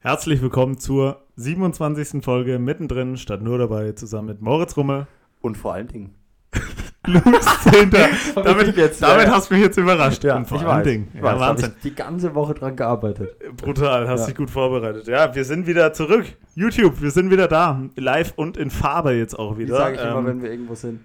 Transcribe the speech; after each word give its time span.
Herzlich 0.00 0.40
willkommen 0.40 0.78
zur 0.78 1.22
27. 1.36 2.22
Folge 2.24 2.58
mittendrin, 2.58 3.16
statt 3.16 3.42
nur 3.42 3.58
dabei, 3.58 3.92
zusammen 3.92 4.28
mit 4.28 4.40
Moritz 4.40 4.76
Rummel. 4.76 5.06
Und 5.40 5.56
vor 5.56 5.74
allen 5.74 5.88
Dingen. 5.88 6.14
Luis 7.06 7.46
Zehnter. 7.62 8.08
damit 8.36 8.76
jetzt, 8.76 9.02
damit 9.02 9.26
ja. 9.26 9.32
hast 9.32 9.50
du 9.50 9.54
mich 9.54 9.62
jetzt 9.64 9.76
überrascht. 9.76 10.22
Ja, 10.24 10.36
Und 10.36 10.46
vor 10.46 10.58
ich 10.58 10.64
allen 10.66 10.78
weiß. 10.78 10.84
Dingen. 10.84 11.08
Ich 11.14 11.18
Ja, 11.20 11.24
weiß, 11.24 11.40
Wahnsinn. 11.40 11.72
ich 11.76 11.82
die 11.82 11.94
ganze 11.94 12.34
Woche 12.34 12.54
dran 12.54 12.76
gearbeitet. 12.76 13.36
Brutal, 13.56 14.08
hast 14.08 14.20
Ja. 14.20 14.26
dich 14.26 14.36
gut 14.36 14.50
vorbereitet. 14.50 15.06
Ja, 15.08 15.34
wir 15.34 15.44
sind 15.44 15.66
wieder 15.66 15.92
zurück. 15.92 16.26
YouTube, 16.54 17.00
wir 17.00 17.10
sind 17.10 17.30
wieder 17.30 17.48
da. 17.48 17.82
Live 17.96 18.34
und 18.36 18.56
in 18.56 18.70
Farbe 18.70 19.12
jetzt 19.12 19.38
auch 19.38 19.56
Wie 19.58 19.62
wieder. 19.64 19.76
sage 19.76 19.96
ich 19.96 20.00
immer, 20.02 20.18
Ähm, 20.18 20.26
wenn 20.26 20.42
wir 20.42 20.50
irgendwo 20.50 20.74
sind. 20.74 21.00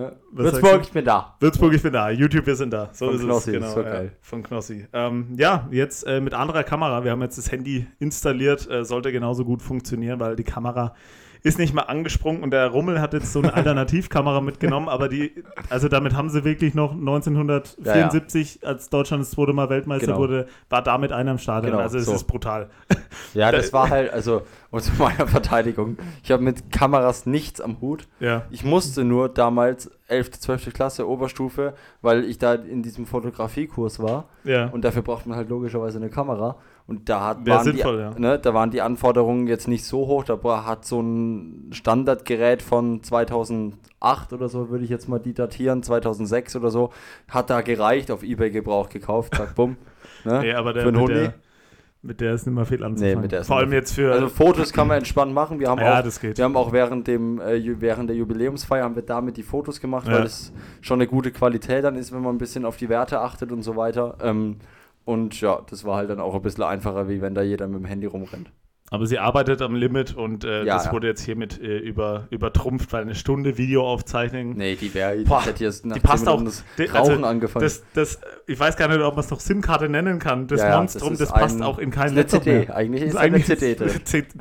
Ja. 0.00 0.12
Würzburg, 0.32 0.80
ich 0.82 0.92
bin 0.92 1.04
da. 1.04 1.36
Würzburg, 1.40 1.74
ich 1.74 1.82
bin 1.82 1.92
da. 1.92 2.08
YouTube, 2.08 2.46
wir 2.46 2.56
sind 2.56 2.72
da. 2.72 2.88
So 2.92 3.06
Von 3.06 3.16
ist 3.16 3.22
Knossi, 3.22 3.50
es. 3.50 3.56
Genau, 3.56 3.70
so 3.74 3.82
ja, 3.82 4.02
von 4.22 4.42
Knossi. 4.42 4.86
Ähm, 4.94 5.34
ja, 5.36 5.68
jetzt 5.70 6.06
äh, 6.06 6.22
mit 6.22 6.32
anderer 6.32 6.64
Kamera. 6.64 7.04
Wir 7.04 7.10
haben 7.10 7.20
jetzt 7.20 7.36
das 7.36 7.52
Handy 7.52 7.86
installiert. 7.98 8.68
Äh, 8.70 8.84
sollte 8.84 9.12
genauso 9.12 9.44
gut 9.44 9.60
funktionieren, 9.60 10.18
weil 10.18 10.36
die 10.36 10.44
Kamera 10.44 10.94
ist 11.42 11.58
nicht 11.58 11.74
mal 11.74 11.82
angesprungen 11.82 12.42
und 12.42 12.50
der 12.50 12.66
Rummel 12.68 13.00
hat 13.00 13.12
jetzt 13.14 13.32
so 13.32 13.40
eine 13.40 13.54
Alternativkamera 13.54 14.40
mitgenommen, 14.40 14.88
aber 14.88 15.08
die, 15.08 15.44
also 15.68 15.88
damit 15.88 16.14
haben 16.14 16.30
sie 16.30 16.44
wirklich 16.44 16.74
noch 16.74 16.92
1974, 16.92 18.60
als 18.66 18.88
Deutschland 18.90 19.22
das 19.22 19.30
zweite 19.30 19.52
Mal 19.52 19.68
Weltmeister 19.70 20.06
Genau. 20.06 20.18
wurde, 20.18 20.46
war 20.68 20.82
damit 20.82 21.12
einer 21.12 21.32
im 21.32 21.38
Stadion. 21.38 21.72
Genau, 21.72 21.82
also 21.82 21.98
es 21.98 22.06
so. 22.06 22.14
ist 22.14 22.24
brutal. 22.24 22.70
Ja, 23.34 23.52
das 23.52 23.72
war 23.72 23.90
halt, 23.90 24.12
also, 24.12 24.42
und 24.70 24.82
zu 24.82 24.92
meiner 24.98 25.26
Verteidigung. 25.26 25.96
Ich 26.22 26.30
habe 26.30 26.42
mit 26.42 26.70
Kameras 26.72 27.26
nichts 27.26 27.60
am 27.60 27.80
Hut. 27.80 28.06
Ja. 28.20 28.42
Ich 28.50 28.64
musste 28.64 29.04
nur 29.04 29.28
damals 29.28 29.90
11., 30.08 30.32
12. 30.40 30.72
Klasse, 30.72 31.08
Oberstufe, 31.08 31.74
weil 32.02 32.24
ich 32.24 32.38
da 32.38 32.54
in 32.54 32.82
diesem 32.82 33.06
Fotografiekurs 33.06 34.00
war. 34.00 34.28
Ja. 34.44 34.66
Und 34.66 34.84
dafür 34.84 35.02
braucht 35.02 35.26
man 35.26 35.36
halt 35.36 35.48
logischerweise 35.48 35.98
eine 35.98 36.08
Kamera. 36.10 36.56
Und 36.90 37.08
da 37.08 37.24
hat, 37.24 37.46
waren, 37.46 37.62
sinnvoll, 37.62 37.96
die, 37.98 38.02
ja. 38.02 38.18
ne, 38.18 38.38
da 38.40 38.52
waren 38.52 38.72
die 38.72 38.82
Anforderungen 38.82 39.46
jetzt 39.46 39.68
nicht 39.68 39.84
so 39.84 40.08
hoch. 40.08 40.24
Da 40.24 40.40
hat 40.66 40.84
so 40.84 41.00
ein 41.00 41.70
Standardgerät 41.70 42.62
von 42.62 43.00
2008 43.04 44.32
oder 44.32 44.48
so, 44.48 44.70
würde 44.70 44.82
ich 44.82 44.90
jetzt 44.90 45.08
mal 45.08 45.20
die 45.20 45.32
datieren, 45.32 45.84
2006 45.84 46.56
oder 46.56 46.70
so, 46.70 46.90
hat 47.28 47.48
da 47.48 47.60
gereicht, 47.60 48.10
auf 48.10 48.24
Ebay 48.24 48.50
Gebrauch 48.50 48.88
gekauft, 48.88 49.36
zack, 49.36 49.54
bumm. 49.54 49.76
Ne? 50.24 50.40
Nee, 50.40 50.52
aber 50.52 50.74
der, 50.74 50.82
Für 50.82 50.88
einen 50.88 51.06
der, 51.06 51.34
mit 52.02 52.20
der 52.20 52.34
ist 52.34 52.46
nicht 52.46 52.54
mehr 52.54 52.66
viel 52.66 52.82
anzufangen. 52.82 53.20
mit 53.20 53.32
der 53.32 53.40
ist 53.40 53.46
Vor 53.46 53.58
allem 53.58 53.72
jetzt 53.72 53.94
für. 53.94 54.12
Also 54.12 54.28
Fotos 54.28 54.72
kann 54.72 54.88
man 54.88 54.98
entspannt 54.98 55.32
machen. 55.32 55.60
Wir 55.60 55.68
haben 55.68 55.80
ja, 55.80 55.98
auch 55.98 56.02
das 56.02 56.20
geht. 56.20 56.36
wir 56.36 56.44
haben 56.44 56.56
auch 56.56 56.72
während, 56.72 57.06
dem, 57.06 57.40
äh, 57.40 57.80
während 57.80 58.10
der 58.10 58.16
Jubiläumsfeier 58.16 58.84
haben 58.84 58.96
wir 58.96 59.02
damit 59.02 59.36
die 59.36 59.42
Fotos 59.42 59.80
gemacht, 59.80 60.08
Ja. 60.08 60.14
weil 60.14 60.24
es 60.24 60.52
schon 60.80 60.98
eine 60.98 61.06
gute 61.06 61.30
Qualität 61.30 61.84
dann 61.84 61.96
ist, 61.96 62.12
wenn 62.12 62.20
man 62.20 62.34
ein 62.34 62.38
bisschen 62.38 62.64
auf 62.64 62.76
die 62.76 62.88
Werte 62.88 63.20
achtet 63.20 63.52
und 63.52 63.62
so 63.62 63.76
weiter. 63.76 64.16
Ähm, 64.22 64.56
und 65.04 65.40
ja, 65.40 65.60
das 65.68 65.84
war 65.84 65.96
halt 65.96 66.10
dann 66.10 66.20
auch 66.20 66.34
ein 66.34 66.42
bisschen 66.42 66.64
einfacher, 66.64 67.08
wie 67.08 67.20
wenn 67.20 67.34
da 67.34 67.42
jeder 67.42 67.68
mit 67.68 67.80
dem 67.80 67.86
Handy 67.86 68.06
rumrennt. 68.06 68.52
Aber 68.92 69.06
sie 69.06 69.20
arbeitet 69.20 69.62
am 69.62 69.76
Limit 69.76 70.16
und 70.16 70.42
äh, 70.42 70.64
Ja, 70.64 70.74
das 70.74 70.86
ja. 70.86 70.92
wurde 70.92 71.06
jetzt 71.06 71.22
hiermit 71.22 71.60
äh, 71.62 71.78
über, 71.78 72.26
übertrumpft, 72.30 72.92
weil 72.92 73.02
eine 73.02 73.14
Stunde 73.14 73.56
Video 73.56 73.86
aufzeichnen. 73.86 74.54
Nee, 74.56 74.74
die 74.74 74.92
wäre, 74.94 75.14
jetzt 75.14 75.86
nach 75.86 75.94
die 75.94 76.00
10 76.00 76.02
passt 76.02 76.26
auch. 76.28 76.42
Das 76.42 76.64
Die- 76.76 76.86
Rauchen 76.86 77.10
also, 77.12 77.24
angefangen. 77.26 77.62
Das, 77.62 77.84
das, 77.94 78.20
ich 78.48 78.58
weiß 78.58 78.76
gar 78.76 78.88
nicht, 78.88 78.98
ob 79.00 79.14
man 79.14 79.24
es 79.24 79.30
noch 79.30 79.38
SIM-Karte 79.38 79.88
nennen 79.88 80.18
kann. 80.18 80.48
Das 80.48 80.60
Ja, 80.60 80.76
Monstrum, 80.78 81.10
das, 81.10 81.18
das 81.20 81.28
ist 81.28 81.34
passt 81.34 81.56
ein- 81.58 81.62
auch 81.62 81.78
in 81.78 81.92
kein 81.92 82.16
das 82.16 82.26
ist 82.26 82.34
eine 82.34 82.42
Laptop 82.42 82.42
CD. 82.42 82.58
mehr. 82.66 82.76
Eigentlich 82.76 83.02
ist 83.04 83.14
da 83.14 83.20
eine 83.20 83.40
CD 83.44 83.74
drin. 83.76 83.90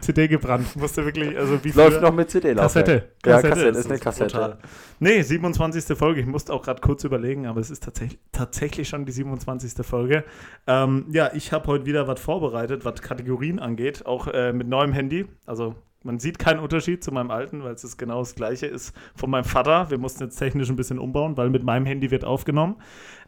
CD 0.02 0.28
gebrannt. 0.28 0.75
Musste 0.75 1.06
wirklich, 1.06 1.38
also 1.38 1.63
wie 1.63 1.69
Läuft 1.72 2.02
noch 2.02 2.13
mit 2.13 2.31
CD-Laufwerk. 2.31 2.86
Kassette. 2.88 3.09
Ja, 3.28 3.41
Kassette, 3.41 3.67
ist 3.69 3.86
eine 3.86 3.94
das 3.95 4.02
Kassette. 4.02 4.25
brutal. 4.36 4.58
Nee, 5.02 5.22
27. 5.22 5.95
Folge. 5.95 6.22
Ich 6.22 6.25
musste 6.28 6.53
auch 6.53 6.63
gerade 6.63 6.81
kurz 6.81 7.03
überlegen, 7.03 7.45
aber 7.45 7.59
es 7.61 7.69
ist 7.69 7.84
tatsächlich, 7.84 8.19
tatsächlich 8.31 8.89
schon 8.89 9.06
die 9.06 9.11
27. 9.11 9.86
Folge. 9.86 10.23
Ähm, 10.66 11.06
ja, 11.11 11.30
ich 11.36 11.53
habe 11.53 11.67
heute 11.67 11.86
wieder 11.86 12.08
was 12.08 12.19
vorbereitet, 12.19 12.84
was 12.84 13.02
Kategorien 13.03 13.59
angeht, 13.59 14.06
auch 14.08 14.28
äh, 14.28 14.39
mit 14.54 14.68
neuem 14.68 14.94
Handy. 14.94 15.26
Also 15.45 15.76
man 16.04 16.20
sieht 16.20 16.40
keinen 16.40 16.59
Unterschied 16.59 17.04
zu 17.04 17.12
meinem 17.12 17.30
alten, 17.30 17.64
weil 17.64 17.73
es 17.73 17.84
ist 17.84 17.98
genau 17.98 18.20
das 18.20 18.36
gleiche 18.36 18.68
ist 18.68 18.96
von 19.16 19.30
meinem 19.30 19.44
Vater. 19.44 19.90
Wir 19.90 19.98
mussten 19.98 20.23
jetzt 20.23 20.38
technisch 20.38 20.70
ein 20.70 20.76
bisschen 20.78 20.98
umbauen, 20.98 21.36
weil 21.36 21.50
mit 21.50 21.64
meinem 21.64 21.86
Handy 21.86 22.09
wird 22.09 22.24
aufgenommen. 22.24 22.75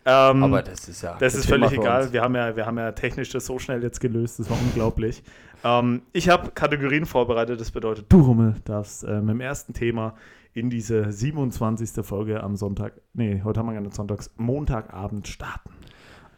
Ähm, 0.05 0.43
Aber 0.43 0.61
das 0.63 0.87
ist 0.87 1.01
ja. 1.01 1.15
das 1.19 1.35
ist 1.35 1.47
Thema 1.47 1.67
völlig 1.67 1.79
egal. 1.79 2.11
Wir 2.13 2.21
haben, 2.21 2.33
ja, 2.35 2.55
wir 2.55 2.65
haben 2.65 2.77
ja 2.77 2.91
technisch 2.93 3.29
das 3.29 3.45
so 3.45 3.59
schnell 3.59 3.83
jetzt 3.83 3.99
gelöst. 3.99 4.39
Das 4.39 4.49
war 4.49 4.57
unglaublich. 4.59 5.21
Ähm, 5.63 6.01
ich 6.13 6.29
habe 6.29 6.51
Kategorien 6.51 7.05
vorbereitet. 7.05 7.59
Das 7.59 7.71
bedeutet, 7.71 8.05
du 8.09 8.21
Rummel 8.21 8.55
darfst 8.63 9.03
äh, 9.03 9.19
mit 9.19 9.29
dem 9.35 9.41
ersten 9.41 9.73
Thema 9.73 10.15
in 10.53 10.69
diese 10.69 11.11
27. 11.11 12.05
Folge 12.05 12.41
am 12.41 12.55
Sonntag, 12.55 12.93
nee, 13.13 13.41
heute 13.43 13.59
haben 13.59 13.71
wir 13.71 13.79
nicht 13.79 13.95
Sonntags, 13.95 14.31
Montagabend 14.37 15.27
starten. 15.27 15.69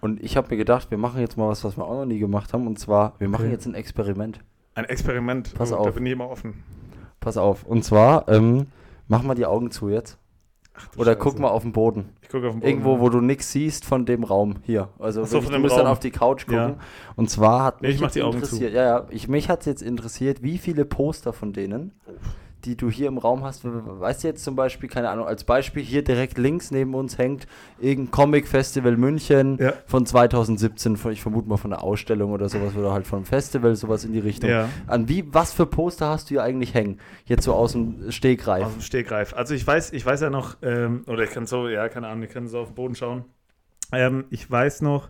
Und 0.02 0.22
ich 0.22 0.36
habe 0.36 0.50
mir 0.50 0.58
gedacht, 0.58 0.92
wir 0.92 0.98
machen 0.98 1.22
jetzt 1.22 1.38
mal 1.38 1.48
was, 1.48 1.64
was 1.64 1.78
wir 1.78 1.86
auch 1.86 1.96
noch 1.96 2.06
nie 2.06 2.20
gemacht 2.20 2.54
haben. 2.54 2.68
Und 2.68 2.78
zwar, 2.78 3.14
wir 3.20 3.30
machen 3.30 3.46
Okay. 3.46 3.52
jetzt 3.54 3.66
ein 3.66 3.76
Experiment. 3.76 4.40
Ein 4.76 4.86
Experiment. 4.86 5.54
Pass 5.56 5.72
Oh, 5.72 5.76
Da 5.76 5.82
auf. 5.90 5.96
bin 5.96 6.06
ich 6.06 6.14
immer 6.14 6.30
offen. 6.30 6.64
Pass 7.20 7.38
auf. 7.38 7.64
Und 7.64 7.84
zwar, 7.84 8.28
ähm, 8.30 8.68
mach 9.08 9.24
mal 9.24 9.36
die 9.36 9.46
Augen 9.46 9.72
zu 9.72 9.90
jetzt. 9.90 10.18
Ach, 10.76 10.88
Oder 10.98 11.12
Scheiße. 11.14 11.18
guck 11.20 11.40
mal 11.40 11.50
auf 11.50 11.62
den 11.62 11.72
Boden. 11.72 12.10
Ich 12.24 12.30
gucke 12.30 12.48
auf 12.48 12.54
den 12.54 12.62
Boden. 12.62 12.68
Irgendwo, 12.70 13.00
wo 13.00 13.10
du 13.10 13.22
nichts 13.22 13.52
siehst 13.52 13.86
von 13.86 14.06
dem 14.08 14.24
Raum. 14.24 14.56
Hier. 14.64 14.90
Also 14.98 15.24
so, 15.24 15.40
du 15.40 15.60
musst 15.60 15.76
dann 15.76 15.82
Raum. 15.86 15.92
auf 15.92 16.00
die 16.00 16.10
Couch 16.10 16.46
gucken. 16.48 16.56
Ja. 16.58 16.76
Und 17.16 17.30
zwar 17.30 17.64
hat 17.64 17.82
Nee, 17.84 17.90
mich 17.90 17.98
ich 17.98 18.02
mach 18.02 18.12
die 18.12 18.24
Augen 18.24 18.40
zu. 18.40 18.46
interessiert, 18.46 18.74
ja, 18.74 18.84
ja, 18.84 19.06
ich, 19.12 19.28
mich 19.28 19.50
hat 19.50 19.68
jetzt 19.68 19.84
interessiert, 19.84 20.42
wie 20.42 20.58
viele 20.58 20.84
Poster 20.86 21.32
von 21.32 21.54
denen, 21.54 21.92
die 22.66 22.78
du 22.78 22.90
hier 22.90 23.08
im 23.08 23.18
Raum 23.18 23.44
hast, 23.44 23.62
weißt 23.66 24.24
du 24.24 24.28
jetzt 24.28 24.44
zum 24.44 24.56
Beispiel, 24.56 24.90
keine 24.90 25.10
Ahnung, 25.10 25.26
als 25.26 25.44
Beispiel 25.44 25.84
hier 25.84 26.04
direkt 26.04 26.38
links 26.38 26.72
neben 26.72 26.94
uns 26.96 27.18
hängt 27.18 27.48
irgendein 27.80 28.12
Comic-Festival 28.12 28.98
München 28.98 29.58
Ja. 29.60 29.74
von 29.86 30.06
2017, 30.06 30.98
von, 30.98 31.12
ich 31.12 31.22
vermute 31.22 31.48
mal 31.50 31.58
von 31.58 31.74
einer 31.74 31.84
Ausstellung 31.84 32.32
oder 32.32 32.50
sowas, 32.50 32.76
oder 32.76 32.92
halt 32.94 33.12
einem 33.14 33.26
Festival, 33.26 33.76
sowas 33.76 34.06
in 34.06 34.14
die 34.14 34.20
Richtung. 34.20 34.50
Ja. 34.50 34.70
An 34.88 35.10
wie, 35.10 35.26
was 35.34 35.52
für 35.54 35.66
Poster 35.66 36.08
hast 36.10 36.30
du 36.30 36.36
hier 36.36 36.44
eigentlich 36.44 36.74
hängen? 36.74 37.00
Jetzt 37.26 37.44
so 37.44 37.54
aus 37.54 37.74
dem 37.74 38.12
Stegreif. 38.12 38.66
Aus 38.66 38.74
dem 38.74 38.82
Stegreif. 38.82 39.34
Also 39.34 39.54
ich 39.54 39.66
weiß, 39.66 39.94
ich 39.94 40.06
weiß 40.06 40.22
ja 40.22 40.30
noch, 40.30 40.58
ähm, 40.62 41.04
oder 41.08 41.24
ich 41.24 41.32
kann 41.32 41.46
so, 41.46 41.68
ja, 41.68 41.90
keine 41.90 42.08
Ahnung, 42.08 42.24
ich 42.24 42.30
kann 42.32 42.48
so 42.48 42.60
auf 42.60 42.70
den 42.70 42.76
Boden 42.76 42.96
schauen. 42.96 43.26
Ähm, 43.92 44.26
ich 44.30 44.50
weiß 44.50 44.82
noch, 44.82 45.10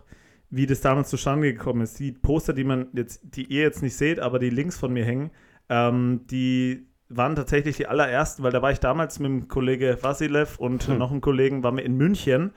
wie 0.50 0.66
das 0.66 0.80
damals 0.80 1.08
zustande 1.08 1.52
gekommen 1.52 1.80
ist. 1.80 1.98
Die 1.98 2.12
Poster, 2.12 2.52
die 2.52 2.64
man 2.64 2.86
jetzt, 2.92 3.20
die 3.22 3.44
ihr 3.44 3.62
jetzt 3.62 3.82
nicht 3.82 3.96
seht, 3.96 4.20
aber 4.20 4.38
die 4.38 4.50
links 4.50 4.78
von 4.78 4.92
mir 4.92 5.04
hängen, 5.04 5.30
ähm, 5.68 6.20
die 6.30 6.86
waren 7.08 7.36
tatsächlich 7.36 7.76
die 7.76 7.86
allerersten, 7.86 8.42
weil 8.42 8.52
da 8.52 8.62
war 8.62 8.70
ich 8.72 8.80
damals 8.80 9.18
mit 9.18 9.28
dem 9.30 9.48
Kollege 9.48 9.98
Vasilev 10.00 10.58
und 10.58 10.88
Hm. 10.88 10.98
noch 10.98 11.10
einem 11.10 11.20
Kollegen, 11.20 11.62
waren 11.62 11.76
wir 11.76 11.84
in 11.84 11.96
München 11.96 12.52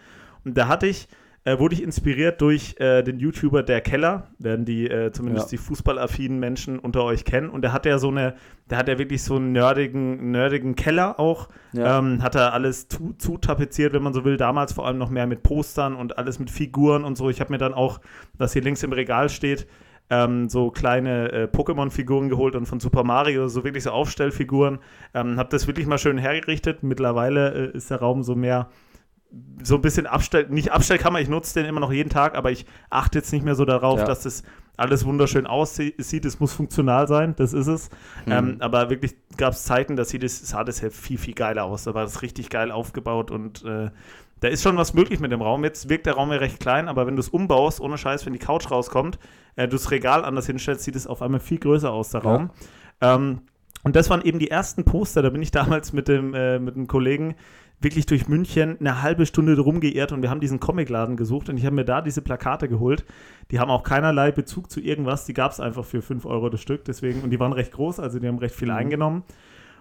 und 0.46 0.58
da 0.58 0.68
hatte 0.68 0.88
ich, 0.88 1.08
äh, 1.44 1.60
wurde 1.60 1.76
ich 1.76 1.84
inspiriert 1.84 2.42
durch 2.42 2.76
äh, 2.80 3.04
den 3.04 3.20
YouTuber 3.20 3.62
Der 3.64 3.82
Keller, 3.82 4.28
werden 4.40 4.66
die 4.66 4.90
äh, 4.90 5.12
zumindest 5.12 5.48
Ja. 5.48 5.52
die 5.52 5.58
fußballaffinen 5.58 6.40
Menschen 6.40 6.80
unter 6.80 7.04
euch 7.04 7.24
kennen 7.26 7.50
und 7.50 7.62
der 7.62 7.72
hat 7.74 7.86
ja 7.86 8.00
so 8.00 8.10
eine, 8.10 8.36
der 8.70 8.78
hat 8.78 8.88
ja 8.88 8.98
wirklich 8.98 9.22
so 9.24 9.36
einen 9.36 9.52
nerdigen, 9.52 10.32
nerdigen 10.32 10.76
Keller 10.76 11.20
auch, 11.20 11.50
Ja. 11.74 12.00
ähm, 12.00 12.24
hat 12.24 12.36
er 12.36 12.54
alles 12.54 12.88
zu, 12.88 13.14
zutapeziert, 13.18 13.94
wenn 13.94 14.04
man 14.04 14.14
so 14.14 14.24
will, 14.26 14.38
damals 14.38 14.74
vor 14.74 14.88
allem 14.88 14.98
noch 14.98 15.10
mehr 15.10 15.28
mit 15.28 15.44
Postern 15.44 15.96
und 15.96 16.18
alles 16.18 16.40
mit 16.40 16.50
Figuren 16.50 17.04
und 17.04 17.18
so. 17.18 17.30
Ich 17.30 17.40
habe 17.42 17.52
mir 17.52 17.58
dann 17.60 17.74
auch, 17.74 18.00
was 18.38 18.54
hier 18.54 18.62
links 18.62 18.82
im 18.84 18.92
Regal 18.94 19.30
steht, 19.30 19.68
ähm, 20.10 20.50
so 20.50 20.72
kleine 20.72 21.32
äh, 21.32 21.44
Pokémon-Figuren 21.46 22.30
geholt 22.30 22.56
und 22.56 22.66
von 22.66 22.80
Super 22.80 23.04
Mario, 23.04 23.48
so 23.48 23.64
wirklich 23.64 23.84
so 23.84 23.92
Aufstellfiguren. 23.92 24.80
Ähm, 25.14 25.38
habe 25.38 25.50
das 25.50 25.68
wirklich 25.68 25.88
mal 25.88 25.98
schön 25.98 26.18
hergerichtet. 26.18 26.84
Mittlerweile 26.84 27.72
äh, 27.74 27.78
ist 27.78 27.92
der 27.92 28.00
Raum 28.00 28.24
so 28.24 28.36
mehr 28.36 28.70
so 29.62 29.76
ein 29.76 29.82
bisschen 29.82 30.08
Abstell, 30.08 30.48
nicht 30.50 30.72
Abstellkammer, 30.72 31.20
ich 31.20 31.28
nutze 31.28 31.60
den 31.60 31.68
immer 31.68 31.82
noch 31.82 31.92
jeden 31.92 32.10
Tag, 32.10 32.36
aber 32.36 32.52
ich 32.52 32.66
achte 32.90 33.20
jetzt 33.20 33.34
nicht 33.34 33.44
mehr 33.44 33.56
so 33.56 33.66
darauf, 33.66 34.00
Ja. 34.00 34.06
dass 34.06 34.24
das 34.24 34.44
alles 34.78 35.06
wunderschön 35.06 35.48
aussieht. 35.48 36.24
Es 36.26 36.40
muss 36.40 36.54
funktional 36.54 37.08
sein, 37.08 37.36
das 37.36 37.52
ist 37.52 37.68
es. 37.68 37.90
Mhm. 38.26 38.32
Ähm, 38.32 38.58
aber 38.60 38.90
wirklich 38.90 39.16
gab 39.36 39.54
es 39.54 39.66
Zeiten, 39.66 39.96
da 39.96 40.06
sieht 40.06 40.24
es, 40.24 40.48
sah 40.48 40.64
das 40.64 40.82
ja 40.82 40.90
viel, 40.92 41.18
viel 41.18 41.34
geiler 41.34 41.66
aus. 41.66 41.84
Da 41.84 41.94
war 41.94 42.04
das 42.04 42.22
richtig 42.22 42.50
geil 42.50 42.72
aufgebaut 42.72 43.32
und 43.32 43.66
äh, 43.66 43.90
da 44.40 44.48
ist 44.48 44.62
schon 44.64 44.78
was 44.78 44.94
möglich 44.94 45.20
mit 45.20 45.32
dem 45.32 45.42
Raum. 45.42 45.64
Jetzt 45.64 45.90
wirkt 45.90 46.06
der 46.06 46.14
Raum 46.14 46.32
ja 46.32 46.38
recht 46.38 46.60
klein, 46.60 46.88
aber 46.88 47.08
wenn 47.08 47.16
du 47.16 47.20
es 47.22 47.30
umbaust, 47.30 47.80
ohne 47.82 47.98
Scheiß, 47.98 48.26
wenn 48.26 48.34
die 48.34 48.40
Couch 48.40 48.70
rauskommt, 48.70 49.18
äh, 49.56 49.68
du 49.68 49.76
das 49.76 49.90
Regal 49.92 50.24
anders 50.24 50.46
hinstellst, 50.48 50.84
sieht 50.84 50.96
es 50.96 51.08
auf 51.08 51.22
einmal 51.22 51.40
viel 51.40 51.60
größer 51.60 51.92
aus, 51.92 52.12
der 52.12 52.22
Ja. 52.24 52.30
Raum. 52.30 52.50
Ähm, 53.02 53.42
und 53.84 53.96
das 53.96 54.10
waren 54.10 54.22
eben 54.24 54.40
die 54.40 54.50
ersten 54.52 54.84
Poster. 54.84 55.22
Da 55.22 55.30
bin 55.30 55.42
ich 55.42 55.52
damals 55.82 55.94
mit 55.94 56.08
dem, 56.08 56.34
äh, 56.34 56.60
mit 56.60 56.76
dem 56.76 56.88
Kollegen 56.88 57.36
wirklich 57.80 58.08
durch 58.08 58.28
München 58.28 58.78
eine 58.80 59.04
halbe 59.04 59.28
Stunde 59.28 59.58
rumgeirrt 59.60 60.12
und 60.12 60.24
wir 60.24 60.32
haben 60.32 60.40
diesen 60.40 60.60
Comicladen 60.60 61.16
gesucht 61.16 61.48
und 61.48 61.58
ich 61.58 61.66
habe 61.66 61.76
mir 61.76 61.86
da 61.86 62.02
diese 62.02 62.24
Plakate 62.24 62.68
geholt. 62.68 63.06
Die 63.52 63.60
haben 63.60 63.70
auch 63.70 63.84
keinerlei 63.84 64.32
Bezug 64.32 64.72
zu 64.72 64.82
irgendwas. 64.82 65.26
Die 65.26 65.34
gab 65.34 65.52
es 65.52 65.60
einfach 65.60 65.86
für 65.86 66.02
5 66.02 66.26
Euro 66.26 66.50
das 66.50 66.60
Stück. 66.60 66.86
Deswegen, 66.86 67.22
und 67.22 67.30
die 67.30 67.40
waren 67.40 67.54
recht 67.54 67.72
groß, 67.74 68.00
also 68.00 68.18
die 68.18 68.28
haben 68.28 68.40
recht 68.40 68.56
viel 68.56 68.70
Mhm. 68.70 68.74
eingenommen. 68.78 69.24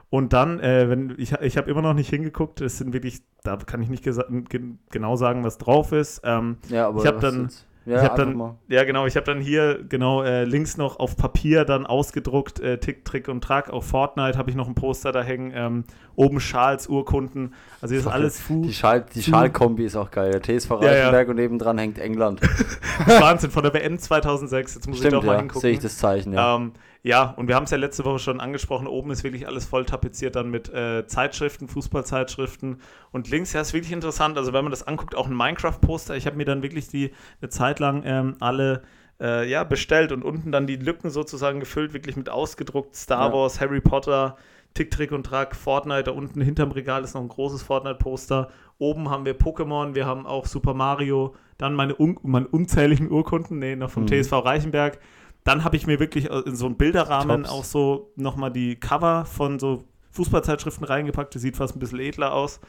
Und 0.09 0.33
dann, 0.33 0.61
äh, 0.61 0.89
wenn 0.89 1.15
ich, 1.19 1.33
ich 1.33 1.57
habe 1.57 1.71
immer 1.71 1.83
noch 1.83 1.95
nicht 1.95 2.11
hingeguckt, 2.11 2.61
es 2.61 2.79
sind 2.79 2.93
wirklich, 2.93 3.23
da 3.43 3.57
kann 3.57 3.83
ich 3.83 3.89
nicht 3.89 4.05
gen- 4.05 4.79
genau 4.91 5.17
sagen, 5.17 5.43
was 5.45 5.59
drauf 5.59 5.93
ist. 5.93 6.21
Ähm, 6.25 6.59
Ja, 6.69 6.89
aber 6.89 7.01
Ich 7.01 7.07
hab 7.07 7.17
was 7.17 7.23
dann-? 7.23 7.51
Ja, 7.87 7.99
ich 7.99 8.03
habe 8.03 8.13
einfach 8.15 8.25
dann, 8.25 8.37
mal. 8.37 8.57
ja 8.67 8.83
genau, 8.83 9.07
ich 9.07 9.15
habe 9.15 9.27
dann 9.27 9.41
hier 9.41 9.79
genau 9.89 10.25
äh, 10.25 10.43
links 10.43 10.77
noch 10.77 10.99
auf 10.99 11.17
Papier 11.17 11.65
dann 11.65 11.87
ausgedruckt, 11.87 12.59
äh, 12.59 12.79
Tick, 12.79 13.05
Trick 13.05 13.29
und 13.29 13.45
Track, 13.45 13.71
auch 13.71 13.85
Fortnite 13.85 14.37
habe 14.37 14.51
ich 14.51 14.57
noch 14.57 14.67
ein 14.67 14.75
Poster 14.75 15.13
da 15.13 15.23
hängen, 15.23 15.53
ähm, 15.55 15.85
oben 16.17 16.41
Schals, 16.41 16.89
Urkunden, 16.89 17.55
also 17.81 17.93
hier 17.93 18.01
ist 18.01 18.09
alles 18.09 18.41
Fu, 18.41 18.63
Die, 18.63 18.73
Schal 18.73 19.07
die 19.15 19.23
Schalkombi 19.23 19.85
ist 19.85 19.95
auch 19.95 20.11
geil. 20.11 20.33
Der 20.33 20.43
TSV 20.43 20.69
Ja, 20.81 20.83
ja. 20.83 20.91
Reichenberg 20.99 21.29
und 21.29 21.37
nebendran 21.37 21.79
hängt 21.79 22.01
England. 22.01 22.41
Wahnsinn, 23.07 23.53
von 23.53 23.63
der 23.63 23.73
WM 23.73 24.01
2006, 24.01 24.75
jetzt 24.75 24.89
muss 24.89 24.97
ich 24.97 25.03
Stimmt, 25.03 25.13
doch 25.15 25.23
mal 25.25 25.35
ja. 25.35 25.39
hingucken. 25.39 25.61
Sehe 25.61 25.71
ich 25.71 25.79
das 25.79 25.97
Zeichen, 25.97 26.33
ja. 26.33 26.41
Ja. 26.41 26.57
Ähm, 26.57 26.73
ja, 27.03 27.31
und 27.37 27.49
wir 27.49 27.55
haben 27.55 27.65
es 27.65 27.71
ja 27.71 27.77
letzte 27.77 28.05
Woche 28.05 28.19
schon 28.19 28.41
angesprochen, 28.41 28.87
oben 28.87 29.11
ist 29.11 29.23
wirklich 29.25 29.47
alles 29.47 29.65
voll 29.67 29.85
tapeziert 29.85 30.35
dann 30.37 30.51
mit 30.51 30.69
äh, 30.73 31.07
Zeitschriften, 31.07 31.69
Fußballzeitschriften. 31.69 32.81
Und 33.13 33.29
links, 33.31 33.53
ja, 33.53 33.61
ist 33.61 33.73
wirklich 33.73 33.93
interessant, 33.93 34.37
also 34.39 34.53
wenn 34.53 34.65
man 34.65 34.71
das 34.71 34.87
anguckt, 34.87 35.15
auch 35.15 35.27
ein 35.27 35.37
Minecraft-Poster, 35.37 36.17
ich 36.17 36.27
habe 36.27 36.37
mir 36.37 36.45
dann 36.45 36.63
wirklich 36.63 36.89
die 36.89 37.13
eine 37.41 37.49
Zeit 37.51 37.79
lang 37.79 38.03
ähm, 38.05 38.37
alle 38.41 38.83
äh, 39.21 39.49
ja, 39.49 39.65
bestellt 39.65 40.13
und 40.13 40.23
unten 40.23 40.53
dann 40.53 40.67
die 40.67 40.77
Lücken 40.77 41.11
sozusagen 41.11 41.61
gefüllt, 41.61 41.93
wirklich 41.93 42.17
mit 42.17 42.29
ausgedruckt, 42.29 42.95
Star 42.97 43.29
Ja. 43.29 43.33
Wars, 43.33 43.61
Harry 43.61 43.81
Potter, 43.81 44.37
Tick, 44.75 44.91
Trick 44.91 45.11
und 45.13 45.25
Track, 45.25 45.57
Fortnite, 45.57 46.05
da 46.05 46.11
unten 46.11 46.43
hinterm 46.43 46.71
Regal 46.71 47.03
ist 47.03 47.15
noch 47.15 47.23
ein 47.23 47.29
großes 47.29 47.63
Fortnite-Poster, 47.63 48.51
oben 48.79 49.09
haben 49.09 49.25
wir 49.25 49.39
Pokémon, 49.39 49.95
wir 49.95 50.05
haben 50.05 50.27
auch 50.27 50.45
Super 50.45 50.75
Mario, 50.75 51.35
dann 51.57 51.73
meine, 51.73 51.95
un 51.99 52.19
meine 52.25 52.47
unzähligen 52.49 53.11
Urkunden, 53.11 53.59
nee, 53.59 53.75
noch 53.75 53.91
vom 53.91 54.03
Mhm. 54.03 54.09
TSV 54.09 54.33
Reichenberg, 54.45 54.99
dann 55.47 55.65
habe 55.65 55.77
ich 55.77 55.87
mir 55.87 56.01
wirklich 56.01 56.31
äh, 56.31 56.41
in 56.41 56.57
so 56.57 56.67
einen 56.67 56.77
Bilderrahmen 56.77 57.45
Tops. 57.45 57.55
auch 57.55 57.65
so 57.65 58.13
nochmal 58.17 58.51
die 58.51 58.77
Cover 58.77 59.25
von 59.25 59.59
so 59.59 59.85
Fußballzeitschriften 60.11 60.85
reingepackt. 60.85 61.35
Das 61.35 61.43
sieht 61.43 61.57
fast 61.57 61.77
ein 61.77 61.79
bisschen 61.79 62.01
edler 62.01 62.33
aus. 62.33 62.61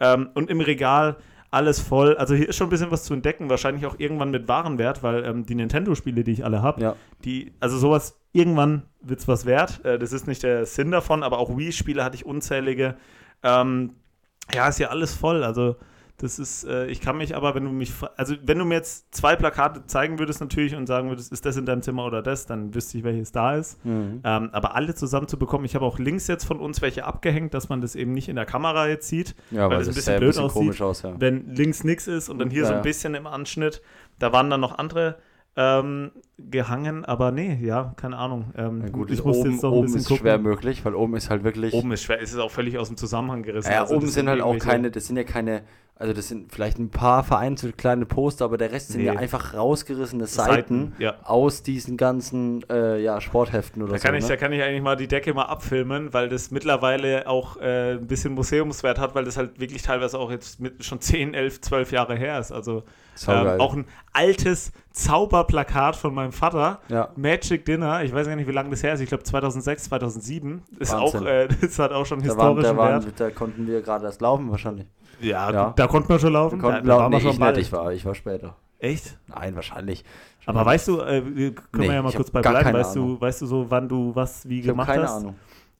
Ähm, 0.00 0.30
und 0.34 0.50
im 0.50 0.60
Regal 0.60 1.16
alles 1.52 1.80
voll. 1.80 2.16
Also 2.16 2.34
hier 2.34 2.48
ist 2.48 2.56
schon 2.56 2.66
ein 2.66 2.70
bisschen 2.70 2.90
was 2.90 3.04
zu 3.04 3.14
entdecken. 3.14 3.48
Wahrscheinlich 3.48 3.86
auch 3.86 3.94
irgendwann 3.98 4.32
mit 4.32 4.48
Warenwert, 4.48 5.04
weil 5.04 5.24
ähm, 5.24 5.46
die 5.46 5.54
Nintendo-Spiele, 5.54 6.24
die 6.24 6.32
ich 6.32 6.44
alle 6.44 6.60
habe, 6.60 6.82
ja. 6.82 6.96
die, 7.24 7.52
also 7.60 7.78
sowas, 7.78 8.18
irgendwann 8.32 8.82
wird 9.00 9.20
es 9.20 9.28
was 9.28 9.46
wert. 9.46 9.84
Äh, 9.84 10.00
das 10.00 10.12
ist 10.12 10.26
nicht 10.26 10.42
der 10.42 10.66
Sinn 10.66 10.90
davon, 10.90 11.22
aber 11.22 11.38
auch 11.38 11.56
Wii-Spiele 11.56 12.02
hatte 12.02 12.16
ich 12.16 12.26
unzählige. 12.26 12.96
Ähm, 13.44 13.92
ja, 14.52 14.66
ist 14.66 14.80
ja 14.80 14.88
alles 14.88 15.14
voll. 15.14 15.44
Also 15.44 15.76
das 16.18 16.38
ist, 16.38 16.64
äh, 16.64 16.86
ich 16.86 17.00
kann 17.00 17.18
mich 17.18 17.34
aber, 17.34 17.54
wenn 17.56 17.64
du 17.64 17.70
mich, 17.70 17.92
also 18.16 18.36
wenn 18.44 18.58
du 18.58 18.64
mir 18.64 18.74
jetzt 18.76 19.12
zwei 19.14 19.34
Plakate 19.34 19.84
zeigen 19.86 20.18
würdest 20.20 20.40
natürlich 20.40 20.76
und 20.76 20.86
sagen 20.86 21.08
würdest, 21.08 21.32
ist 21.32 21.44
das 21.44 21.56
in 21.56 21.66
deinem 21.66 21.82
Zimmer 21.82 22.04
oder 22.06 22.22
das, 22.22 22.46
dann 22.46 22.72
wüsste 22.74 22.98
ich, 22.98 23.04
welches 23.04 23.32
da 23.32 23.56
ist. 23.56 23.84
Mhm. 23.84 24.20
Ähm, 24.22 24.50
aber 24.52 24.76
alle 24.76 24.94
zusammen 24.94 25.26
zu 25.26 25.38
bekommen, 25.38 25.64
ich 25.64 25.74
habe 25.74 25.84
auch 25.84 25.98
links 25.98 26.28
jetzt 26.28 26.44
von 26.44 26.60
uns 26.60 26.80
welche 26.82 27.04
abgehängt, 27.04 27.52
dass 27.52 27.68
man 27.68 27.80
das 27.80 27.96
eben 27.96 28.12
nicht 28.12 28.28
in 28.28 28.36
der 28.36 28.46
Kamera 28.46 28.86
jetzt 28.86 29.08
sieht, 29.08 29.34
Ja, 29.50 29.68
weil 29.68 29.78
das 29.78 29.88
das 29.88 29.88
ein 29.88 29.94
bisschen 29.96 30.20
blöd 30.20 30.38
aussieht. 30.38 30.52
komisch 30.62 30.82
aus, 30.82 31.02
ja. 31.02 31.14
wenn 31.18 31.52
links 31.54 31.82
nichts 31.82 32.06
ist 32.06 32.28
und 32.28 32.38
dann 32.38 32.48
hier 32.50 32.62
Ja, 32.62 32.68
so 32.68 32.74
ein 32.74 32.82
bisschen 32.82 33.14
im 33.16 33.26
Anschnitt. 33.26 33.82
Da 34.20 34.32
waren 34.32 34.48
dann 34.50 34.60
noch 34.60 34.78
andere 34.78 35.16
ähm, 35.56 36.10
gehangen, 36.38 37.04
aber 37.04 37.30
nee, 37.30 37.58
ja, 37.62 37.94
keine 37.96 38.16
Ahnung. 38.16 38.52
Ähm, 38.56 38.80
Na 38.84 38.88
gut, 38.90 39.10
ich 39.10 39.24
musste 39.24 39.42
oben, 39.42 39.52
jetzt 39.52 39.62
noch 39.62 39.70
ein 39.70 39.74
oben 39.76 39.82
bisschen 39.86 40.00
ist 40.00 40.08
gucken. 40.08 40.20
schwer 40.22 40.38
möglich, 40.38 40.84
weil 40.84 40.94
oben 40.94 41.14
ist 41.16 41.30
halt 41.30 41.44
wirklich. 41.44 41.72
Oben 41.74 41.92
ist 41.92 42.02
schwer, 42.02 42.18
ist 42.20 42.32
es 42.32 42.38
auch 42.38 42.50
völlig 42.50 42.76
aus 42.78 42.88
dem 42.88 42.96
Zusammenhang 42.96 43.42
gerissen. 43.42 43.70
ja, 43.70 43.82
Also 43.82 43.94
oben 43.96 44.08
sind 44.08 44.28
halt 44.28 44.40
auch 44.40 44.58
keine, 44.58 44.90
das 44.90 45.06
sind 45.06 45.16
ja 45.16 45.22
keine, 45.24 45.62
also 45.96 46.12
das 46.12 46.26
sind 46.26 46.52
vielleicht 46.52 46.78
ein 46.80 46.90
paar 46.90 47.22
vereinzelt 47.22 47.78
kleine 47.78 48.04
Poster, 48.04 48.46
aber 48.46 48.56
der 48.58 48.72
Rest 48.72 48.88
sind 48.88 49.02
Nee. 49.02 49.06
ja 49.06 49.12
einfach 49.14 49.54
rausgerissene 49.54 50.26
Seiten, 50.26 50.90
Seiten, 50.90 50.92
ja. 50.98 51.14
aus 51.22 51.62
diesen 51.62 51.96
ganzen 51.96 52.68
äh, 52.68 53.00
ja, 53.00 53.20
Sportheften 53.20 53.80
oder 53.80 53.92
Da 53.92 53.98
so. 53.98 54.02
kann, 54.08 54.16
ich, 54.16 54.24
ne? 54.24 54.28
da 54.30 54.36
kann 54.36 54.52
ich 54.52 54.60
eigentlich 54.60 54.82
mal 54.82 54.96
die 54.96 55.06
Decke 55.06 55.32
mal 55.34 55.44
abfilmen, 55.44 56.12
weil 56.12 56.28
das 56.28 56.50
mittlerweile 56.50 57.28
auch 57.28 57.58
äh, 57.58 57.92
ein 57.92 58.08
bisschen 58.08 58.34
Museumswert 58.34 58.98
hat, 58.98 59.14
weil 59.14 59.24
das 59.24 59.36
halt 59.36 59.60
wirklich 59.60 59.82
teilweise 59.82 60.18
auch 60.18 60.32
jetzt 60.32 60.58
mit 60.58 60.84
schon 60.84 61.00
10, 61.00 61.32
11, 61.32 61.60
12 61.60 61.92
Jahre 61.92 62.16
her 62.16 62.40
ist. 62.40 62.50
Also 62.50 62.82
ähm, 63.28 63.60
auch 63.60 63.74
ein 63.74 63.84
altes 64.12 64.72
Zauberplakat 64.90 65.94
von 65.94 66.12
meinem 66.12 66.23
Vater. 66.32 66.80
Ja. 66.88 67.08
Magic 67.16 67.64
Dinner, 67.64 68.02
ich 68.04 68.12
weiß 68.14 68.26
gar 68.26 68.36
nicht, 68.36 68.46
wie 68.48 68.52
lange 68.52 68.70
das 68.70 68.82
her 68.82 68.94
ist. 68.94 69.00
Ich 69.00 69.08
glaube 69.08 69.24
2006, 69.24 69.84
2007. 69.84 70.62
Ist 70.78 70.94
auch, 70.94 71.14
äh, 71.24 71.48
das 71.60 71.78
hat 71.78 71.92
auch 71.92 72.06
schon 72.06 72.20
da, 72.20 72.28
waren, 72.28 72.56
historischen 72.56 72.62
da, 72.62 72.76
waren, 72.76 73.04
Wert. 73.04 73.14
da 73.20 73.30
konnten 73.30 73.66
wir 73.66 73.80
gerade 73.82 74.04
erst 74.06 74.20
laufen 74.20 74.50
wahrscheinlich. 74.50 74.86
Ja, 75.20 75.50
Ja. 75.52 75.72
da 75.76 75.86
konnten 75.86 76.08
wir 76.08 76.18
schon 76.18 76.30
Wir 76.32 76.38
laufen. 76.40 76.60
konnten 76.60 76.86
da, 76.86 76.96
da 76.96 76.98
laufen, 76.98 77.02
waren 77.02 77.12
wir 77.12 77.18
nee, 77.18 77.22
schon 77.22 77.32
ich 77.32 77.38
bald. 77.38 77.56
nicht, 77.56 77.66
ich 77.68 77.72
war, 77.72 77.92
ich 77.92 78.04
war 78.04 78.14
später. 78.14 78.56
Echt? 78.78 79.16
Nein, 79.28 79.54
wahrscheinlich. 79.54 80.04
Aber 80.46 80.66
weißt 80.66 80.88
du, 80.88 81.00
äh, 81.00 81.22
wir- 81.34 81.54
können 81.54 81.66
Nee, 81.74 81.88
wir 81.88 81.94
ja 81.94 82.02
mal 82.02 82.10
ich 82.10 82.16
kurz 82.16 82.30
bei 82.30 82.40
bleiben. 82.42 82.58
keine 82.64 82.78
Weißt 82.78 82.94
du, 82.96 83.18
weißt 83.20 83.40
du 83.42 83.46
so, 83.46 83.66
wann 83.70 83.88
du 83.88 84.14
was 84.14 84.46
wie 84.48 84.60
ich 84.60 84.66
habe 84.66 84.72
gemacht 84.72 84.88
keine 84.88 85.04
hast? 85.04 85.16
Ahnung. 85.18 85.36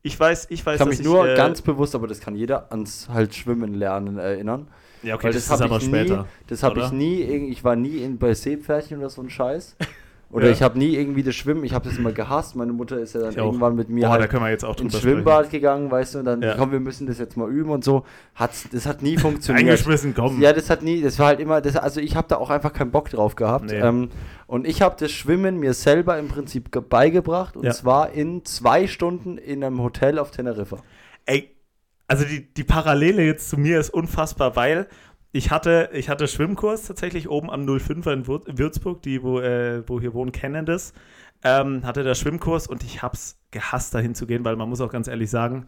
Ich 0.07 0.19
weiß, 0.19 0.47
ich 0.51 0.65
weiß, 0.65 0.75
Ich 0.75 0.79
kann 0.79 0.89
mich 0.89 1.03
nur 1.03 1.27
äh, 1.29 1.35
ganz 1.35 1.61
bewusst, 1.63 1.95
aber 1.95 2.07
das 2.07 2.21
kann 2.21 2.35
jeder, 2.35 2.71
ans 2.71 3.09
halt 3.13 3.35
Schwimmen 3.35 3.75
lernen 3.75 4.19
erinnern. 4.19 4.69
Ja, 5.03 5.15
okay, 5.17 5.25
Weil 5.25 5.33
das, 5.35 5.47
das, 5.49 5.61
ist 5.61 5.65
aber 5.67 5.77
ich 5.79 5.85
später. 5.85 6.17
nie, 6.23 6.25
das 6.47 6.63
habe 6.63 6.81
ich 6.81 6.93
nie, 6.93 7.21
ich 7.23 7.63
war 7.65 7.77
nie 7.77 7.99
in, 7.99 8.19
bei 8.19 8.33
Seepferdchen 8.33 8.99
oder 8.99 9.11
so 9.11 9.21
ein 9.23 9.29
Scheiß. 9.29 9.77
Oder 10.35 10.47
Ja. 10.47 10.53
ich 10.53 10.63
habe 10.63 10.77
nie 10.77 10.97
irgendwie 10.97 11.23
das 11.23 11.37
Schwimmen, 11.37 11.63
ich 11.63 11.73
habe 11.73 11.89
das 11.89 11.97
immer 11.97 12.11
gehasst. 12.11 12.57
Meine 12.57 12.73
Mutter 12.73 12.99
ist 12.99 13.15
ja 13.15 13.21
dann 13.21 13.31
Ich 13.31 13.39
auch. 13.41 13.47
irgendwann 13.47 13.77
mit 13.77 13.89
mir 13.89 14.01
da 14.03 14.11
halt 14.41 14.65
auch 14.65 14.77
ins 14.81 14.99
Schwimmbad 15.01 15.49
gegangen, 15.51 15.91
weißt 15.93 16.15
du, 16.15 16.19
und 16.19 16.25
dann, 16.25 16.43
Ja. 16.43 16.57
komm, 16.59 16.73
wir 16.73 16.81
müssen 16.81 17.07
das 17.07 17.19
jetzt 17.21 17.37
mal 17.37 17.49
üben 17.49 17.71
und 17.71 17.85
so. 17.85 18.05
Hat's, 18.35 18.69
das 18.73 18.85
hat 18.85 19.01
nie 19.01 19.17
funktioniert. 19.17 19.61
Eingeschmissen, 19.69 20.13
komm. 20.13 20.41
Ja, 20.43 20.53
das 20.53 20.69
hat 20.71 20.83
nie, 20.83 21.01
das 21.03 21.21
war 21.21 21.29
halt 21.29 21.39
immer, 21.39 21.61
das, 21.61 21.77
also 21.77 22.01
ich 22.01 22.17
habe 22.17 22.27
da 22.29 22.37
auch 22.39 22.51
einfach 22.51 22.73
keinen 22.73 22.91
Bock 22.91 23.11
drauf 23.11 23.37
gehabt. 23.37 23.67
Nee. 23.67 23.79
Ähm, 23.79 24.09
und 24.49 24.67
ich 24.67 24.83
habe 24.83 24.97
das 24.99 25.13
Schwimmen 25.13 25.61
mir 25.61 25.73
selber 25.73 26.19
im 26.19 26.27
Prinzip 26.27 26.73
ge- 26.73 26.83
beigebracht 26.83 27.57
und 27.57 27.63
Ja. 27.67 27.71
zwar 27.71 28.11
in 28.11 28.45
zwei 28.45 28.89
Stunden 28.89 29.39
in 29.39 29.63
einem 29.63 29.81
Hotel 29.81 30.19
auf 30.19 30.33
Teneriffa. 30.33 30.79
Ey, 31.27 31.51
also 32.09 32.25
die, 32.25 32.53
die 32.53 32.65
Parallele 32.65 33.23
jetzt 33.23 33.49
zu 33.51 33.57
mir 33.57 33.79
ist 33.79 33.91
unfassbar, 33.91 34.57
weil 34.57 34.89
ich 35.35 35.51
hatte, 35.51 35.91
ich 35.93 36.09
hatte 36.09 36.29
Schwimmkurs 36.29 36.83
tatsächlich 36.87 37.29
oben 37.29 37.51
am 37.51 37.63
05er 37.67 38.13
in 38.13 38.59
Würzburg, 38.59 39.03
die, 39.03 39.21
wo, 39.23 39.41
äh, 39.41 39.83
wo 39.89 40.01
hier 40.01 40.15
wohnen, 40.15 40.31
kennen 40.31 40.65
das. 40.65 40.93
Ähm, 41.43 41.85
hatte 41.85 42.05
da 42.05 42.15
Schwimmkurs 42.15 42.69
und 42.69 42.85
ich 42.85 43.03
hab's 43.03 43.39
gehasst, 43.51 43.93
dahin 43.95 44.15
zu 44.15 44.27
gehen, 44.27 44.45
weil 44.45 44.55
man 44.57 44.69
muss 44.69 44.81
auch 44.81 44.91
ganz 44.93 45.09
ehrlich 45.09 45.29
sagen, 45.31 45.67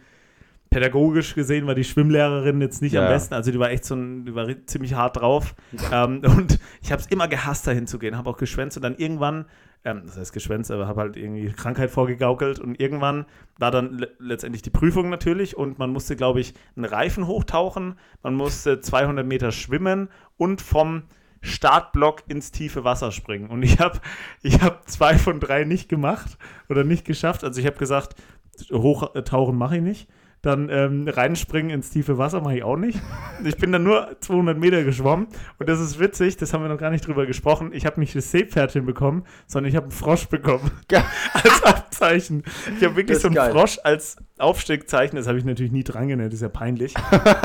pädagogisch 0.70 1.34
gesehen 1.34 1.66
war 1.66 1.74
die 1.74 1.84
Schwimmlehrerin 1.84 2.60
jetzt 2.60 2.80
nicht 2.80 2.96
am 2.96 3.04
Ja. 3.04 3.10
besten. 3.10 3.34
Also 3.34 3.50
die 3.50 3.58
war 3.58 3.70
echt 3.70 3.84
so 3.84 3.96
ein, 3.96 4.24
die 4.24 4.34
war 4.36 4.46
ziemlich 4.66 4.94
hart 4.94 5.16
drauf. 5.16 5.54
ähm, 5.92 6.22
und 6.24 6.58
ich 6.80 6.92
habe 6.92 7.02
es 7.02 7.08
immer 7.08 7.26
gehasst, 7.26 7.66
dahin 7.66 7.88
zu 7.88 7.98
gehen. 7.98 8.16
Habe 8.16 8.30
auch 8.30 8.36
geschwänzt 8.36 8.76
und 8.76 8.84
dann 8.84 8.96
irgendwann, 8.96 9.46
ähm, 9.86 10.02
das 10.04 10.18
heißt 10.18 10.32
geschwänzt, 10.32 10.70
aber 10.70 10.88
habe 10.88 11.00
halt 11.00 11.16
irgendwie 11.16 11.50
Krankheit 11.52 11.90
vorgegaukelt 11.90 12.58
und 12.58 12.78
irgendwann 12.80 13.24
war 13.58 13.70
dann 13.70 13.98
le 13.98 14.10
letztendlich 14.18 14.62
die 14.62 14.70
Prüfung 14.70 15.08
natürlich 15.08 15.56
und 15.56 15.78
man 15.78 15.90
musste, 15.90 16.16
glaube 16.16 16.40
ich, 16.40 16.54
einen 16.74 16.84
Reifen 16.84 17.26
hochtauchen, 17.26 17.94
man 18.22 18.34
musste 18.34 18.80
200 18.80 19.24
Meter 19.24 19.52
schwimmen 19.52 20.08
und 20.36 20.60
vom 20.60 21.04
Startblock 21.40 22.24
ins 22.28 22.50
tiefe 22.50 22.82
Wasser 22.82 23.12
springen. 23.12 23.48
Und 23.48 23.62
ich 23.62 23.78
habe 23.78 24.00
ich 24.42 24.60
hab 24.60 24.88
zwei 24.90 25.16
von 25.16 25.38
drei 25.38 25.62
nicht 25.62 25.88
gemacht 25.88 26.36
oder 26.68 26.82
nicht 26.82 27.04
geschafft. 27.04 27.44
Also 27.44 27.60
ich 27.60 27.66
habe 27.66 27.78
gesagt, 27.78 28.16
hochtauchen 28.72 29.56
mache 29.56 29.76
ich 29.76 29.82
nicht. 29.82 30.08
Dann 30.46 30.69
ähm, 30.70 31.08
reinspringen 31.08 31.70
ins 31.70 31.90
tiefe 31.90 32.19
Wasser 32.19 32.40
mache 32.40 32.58
ich 32.58 32.62
auch 32.62 32.76
nicht. 32.76 33.00
Ich 33.44 33.56
bin 33.58 33.70
dann 33.70 33.82
nur 33.82 34.16
200 34.20 34.56
Meter 34.56 34.82
geschwommen 34.82 35.28
und 35.58 35.69
das 35.69 35.78
ist 35.78 36.00
witzig, 36.00 36.37
das 36.37 36.52
haben 36.52 36.62
wir 36.62 36.69
noch 36.69 36.78
gar 36.78 36.90
nicht 36.90 37.06
drüber 37.06 37.26
gesprochen. 37.26 37.70
Ich 37.72 37.84
habe 37.84 38.00
nicht 38.00 38.14
das 38.14 38.31
Seepferdchen 38.31 38.87
bekommen, 38.87 39.25
sondern 39.46 39.69
ich 39.69 39.76
habe 39.76 39.84
einen 39.84 39.93
Frosch 39.93 40.26
bekommen 40.26 40.70
als 41.32 41.62
Abzeichen. 41.62 42.44
Ich 42.78 42.84
habe 42.84 42.96
wirklich 42.96 43.19
so 43.19 43.28
einen 43.28 43.34
geil. 43.34 43.52
Frosch 43.52 43.78
als 43.84 44.17
Aufstiegzeichen, 44.38 45.17
das 45.17 45.26
habe 45.26 45.38
ich 45.38 45.44
natürlich 45.44 45.72
nie 45.72 45.84
dran 45.84 46.08
genäht, 46.08 46.29
das 46.29 46.34
ist 46.34 46.43
ja 46.43 46.48
peinlich. 46.48 46.94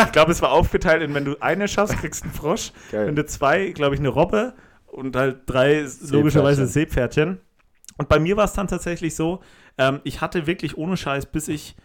ich 0.06 0.12
glaube, 0.12 0.32
es 0.32 0.42
war 0.42 0.52
aufgeteilt 0.52 1.02
in, 1.02 1.14
wenn 1.14 1.26
du 1.26 1.36
eine 1.42 1.68
schaffst, 1.68 1.98
kriegst 1.98 2.24
du 2.24 2.26
einen 2.28 2.34
Frosch, 2.34 2.72
Geil. 2.92 3.08
wenn 3.08 3.16
du 3.16 3.26
zwei, 3.26 3.70
glaube 3.72 3.96
ich, 3.96 4.00
eine 4.00 4.10
Robbe 4.10 4.54
und 4.88 5.16
halt 5.16 5.42
drei 5.46 5.86
logischerweise 6.10 6.68
Seepferdchen. 6.68 7.40
Und 7.98 8.10
bei 8.10 8.20
mir 8.20 8.38
war 8.38 8.46
es 8.46 8.54
dann 8.54 8.68
tatsächlich 8.68 9.16
so, 9.16 9.42
ähm, 9.78 10.00
ich 10.04 10.22
hatte 10.22 10.48
wirklich 10.48 10.78
ohne 10.78 10.98
Scheiß, 10.98 11.28
bis 11.28 11.48
ich, 11.48 11.76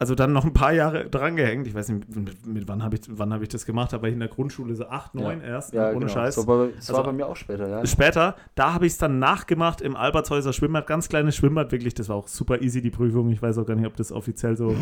also 0.00 0.14
dann 0.14 0.32
noch 0.32 0.44
ein 0.44 0.52
paar 0.52 0.72
Jahre 0.72 1.10
dran 1.10 1.34
gehängt, 1.34 1.66
ich 1.66 1.74
weiß 1.74 1.88
nicht, 1.88 2.14
mit, 2.14 2.46
mit 2.46 2.68
wann 2.68 2.84
habe 2.84 2.94
ich, 2.94 3.02
wann 3.08 3.32
hab 3.34 3.42
ich 3.42 3.48
das 3.48 3.66
gemacht, 3.66 3.92
aber 3.94 4.06
ich 4.06 4.14
in 4.14 4.20
der 4.20 4.28
Grundschule 4.28 4.74
so 4.76 4.86
8, 4.86 5.16
9 5.16 5.40
erst, 5.40 5.74
Ja, 5.74 5.88
ohne 5.90 5.98
genau. 6.00 6.08
Scheiß. 6.12 6.36
So, 6.36 6.46
bei, 6.46 6.68
das 6.76 6.88
war 6.90 6.98
Also- 7.00 7.10
bei 7.10 7.12
mir 7.16 7.26
auch 7.26 7.34
später, 7.34 7.68
ja. 7.68 7.84
Später, 7.84 8.36
da 8.54 8.74
habe 8.74 8.86
ich 8.86 8.92
es 8.92 8.98
dann 8.98 9.18
nachgemacht 9.18 9.80
im 9.80 9.96
Albertshäuser 9.96 10.52
Schwimmbad, 10.52 10.86
ganz 10.86 11.08
kleines 11.08 11.34
Schwimmbad, 11.34 11.72
wirklich, 11.72 11.94
das 11.94 12.08
war 12.08 12.14
auch 12.16 12.28
super 12.28 12.62
easy, 12.62 12.80
die 12.80 12.90
Prüfung. 12.90 13.28
Ich 13.30 13.42
weiß 13.42 13.58
auch 13.58 13.66
gar 13.66 13.74
nicht, 13.74 13.86
ob 13.86 13.96
das 13.96 14.12
offiziell 14.12 14.56
so, 14.56 14.76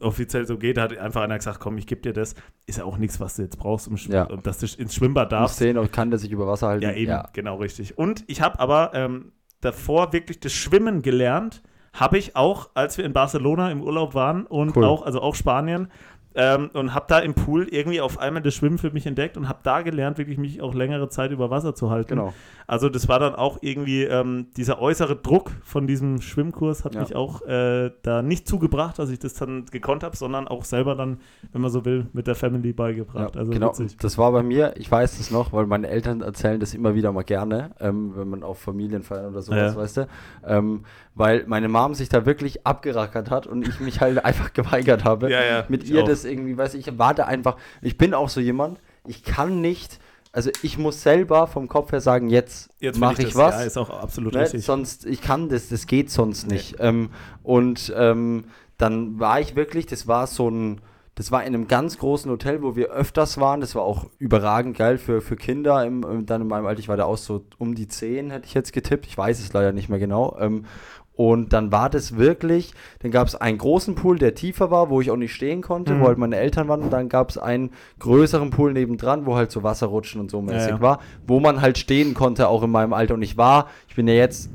offiziell 0.00 0.46
so 0.46 0.58
geht. 0.58 0.76
Da 0.76 0.82
hat 0.82 0.98
einfach 0.98 1.22
einer 1.22 1.38
gesagt, 1.38 1.60
komm, 1.60 1.78
ich 1.78 1.86
gebe 1.86 2.00
dir 2.02 2.12
das. 2.12 2.34
Ist 2.66 2.78
ja 2.78 2.84
auch 2.84 2.98
nichts, 2.98 3.20
was 3.20 3.36
du 3.36 3.42
jetzt 3.42 3.58
brauchst, 3.58 3.88
um 3.88 3.96
Ja. 3.96 4.26
dass 4.26 4.58
du 4.58 4.66
ins 4.80 4.94
Schwimmbad 4.94 5.30
Muss 5.30 5.38
darfst. 5.38 5.56
sehen, 5.58 5.78
ob 5.78 5.90
kann 5.92 6.10
der 6.10 6.18
sich 6.18 6.30
über 6.30 6.46
Wasser 6.46 6.68
halten. 6.68 6.84
Ja, 6.84 6.92
eben, 6.92 7.18
genau 7.32 7.56
richtig. 7.56 7.96
Und 7.98 8.24
ich 8.26 8.40
habe 8.42 8.58
aber 8.60 8.90
ähm, 8.94 9.32
davor 9.60 10.12
wirklich 10.12 10.40
das 10.40 10.52
Schwimmen 10.52 11.02
gelernt, 11.02 11.62
habe 11.92 12.18
ich 12.18 12.36
auch, 12.36 12.70
als 12.74 12.96
wir 12.98 13.04
in 13.04 13.12
Barcelona 13.12 13.70
im 13.70 13.82
Urlaub 13.82 14.14
waren 14.14 14.46
und 14.46 14.76
Cool. 14.76 14.84
auch, 14.84 15.02
also 15.02 15.20
auch 15.20 15.34
Spanien, 15.34 15.88
ähm, 16.34 16.70
und 16.72 16.94
habe 16.94 17.04
da 17.08 17.18
im 17.18 17.34
Pool 17.34 17.68
irgendwie 17.68 18.00
auf 18.00 18.18
einmal 18.18 18.42
das 18.42 18.54
Schwimmen 18.54 18.78
für 18.78 18.90
mich 18.90 19.06
entdeckt 19.06 19.36
und 19.36 19.48
habe 19.48 19.58
da 19.62 19.82
gelernt, 19.82 20.18
wirklich 20.18 20.38
mich 20.38 20.62
auch 20.62 20.74
längere 20.74 21.08
Zeit 21.08 21.30
über 21.30 21.50
Wasser 21.50 21.74
zu 21.74 21.90
halten. 21.90 22.08
Genau. 22.08 22.32
Also 22.66 22.88
das 22.88 23.08
war 23.08 23.18
dann 23.18 23.34
auch 23.34 23.58
irgendwie 23.60 24.04
ähm, 24.04 24.46
dieser 24.56 24.80
äußere 24.80 25.16
Druck 25.16 25.50
von 25.64 25.86
diesem 25.86 26.20
Schwimmkurs 26.20 26.84
hat 26.84 26.94
Ja. 26.94 27.00
mich 27.00 27.14
auch 27.16 27.42
äh, 27.42 27.90
da 28.02 28.22
nicht 28.22 28.46
zugebracht, 28.48 28.98
dass 28.98 29.10
ich 29.10 29.18
das 29.18 29.34
dann 29.34 29.66
gekonnt 29.66 30.02
habe, 30.04 30.16
sondern 30.16 30.48
auch 30.48 30.64
selber 30.64 30.94
dann, 30.94 31.18
wenn 31.52 31.60
man 31.62 31.70
so 31.70 31.84
will, 31.84 32.06
mit 32.12 32.26
der 32.26 32.34
Family 32.34 32.72
beigebracht. 32.72 33.34
Ja, 33.34 33.40
also 33.40 33.52
genau, 33.52 33.68
witzig. 33.70 33.96
das 33.98 34.16
war 34.18 34.32
bei 34.32 34.42
mir, 34.42 34.74
ich 34.76 34.90
weiß 34.90 35.18
das 35.18 35.30
noch, 35.30 35.52
weil 35.52 35.66
meine 35.66 35.88
Eltern 35.88 36.20
erzählen 36.22 36.60
das 36.60 36.74
immer 36.74 36.94
wieder 36.94 37.12
mal 37.12 37.22
gerne, 37.24 37.70
ähm, 37.80 38.12
wenn 38.16 38.28
man 38.28 38.42
auf 38.42 38.58
Familienfeiern 38.60 39.26
oder 39.32 39.42
sowas, 39.42 39.74
Ja. 39.74 39.76
weißt 39.76 39.96
du, 39.98 40.08
ähm, 40.46 40.84
weil 41.14 41.44
meine 41.46 41.68
Mom 41.68 41.94
sich 41.94 42.08
da 42.08 42.24
wirklich 42.26 42.66
abgerackert 42.66 43.30
hat 43.30 43.46
und 43.46 43.66
ich 43.68 43.80
mich 43.80 44.00
halt 44.00 44.12
einfach 44.24 44.52
geweigert 44.52 45.04
habe, 45.04 45.30
Ja, 45.30 45.64
mit 45.68 45.84
ihr 45.88 46.02
auch. 46.02 46.06
das 46.06 46.24
irgendwie, 46.24 46.56
weiß 46.56 46.74
ich, 46.74 46.98
warte 46.98 47.26
einfach, 47.26 47.56
ich 47.82 47.98
bin 47.98 48.14
auch 48.14 48.28
so 48.28 48.40
jemand, 48.40 48.80
ich 49.06 49.24
kann 49.24 49.60
nicht, 49.60 49.98
also 50.32 50.50
ich 50.62 50.78
muss 50.78 51.02
selber 51.02 51.46
vom 51.46 51.68
Kopf 51.68 51.92
her 51.92 52.00
sagen, 52.00 52.28
jetzt, 52.28 52.70
Jetzt 52.80 52.98
mache 52.98 53.22
ich, 53.22 53.28
das, 53.28 53.36
was, 53.36 53.54
Ja, 53.54 53.62
ist 53.62 53.76
auch 53.78 53.90
absolut 53.90 54.32
Ne, 54.34 54.40
richtig. 54.40 54.64
sonst, 54.64 55.04
ich 55.06 55.20
kann 55.20 55.48
das, 55.48 55.68
das 55.68 55.86
geht 55.86 56.10
sonst 56.10 56.46
Nee. 56.46 56.54
nicht. 56.54 56.76
Ähm, 56.78 57.10
und 57.42 57.92
ähm, 57.96 58.44
dann 58.78 59.20
war 59.20 59.40
ich 59.40 59.54
wirklich, 59.56 59.86
das 59.86 60.08
war 60.08 60.26
so 60.26 60.48
ein, 60.50 60.80
das 61.14 61.30
war 61.30 61.42
in 61.44 61.48
einem 61.54 61.68
ganz 61.68 61.98
großen 61.98 62.30
Hotel, 62.30 62.62
wo 62.62 62.74
wir 62.74 62.88
öfters 62.90 63.38
waren. 63.38 63.60
Das 63.60 63.74
war 63.74 63.82
auch 63.82 64.06
überragend 64.18 64.78
geil 64.78 64.96
für, 64.96 65.20
für 65.20 65.36
Kinder. 65.36 65.84
Im, 65.84 66.24
dann 66.24 66.40
in 66.40 66.48
meinem 66.48 66.64
Alter, 66.64 66.80
ich 66.80 66.88
war 66.88 66.96
da 66.96 67.04
auch 67.04 67.18
so 67.18 67.44
um 67.58 67.74
die 67.74 67.86
10, 67.86 68.30
hätte 68.30 68.46
ich 68.46 68.54
jetzt 68.54 68.72
getippt. 68.72 69.06
Ich 69.06 69.16
weiß 69.18 69.38
es 69.38 69.52
leider 69.52 69.72
nicht 69.72 69.90
mehr 69.90 69.98
genau. 69.98 70.36
Ähm, 70.40 70.64
und 71.14 71.52
dann 71.52 71.70
war 71.72 71.90
das 71.90 72.16
wirklich, 72.16 72.72
dann 73.00 73.10
gab 73.10 73.28
es 73.28 73.34
einen 73.34 73.58
großen 73.58 73.94
Pool, 73.94 74.18
der 74.18 74.34
tiefer 74.34 74.70
war, 74.70 74.88
wo 74.88 75.00
ich 75.02 75.10
auch 75.10 75.16
nicht 75.16 75.34
stehen 75.34 75.60
konnte, 75.60 75.92
Mhm. 75.94 76.00
wo 76.00 76.06
halt 76.06 76.16
meine 76.18 76.36
Eltern 76.36 76.68
waren. 76.68 76.80
Und 76.82 76.90
dann 76.92 77.08
gab 77.10 77.28
es 77.28 77.36
einen 77.38 77.70
größeren 77.98 78.48
Pool 78.50 78.72
nebendran, 78.72 79.26
wo 79.26 79.36
halt 79.36 79.50
so 79.50 79.62
Wasserrutschen 79.62 80.20
und 80.22 80.30
so 80.30 80.40
mäßig 80.40 80.70
ja. 80.70 80.80
war, 80.80 81.00
wo 81.26 81.38
man 81.38 81.60
halt 81.60 81.76
stehen 81.76 82.14
konnte, 82.14 82.48
auch 82.48 82.62
in 82.62 82.70
meinem 82.70 82.92
Alter. 82.94 83.14
Und 83.14 83.22
ich 83.22 83.36
war, 83.36 83.68
ich 83.88 83.94
bin 83.94 84.08
ja 84.08 84.14
jetzt 84.14 84.48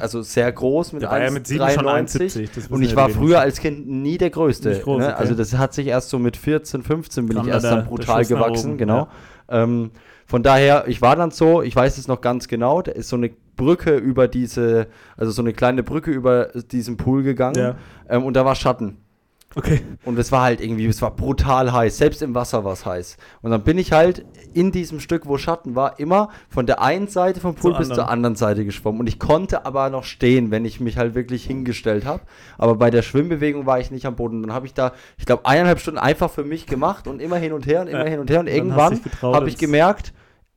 also 0.00 0.22
sehr 0.22 0.50
groß 0.50 0.92
mit 0.92 1.02
Der 1.02 1.10
war 1.12 1.22
ja 1.22 1.30
mit 1.30 1.46
sieben 1.46 1.60
schon 1.70 1.86
1,93 1.86 2.18
1,70, 2.20 2.46
das 2.46 2.56
wissen 2.56 2.74
und 2.74 2.82
ich 2.82 2.90
ja 2.90 2.96
war 2.96 3.08
früher 3.08 3.38
als 3.38 3.60
Kind 3.60 3.88
nie 3.88 4.18
der 4.18 4.30
Größte. 4.30 4.80
Groß, 4.80 4.98
ne? 4.98 5.06
okay. 5.06 5.14
Also 5.16 5.34
das 5.34 5.56
hat 5.56 5.72
sich 5.72 5.86
erst 5.86 6.08
so 6.10 6.18
mit 6.18 6.36
14, 6.36 6.82
15 6.82 7.26
bin 7.26 7.36
Kam 7.36 7.46
ich 7.46 7.50
da 7.50 7.54
erst 7.58 7.64
der- 7.66 7.76
dann 7.76 7.86
brutal 7.86 8.24
gewachsen, 8.24 8.70
oben, 8.70 8.78
genau. 8.78 9.06
Ähm, 9.48 9.92
von 10.26 10.42
daher, 10.42 10.88
ich 10.88 11.00
war 11.00 11.14
dann 11.14 11.30
so, 11.30 11.62
ich 11.62 11.76
weiß 11.76 11.96
es 11.98 12.08
noch 12.08 12.20
ganz 12.22 12.48
genau, 12.48 12.82
da 12.82 12.90
ist 12.90 13.08
so 13.08 13.14
eine 13.16 13.30
Brücke 13.56 13.96
über 13.96 14.28
diese, 14.28 14.86
also 15.16 15.30
so 15.32 15.42
eine 15.42 15.52
kleine 15.52 15.82
Brücke 15.82 16.10
über 16.10 16.46
diesen 16.70 16.96
Pool 16.96 17.22
gegangen 17.22 17.56
Ja. 17.58 17.76
ähm, 18.08 18.24
und 18.24 18.34
da 18.34 18.44
war 18.44 18.54
Schatten. 18.54 18.98
Okay. 19.54 19.82
Und 20.06 20.18
es 20.18 20.32
war 20.32 20.40
halt 20.44 20.62
irgendwie, 20.62 20.86
es 20.86 21.02
war 21.02 21.10
brutal 21.14 21.70
heiß. 21.74 21.98
Selbst 21.98 22.22
im 22.22 22.34
Wasser 22.34 22.64
war 22.64 22.72
es 22.72 22.86
heiß. 22.86 23.18
Und 23.42 23.50
dann 23.50 23.62
bin 23.62 23.76
ich 23.76 23.92
halt 23.92 24.24
in 24.54 24.72
diesem 24.72 24.98
Stück, 24.98 25.26
wo 25.26 25.36
Schatten 25.36 25.74
war, 25.74 25.98
immer 26.00 26.30
von 26.48 26.64
der 26.64 26.80
einen 26.80 27.06
Seite 27.06 27.38
vom 27.38 27.54
Pool 27.54 27.72
Zur 27.72 27.78
bis 27.80 27.90
anderen. 27.90 27.96
zur 28.06 28.10
anderen 28.10 28.36
Seite 28.36 28.64
geschwommen. 28.64 29.00
Und 29.02 29.08
ich 29.08 29.18
konnte 29.18 29.66
aber 29.66 29.90
noch 29.90 30.04
stehen, 30.04 30.50
wenn 30.50 30.64
ich 30.64 30.80
mich 30.80 30.96
halt 30.96 31.14
wirklich 31.14 31.44
hingestellt 31.44 32.06
habe. 32.06 32.22
Aber 32.56 32.76
bei 32.76 32.88
der 32.88 33.02
Schwimmbewegung 33.02 33.66
war 33.66 33.78
ich 33.78 33.90
nicht 33.90 34.06
am 34.06 34.16
Boden. 34.16 34.40
Dann 34.40 34.54
habe 34.54 34.64
ich 34.64 34.72
da, 34.72 34.92
ich 35.18 35.26
glaube, 35.26 35.44
eineinhalb 35.44 35.80
Stunden 35.80 35.98
einfach 35.98 36.30
für 36.30 36.44
mich 36.44 36.64
gemacht 36.66 37.06
und 37.06 37.20
immer 37.20 37.36
hin 37.36 37.52
und 37.52 37.66
her 37.66 37.82
und 37.82 37.88
immer 37.88 38.04
Ja. 38.06 38.10
hin 38.10 38.20
und 38.20 38.30
her. 38.30 38.40
Und 38.40 38.46
irgendwann 38.46 39.00
habe 39.20 39.50
ich 39.50 39.58
gemerkt, 39.58 40.14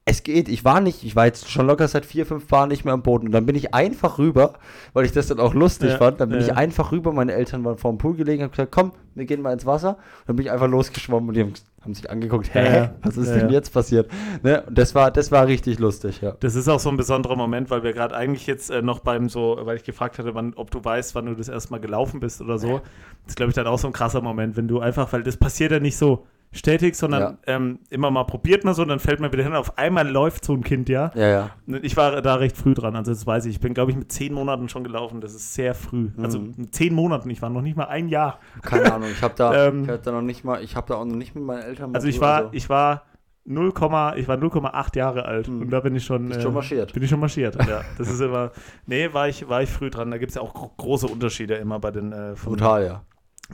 es 0.08 0.22
geht. 0.22 0.50
Ich 0.50 0.64
war 0.64 0.82
nicht, 0.82 1.04
ich 1.04 1.16
war 1.16 1.26
jetzt 1.26 1.50
schon 1.50 1.66
locker 1.66 1.88
seit 1.88 2.06
vier, 2.06 2.28
fünf 2.28 2.50
Jahren 2.52 2.70
nicht 2.70 2.86
mehr 2.86 2.94
am 2.94 3.02
Boden. 3.02 3.26
Und 3.26 3.32
dann 3.32 3.48
bin 3.48 3.56
ich 3.56 3.74
einfach 3.74 4.20
rüber, 4.20 4.54
weil 4.94 5.04
ich 5.04 5.12
das 5.12 5.28
dann 5.28 5.40
auch 5.40 5.56
lustig 5.56 5.90
Ja, 5.90 5.98
fand. 5.98 6.22
Dann 6.22 6.30
bin 6.30 6.40
ja. 6.40 6.46
ich 6.46 6.54
einfach 6.54 6.92
rüber. 6.92 7.12
Meine 7.12 7.34
Eltern 7.34 7.66
waren 7.66 7.78
vor 7.80 7.92
dem 7.92 7.98
Pool 7.98 8.16
gelegen, 8.16 8.44
haben 8.44 8.52
gesagt, 8.52 8.72
komm, 8.72 8.92
wir 9.16 9.26
gehen 9.26 9.42
mal 9.42 9.52
ins 9.52 9.66
Wasser. 9.66 9.90
Und 9.90 10.28
dann 10.28 10.36
bin 10.36 10.46
ich 10.46 10.52
einfach 10.52 10.68
losgeschwommen 10.68 11.30
und 11.30 11.34
die 11.34 11.42
haben, 11.42 11.54
haben 11.82 11.96
sich 11.96 12.08
angeguckt, 12.08 12.54
hä, 12.54 12.76
Ja, 12.76 12.96
was 13.02 13.18
ist 13.18 13.32
denn 13.32 13.50
jetzt 13.50 13.74
passiert? 13.74 14.12
Ne? 14.44 14.62
Und 14.68 14.78
das 14.78 14.94
war, 14.94 15.10
das 15.10 15.32
war 15.32 15.48
richtig 15.48 15.80
lustig, 15.80 16.22
ja. 16.22 16.36
Das 16.40 16.54
ist 16.54 16.70
auch 16.70 16.80
so 16.80 16.90
ein 16.90 16.98
besonderer 16.98 17.36
Moment, 17.36 17.72
weil 17.72 17.82
wir 17.82 17.94
gerade 17.94 18.16
eigentlich 18.16 18.46
jetzt 18.46 18.70
äh, 18.70 18.84
noch 18.84 19.00
beim 19.00 19.28
so, 19.28 19.58
weil 19.64 19.78
ich 19.78 19.84
gefragt 19.84 20.20
hatte, 20.20 20.36
wann, 20.36 20.54
ob 20.54 20.70
du 20.70 20.86
weißt, 20.86 21.16
wann 21.16 21.26
du 21.26 21.34
das 21.34 21.50
erste 21.50 21.72
Mal 21.72 21.80
gelaufen 21.80 22.20
bist 22.20 22.42
oder 22.42 22.60
so. 22.60 22.78
Das 23.24 23.30
ist, 23.30 23.38
glaube 23.38 23.50
ich, 23.50 23.56
dann 23.56 23.66
auch 23.66 23.80
so 23.80 23.88
ein 23.88 23.94
krasser 23.94 24.22
Moment, 24.22 24.56
wenn 24.56 24.68
du 24.68 24.82
einfach, 24.82 25.12
weil 25.14 25.24
das 25.24 25.38
passiert 25.38 25.72
ja 25.72 25.80
nicht 25.80 25.98
so 25.98 26.28
stetig, 26.56 26.96
sondern 26.96 27.38
ähm, 27.48 27.80
immer 27.90 28.10
mal 28.12 28.24
probiert 28.24 28.64
man 28.64 28.74
so 28.74 28.82
und 28.82 28.88
dann 28.90 29.00
fällt 29.00 29.20
man 29.20 29.32
wieder 29.32 29.44
hin. 29.44 29.54
Auf 29.54 29.78
einmal 29.78 30.08
läuft 30.10 30.46
so 30.46 30.54
ein 30.54 30.64
Kind, 30.64 30.90
ja. 30.90 31.12
Ja, 31.16 31.28
ja. 31.28 31.50
Ich 31.82 31.96
war 31.98 32.22
da 32.22 32.36
recht 32.36 32.58
früh 32.58 32.74
dran, 32.74 32.96
also 32.96 33.12
das 33.12 33.26
weiß 33.28 33.46
ich. 33.46 33.56
Ich 33.56 33.60
bin, 33.60 33.74
glaube 33.74 33.92
ich, 33.92 33.98
mit 33.98 34.12
zehn 34.12 34.34
Monaten 34.34 34.70
schon 34.70 34.84
gelaufen. 34.84 35.22
Das 35.22 35.34
ist 35.34 35.54
sehr 35.54 35.76
früh. 35.76 36.10
Also 36.22 36.40
Mhm. 36.40 36.54
mit 36.58 36.76
zehn 36.76 36.94
Monaten, 36.94 37.30
ich 37.30 37.42
war 37.42 37.50
noch 37.50 37.62
nicht 37.62 37.78
mal 37.78 37.86
ein 37.88 38.08
Jahr. 38.08 38.40
Keine 38.62 38.94
Ahnung, 38.94 39.10
ich 39.12 39.22
habe 39.22 39.34
da, 39.38 39.68
Ähm, 39.68 39.84
ich 39.84 39.90
hab 39.90 40.04
da 40.04 40.12
noch 40.12 40.22
nicht 40.22 40.44
mal, 40.44 40.64
ich 40.64 40.76
habe 40.76 40.88
da 40.88 40.96
auch 40.96 41.06
noch 41.06 41.16
nicht 41.16 41.36
mit 41.36 41.44
meinen 41.44 41.62
Eltern 41.64 41.92
mal 41.92 41.98
Also 41.98 42.08
ich 42.08 42.20
war, 42.22 42.50
ich 42.54 42.70
war 42.70 43.04
0, 43.48 43.68
ich 44.16 44.28
war 44.28 44.38
0,8 44.38 44.96
Jahre 44.98 45.26
alt 45.26 45.48
Mhm. 45.48 45.62
und 45.62 45.70
da 45.70 45.80
bin 45.82 45.96
ich 45.96 46.04
schon, 46.04 46.30
Bist 46.30 46.42
schon 46.42 46.54
marschiert. 46.54 46.94
Bin 46.94 47.04
ich 47.04 47.10
schon 47.10 47.20
marschiert, 47.20 47.56
ja. 47.68 47.82
Das 47.98 48.10
ist 48.10 48.20
immer, 48.20 48.52
nee, 48.88 49.14
war 49.14 49.28
ich, 49.30 49.48
war 49.48 49.62
ich 49.62 49.70
früh 49.70 49.90
dran. 49.92 50.10
Da 50.10 50.18
gibt 50.18 50.32
es 50.32 50.36
ja 50.36 50.42
auch 50.42 50.54
gro 50.54 50.72
große 50.78 51.06
Unterschiede 51.08 51.54
immer 51.56 51.80
bei 51.80 51.92
den, 51.92 52.12
äh, 52.12 52.36
von, 52.36 52.54
brutal, 52.54 52.86
ja. 52.86 53.02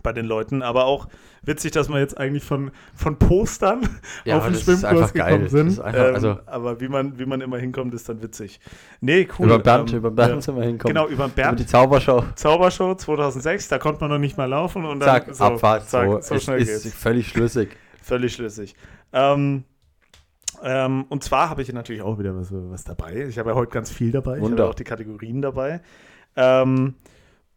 Bei 0.04 0.14
den 0.14 0.26
Leuten. 0.26 0.62
Aber 0.62 0.86
auch 0.86 1.08
witzig, 1.44 1.72
dass 1.72 1.90
wir 1.90 2.00
jetzt 2.00 2.18
eigentlich 2.18 2.44
von, 2.44 2.72
von 2.96 3.18
Postern 3.20 3.82
Ja, 4.26 4.38
auf 4.38 4.46
den 4.46 4.56
Schwimmkurs 4.56 5.14
geil. 5.14 5.26
gekommen 5.38 5.44
Das 5.44 5.52
sind. 5.52 5.80
einfach- 5.82 6.08
ähm, 6.08 6.16
also- 6.16 6.40
aber 6.46 6.80
wie 6.80 6.88
man, 6.88 7.20
wie 7.20 7.26
man 7.26 7.42
immer 7.42 7.58
hinkommt, 7.58 7.94
ist 7.94 8.08
dann 8.08 8.22
witzig. 8.22 8.60
Nee, 9.02 9.28
cool. 9.38 9.48
über 9.48 9.60
Bernd, 9.60 9.92
ähm, 9.92 9.98
über 9.98 10.12
Bernd 10.12 10.36
ja. 10.36 10.42
sind 10.42 10.56
wir 10.56 10.64
hinkommen. 10.64 10.94
Genau, 10.96 11.06
über 11.08 11.26
Über 11.26 11.28
Bernd. 11.28 11.60
die 11.60 11.66
Zaubershow. 11.66 12.24
Zaubershow 12.36 12.96
2006, 12.96 13.68
da 13.68 13.80
konnte 13.80 14.00
man 14.02 14.12
noch 14.12 14.18
nicht 14.20 14.38
mal 14.38 14.46
laufen 14.46 14.86
und 14.86 15.00
dann 15.02 15.10
Zack, 15.26 15.36
so, 15.36 15.44
Abfahrt. 15.44 15.90
zack, 15.90 16.08
so, 16.08 16.22
so 16.22 16.40
schnell 16.40 16.62
ist 16.62 16.84
geht's. 16.84 16.96
völlig 16.96 17.28
schlüssig. 17.28 17.76
Völlig 18.04 18.34
schlüssig. 18.34 18.76
Ähm, 19.14 19.64
ähm, 20.64 21.06
und 21.10 21.24
zwar 21.24 21.50
habe 21.50 21.62
ich 21.62 21.72
natürlich 21.72 22.02
auch 22.02 22.18
wieder 22.20 22.36
was, 22.36 22.48
was 22.52 22.84
dabei. 22.84 23.26
Ich 23.28 23.38
habe 23.40 23.50
ja 23.52 23.56
heute 23.56 23.72
ganz 23.72 23.92
viel 23.92 24.12
dabei. 24.12 24.38
Ich 24.38 24.42
Wunder. 24.42 24.64
habe 24.64 24.72
auch 24.72 24.76
die 24.76 24.84
Kategorien 24.84 25.42
dabei. 25.42 25.82
Ähm, 26.36 26.96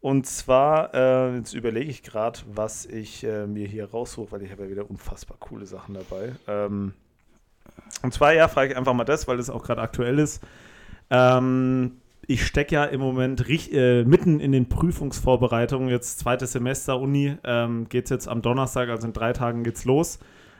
und 0.05 0.27
zwar, 0.27 0.93
äh, 0.93 1.35
jetzt 1.35 1.55
überlege 1.55 1.89
ich 1.89 2.03
gerade, 2.03 2.37
was 2.53 2.85
ich 2.85 3.23
äh, 3.23 3.47
mir 3.47 3.65
hier 3.65 3.89
raussuche, 3.89 4.33
weil 4.33 4.43
ich 4.43 4.51
habe 4.51 4.65
ja 4.65 4.69
wieder 4.69 4.87
unfassbar 4.87 5.35
coole 5.39 5.65
Sachen 5.65 5.95
dabei. 5.95 6.33
Ähm, 6.47 6.93
und 8.03 8.13
zwar, 8.13 8.31
ja, 8.31 8.47
frage 8.47 8.69
ich 8.69 8.77
einfach 8.77 8.93
mal 8.93 9.03
das, 9.03 9.27
weil 9.27 9.37
das 9.37 9.49
auch 9.49 9.63
gerade 9.63 9.81
aktuell 9.81 10.19
ist. 10.19 10.43
Ähm, 11.09 11.93
ich 12.27 12.45
stecke 12.45 12.75
ja 12.75 12.85
im 12.85 13.01
Moment 13.01 13.49
äh, 13.49 14.03
mitten 14.03 14.39
in 14.39 14.51
den 14.51 14.69
Prüfungsvorbereitungen. 14.69 15.89
Jetzt 15.89 16.19
zweites 16.19 16.51
Semester 16.51 16.99
Uni 16.99 17.35
ähm, 17.43 17.89
geht 17.89 18.03
es 18.03 18.11
jetzt 18.11 18.27
am 18.27 18.43
Donnerstag, 18.43 18.89
also 18.89 19.07
in 19.07 19.13
drei 19.13 19.33
Tagen 19.33 19.63
geht's 19.63 19.85
los. 19.85 20.19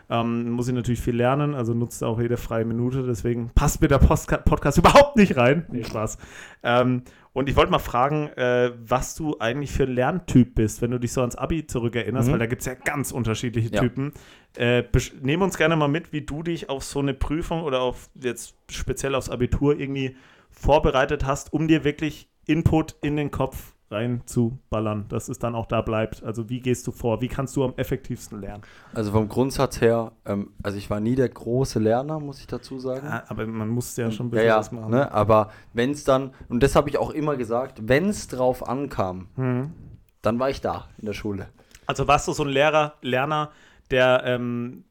Ähm, 0.09 0.49
muss 0.49 0.67
ich 0.67 0.73
natürlich 0.73 1.01
viel 1.01 1.15
lernen, 1.15 1.53
also 1.53 1.75
nutzt 1.75 2.03
auch 2.03 2.19
jede 2.19 2.37
freie 2.37 2.65
Minute, 2.65 3.03
deswegen 3.03 3.51
passt 3.53 3.81
mir 3.81 3.89
der 3.89 3.97
Postka 3.99 4.37
Podcast 4.37 4.79
überhaupt 4.79 5.17
nicht 5.17 5.37
rein. 5.37 5.65
Nee, 5.69 5.83
Spaß. 5.83 6.17
Ähm, 6.63 7.03
und 7.35 7.47
ich 7.49 7.55
wollte 7.55 7.69
mal 7.71 7.77
fragen, 7.79 8.29
äh, 8.29 8.71
was 8.83 9.13
du 9.13 9.37
eigentlich 9.39 9.71
für 9.71 9.83
ein 9.83 9.91
Lerntyp 9.93 10.55
bist, 10.55 10.81
wenn 10.81 10.89
du 10.89 10.99
dich 10.99 11.13
so 11.13 11.21
ans 11.21 11.35
Abi 11.35 11.67
zurückerinnerst, 11.67 12.27
Mhm. 12.29 12.31
weil 12.31 12.39
da 12.39 12.45
gibt 12.47 12.61
es 12.61 12.65
ja 12.65 12.73
ganz 12.73 13.11
unterschiedliche 13.11 13.69
Ja. 13.71 13.81
Typen. 13.81 14.13
Äh, 14.57 14.79
besch- 14.91 15.13
nehm 15.21 15.43
uns 15.43 15.57
gerne 15.57 15.75
mal 15.75 15.87
mit, 15.89 16.11
wie 16.13 16.21
du 16.21 16.41
dich 16.41 16.69
auf 16.69 16.83
so 16.83 16.99
eine 16.99 17.13
Prüfung 17.13 17.61
oder 17.61 17.81
auf 17.81 18.09
jetzt 18.15 18.55
speziell 18.71 19.13
aufs 19.13 19.29
Abitur 19.29 19.79
irgendwie 19.79 20.15
vorbereitet 20.49 21.25
hast, 21.25 21.53
um 21.53 21.67
dir 21.67 21.83
wirklich 21.83 22.27
Input 22.47 22.95
in 23.01 23.17
den 23.17 23.29
Kopf 23.31 23.74
reinzuballern, 23.95 25.07
dass 25.09 25.29
es 25.29 25.39
dann 25.39 25.55
auch 25.55 25.65
da 25.65 25.81
bleibt. 25.81 26.23
Also 26.23 26.49
wie 26.49 26.59
gehst 26.59 26.85
du 26.87 26.91
vor? 26.91 27.21
Wie 27.21 27.27
kannst 27.27 27.55
du 27.55 27.63
am 27.63 27.73
effektivsten 27.77 28.41
lernen? 28.41 28.63
Also 28.93 29.11
vom 29.11 29.27
Grundsatz 29.27 29.81
her, 29.81 30.11
ähm, 30.25 30.51
also 30.63 30.77
ich 30.77 30.89
war 30.89 30.99
nie 30.99 31.15
der 31.15 31.29
große 31.29 31.79
Lerner, 31.79 32.19
muss 32.19 32.39
ich 32.39 32.47
dazu 32.47 32.79
sagen. 32.79 33.07
Ja, 33.07 33.23
aber 33.27 33.45
man 33.47 33.69
muss 33.69 33.95
ja 33.97 34.11
schon 34.11 34.27
ein 34.27 34.29
ja, 34.29 34.35
bisschen 34.35 34.47
ja, 34.47 34.57
was 34.57 34.71
machen. 34.71 34.91
ne? 34.91 35.11
aber 35.11 35.49
wenn 35.73 35.91
es 35.91 36.03
dann, 36.03 36.31
und 36.49 36.61
das 36.61 36.75
habe 36.75 36.89
ich 36.89 36.97
auch 36.97 37.11
immer 37.11 37.35
gesagt, 37.37 37.79
wenn 37.87 38.09
es 38.09 38.27
drauf 38.27 38.67
ankam, 38.67 39.27
Mhm. 39.35 39.71
dann 40.21 40.39
war 40.39 40.49
ich 40.49 40.61
da 40.61 40.87
in 40.97 41.05
der 41.05 41.13
Schule. 41.13 41.47
Also 41.87 42.07
warst 42.07 42.27
du 42.27 42.33
so 42.33 42.43
ein 42.43 42.49
Lehrer, 42.49 42.93
Lerner, 43.01 43.51
der 43.91 44.23
ähm, 44.25 44.85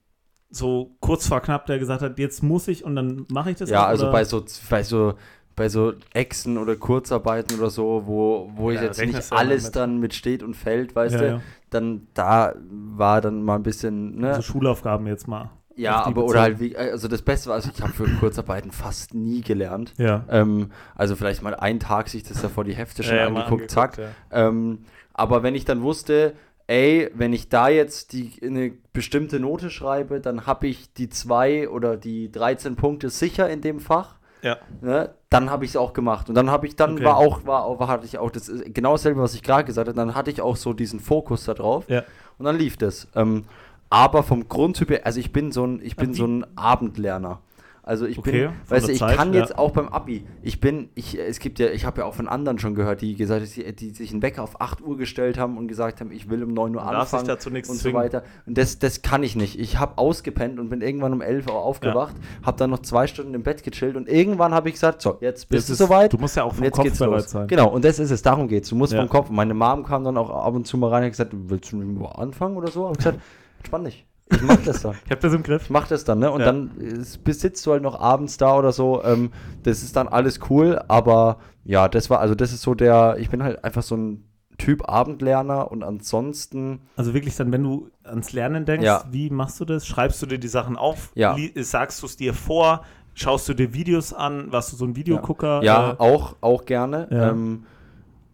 so 0.50 0.96
kurz 1.00 1.26
vor 1.26 1.40
knapp, 1.40 1.66
der 1.66 1.78
gesagt 1.80 2.02
hat, 2.02 2.18
jetzt 2.18 2.42
muss 2.42 2.68
ich 2.68 2.84
und 2.84 2.94
dann 2.94 3.26
mache 3.30 3.50
ich 3.50 3.56
das 3.56 3.70
ja, 3.70 3.82
auch, 3.84 3.88
also 3.88 4.12
bei 4.12 4.24
so, 4.24 4.44
bei 4.70 4.82
so 4.84 5.14
bei 5.56 5.68
so 5.68 5.92
Echsen 6.12 6.58
oder 6.58 6.76
Kurzarbeiten 6.76 7.58
oder 7.58 7.70
so, 7.70 8.02
wo, 8.06 8.50
wo 8.54 8.70
ich 8.70 8.76
Ja, 8.78 8.84
jetzt 8.84 8.98
rechnest 8.98 9.30
nicht 9.32 9.38
alles 9.38 9.64
mit. 9.66 9.76
dann 9.76 9.98
mit 10.00 10.14
steht 10.14 10.42
und 10.42 10.54
fällt, 10.54 10.94
weißt 10.96 11.14
Ja, 11.14 11.20
du, 11.20 11.26
ja. 11.28 11.40
dann 11.70 12.06
da 12.14 12.54
war 12.70 13.20
dann 13.20 13.42
mal 13.42 13.56
ein 13.56 13.62
bisschen, 13.62 14.16
ne? 14.16 14.28
Also 14.30 14.42
Schulaufgaben 14.42 15.06
jetzt 15.06 15.28
mal. 15.28 15.50
ja, 15.76 16.04
aber 16.04 16.24
oder 16.24 16.40
halt 16.42 16.60
wie, 16.60 16.76
also 16.76 17.08
das 17.08 17.22
Beste 17.22 17.48
war, 17.48 17.56
also 17.56 17.70
ich 17.74 17.80
habe 17.82 17.92
für 17.92 18.04
Kurzarbeiten 18.20 18.70
fast 18.70 19.14
nie 19.14 19.40
gelernt. 19.42 19.92
Ja. 19.98 20.24
Ähm, 20.28 20.70
also 20.94 21.16
vielleicht 21.16 21.42
mal 21.42 21.54
einen 21.54 21.80
Tag 21.80 22.08
sich 22.08 22.22
das 22.22 22.42
da 22.42 22.48
vor 22.48 22.64
die 22.64 22.74
Hefte 22.74 23.02
schon 23.02 23.18
angeguckt, 23.18 23.70
zack. 23.70 23.98
Ähm, 24.30 24.84
aber 25.12 25.42
wenn 25.42 25.54
ich 25.54 25.64
dann 25.64 25.82
wusste, 25.82 26.34
ey, 26.66 27.10
wenn 27.14 27.32
ich 27.32 27.48
da 27.48 27.68
jetzt 27.68 28.12
die, 28.12 28.32
eine 28.42 28.72
bestimmte 28.92 29.38
Note 29.40 29.68
schreibe, 29.70 30.20
dann 30.20 30.46
habe 30.46 30.66
ich 30.66 30.92
die 30.94 31.08
zwei 31.08 31.68
oder 31.68 31.96
die 31.96 32.30
13 32.32 32.76
Punkte 32.76 33.10
sicher 33.10 33.48
in 33.50 33.60
dem 33.60 33.80
Fach. 33.80 34.16
Ja. 34.44 34.58
Ne? 34.82 35.10
Dann 35.30 35.50
habe 35.50 35.64
ich 35.64 35.72
es 35.72 35.76
auch 35.76 35.92
gemacht. 35.94 36.28
Und 36.28 36.34
dann 36.36 36.50
habe 36.50 36.66
ich, 36.66 36.76
dann 36.76 36.92
Okay. 36.94 37.04
war 37.04 37.16
auch, 37.16 37.44
war, 37.46 37.64
auch- 37.64 37.88
hatte 37.88 38.04
ich 38.06 38.18
auch 38.18 38.30
das 38.30 38.48
ist 38.48 38.72
genau 38.74 38.92
dasselbe, 38.92 39.20
was 39.20 39.34
ich 39.34 39.42
gerade 39.42 39.64
gesagt 39.64 39.88
habe, 39.88 39.96
dann 39.96 40.14
hatte 40.14 40.30
ich 40.30 40.40
auch 40.42 40.56
so 40.56 40.72
diesen 40.74 41.00
Fokus 41.00 41.44
da 41.46 41.54
drauf. 41.54 41.86
Ja. 41.88 42.02
Und 42.38 42.44
dann 42.44 42.56
lief 42.56 42.76
das. 42.76 43.08
Ähm, 43.16 43.44
aber 43.90 44.22
vom 44.22 44.48
Grundtyp 44.48 44.90
her, 44.90 45.00
also 45.04 45.18
ich 45.18 45.32
bin 45.32 45.50
so 45.50 45.64
ein, 45.66 45.80
ich 45.82 45.96
bin 45.96 46.14
so 46.14 46.26
ein 46.26 46.44
Abendlerner. 46.56 47.40
Also 47.86 48.06
ich 48.06 48.16
Okay, 48.16 48.46
bin, 48.46 48.50
weißt 48.68 48.88
du, 48.88 48.92
ich 48.92 48.98
Zeit, 48.98 49.14
kann 49.18 49.34
ja. 49.34 49.40
jetzt 49.40 49.58
auch 49.58 49.70
beim 49.72 49.88
Abi, 49.88 50.24
ich 50.42 50.58
bin, 50.58 50.88
ich, 50.94 51.18
es 51.18 51.38
gibt 51.38 51.58
ja, 51.58 51.66
ich 51.68 51.84
habe 51.84 52.00
ja 52.00 52.06
auch 52.06 52.14
von 52.14 52.28
anderen 52.28 52.58
schon 52.58 52.74
gehört, 52.74 53.02
die 53.02 53.14
gesagt 53.14 53.42
haben, 53.42 53.50
die, 53.54 53.74
die 53.74 53.90
sich 53.90 54.10
einen 54.10 54.22
Wecker 54.22 54.42
auf 54.42 54.58
8 54.58 54.80
Uhr 54.80 54.96
gestellt 54.96 55.36
haben 55.36 55.58
und 55.58 55.68
gesagt 55.68 56.00
haben, 56.00 56.10
ich 56.10 56.30
will 56.30 56.42
um 56.44 56.54
9 56.54 56.74
Uhr 56.74 56.82
Man 56.82 56.92
darf 56.94 57.02
anfangen 57.12 57.26
dazu 57.28 57.50
nichts 57.50 57.68
und 57.68 57.76
so 57.76 57.92
weiter. 57.92 58.22
Und 58.46 58.56
das, 58.56 58.78
das 58.78 59.02
kann 59.02 59.22
ich 59.22 59.36
nicht. 59.36 59.58
Ich 59.60 59.78
habe 59.78 59.98
ausgepennt 59.98 60.58
und 60.58 60.70
bin 60.70 60.80
irgendwann 60.80 61.12
um 61.12 61.20
11 61.20 61.46
Uhr 61.46 61.56
aufgewacht, 61.56 62.16
habe 62.42 62.56
dann 62.56 62.70
noch 62.70 62.78
zwei 62.78 63.06
Stunden 63.06 63.34
im 63.34 63.42
Bett 63.42 63.62
gechillt 63.62 63.96
und 63.96 64.08
irgendwann 64.08 64.54
habe 64.54 64.68
ich 64.70 64.76
gesagt, 64.76 65.02
so, 65.02 65.18
jetzt 65.20 65.50
bist 65.50 65.68
Das 65.68 65.76
du 65.78 65.84
ist- 65.84 65.88
soweit. 65.90 66.10
Du 66.10 66.16
musst 66.16 66.36
ja 66.36 66.44
auch 66.44 66.48
Und 66.52 66.54
vom 66.56 66.64
jetzt 66.64 66.74
Kopf 66.76 66.84
geht's 66.84 66.98
bereit 67.00 67.12
los. 67.20 67.30
sein. 67.32 67.46
Genau, 67.48 67.68
und 67.68 67.84
das 67.84 67.98
ist 67.98 68.10
es, 68.10 68.22
darum 68.22 68.48
geht's. 68.48 68.70
Du 68.70 68.76
musst 68.76 68.94
Ja. 68.94 69.00
vom 69.00 69.10
Kopf. 69.10 69.28
Meine 69.28 69.52
Mom 69.52 69.84
kam 69.84 70.04
dann 70.04 70.16
auch 70.16 70.30
ab 70.30 70.54
und 70.54 70.66
zu 70.66 70.78
mal 70.78 70.88
rein 70.88 71.00
und 71.02 71.04
hat 71.08 71.12
gesagt, 71.12 71.32
willst 71.34 71.70
du 71.70 71.76
mit 71.76 71.86
mir 71.88 72.18
anfangen 72.18 72.56
oder 72.56 72.68
so? 72.70 72.90
Ich 72.92 72.96
gesagt, 72.96 73.18
entspann 73.58 73.84
dich. 73.84 74.06
Ich 74.30 74.40
mach 74.42 74.60
das 74.62 74.82
dann. 74.82 74.96
Ich 75.04 75.10
habe 75.10 75.20
das 75.20 75.32
im 75.32 75.42
Griff. 75.42 75.64
Ich 75.64 75.70
mach 75.70 75.86
das 75.86 76.04
dann, 76.04 76.18
ne? 76.18 76.30
Und 76.30 76.40
Ja. 76.40 76.46
dann 76.46 76.70
äh, 76.80 77.04
besitzt 77.22 77.64
du 77.66 77.72
halt 77.72 77.82
noch 77.82 78.00
abends 78.00 78.36
da 78.36 78.56
oder 78.58 78.72
so. 78.72 79.02
Ähm, 79.04 79.30
das 79.62 79.82
ist 79.82 79.96
dann 79.96 80.08
alles 80.08 80.40
cool, 80.50 80.80
aber 80.88 81.38
ja, 81.64 81.88
das 81.88 82.10
war, 82.10 82.20
also 82.20 82.34
das 82.34 82.52
ist 82.52 82.62
so 82.62 82.74
der, 82.74 83.16
ich 83.18 83.30
bin 83.30 83.42
halt 83.42 83.64
einfach 83.64 83.82
so 83.82 83.96
ein 83.96 84.24
Typ 84.56 84.88
Abendlerner 84.88 85.70
und 85.70 85.82
ansonsten, 85.82 86.80
Also 86.96 87.12
wirklich 87.12 87.34
dann, 87.36 87.50
wenn 87.52 87.64
du 87.64 87.90
ans 88.04 88.32
Lernen 88.32 88.64
denkst, 88.64 88.84
Ja. 88.84 89.04
wie 89.10 89.28
machst 89.30 89.58
du 89.60 89.64
das? 89.64 89.86
Schreibst 89.86 90.22
du 90.22 90.26
dir 90.26 90.38
die 90.38 90.48
Sachen 90.48 90.76
auf? 90.76 91.10
Ja. 91.14 91.36
Sagst 91.56 92.02
du 92.02 92.06
es 92.06 92.16
dir 92.16 92.34
vor? 92.34 92.84
Schaust 93.14 93.48
du 93.48 93.54
dir 93.54 93.74
Videos 93.74 94.12
an? 94.12 94.52
Warst 94.52 94.72
du 94.72 94.76
so 94.76 94.84
ein 94.84 94.96
Videogucker? 94.96 95.62
ja, 95.62 95.92
Äh, 95.92 95.96
auch, 95.98 96.36
auch 96.40 96.64
gerne, 96.66 97.08
ähm, 97.10 97.64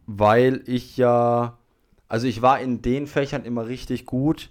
weil 0.06 0.62
ich 0.66 0.96
ja, 0.96 1.58
also 2.08 2.26
ich 2.26 2.42
war 2.42 2.60
in 2.60 2.82
den 2.82 3.06
Fächern 3.06 3.44
immer 3.44 3.66
richtig 3.66 4.06
gut, 4.06 4.50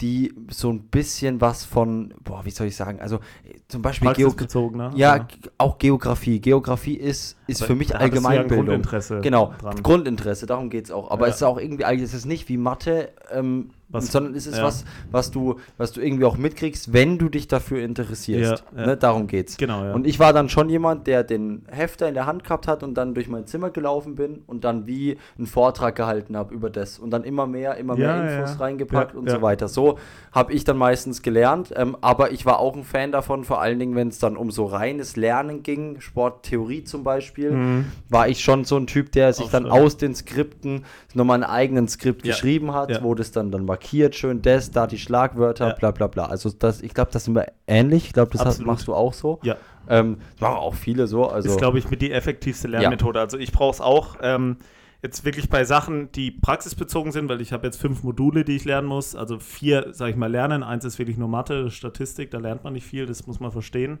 die 0.00 0.34
so 0.50 0.70
ein 0.70 0.82
bisschen 0.88 1.40
was 1.40 1.64
von, 1.64 2.12
boah, 2.24 2.44
wie 2.44 2.50
soll 2.50 2.66
ich 2.66 2.74
sagen, 2.76 3.00
also 3.00 3.20
zum 3.68 3.80
Beispiel 3.80 4.12
Geografie. 4.12 4.76
ne? 4.76 4.90
Ja, 4.96 5.18
g- 5.18 5.36
auch 5.56 5.78
Geografie. 5.78 6.40
Geografie 6.40 6.94
ist, 6.94 7.36
ist 7.46 7.60
Aber 7.62 7.68
für 7.68 7.74
mich 7.76 7.88
du 7.88 7.94
ja 7.94 8.00
Allgemeinbildung. 8.00 8.66
Grundinteresse 8.66 9.20
Genau, 9.20 9.54
dran. 9.60 9.82
Grundinteresse, 9.82 10.46
darum 10.46 10.68
geht 10.68 10.86
es 10.86 10.90
auch. 10.90 11.10
Aber 11.12 11.26
Ja. 11.26 11.30
es 11.30 11.36
ist 11.36 11.42
auch 11.44 11.58
irgendwie, 11.58 11.84
ist 12.02 12.12
es 12.12 12.24
nicht 12.24 12.48
wie 12.48 12.56
Mathe, 12.56 13.10
ähm, 13.30 13.70
Was- 13.94 14.08
sondern 14.12 14.34
es 14.34 14.46
ist 14.46 14.58
ja. 14.58 14.64
was, 14.64 14.84
was 15.10 15.30
du, 15.30 15.56
was 15.78 15.92
du 15.92 16.00
irgendwie 16.00 16.24
auch 16.24 16.36
mitkriegst, 16.36 16.92
wenn 16.92 17.16
du 17.18 17.28
dich 17.28 17.48
dafür 17.48 17.82
interessierst. 17.82 18.64
Ja, 18.74 18.80
ja. 18.80 18.86
Ne, 18.88 18.96
darum 18.96 19.26
geht's. 19.26 19.56
Genau, 19.56 19.84
ja. 19.84 19.92
Und 19.94 20.06
ich 20.06 20.18
war 20.18 20.32
dann 20.32 20.48
schon 20.48 20.68
jemand, 20.68 21.06
der 21.06 21.24
den 21.24 21.64
Hefter 21.70 22.08
in 22.08 22.14
der 22.14 22.26
Hand 22.26 22.44
gehabt 22.44 22.68
hat 22.68 22.82
und 22.82 22.94
dann 22.94 23.14
durch 23.14 23.28
mein 23.28 23.46
Zimmer 23.46 23.70
gelaufen 23.70 24.14
bin 24.16 24.42
und 24.46 24.64
dann 24.64 24.86
wie 24.86 25.16
einen 25.38 25.46
Vortrag 25.46 25.94
gehalten 25.94 26.36
habe 26.36 26.52
über 26.54 26.68
das 26.70 26.98
und 26.98 27.10
dann 27.10 27.24
immer 27.24 27.46
mehr, 27.46 27.76
immer 27.76 27.96
mehr 27.96 28.38
Infos 28.40 28.60
reingepackt 28.60 29.14
und 29.14 29.30
so 29.30 29.40
weiter. 29.42 29.68
So 29.68 29.98
habe 30.32 30.52
ich 30.52 30.64
dann 30.64 30.76
meistens 30.76 31.22
gelernt, 31.22 31.72
ähm, 31.76 31.96
aber 32.00 32.32
ich 32.32 32.44
war 32.44 32.58
auch 32.58 32.74
ein 32.76 32.84
Fan 32.84 33.12
davon, 33.12 33.44
vor 33.44 33.60
allen 33.60 33.78
Dingen, 33.78 33.94
wenn 33.94 34.08
es 34.08 34.18
dann 34.18 34.36
um 34.36 34.50
so 34.50 34.66
reines 34.66 35.16
Lernen 35.16 35.62
ging, 35.62 36.00
Sporttheorie 36.00 36.84
zum 36.84 37.04
Beispiel, 37.04 37.52
Mhm. 37.52 37.84
war 38.08 38.28
ich 38.28 38.40
schon 38.42 38.64
so 38.64 38.76
ein 38.76 38.86
Typ, 38.86 39.12
der 39.12 39.32
sich 39.32 39.46
dann 39.50 39.66
Aufschreiben. 39.66 39.86
aus 39.86 39.96
den 39.96 40.14
Skripten 40.14 40.84
nochmal 41.16 41.34
einen 41.42 41.50
eigenen 41.50 41.88
Skript 41.88 42.24
Ja. 42.26 42.32
geschrieben 42.32 42.72
hat, 42.72 42.90
Ja. 42.90 43.02
wo 43.02 43.14
das 43.14 43.30
dann, 43.32 43.50
dann 43.50 43.64
markiert, 43.64 44.14
schön 44.14 44.42
das, 44.42 44.70
da 44.70 44.86
die 44.86 44.98
Schlagwörter, 44.98 45.68
Ja. 45.68 45.74
bla 45.74 45.90
bla 45.90 46.06
bla. 46.06 46.26
Also 46.26 46.50
das, 46.50 46.82
ich 46.82 46.94
glaube, 46.94 47.10
das 47.12 47.24
sind 47.24 47.34
wir 47.34 47.46
ähnlich. 47.66 48.06
Ich 48.06 48.12
glaube, 48.12 48.30
das 48.32 48.44
hast, 48.44 48.64
machst 48.64 48.88
du 48.88 48.94
auch 48.94 49.12
so. 49.12 49.38
Ja. 49.42 49.56
Ähm, 49.88 50.18
machen 50.40 50.56
auch 50.56 50.74
viele 50.74 51.06
so. 51.06 51.26
Also, 51.28 51.50
ist, 51.50 51.58
glaube 51.58 51.78
ich, 51.78 51.90
mit 51.90 52.00
die 52.02 52.10
effektivste 52.12 52.68
Lernmethode. 52.68 53.20
Also 53.20 53.36
ich 53.38 53.52
brauche 53.52 53.72
es 53.74 53.80
auch 53.82 54.16
ähm, 54.22 54.56
jetzt 55.02 55.24
wirklich 55.26 55.50
bei 55.50 55.64
Sachen, 55.64 56.10
die 56.12 56.30
praxisbezogen 56.30 57.12
sind, 57.12 57.28
weil 57.28 57.42
ich 57.42 57.52
habe 57.52 57.66
jetzt 57.66 57.76
fünf 57.78 58.02
Module, 58.02 58.44
die 58.44 58.56
ich 58.56 58.64
lernen 58.64 58.88
muss. 58.88 59.14
Also 59.14 59.38
vier, 59.38 59.88
sage 59.92 60.12
ich 60.12 60.16
mal, 60.16 60.30
lernen. 60.30 60.62
Eins 60.62 60.84
ist 60.86 60.98
wirklich 60.98 61.18
nur 61.18 61.28
Mathe, 61.28 61.70
Statistik, 61.70 62.30
da 62.30 62.38
lernt 62.38 62.64
man 62.64 62.72
nicht 62.72 62.86
viel, 62.86 63.04
das 63.04 63.26
muss 63.26 63.40
man 63.40 63.52
verstehen. 63.52 63.98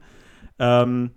Ähm, 0.58 1.10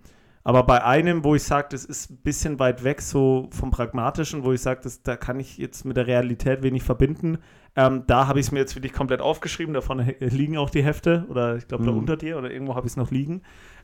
aber 0.48 0.64
bei 0.64 0.82
einem, 0.82 1.26
wo 1.26 1.36
ich 1.36 1.44
sage, 1.44 1.68
das 1.72 1.84
ist 1.84 2.10
ein 2.10 2.18
bisschen 2.24 2.58
weit 2.58 2.86
weg 2.86 3.02
so 3.02 3.50
vom 3.52 3.70
Pragmatischen, 3.70 4.46
wo 4.46 4.54
ich 4.54 4.62
sage, 4.62 4.80
da 5.04 5.18
kann 5.18 5.42
ich 5.42 5.58
jetzt 5.58 5.84
mit 5.84 5.98
der 5.98 6.08
Realität 6.08 6.64
wenig 6.64 6.84
verbinden, 6.84 7.40
ähm, 7.76 8.04
da 8.08 8.28
habe 8.28 8.40
ich 8.40 8.46
es 8.46 8.52
mir 8.54 8.60
jetzt 8.60 8.74
wirklich 8.74 8.94
komplett 8.94 9.20
aufgeschrieben. 9.22 9.74
Da 9.74 9.82
vorne 9.82 10.04
he- 10.04 10.16
liegen 10.26 10.58
auch 10.58 10.70
die 10.70 10.84
Hefte 10.84 11.26
oder 11.30 11.58
ich 11.58 11.68
glaube 11.68 11.84
da 11.84 11.92
Mhm. 11.92 11.98
unter 11.98 12.16
dir 12.16 12.38
oder 12.38 12.50
irgendwo 12.50 12.76
habe 12.76 12.88
ich 12.88 12.94
es 12.94 12.98
noch 12.98 13.12
liegen. 13.12 13.42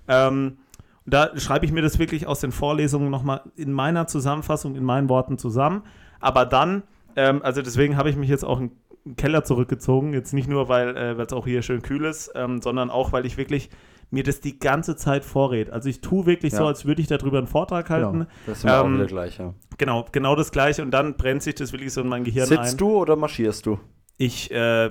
Ähm, 0.07 0.57
und 1.05 1.13
da 1.13 1.37
schreibe 1.37 1.65
ich 1.65 1.73
mir 1.73 1.81
das 1.81 1.99
wirklich 1.99 2.27
aus 2.27 2.39
den 2.39 2.53
Vorlesungen 2.53 3.09
nochmal 3.11 3.41
in 3.57 3.73
meiner 3.73 4.07
Zusammenfassung, 4.07 4.75
in 4.77 4.85
meinen 4.85 5.09
Worten 5.09 5.37
zusammen. 5.37 5.83
Aber 6.21 6.45
dann, 6.45 6.83
ähm, 7.17 7.41
also 7.43 7.61
deswegen 7.61 7.97
habe 7.97 8.09
ich 8.09 8.15
mich 8.15 8.29
jetzt 8.29 8.45
auch 8.45 8.61
in 8.61 8.71
den 9.05 9.15
Keller 9.17 9.43
zurückgezogen. 9.43 10.13
Jetzt 10.13 10.31
nicht 10.33 10.47
nur, 10.47 10.69
weil 10.69 10.95
äh, 10.95 11.17
weil 11.17 11.25
es 11.25 11.33
auch 11.33 11.45
hier 11.45 11.61
schön 11.61 11.81
kühl 11.81 12.05
ist, 12.05 12.31
ähm, 12.35 12.61
sondern 12.61 12.89
auch, 12.89 13.11
weil 13.11 13.25
ich 13.25 13.35
wirklich 13.35 13.69
mir 14.13 14.23
das 14.23 14.39
die 14.39 14.59
ganze 14.59 14.95
Zeit 14.95 15.25
vorrät. 15.25 15.69
Also 15.71 15.89
ich 15.89 16.01
tue 16.01 16.25
wirklich 16.25 16.53
so, 16.53 16.61
Ja. 16.63 16.67
als 16.67 16.85
würde 16.85 17.01
ich 17.01 17.07
darüber 17.07 17.39
einen 17.39 17.47
Vortrag 17.47 17.89
halten. 17.89 18.11
genau, 18.11 18.25
das 18.45 18.61
sind 18.61 18.69
wir 18.69 18.79
auch 18.81 18.85
Ähm, 18.85 18.93
wieder 18.95 19.05
gleich. 19.07 19.37
Ja. 19.39 19.53
Genau, 19.77 20.05
genau 20.11 20.35
das 20.35 20.51
Gleiche. 20.51 20.81
Und 20.83 20.91
dann 20.91 21.15
brennt 21.17 21.41
sich 21.43 21.55
das 21.55 21.73
wirklich 21.73 21.91
so 21.91 22.01
in 22.01 22.07
mein 22.07 22.23
Gehirn 22.23 22.45
Sitzt 22.47 22.73
ein. 22.73 22.77
du 22.77 22.91
oder 22.95 23.15
marschierst 23.15 23.65
du? 23.65 23.79
Ich, 24.17 24.51
äh, 24.51 24.85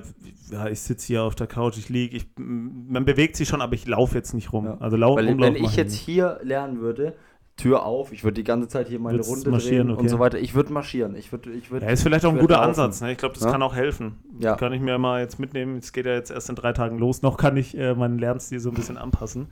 ja, 0.51 0.67
ich 0.69 0.81
sitze 0.81 1.07
hier 1.07 1.23
auf 1.23 1.33
der 1.35 1.47
Couch, 1.47 1.77
ich 1.77 1.87
liege, 1.87 2.19
man 2.37 3.05
bewegt 3.05 3.37
sich 3.37 3.47
schon, 3.47 3.61
aber 3.61 3.73
ich 3.73 3.87
laufe 3.87 4.15
jetzt 4.15 4.33
nicht 4.33 4.51
rum. 4.51 4.65
Ja. 4.65 4.77
Also 4.79 4.97
lau 4.97 5.15
Weil, 5.15 5.29
rumlaufen 5.29 5.55
wenn 5.55 5.63
ich 5.63 5.75
jetzt 5.77 5.95
hier 5.95 6.39
lernen 6.43 6.81
würde, 6.81 7.15
Tür 7.55 7.85
auf, 7.85 8.11
ich 8.11 8.23
würde 8.23 8.33
die 8.33 8.43
ganze 8.43 8.67
Zeit 8.67 8.87
hier 8.87 8.99
meine 8.99 9.19
Würdest 9.19 9.29
Runde 9.31 9.49
marschieren, 9.51 9.87
drehen 9.87 9.93
okay. 9.93 10.01
und 10.01 10.09
so 10.09 10.17
weiter. 10.19 10.39
Ich 10.39 10.55
würde 10.55 10.73
marschieren. 10.73 11.15
Ich 11.15 11.31
würde, 11.31 11.51
ich 11.51 11.69
würde. 11.69 11.85
Ja, 11.85 11.91
ist 11.91 12.01
vielleicht 12.01 12.25
auch 12.25 12.29
ein 12.29 12.35
würd 12.37 12.41
guter 12.47 12.55
laufen. 12.55 12.69
Ansatz. 12.69 13.01
Ne? 13.01 13.11
Ich 13.11 13.17
glaube, 13.19 13.35
das 13.35 13.43
Ja. 13.43 13.51
kann 13.51 13.61
auch 13.61 13.75
helfen. 13.75 14.17
Ja. 14.39 14.55
Kann 14.55 14.73
ich 14.73 14.81
mir 14.81 14.97
mal 14.97 15.21
jetzt 15.21 15.39
mitnehmen. 15.39 15.77
Es 15.77 15.93
geht 15.93 16.07
ja 16.07 16.13
jetzt 16.13 16.31
erst 16.31 16.49
in 16.49 16.55
drei 16.55 16.73
Tagen 16.73 16.97
los. 16.97 17.21
Noch 17.21 17.37
kann 17.37 17.55
ich 17.55 17.77
äh, 17.77 17.93
meinen 17.93 18.17
Lernstil 18.17 18.59
so 18.59 18.69
ein 18.69 18.75
bisschen 18.75 18.97
anpassen. 18.97 19.49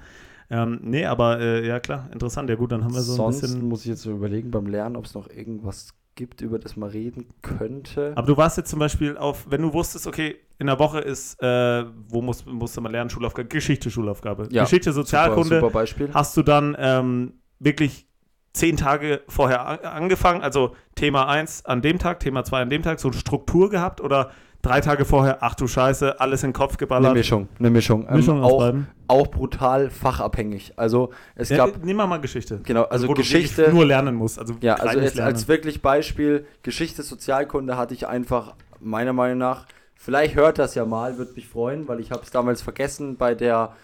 Ähm, 0.50 0.80
nee, 0.82 1.06
aber 1.06 1.40
äh, 1.40 1.66
ja 1.66 1.80
klar, 1.80 2.10
interessant. 2.12 2.50
Ja 2.50 2.56
gut, 2.56 2.72
dann 2.72 2.84
haben 2.84 2.94
wir 2.94 3.02
so 3.02 3.14
ein 3.14 3.18
Sonst 3.18 3.42
bisschen. 3.42 3.68
muss 3.70 3.82
ich 3.82 3.88
jetzt 3.88 4.02
so 4.02 4.12
überlegen 4.12 4.52
beim 4.52 4.66
Lernen, 4.66 4.96
ob 4.98 5.06
es 5.06 5.14
noch 5.14 5.30
irgendwas 5.30 5.94
gibt, 6.16 6.42
über 6.42 6.60
das 6.60 6.76
man 6.76 6.90
reden 6.90 7.28
könnte. 7.42 8.12
Aber 8.16 8.28
du 8.28 8.36
warst 8.36 8.58
jetzt 8.58 8.70
zum 8.70 8.80
Beispiel 8.80 9.16
auf, 9.16 9.46
wenn 9.50 9.62
du 9.62 9.72
wusstest, 9.74 10.08
okay, 10.08 10.36
in 10.60 10.68
der 10.68 10.78
Woche 10.78 11.00
ist, 11.00 11.42
äh, 11.42 11.86
wo 12.10 12.22
muss, 12.22 12.46
musste 12.46 12.82
man 12.82 12.92
lernen, 12.92 13.10
Schulaufgabe, 13.10 13.48
Geschichte, 13.48 13.90
Schulaufgabe. 13.90 14.50
Ja, 14.52 14.64
Geschichte, 14.64 14.92
Sozialkunde. 14.92 15.44
Super, 15.46 15.60
super 15.62 15.72
Beispiel. 15.74 16.10
hast 16.14 16.36
du 16.36 16.42
dann 16.44 16.76
ähm, 16.78 17.34
wirklich 17.64 18.08
zehn 18.54 18.76
Tage 18.76 19.22
vorher 19.28 19.94
angefangen, 19.94 20.42
also 20.42 20.76
Thema 20.96 21.28
1 21.28 21.66
an 21.66 21.82
dem 21.82 22.00
Tag, 22.00 22.20
Thema 22.20 22.44
2 22.44 22.62
an 22.64 22.70
dem 22.70 22.82
Tag, 22.84 23.00
so 23.00 23.08
eine 23.10 23.18
Struktur 23.18 23.70
gehabt 23.70 24.02
oder 24.02 24.32
drei 24.62 24.82
Tage 24.82 25.06
vorher, 25.06 25.38
ach 25.42 25.56
du 25.56 25.68
Scheiße, 25.68 26.20
alles 26.20 26.44
in 26.44 26.50
den 26.50 26.54
Kopf 26.54 26.72
Eine 26.74 26.78
geballert? 26.80 27.14
Mischung, 27.14 27.48
eine 27.60 27.70
Mischung. 27.70 28.06
Ähm, 28.10 28.16
Mischung 28.18 28.44
aus 28.44 28.52
auch, 28.52 28.74
auch 29.08 29.28
brutal 29.28 29.90
fachabhängig. 29.90 30.74
Also 30.76 31.12
es 31.36 31.50
Ja, 31.50 31.58
gab, 31.66 31.84
nehmen 31.84 31.98
wir 31.98 32.08
mal 32.08 32.20
Geschichte. 32.20 32.60
genau, 32.64 32.84
also 32.84 33.08
wo 33.08 33.14
du 33.14 33.22
Geschichte. 33.22 33.58
wirklich 33.58 33.74
nur 33.74 33.86
lernen 33.86 34.16
musst. 34.16 34.38
Also 34.38 34.56
Ja, 34.62 34.76
also 34.76 35.00
jetzt 35.00 35.16
Lernen. 35.16 35.34
als 35.34 35.48
wirklich 35.48 35.82
Beispiel, 35.82 36.46
Geschichte, 36.62 37.04
Sozialkunde 37.04 37.78
hatte 37.78 37.94
ich 37.94 38.08
einfach, 38.08 38.54
meiner 38.82 39.14
Meinung 39.14 39.38
nach, 39.38 39.66
vielleicht 39.96 40.36
hört 40.36 40.60
das 40.60 40.76
ja 40.76 40.84
mal, 40.86 41.18
würde 41.18 41.32
mich 41.36 41.48
freuen, 41.48 41.88
weil 41.88 42.00
ich 42.02 42.12
habe 42.12 42.22
es 42.24 42.32
damals 42.32 42.62
vergessen 42.62 43.16
bei 43.18 43.34
der, 43.34 43.76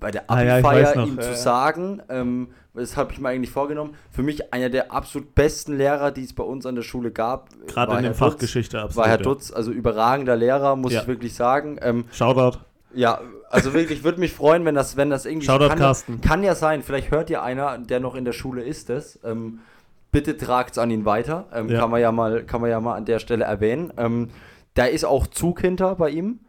bei 0.00 0.10
der 0.10 0.28
Ah 0.30 0.42
ja, 0.42 0.54
Abi-Feier 0.56 0.82
weiß 0.88 0.94
noch, 0.96 1.06
ihm 1.06 1.16
ja, 1.16 1.22
zu 1.22 1.30
ja. 1.30 1.36
sagen. 1.36 2.02
Ähm, 2.08 2.48
das 2.78 2.96
habe 2.96 3.12
ich 3.12 3.18
mir 3.20 3.28
eigentlich 3.28 3.50
vorgenommen. 3.50 3.94
Für 4.10 4.22
mich 4.22 4.52
einer 4.52 4.68
der 4.70 4.92
absolut 4.92 5.34
besten 5.34 5.76
Lehrer, 5.76 6.10
die 6.10 6.24
es 6.24 6.32
bei 6.32 6.44
uns 6.44 6.66
an 6.66 6.74
der 6.74 6.82
Schule 6.82 7.10
gab. 7.10 7.48
Gerade 7.66 7.92
in 7.92 7.98
Herr 7.98 8.10
dem 8.10 8.14
Fach 8.14 8.30
Dutz. 8.30 8.40
Geschichte 8.40 8.80
absolut. 8.80 8.96
War 9.04 9.08
Herr. 9.08 9.18
Dutz, 9.18 9.50
also 9.52 9.70
überragender 9.70 10.36
Lehrer, 10.36 10.76
muss 10.76 10.92
Ja. 10.92 11.02
ich 11.02 11.06
wirklich 11.06 11.34
sagen. 11.34 11.78
Ähm, 11.82 12.04
Shoutout. 12.12 12.58
ja, 12.94 13.20
also 13.50 13.72
wirklich, 13.74 14.04
würde 14.04 14.20
mich 14.20 14.32
freuen, 14.32 14.64
wenn 14.64 14.74
das, 14.74 14.96
wenn 14.96 15.10
das 15.10 15.26
irgendwie. 15.26 15.46
Shoutout, 15.46 15.68
kann, 15.68 15.78
Carsten. 15.78 16.20
kann 16.20 16.42
ja 16.42 16.54
sein, 16.54 16.82
vielleicht 16.82 17.10
hört 17.10 17.30
ja 17.30 17.42
einer, 17.42 17.78
der 17.78 18.00
noch 18.00 18.14
in 18.14 18.24
der 18.24 18.32
Schule 18.32 18.62
ist, 18.62 18.88
das. 18.90 19.18
Ähm, 19.24 19.60
bitte 20.12 20.36
tragt 20.36 20.72
es 20.72 20.78
an 20.78 20.90
ihn 20.90 21.04
weiter. 21.04 21.46
Ähm, 21.54 21.68
Ja. 21.68 21.80
Kann, 21.80 21.90
man 21.90 22.00
ja 22.00 22.12
mal, 22.12 22.42
kann 22.44 22.60
man 22.60 22.70
ja 22.70 22.80
mal 22.80 22.94
an 22.94 23.04
der 23.04 23.18
Stelle 23.18 23.44
erwähnen. 23.44 23.92
Ähm, 23.96 24.30
da 24.74 24.84
ist 24.84 25.04
auch 25.04 25.26
Zug 25.26 25.60
hinter 25.60 25.94
bei 25.96 26.10
ihm. 26.10 26.40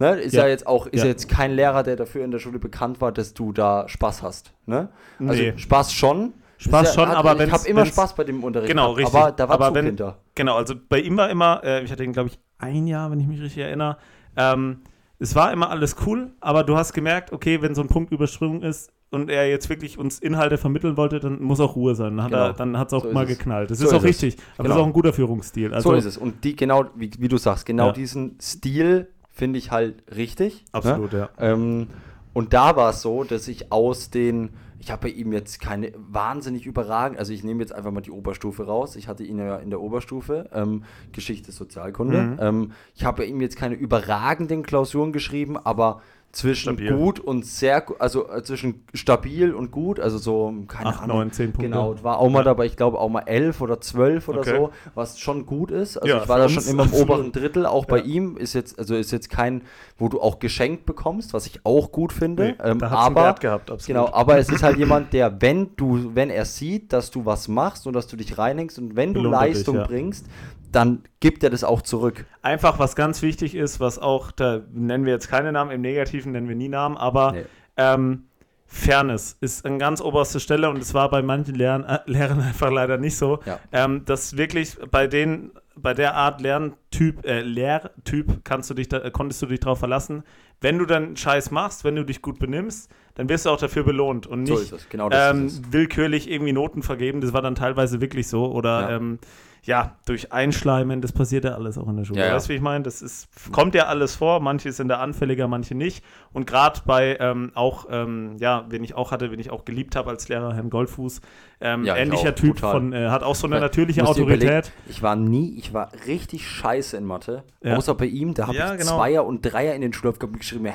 Ne? 0.00 0.12
Ist 0.20 0.34
ja. 0.34 0.42
Ja. 0.44 0.48
jetzt 0.48 0.66
auch, 0.66 0.86
ist 0.86 1.02
Ja. 1.02 1.06
jetzt 1.06 1.28
kein 1.28 1.52
Lehrer, 1.52 1.82
der 1.82 1.94
dafür 1.94 2.24
in 2.24 2.30
der 2.32 2.38
Schule 2.40 2.58
bekannt 2.58 3.00
war, 3.00 3.12
dass 3.12 3.34
du 3.34 3.52
da 3.52 3.88
Spaß 3.88 4.22
hast. 4.22 4.52
Ne? 4.66 4.88
Also 5.20 5.42
Nee. 5.42 5.52
Spaß 5.56 5.92
schon. 5.92 6.32
Spaß 6.58 6.88
ja- 6.88 6.94
schon, 7.00 7.08
hat, 7.10 7.16
aber 7.16 7.32
Ich 7.34 7.38
wenn's- 7.38 7.52
habe 7.52 7.68
immer 7.68 7.86
Spaß 7.86 8.14
bei 8.16 8.24
dem 8.24 8.42
Unterricht. 8.44 8.68
Genau, 8.70 8.92
richtig. 8.92 9.14
Aber 9.14 9.32
da 9.32 9.48
war 9.48 9.54
Aber 9.54 9.66
Zug 9.66 9.74
wenn- 9.76 9.86
hinter. 9.86 10.18
Genau, 10.34 10.56
also 10.56 10.74
bei 10.88 11.00
ihm 11.00 11.16
war 11.16 11.30
immer, 11.30 11.62
äh, 11.64 11.82
ich 11.84 11.92
hatte 11.92 12.02
ihn, 12.04 12.12
glaube 12.12 12.30
ich, 12.30 12.38
ein 12.58 12.86
Jahr, 12.86 13.10
wenn 13.10 13.20
ich 13.20 13.26
mich 13.26 13.40
richtig 13.40 13.62
erinnere. 13.62 13.96
Ähm, 14.36 14.80
es 15.18 15.34
war 15.34 15.52
immer 15.52 15.70
alles 15.70 15.96
cool, 16.06 16.32
aber 16.40 16.64
du 16.64 16.76
hast 16.76 16.92
gemerkt, 16.92 17.32
okay, 17.32 17.62
wenn 17.62 17.74
so 17.74 17.80
ein 17.82 17.88
Punkt 17.88 18.12
übersprungen 18.12 18.62
ist 18.62 18.90
und 19.10 19.28
er 19.30 19.48
jetzt 19.48 19.68
wirklich 19.70 19.98
uns 19.98 20.18
Inhalte 20.18 20.56
vermitteln 20.58 20.96
wollte, 20.98 21.18
dann 21.20 21.42
muss 21.42 21.60
auch 21.60 21.76
Ruhe 21.76 21.94
sein. 21.94 22.16
Dann 22.16 22.24
hat 22.24 22.56
Genau. 22.58 22.82
es 22.82 22.92
auch 22.92 23.04
So 23.04 23.12
mal 23.12 23.26
geknallt. 23.26 23.70
Das 23.70 23.78
So 23.78 23.86
ist 23.86 23.92
auch 23.92 23.96
ist 23.96 24.02
es. 24.16 24.22
richtig, 24.22 24.34
aber 24.34 24.44
das 24.44 24.56
Genau. 24.64 24.74
ist 24.76 24.80
auch 24.82 24.86
ein 24.86 24.92
guter 24.92 25.12
Führungsstil. 25.12 25.72
Also, 25.74 25.90
so 25.90 25.94
ist 25.96 26.04
es. 26.04 26.16
Und 26.18 26.44
die 26.44 26.56
genau, 26.56 26.84
wie, 26.94 27.10
wie 27.18 27.28
du 27.28 27.36
sagst, 27.38 27.64
genau 27.66 27.86
Ja. 27.88 27.92
diesen 27.92 28.38
Stil 28.40 29.08
finde 29.40 29.58
ich 29.58 29.70
halt 29.70 30.04
richtig. 30.14 30.60
Ne? 30.60 30.68
Absolut, 30.72 31.14
ja. 31.14 31.30
Ähm, 31.38 31.86
und 32.34 32.52
da 32.52 32.76
war 32.76 32.90
es 32.90 33.00
so, 33.00 33.24
dass 33.24 33.48
ich 33.48 33.72
aus 33.72 34.10
den, 34.10 34.50
ich 34.78 34.90
habe 34.90 35.08
bei 35.08 35.14
ihm 35.14 35.32
jetzt 35.32 35.62
keine 35.62 35.92
wahnsinnig 35.96 36.66
überragend, 36.66 37.18
also 37.18 37.32
ich 37.32 37.42
nehme 37.42 37.60
jetzt 37.62 37.72
einfach 37.72 37.90
mal 37.90 38.02
die 38.02 38.10
Oberstufe 38.10 38.66
raus. 38.66 38.96
Ich 38.96 39.08
hatte 39.08 39.24
ihn 39.24 39.38
ja 39.38 39.56
in 39.56 39.70
der 39.70 39.80
Oberstufe, 39.80 40.50
ähm, 40.52 40.84
Geschichte, 41.12 41.52
Sozialkunde. 41.52 42.20
Mhm. 42.20 42.38
Ähm, 42.38 42.72
ich 42.94 43.06
habe 43.06 43.22
bei 43.22 43.24
ihm 43.24 43.40
jetzt 43.40 43.56
keine 43.56 43.76
überragenden 43.76 44.62
Klausuren 44.62 45.10
geschrieben, 45.10 45.56
aber 45.56 46.02
zwischen 46.32 46.74
Stabil. 46.74 46.96
gut 46.96 47.18
und 47.18 47.44
sehr, 47.44 47.80
gu- 47.80 47.96
also 47.98 48.28
äh, 48.30 48.42
zwischen 48.44 48.84
stabil 48.94 49.52
und 49.52 49.72
gut, 49.72 49.98
also 49.98 50.16
so, 50.18 50.54
keine 50.68 50.90
Acht, 50.90 51.02
Ahnung. 51.02 51.16
neun, 51.18 51.32
zehn 51.32 51.52
Punkte. 51.52 51.68
Genau, 51.70 51.96
war 52.04 52.18
auch 52.18 52.28
mal 52.30 52.38
Ja. 52.38 52.44
dabei, 52.44 52.66
ich 52.66 52.76
glaube 52.76 52.98
auch 53.00 53.08
mal 53.08 53.22
elf 53.26 53.60
oder 53.60 53.80
zwölf 53.80 54.28
oder 54.28 54.40
Okay. 54.40 54.56
so, 54.56 54.70
was 54.94 55.18
schon 55.18 55.44
gut 55.44 55.72
ist. 55.72 55.96
Also 55.96 56.06
Ja, 56.14 56.22
ich 56.22 56.28
war 56.28 56.38
da 56.38 56.48
schon 56.48 56.64
immer 56.66 56.84
im 56.84 56.92
oberen 56.94 57.32
Drittel, 57.32 57.66
auch 57.66 57.84
bei 57.84 57.98
Ja. 57.98 58.04
ihm 58.04 58.36
ist 58.36 58.52
jetzt, 58.54 58.78
also 58.78 58.94
ist 58.94 59.10
jetzt 59.10 59.28
kein, 59.28 59.62
wo 59.98 60.08
du 60.08 60.20
auch 60.20 60.38
geschenkt 60.38 60.86
bekommst, 60.86 61.34
was 61.34 61.46
ich 61.46 61.60
auch 61.64 61.90
gut 61.90 62.12
finde. 62.12 62.44
Nee, 62.44 62.54
ähm, 62.62 62.78
da 62.78 62.90
aber 62.90 63.22
Wert 63.22 63.40
gehabt, 63.40 63.70
absolut. 63.70 63.86
Genau, 64.06 64.14
aber 64.16 64.38
es 64.38 64.48
ist 64.50 64.62
halt 64.62 64.78
jemand, 64.78 65.12
der, 65.12 65.42
wenn 65.42 65.70
du, 65.74 66.12
wenn 66.14 66.30
er 66.30 66.44
sieht, 66.44 66.92
dass 66.92 67.10
du 67.10 67.24
was 67.26 67.48
machst 67.48 67.88
und 67.88 67.92
dass 67.94 68.06
du 68.06 68.16
dich 68.16 68.38
reinhängst 68.38 68.78
und 68.78 68.94
wenn 68.94 69.14
du 69.14 69.22
Belohnt 69.22 69.42
dich, 69.42 69.54
Leistung 69.56 69.76
ja. 69.76 69.86
bringst, 69.86 70.26
dann 70.72 71.02
gibt 71.20 71.42
er 71.44 71.50
das 71.50 71.64
auch 71.64 71.82
zurück. 71.82 72.24
Einfach, 72.42 72.78
was 72.78 72.96
ganz 72.96 73.22
wichtig 73.22 73.54
ist, 73.54 73.80
was 73.80 73.98
auch, 73.98 74.30
da 74.30 74.60
nennen 74.72 75.04
wir 75.04 75.12
jetzt 75.12 75.28
keine 75.28 75.52
Namen, 75.52 75.70
im 75.70 75.80
Negativen 75.80 76.32
nennen 76.32 76.48
wir 76.48 76.56
nie 76.56 76.68
Namen, 76.68 76.96
aber 76.96 77.32
Nee. 77.32 77.44
ähm, 77.76 78.24
Fairness 78.66 79.36
ist 79.40 79.66
an 79.66 79.80
ganz 79.80 80.00
oberster 80.00 80.38
Stelle 80.38 80.70
und 80.70 80.78
es 80.78 80.94
war 80.94 81.10
bei 81.10 81.22
manchen 81.22 81.56
Lehrern, 81.56 81.82
äh, 81.84 81.98
Lehrern 82.06 82.40
einfach 82.40 82.70
leider 82.70 82.98
nicht 82.98 83.16
so, 83.16 83.40
Ja. 83.44 83.58
ähm, 83.72 84.04
dass 84.04 84.36
wirklich 84.36 84.76
bei 84.90 85.08
denen, 85.08 85.50
bei 85.74 85.92
der 85.92 86.14
Art 86.14 86.40
Lerntyp, 86.40 87.26
äh, 87.26 87.40
Lehrtyp 87.42 88.44
kannst 88.44 88.70
du 88.70 88.74
dich 88.74 88.88
da, 88.88 89.10
konntest 89.10 89.42
du 89.42 89.46
dich 89.46 89.58
darauf 89.60 89.80
verlassen, 89.80 90.22
wenn 90.60 90.78
du 90.78 90.84
dann 90.84 91.16
Scheiß 91.16 91.50
machst, 91.50 91.84
wenn 91.84 91.96
du 91.96 92.04
dich 92.04 92.22
gut 92.22 92.38
benimmst, 92.38 92.90
dann 93.14 93.28
wirst 93.28 93.46
du 93.46 93.50
auch 93.50 93.56
dafür 93.56 93.82
belohnt 93.82 94.26
und 94.26 94.44
nicht 94.44 94.68
So 94.68 94.76
genau 94.88 95.08
ähm, 95.10 95.50
willkürlich 95.72 96.30
irgendwie 96.30 96.52
Noten 96.52 96.82
vergeben. 96.82 97.20
Das 97.22 97.32
war 97.32 97.42
dann 97.42 97.54
teilweise 97.54 98.00
wirklich 98.00 98.28
so. 98.28 98.52
Oder 98.52 98.82
ja, 98.90 98.96
ähm, 98.96 99.18
ja 99.62 99.96
durch 100.06 100.32
Einschleimen, 100.32 101.00
das 101.00 101.12
passiert 101.12 101.44
ja 101.44 101.52
alles 101.52 101.78
auch 101.78 101.88
in 101.88 101.96
der 101.96 102.04
Schule. 102.04 102.20
Ja. 102.20 102.34
Weißt 102.34 102.46
du, 102.46 102.50
wie 102.50 102.56
ich 102.56 102.62
meine? 102.62 102.84
Das 102.84 103.02
ist, 103.02 103.28
kommt 103.52 103.74
ja 103.74 103.86
alles 103.86 104.16
vor. 104.16 104.40
Manche 104.40 104.72
sind 104.72 104.88
da 104.88 104.98
anfälliger, 104.98 105.48
manche 105.48 105.74
nicht. 105.74 106.04
Und 106.32 106.46
gerade 106.46 106.80
bei 106.86 107.16
ähm, 107.20 107.52
auch, 107.54 107.86
ähm, 107.90 108.36
ja, 108.38 108.64
wen 108.68 108.84
ich 108.84 108.94
auch 108.94 109.10
hatte, 109.10 109.30
wen 109.30 109.40
ich 109.40 109.50
auch 109.50 109.64
geliebt 109.64 109.96
habe 109.96 110.10
als 110.10 110.28
Lehrer, 110.28 110.54
Herrn 110.54 110.70
Goldfuß, 110.70 111.20
ähm, 111.60 111.84
Ja, 111.84 111.94
ich 111.94 112.02
ähnlicher 112.02 112.34
Typ 112.34 112.60
von, 112.60 112.92
äh, 112.92 113.08
hat 113.08 113.22
auch 113.22 113.34
so 113.34 113.46
eine 113.46 113.60
natürliche 113.60 114.06
Autorität. 114.06 114.72
Ich 114.88 115.02
war 115.02 115.16
nie, 115.16 115.56
ich 115.58 115.74
war 115.74 115.90
richtig 116.06 116.48
scheiße 116.48 116.96
in 116.96 117.04
Mathe. 117.04 117.44
Ja. 117.62 117.76
Außer 117.76 117.94
bei 117.94 118.06
ihm, 118.06 118.34
da 118.34 118.46
habe 118.46 118.56
ich 118.56 118.78
genau. 118.78 118.96
Zweier 118.96 119.26
und 119.26 119.42
Dreier 119.42 119.74
in 119.74 119.82
den 119.82 119.92
Schulaufgaben 119.92 120.38
geschrieben. 120.38 120.66
Hä? 120.66 120.72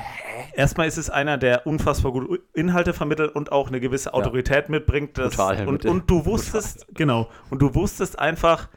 Erstmal 0.54 0.86
ist 0.86 0.96
es 0.96 1.10
einer, 1.10 1.38
der 1.38 1.66
unfassbar 1.66 2.12
gut 2.12 2.40
Inhalte 2.54 2.92
vermittelt 2.92 3.34
und 3.34 3.50
auch 3.52 3.68
eine 3.68 3.80
gewisse 3.80 4.14
Autorität 4.14 4.68
mitbringt. 4.68 5.18
Das, 5.18 5.36
Total, 5.36 5.66
und, 5.66 5.84
und 5.84 6.10
du 6.10 6.24
wusstest, 6.24 6.86
genau, 6.94 7.28
und 7.50 7.60
du 7.60 7.74
wusstest 7.74 8.18
einfach, 8.18 8.68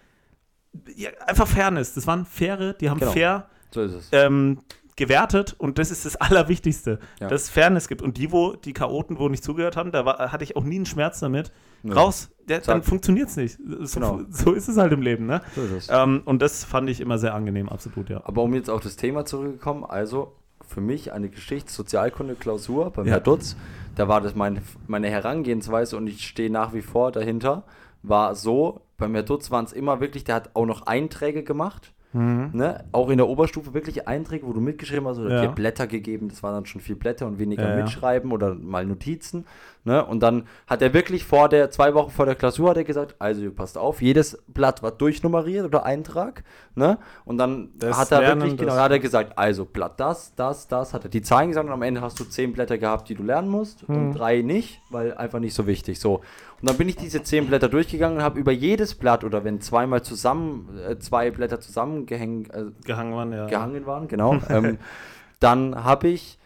ja, 0.96 1.10
einfach 1.26 1.48
Fairness. 1.48 1.94
Das 1.94 2.06
waren 2.08 2.26
faire, 2.26 2.74
die 2.74 2.90
haben 2.90 3.00
Genau. 3.00 3.12
fair 3.12 3.48
So 3.72 3.82
ist 3.82 3.94
es. 3.94 4.10
ähm, 4.12 4.60
gewertet 4.96 5.56
und 5.58 5.78
das 5.80 5.92
ist 5.92 6.06
das 6.06 6.18
Allerwichtigste, 6.18 7.00
Ja. 7.22 7.28
dass 7.30 7.44
es 7.44 7.50
Fairness 7.50 7.88
gibt. 7.88 8.02
Und 8.02 8.18
die, 8.18 8.32
wo 8.34 8.54
die 8.54 8.74
Chaoten, 8.74 9.18
wo 9.18 9.30
nicht 9.30 9.44
zugehört 9.44 9.78
haben, 9.78 9.92
da 9.92 10.06
war, 10.06 10.32
hatte 10.32 10.44
ich 10.44 10.56
auch 10.58 10.64
nie 10.64 10.76
einen 10.76 10.86
Schmerz 10.86 11.20
damit. 11.22 11.52
Nö. 11.84 11.94
Raus, 11.94 12.30
der, 12.50 12.60
dann 12.60 12.84
funktioniert 12.84 13.30
es 13.30 13.38
nicht. 13.38 13.58
So, 13.84 14.00
Genau. 14.02 14.22
so 14.30 14.52
ist 14.52 14.68
es 14.68 14.76
halt 14.76 14.92
im 14.92 15.02
Leben, 15.02 15.26
ne? 15.26 15.42
So 15.56 15.62
ist 15.62 15.72
es. 15.72 15.88
Ähm, 15.90 16.22
und 16.26 16.42
das 16.42 16.66
fand 16.66 16.90
ich 16.90 17.00
immer 17.00 17.18
sehr 17.18 17.34
angenehm, 17.34 17.70
absolut, 17.70 18.10
ja. 18.10 18.22
Aber 18.26 18.42
um 18.44 18.54
jetzt 18.54 18.70
auf 18.70 18.82
das 18.82 18.98
Thema 18.98 19.24
zurückgekommen, 19.24 19.86
also 19.86 20.36
für 20.68 20.82
mich 20.82 21.14
eine 21.14 21.30
Geschichts-Sozialkunde-Klausur 21.30 22.92
beim 22.92 23.06
Ja. 23.06 23.14
Herr 23.14 23.20
Dutz, 23.22 23.56
da 23.96 24.08
war 24.08 24.22
das 24.22 24.36
mein, 24.36 24.62
meine 24.88 25.10
Herangehensweise 25.10 25.98
und 25.98 26.08
ich 26.08 26.28
stehe 26.28 26.52
nach 26.52 26.74
wie 26.74 26.82
vor 26.82 27.12
dahinter, 27.12 27.64
war 28.04 28.36
so, 28.36 28.82
beim 28.98 29.14
Herr 29.14 29.24
Dutz 29.24 29.52
waren 29.52 29.66
es 29.66 29.74
immer 29.74 30.00
wirklich, 30.00 30.24
der 30.24 30.36
hat 30.36 30.52
auch 30.54 30.66
noch 30.66 30.84
Einträge 30.88 31.44
gemacht. 31.44 31.94
Ne? 32.12 32.86
Auch 32.92 33.10
in 33.10 33.18
der 33.18 33.28
Oberstufe 33.28 33.76
wirklich 33.76 34.08
Einträge, 34.08 34.48
wo 34.48 34.54
du 34.54 34.62
mitgeschrieben 34.62 35.08
hast 35.08 35.20
oder 35.20 35.36
Ja. 35.36 35.42
dir 35.42 35.50
Blätter 35.50 35.86
gegeben, 35.86 36.30
das 36.30 36.42
waren 36.42 36.56
dann 36.56 36.66
schon 36.66 36.82
vier 36.82 36.98
Blätter 36.98 37.28
und 37.28 37.38
weniger 37.38 37.70
ja. 37.70 37.76
mitschreiben 37.84 38.32
oder 38.32 38.56
mal 38.56 38.86
Notizen. 38.86 39.46
Ne? 39.86 40.06
Und 40.06 40.20
dann 40.22 40.44
hat 40.68 40.82
er 40.82 40.94
wirklich 40.94 41.24
vor 41.24 41.48
der, 41.48 41.72
zwei 41.72 41.94
Wochen 41.94 42.12
vor 42.12 42.26
der 42.26 42.36
Klausur 42.36 42.70
hat 42.72 42.78
er 42.78 42.84
gesagt, 42.84 43.16
also 43.18 43.42
ihr 43.42 43.56
passt 43.56 43.78
auf, 43.78 44.02
jedes 44.02 44.38
Blatt 44.48 44.84
war 44.84 44.92
durchnummeriert 44.92 45.66
oder 45.66 45.86
Eintrag. 45.86 46.44
Ne? 46.76 46.98
Und 47.24 47.38
dann 47.38 47.70
Das 47.78 47.98
hat 47.98 48.12
er 48.12 48.20
Lernen, 48.20 48.42
wirklich, 48.42 48.60
genau, 48.60 48.74
hat 48.74 48.92
er 48.92 49.00
gesagt, 49.00 49.38
also 49.38 49.64
Blatt 49.64 50.00
das, 50.00 50.36
das, 50.36 50.68
das, 50.68 50.94
hat 50.94 51.06
er 51.06 51.10
die 51.10 51.22
Zahlen 51.22 51.48
gesagt 51.48 51.66
und 51.66 51.74
am 51.74 51.82
Ende 51.82 52.02
hast 52.02 52.20
du 52.20 52.26
zehn 52.26 52.52
Blätter 52.52 52.78
gehabt, 52.78 53.08
die 53.08 53.16
du 53.16 53.24
lernen 53.24 53.50
musst 53.50 53.88
Hm. 53.88 53.96
und 53.96 54.14
drei 54.14 54.42
nicht, 54.42 54.82
weil 54.90 55.14
einfach 55.16 55.40
nicht 55.40 55.54
so 55.54 55.66
wichtig. 55.66 56.00
So. 56.00 56.22
Und 56.62 56.70
dann 56.70 56.78
bin 56.78 56.90
ich 56.90 56.98
diese 56.98 57.24
zehn 57.24 57.48
Blätter 57.48 57.70
durchgegangen 57.70 58.18
und 58.18 58.24
habe 58.24 58.38
über 58.38 58.52
jedes 58.52 58.96
Blatt 58.96 59.24
oder 59.24 59.46
wenn 59.46 59.62
zweimal 59.62 60.02
zusammen, 60.02 60.78
äh, 60.88 61.00
zwei 61.00 61.32
Blätter 61.32 61.62
zusammengehängt, 61.62 62.54
äh, 62.54 62.66
Gehangen 62.84 63.14
waren, 63.14 63.32
ja. 63.32 63.46
gehangen 63.46 63.86
waren, 63.86 64.08
genau, 64.10 64.40
ähm, 64.50 64.78
dann 65.40 65.84
habe 65.84 66.10
ich 66.10 66.38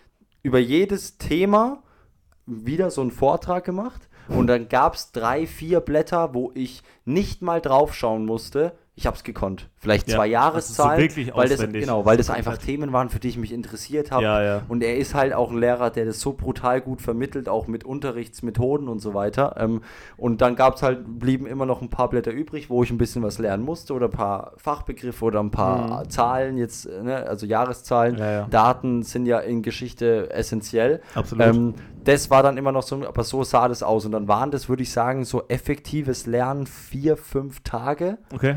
über 0.43 0.59
jedes 0.59 1.17
Thema 1.17 1.81
wieder 2.45 2.91
so 2.91 3.01
einen 3.01 3.11
Vortrag 3.11 3.63
gemacht 3.63 4.09
und 4.27 4.47
dann 4.47 4.69
gab 4.69 4.95
es 4.95 5.11
drei, 5.11 5.47
vier 5.47 5.79
Blätter, 5.79 6.33
wo 6.33 6.51
ich 6.53 6.83
nicht 7.05 7.41
mal 7.41 7.61
draufschauen 7.61 8.25
musste. 8.25 8.73
Ich 8.95 9.05
habe 9.05 9.17
es 9.17 9.23
gekonnt. 9.23 9.69
Vielleicht 9.83 10.07
Ja, 10.07 10.15
zwei 10.15 10.37
also 10.37 10.73
so 10.73 10.83
Jahreszahlen, 10.83 11.01
wirklich 11.01 11.35
weil 11.35 11.49
das, 11.49 11.59
genau, 11.59 12.05
weil 12.05 12.15
das 12.15 12.29
einfach 12.29 12.57
Themen 12.57 12.93
waren, 12.93 13.09
für 13.09 13.19
die 13.19 13.27
ich 13.27 13.37
mich 13.37 13.51
interessiert 13.51 14.11
habe. 14.11 14.23
Ja, 14.23 14.41
ja. 14.41 14.61
Und 14.69 14.81
er 14.81 14.95
ist 14.95 15.13
halt 15.13 15.33
auch 15.33 15.51
ein 15.51 15.57
Lehrer, 15.57 15.89
der 15.89 16.05
das 16.05 16.21
so 16.21 16.31
brutal 16.31 16.79
gut 16.79 17.01
vermittelt, 17.01 17.49
auch 17.49 17.67
mit 17.67 17.83
Unterrichtsmethoden 17.83 18.87
und 18.87 18.99
so 18.99 19.13
weiter. 19.13 19.55
Ähm, 19.59 19.81
und 20.15 20.41
dann 20.41 20.55
gab 20.55 20.75
es 20.75 20.83
halt, 20.83 21.19
blieben 21.19 21.45
immer 21.45 21.65
noch 21.65 21.81
ein 21.81 21.89
paar 21.89 22.09
Blätter 22.09 22.31
übrig, 22.31 22.69
wo 22.69 22.81
ich 22.81 22.91
ein 22.91 22.97
bisschen 22.97 23.23
was 23.23 23.39
lernen 23.39 23.65
musste 23.65 23.93
oder 23.93 24.05
ein 24.07 24.11
paar 24.11 24.53
Fachbegriffe 24.55 25.25
oder 25.25 25.41
ein 25.41 25.51
paar 25.51 26.07
Zahlen 26.07 26.57
jetzt, 26.57 26.87
ne, 26.87 27.27
also 27.27 27.45
Jahreszahlen. 27.45 28.15
Mhm. 28.15 28.19
Ja, 28.21 28.31
ja. 28.31 28.47
Daten 28.49 29.03
sind 29.03 29.25
ja 29.25 29.39
in 29.39 29.61
Geschichte 29.61 30.31
essentiell. 30.31 31.01
Absolut. 31.13 31.45
Ähm, 31.45 31.73
das 32.05 32.29
war 32.29 32.41
dann 32.41 32.57
immer 32.57 32.71
noch 32.71 32.83
so, 32.83 33.05
aber 33.05 33.23
so 33.23 33.43
sah 33.43 33.67
das 33.67 33.83
aus. 33.83 34.05
Und 34.05 34.13
dann 34.13 34.29
waren 34.29 34.49
das, 34.49 34.69
würde 34.69 34.83
ich 34.83 34.91
sagen, 34.91 35.25
so 35.25 35.43
effektives 35.49 36.25
Lernen 36.25 36.67
vier, 36.67 37.17
fünf 37.17 37.61
Tage 37.61 38.17
Okay. 38.33 38.55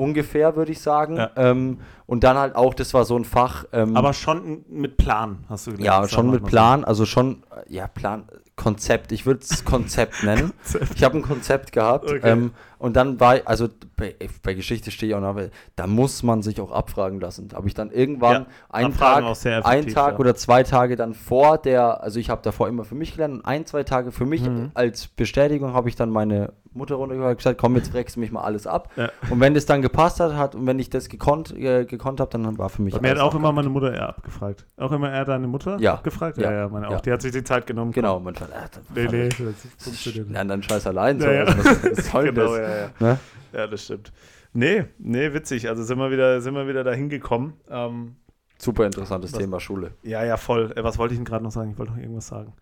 Ungefähr, 0.00 0.56
würde 0.56 0.72
ich 0.72 0.80
sagen. 0.80 1.16
Ja. 1.16 1.30
Ähm, 1.36 1.78
und 2.06 2.24
dann 2.24 2.36
halt 2.38 2.56
auch, 2.56 2.74
das 2.74 2.94
war 2.94 3.04
so 3.04 3.16
ein 3.16 3.24
Fach. 3.24 3.64
ähm, 3.72 3.96
Aber 3.96 4.12
schon 4.14 4.64
mit 4.68 4.96
Plan, 4.96 5.44
hast 5.48 5.66
du 5.66 5.72
gelernt. 5.72 5.86
ja, 5.86 6.08
schon 6.08 6.30
mit. 6.30 6.44
Plan, 6.44 6.84
also 6.84 7.04
schon, 7.06 7.42
ja, 7.68 7.86
Plan, 7.86 8.24
Konzept, 8.56 9.12
ich 9.12 9.26
würde 9.26 9.40
es 9.48 9.64
Konzept 9.64 10.24
nennen. 10.24 10.52
Ich 10.94 11.04
habe 11.04 11.18
ein 11.18 11.22
Konzept 11.22 11.72
gehabt 11.72 12.06
Okay. 12.10 12.20
ähm, 12.24 12.52
und 12.80 12.96
dann 12.96 13.20
war, 13.20 13.36
also 13.44 13.68
bei, 13.96 14.16
bei 14.42 14.54
Geschichte 14.54 14.90
stehe 14.90 15.10
ich 15.10 15.14
auch 15.14 15.20
noch, 15.20 15.36
weil 15.36 15.50
da 15.76 15.86
muss 15.86 16.22
man 16.22 16.42
sich 16.42 16.60
auch 16.60 16.72
abfragen 16.72 17.20
lassen. 17.20 17.48
Da 17.48 17.58
habe 17.58 17.68
ich 17.68 17.74
dann 17.74 17.90
irgendwann 17.90 18.32
Ja, 18.32 18.46
einen 18.70 18.86
abfragen 18.92 19.34
Tag, 19.34 19.66
einen 19.66 19.86
Tag 19.88 20.14
ja. 20.14 20.18
oder 20.18 20.34
zwei 20.34 20.62
Tage 20.62 20.96
dann 20.96 21.12
vor 21.14 21.58
der, 21.58 22.02
also 22.02 22.18
ich 22.18 22.30
habe 22.30 22.40
davor 22.42 22.66
immer 22.68 22.84
für 22.84 22.94
mich 22.94 23.12
gelernt 23.12 23.34
und 23.34 23.44
ein, 23.44 23.66
zwei 23.66 23.84
Tage 23.84 24.10
für 24.10 24.24
mich 24.26 24.40
Mhm. 24.42 24.70
als 24.74 25.06
Bestätigung 25.08 25.74
habe 25.74 25.88
ich 25.90 25.96
dann 25.96 26.08
meine 26.10 26.54
Mutter 26.72 26.94
runtergehört 26.94 27.32
und 27.32 27.36
gesagt, 27.38 27.60
komm, 27.60 27.74
jetzt 27.76 27.90
fragst 27.92 28.14
du 28.16 28.20
mich 28.20 28.30
mal 28.30 28.42
alles 28.42 28.66
ab. 28.66 28.90
Ja. 28.96 29.10
Und 29.28 29.40
wenn 29.40 29.54
das 29.54 29.66
dann 29.66 29.82
gepasst 29.82 30.20
hat, 30.20 30.34
hat 30.36 30.54
und 30.54 30.66
wenn 30.66 30.78
ich 30.78 30.88
das 30.88 31.08
gekonnt, 31.08 31.52
äh, 31.54 31.84
gekonnt 31.84 32.20
habe, 32.20 32.30
dann 32.30 32.56
war 32.58 32.68
für 32.68 32.80
mich 32.80 32.98
Mir 33.00 33.10
hat 33.10 33.18
auch 33.18 33.34
immer 33.34 33.50
meine 33.52 33.68
Mutter 33.68 33.92
eher 33.92 34.08
abgefragt. 34.08 34.64
Auch 34.76 34.92
immer 34.92 35.10
er 35.10 35.24
deine 35.24 35.48
Mutter 35.48 35.78
Ja. 35.80 35.94
abgefragt? 35.94 36.38
Ja. 36.38 36.50
Ja, 36.50 36.56
ja, 36.60 36.68
meine 36.68 36.88
auch. 36.88 37.00
Die 37.00 37.10
hat 37.12 37.20
sich 37.22 37.32
die 37.32 37.42
Zeit 37.44 37.66
genommen. 37.66 37.90
Genau, 37.92 38.20
man 38.20 38.34
fand, 38.36 38.52
äh, 38.52 38.54
Nee, 38.94 39.08
nee, 39.10 39.28
das 39.28 39.38
funktioniert. 39.78 40.30
Lern 40.30 40.48
dann 40.48 40.62
Scheiß 40.62 40.86
allein. 40.86 41.18
So. 41.20 41.26
Ja, 41.26 41.32
ja. 41.44 41.46
Was, 41.48 41.56
was 41.98 42.06
soll 42.10 42.24
genau, 42.32 42.56
das? 42.56 42.69
Ja, 42.70 42.80
ja. 42.82 42.90
Ne? 42.98 43.18
ja, 43.52 43.66
das 43.66 43.84
stimmt. 43.84 44.12
Nee, 44.52 44.84
nee, 44.98 45.32
witzig. 45.32 45.68
Also 45.68 45.82
sind 45.84 45.98
wir 45.98 46.10
wieder, 46.10 46.40
sind 46.40 46.54
wir 46.54 46.66
wieder 46.66 46.82
dahin 46.84 47.08
gekommen. 47.08 47.54
Ähm, 47.68 48.16
Super 48.58 48.84
interessantes 48.86 49.32
Was- 49.32 49.38
Thema 49.38 49.58
Schule. 49.60 49.92
ja, 50.02 50.24
ja, 50.24 50.36
voll. 50.36 50.72
Äh, 50.76 50.82
was 50.84 50.98
wollte 50.98 51.14
ich 51.14 51.18
denn 51.18 51.24
gerade 51.24 51.44
noch 51.44 51.52
sagen? 51.52 51.70
Ich 51.70 51.78
wollte 51.78 51.92
noch 51.92 51.98
irgendwas 51.98 52.26
sagen. 52.26 52.52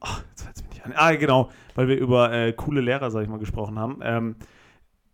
Ach, 0.00 0.22
jetzt 0.30 0.42
fällt 0.42 0.56
es 0.56 0.62
mir 0.62 0.68
nicht 0.70 0.84
an. 0.84 0.92
Ah, 0.96 1.12
genau, 1.14 1.50
weil 1.74 1.88
wir 1.88 1.98
über 1.98 2.32
äh, 2.32 2.52
coole 2.52 2.80
Lehrer, 2.80 3.10
sag 3.10 3.22
ich 3.22 3.28
mal, 3.28 3.38
gesprochen 3.38 3.78
haben. 3.78 3.98
Ähm, 4.02 4.36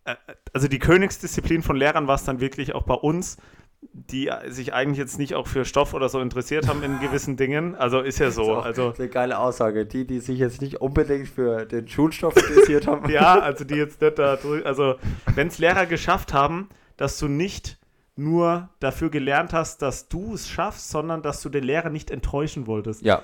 äh, 0.04 0.14
also 0.52 0.68
die 0.68 0.78
Königsdisziplin 0.78 1.62
von 1.62 1.76
Lehrern 1.76 2.06
war 2.06 2.16
es 2.16 2.24
dann 2.24 2.40
wirklich 2.40 2.74
auch 2.74 2.82
bei 2.82 2.94
uns, 2.94 3.36
die 3.82 4.30
sich 4.48 4.74
eigentlich 4.74 4.98
jetzt 4.98 5.18
nicht 5.18 5.34
auch 5.34 5.46
für 5.46 5.64
Stoff 5.64 5.94
oder 5.94 6.08
so 6.08 6.20
interessiert 6.20 6.68
haben 6.68 6.82
in 6.82 7.00
gewissen 7.00 7.36
Dingen. 7.36 7.74
Also 7.74 8.00
ist 8.00 8.18
ja 8.18 8.30
so. 8.30 8.42
Ist 8.44 8.48
auch 8.50 8.64
Also 8.64 8.94
eine 8.98 9.08
geile 9.08 9.38
Aussage. 9.38 9.86
Die, 9.86 10.06
die 10.06 10.20
sich 10.20 10.38
jetzt 10.38 10.60
nicht 10.60 10.80
unbedingt 10.80 11.28
für 11.28 11.64
den 11.64 11.88
Schulstoff 11.88 12.36
interessiert 12.36 12.86
haben. 12.86 13.08
Ja, 13.10 13.38
also 13.40 13.64
die 13.64 13.74
jetzt 13.76 14.00
nicht 14.02 14.18
da 14.18 14.34
drü- 14.34 14.62
Also, 14.64 14.96
wenn 15.34 15.48
es 15.48 15.58
Lehrer 15.58 15.86
geschafft 15.86 16.32
haben, 16.34 16.68
dass 16.96 17.18
du 17.18 17.28
nicht 17.28 17.78
nur 18.16 18.68
dafür 18.80 19.08
gelernt 19.10 19.52
hast, 19.54 19.80
dass 19.80 20.08
du 20.08 20.34
es 20.34 20.48
schaffst, 20.48 20.90
sondern 20.90 21.22
dass 21.22 21.40
du 21.40 21.48
den 21.48 21.64
Lehrer 21.64 21.88
nicht 21.88 22.10
enttäuschen 22.10 22.66
wolltest. 22.66 23.00
Ja, 23.02 23.22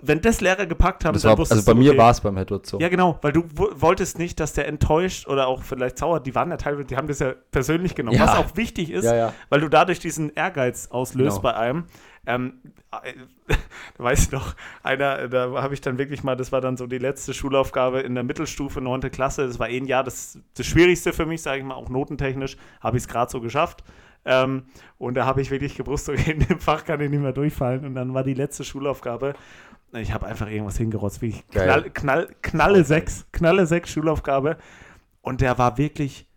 Wenn 0.00 0.20
das 0.20 0.40
Lehrer 0.40 0.66
gepackt 0.66 1.04
haben, 1.04 1.14
das 1.14 1.24
war, 1.24 1.36
wusstest 1.38 1.58
also 1.60 1.66
bei 1.66 1.72
du, 1.74 1.78
mir 1.80 1.90
okay. 1.90 1.98
war 1.98 2.10
es 2.10 2.20
beim 2.20 2.46
Dutz 2.46 2.70
so. 2.70 2.78
Ja, 2.78 2.88
genau, 2.88 3.18
weil 3.22 3.32
du 3.32 3.44
wo- 3.54 3.70
wolltest 3.74 4.18
nicht, 4.18 4.38
dass 4.40 4.52
der 4.52 4.68
enttäuscht 4.68 5.26
oder 5.26 5.48
auch 5.48 5.62
vielleicht 5.62 5.98
sauer, 5.98 6.20
die 6.20 6.34
waren 6.34 6.50
ja 6.50 6.56
teilweise, 6.56 6.86
die 6.86 6.96
haben 6.96 7.08
das 7.08 7.18
ja 7.18 7.34
persönlich 7.50 7.94
genommen, 7.94 8.16
Ja. 8.16 8.24
was 8.26 8.36
auch 8.36 8.56
wichtig 8.56 8.90
ist, 8.90 9.04
Ja, 9.04 9.14
ja. 9.16 9.32
weil 9.48 9.60
du 9.60 9.68
dadurch 9.68 9.98
diesen 9.98 10.32
Ehrgeiz 10.34 10.88
auslöst 10.90 11.38
Genau. 11.38 11.42
bei 11.42 11.54
einem. 11.54 11.84
Ähm, 12.26 12.60
äh, 13.02 13.54
weiß 13.98 14.30
noch, 14.32 14.54
einer, 14.82 15.28
da 15.28 15.50
habe 15.62 15.74
ich 15.74 15.80
dann 15.80 15.98
wirklich 15.98 16.22
mal, 16.22 16.36
das 16.36 16.52
war 16.52 16.60
dann 16.60 16.76
so 16.76 16.86
die 16.86 16.98
letzte 16.98 17.34
Schulaufgabe 17.34 18.00
in 18.00 18.14
der 18.14 18.24
Mittelstufe, 18.24 18.80
9. 18.80 19.00
Klasse. 19.10 19.46
Das 19.46 19.58
war 19.58 19.68
eh 19.68 19.78
ein 19.78 19.86
Jahr 19.86 20.04
das, 20.04 20.38
das 20.56 20.66
Schwierigste 20.66 21.12
für 21.12 21.26
mich, 21.26 21.42
sage 21.42 21.58
ich 21.58 21.64
mal, 21.64 21.74
auch 21.74 21.88
notentechnisch, 21.88 22.56
habe 22.80 22.96
ich 22.96 23.02
es 23.04 23.08
gerade 23.08 23.30
so 23.30 23.40
geschafft. 23.40 23.82
Ähm, 24.24 24.64
und 24.98 25.14
da 25.14 25.26
habe 25.26 25.40
ich 25.40 25.50
wirklich 25.50 25.76
gewusst, 25.76 26.08
okay, 26.08 26.32
in 26.32 26.40
dem 26.40 26.58
Fach 26.58 26.84
kann 26.84 27.00
ich 27.00 27.10
nicht 27.10 27.20
mehr 27.20 27.32
durchfallen. 27.32 27.84
Und 27.84 27.94
dann 27.94 28.14
war 28.14 28.24
die 28.24 28.34
letzte 28.34 28.64
Schulaufgabe. 28.64 29.34
Ich 29.94 30.12
habe 30.12 30.26
einfach 30.26 30.48
irgendwas 30.48 30.76
hingerotzt, 30.76 31.22
wie 31.22 31.32
knall, 31.50 31.90
knall, 31.90 32.28
knalle 32.42 32.84
sechs, 32.84 33.26
knalle 33.32 33.66
sechs 33.66 33.90
Schulaufgabe. 33.90 34.58
Und 35.22 35.40
der 35.40 35.58
war 35.58 35.78
wirklich 35.78 36.27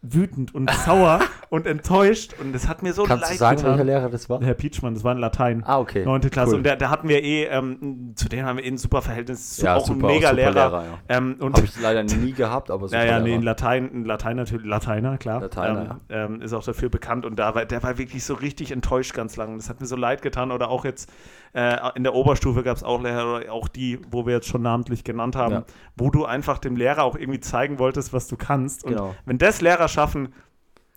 wütend 0.00 0.54
und 0.54 0.70
sauer 0.70 1.20
und 1.50 1.66
enttäuscht 1.66 2.34
und 2.40 2.52
das 2.52 2.68
hat 2.68 2.82
mir 2.82 2.92
so 2.92 3.02
Kannst 3.02 3.24
leid 3.24 3.32
du 3.32 3.36
sagen, 3.38 3.56
getan. 3.56 3.70
welcher 3.72 3.84
Lehrer 3.84 4.08
das 4.08 4.30
war? 4.30 4.40
Herr 4.40 4.54
Pietschmann, 4.54 4.94
das 4.94 5.02
war 5.02 5.12
in 5.12 5.18
Latein. 5.18 5.64
Ah, 5.66 5.80
okay. 5.80 6.04
Neunte 6.04 6.30
Klasse. 6.30 6.52
Cool. 6.52 6.58
Und 6.58 6.80
da 6.80 6.90
hatten 6.90 7.08
wir 7.08 7.22
eh, 7.22 7.44
ähm, 7.46 8.12
zu 8.14 8.28
denen 8.28 8.46
haben 8.46 8.58
wir 8.58 8.64
eh 8.64 8.68
ein 8.68 8.78
super 8.78 9.02
Verhältnis. 9.02 9.60
Ja, 9.60 9.74
auch 9.74 9.86
super, 9.86 10.06
ein 10.06 10.14
mega 10.14 10.30
Lehrer. 10.30 10.52
Lehrer 10.52 10.84
ja. 10.84 11.16
ähm, 11.16 11.36
Habe 11.40 11.62
ich 11.64 11.80
leider 11.80 12.04
nie 12.04 12.32
gehabt, 12.36 12.70
aber 12.70 12.88
super. 12.88 13.04
Ja, 13.04 13.12
ja, 13.12 13.20
nee, 13.20 13.34
in 13.34 13.42
Latein, 13.42 13.90
in 13.90 14.04
Latein 14.04 14.36
natürlich, 14.36 14.66
Lateiner, 14.66 15.18
klar. 15.18 15.40
Lateiner, 15.40 15.80
ähm, 15.80 16.00
ja. 16.08 16.24
Ähm, 16.24 16.42
ist 16.42 16.52
auch 16.52 16.64
dafür 16.64 16.90
bekannt 16.90 17.26
und 17.26 17.36
da 17.36 17.56
war, 17.56 17.64
der 17.64 17.82
war 17.82 17.98
wirklich 17.98 18.22
so 18.24 18.34
richtig 18.34 18.70
enttäuscht 18.70 19.14
ganz 19.14 19.36
lang. 19.36 19.56
Das 19.56 19.68
hat 19.68 19.80
mir 19.80 19.86
so 19.86 19.96
leid 19.96 20.22
getan. 20.22 20.52
Oder 20.52 20.68
auch 20.68 20.84
jetzt 20.84 21.10
äh, 21.52 21.76
in 21.94 22.04
der 22.04 22.14
Oberstufe 22.14 22.62
gab 22.62 22.76
es 22.76 22.82
auch 22.82 23.02
Lehrer, 23.02 23.50
auch 23.50 23.68
die, 23.68 23.98
wo 24.10 24.26
wir 24.26 24.34
jetzt 24.34 24.48
schon 24.48 24.62
namentlich 24.62 25.04
genannt 25.04 25.36
haben, 25.36 25.52
ja. 25.52 25.64
wo 25.96 26.10
du 26.10 26.24
einfach 26.24 26.58
dem 26.58 26.76
Lehrer 26.76 27.04
auch 27.04 27.16
irgendwie 27.16 27.40
zeigen 27.40 27.78
wolltest, 27.78 28.12
was 28.12 28.28
du 28.28 28.36
kannst. 28.36 28.84
Und 28.84 28.92
genau. 28.92 29.14
wenn 29.24 29.38
das 29.38 29.60
Lehrer 29.60 29.88
schaffen, 29.88 30.32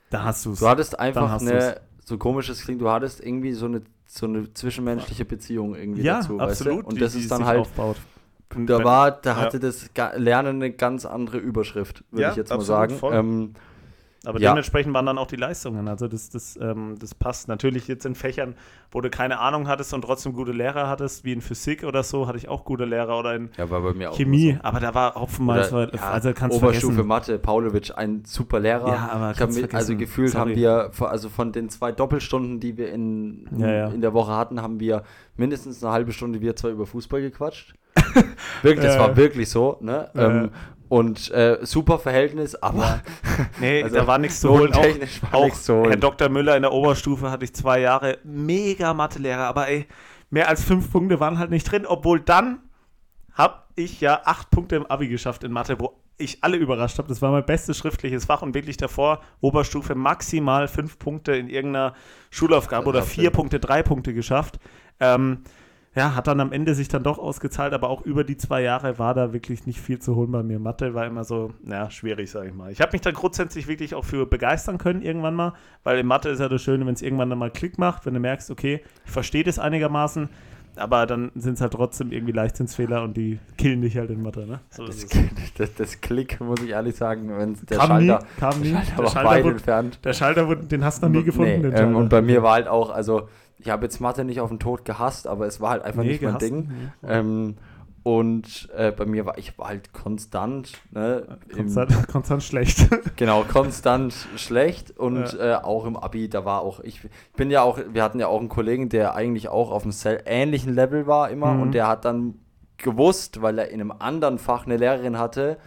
da 0.09 0.23
hast 0.23 0.45
du 0.45 0.51
es. 0.51 0.59
Du 0.59 0.67
hattest 0.67 0.99
einfach 0.99 1.39
eine, 1.39 1.81
so 2.03 2.17
komisches 2.17 2.63
klingt, 2.63 2.81
du 2.81 2.89
hattest 2.89 3.23
irgendwie 3.23 3.53
so 3.53 3.65
eine, 3.65 3.81
so 4.05 4.25
eine 4.25 4.53
zwischenmenschliche 4.53 5.25
Beziehung 5.25 5.75
irgendwie 5.75 6.01
ja, 6.01 6.19
dazu. 6.19 6.39
Absolut, 6.39 6.49
weißt 6.49 6.85
du? 6.85 6.89
Und 6.89 7.01
das 7.01 7.15
ist 7.15 7.31
dann 7.31 7.45
halt. 7.45 7.59
Aufbaut. 7.59 7.97
Da 8.53 8.83
war, 8.83 9.11
da 9.11 9.37
hatte 9.37 9.57
ja. 9.57 9.61
das 9.61 9.89
Lernen 10.17 10.57
eine 10.57 10.71
ganz 10.71 11.05
andere 11.05 11.37
Überschrift, 11.37 12.03
würde 12.11 12.31
ich 12.31 12.35
jetzt 12.35 12.49
mal 12.49 12.59
sagen. 12.59 12.99
Ähm, 13.03 13.53
aber 14.23 14.39
ja. 14.39 14.51
dementsprechend 14.51 14.93
waren 14.93 15.07
dann 15.07 15.17
auch 15.17 15.25
die 15.25 15.35
Leistungen. 15.35 15.87
Also 15.87 16.07
das, 16.07 16.29
das, 16.29 16.55
ähm, 16.61 16.95
das 16.99 17.15
passt. 17.15 17.47
Natürlich 17.47 17.87
jetzt 17.87 18.05
in 18.05 18.13
Fächern, 18.13 18.55
wo 18.91 19.01
du 19.01 19.09
keine 19.09 19.39
Ahnung 19.39 19.67
hattest 19.67 19.95
und 19.95 20.03
trotzdem 20.03 20.33
gute 20.33 20.51
Lehrer 20.51 20.87
hattest, 20.87 21.25
wie 21.25 21.33
in 21.33 21.41
Physik 21.41 21.83
oder 21.83 22.03
so, 22.03 22.27
hatte 22.27 22.37
ich 22.37 22.47
auch 22.47 22.63
gute 22.63 22.85
Lehrer 22.85 23.17
oder 23.17 23.35
in 23.35 23.49
ja, 23.57 24.11
Chemie. 24.11 24.53
So. 24.53 24.59
Aber 24.61 24.79
da 24.79 24.93
war 24.93 25.15
Hopfenmalz, 25.15 25.71
ja, 25.71 25.87
also 26.11 26.33
kannst 26.33 26.55
Oberstufe 26.55 26.93
vergessen. 26.93 27.07
Mathe, 27.07 27.39
Paulovic, 27.39 27.97
ein 27.97 28.23
super 28.23 28.59
Lehrer. 28.59 28.89
Ja, 28.89 29.09
aber 29.11 29.31
ich 29.31 29.61
mit, 29.61 29.73
also 29.73 29.97
gefühlt 29.97 30.31
Sorry. 30.31 30.51
haben 30.51 30.55
wir, 30.55 30.91
also 30.99 31.29
von 31.29 31.51
den 31.51 31.69
zwei 31.69 31.91
Doppelstunden, 31.91 32.59
die 32.59 32.77
wir 32.77 32.91
in, 32.91 33.47
ja, 33.57 33.87
in 33.87 34.01
der 34.01 34.13
Woche 34.13 34.35
hatten, 34.35 34.61
haben 34.61 34.79
wir 34.79 35.03
mindestens 35.35 35.83
eine 35.83 35.93
halbe 35.93 36.11
Stunde 36.11 36.41
wir 36.41 36.55
zwei 36.55 36.69
über 36.69 36.85
Fußball 36.85 37.21
gequatscht. 37.21 37.73
wirklich, 38.61 38.85
das 38.85 38.99
war 38.99 39.17
wirklich 39.17 39.49
so. 39.49 39.77
Ne? 39.81 40.09
Ähm, 40.15 40.51
und 40.91 41.31
äh, 41.31 41.59
super 41.61 41.99
Verhältnis, 41.99 42.53
aber. 42.55 43.01
Nee, 43.59 43.81
also, 43.81 43.95
da 43.95 44.07
war 44.07 44.17
nichts 44.17 44.41
zu 44.41 44.49
holen. 44.49 44.73
Auch, 44.73 45.33
auch 45.33 45.53
zu 45.53 45.75
holen. 45.75 45.89
Herr 45.89 45.97
Dr. 45.97 46.29
Müller 46.29 46.55
in 46.57 46.63
der 46.63 46.73
Oberstufe 46.73 47.31
hatte 47.31 47.45
ich 47.45 47.55
zwei 47.55 47.79
Jahre 47.79 48.17
mega 48.23 48.93
Mathelehrer, 48.93 49.43
aber 49.43 49.69
ey, 49.69 49.87
mehr 50.29 50.49
als 50.49 50.63
fünf 50.63 50.91
Punkte 50.91 51.19
waren 51.19 51.39
halt 51.39 51.49
nicht 51.49 51.63
drin, 51.71 51.85
obwohl 51.85 52.19
dann 52.19 52.59
habe 53.33 53.63
ich 53.75 54.01
ja 54.01 54.21
acht 54.25 54.51
Punkte 54.51 54.75
im 54.75 54.85
Abi 54.85 55.07
geschafft 55.07 55.43
in 55.45 55.51
Mathe, 55.53 55.79
wo 55.79 55.97
ich 56.17 56.43
alle 56.43 56.57
überrascht 56.57 56.97
habe. 56.97 57.07
Das 57.07 57.21
war 57.21 57.31
mein 57.31 57.45
bestes 57.45 57.77
schriftliches 57.77 58.25
Fach 58.25 58.41
und 58.41 58.53
wirklich 58.53 58.75
davor 58.75 59.21
Oberstufe 59.39 59.95
maximal 59.95 60.67
fünf 60.67 60.99
Punkte 60.99 61.31
in 61.33 61.47
irgendeiner 61.49 61.93
Schulaufgabe 62.31 62.89
oder 62.89 63.01
vier 63.01 63.31
Punkte, 63.31 63.61
drei 63.61 63.81
Punkte 63.81 64.13
geschafft. 64.13 64.59
Ähm, 64.99 65.43
ja, 65.93 66.15
hat 66.15 66.27
dann 66.27 66.39
am 66.39 66.53
Ende 66.53 66.73
sich 66.73 66.87
dann 66.87 67.03
doch 67.03 67.19
ausgezahlt, 67.19 67.73
aber 67.73 67.89
auch 67.89 68.01
über 68.03 68.23
die 68.23 68.37
zwei 68.37 68.61
Jahre 68.61 68.97
war 68.97 69.13
da 69.13 69.33
wirklich 69.33 69.65
nicht 69.65 69.79
viel 69.79 69.99
zu 69.99 70.15
holen 70.15 70.31
bei 70.31 70.41
mir. 70.41 70.57
Mathe 70.57 70.93
war 70.93 71.05
immer 71.05 71.25
so, 71.25 71.53
ja, 71.65 71.89
schwierig, 71.89 72.31
sag 72.31 72.47
ich 72.47 72.53
mal. 72.53 72.71
Ich 72.71 72.79
habe 72.79 72.93
mich 72.93 73.01
dann 73.01 73.13
grundsätzlich 73.13 73.67
wirklich 73.67 73.93
auch 73.93 74.05
für 74.05 74.25
begeistern 74.25 74.77
können 74.77 75.01
irgendwann 75.01 75.35
mal, 75.35 75.53
weil 75.83 75.99
in 75.99 76.07
Mathe 76.07 76.29
ist 76.29 76.39
ja 76.39 76.47
das 76.47 76.61
Schöne, 76.61 76.85
wenn 76.85 76.93
es 76.93 77.01
irgendwann 77.01 77.29
dann 77.29 77.39
mal 77.39 77.51
Klick 77.51 77.77
macht, 77.77 78.05
wenn 78.05 78.13
du 78.13 78.21
merkst, 78.21 78.51
okay, 78.51 78.81
ich 79.05 79.11
verstehe 79.11 79.43
das 79.43 79.59
einigermaßen, 79.59 80.29
aber 80.77 81.05
dann 81.05 81.31
sind 81.35 81.55
es 81.55 81.61
halt 81.61 81.73
trotzdem 81.73 82.13
irgendwie 82.13 82.31
Leichtsinnsfehler 82.31 83.03
und 83.03 83.17
die 83.17 83.39
killen 83.57 83.81
dich 83.81 83.97
halt 83.97 84.11
in 84.11 84.21
Mathe, 84.21 84.47
ne? 84.47 84.61
So 84.69 84.85
das, 84.85 85.05
das, 85.57 85.73
das, 85.73 85.99
Klick, 85.99 86.39
muss 86.39 86.61
ich 86.61 86.69
ehrlich 86.69 86.95
sagen, 86.95 87.29
wenn 87.37 87.57
der 87.69 87.77
kam 87.77 87.87
Schalter, 87.87 88.19
nie, 88.19 88.39
kam 88.39 88.61
nie. 88.61 88.71
Der 88.71 88.77
Schalter, 88.77 89.01
der 89.01 89.09
Schalter, 89.09 89.43
wurde, 89.43 89.55
entfernt. 89.55 89.99
Der 90.05 90.13
Schalter, 90.13 90.55
den 90.55 90.85
hast 90.85 91.03
du 91.03 91.09
noch 91.09 91.19
nie 91.19 91.25
gefunden. 91.25 91.69
Nee, 91.69 91.75
ähm, 91.75 91.97
und 91.97 92.07
bei 92.07 92.21
mir 92.21 92.41
war 92.41 92.53
halt 92.53 92.69
auch, 92.69 92.89
also 92.89 93.27
ich 93.61 93.69
habe 93.69 93.85
jetzt 93.85 94.01
Mathe 94.01 94.25
nicht 94.25 94.41
auf 94.41 94.49
den 94.49 94.59
Tod 94.59 94.85
gehasst, 94.85 95.27
aber 95.27 95.45
es 95.45 95.61
war 95.61 95.71
halt 95.71 95.83
einfach 95.83 96.03
nee, 96.03 96.09
nicht 96.09 96.21
mein 96.21 96.37
Ding. 96.39 96.71
Nee. 97.01 97.09
Ähm, 97.09 97.55
und 98.03 98.67
äh, 98.75 98.91
bei 98.91 99.05
mir 99.05 99.27
war 99.27 99.37
ich 99.37 99.59
war 99.59 99.67
halt 99.67 99.93
konstant, 99.93 100.71
ne, 100.89 101.37
konstant, 101.53 101.91
im, 101.91 102.07
konstant 102.07 102.43
schlecht. 102.51 102.87
genau, 103.15 103.43
konstant 103.43 104.13
schlecht 104.37 104.97
und 104.97 105.33
ja. 105.33 105.59
äh, 105.59 105.63
auch 105.63 105.85
im 105.85 105.95
Abi, 105.95 106.27
da 106.27 106.43
war 106.43 106.61
auch 106.61 106.79
ich, 106.79 107.03
ich, 107.03 107.37
bin 107.37 107.51
ja 107.51 107.61
auch, 107.61 107.79
wir 107.91 108.01
hatten 108.01 108.19
ja 108.19 108.27
auch 108.27 108.39
einen 108.39 108.49
Kollegen, 108.49 108.89
der 108.89 109.13
eigentlich 109.13 109.49
auch 109.49 109.69
auf 109.69 109.83
einem 109.83 109.93
ähnlichen 110.25 110.73
Level 110.73 111.05
war 111.05 111.29
immer 111.29 111.53
mhm. 111.53 111.61
und 111.61 111.71
der 111.73 111.87
hat 111.87 112.05
dann 112.05 112.39
gewusst, 112.77 113.43
weil 113.43 113.59
er 113.59 113.69
in 113.69 113.79
einem 113.79 113.91
anderen 113.91 114.39
Fach 114.39 114.65
eine 114.65 114.77
Lehrerin 114.77 115.19
hatte, 115.19 115.57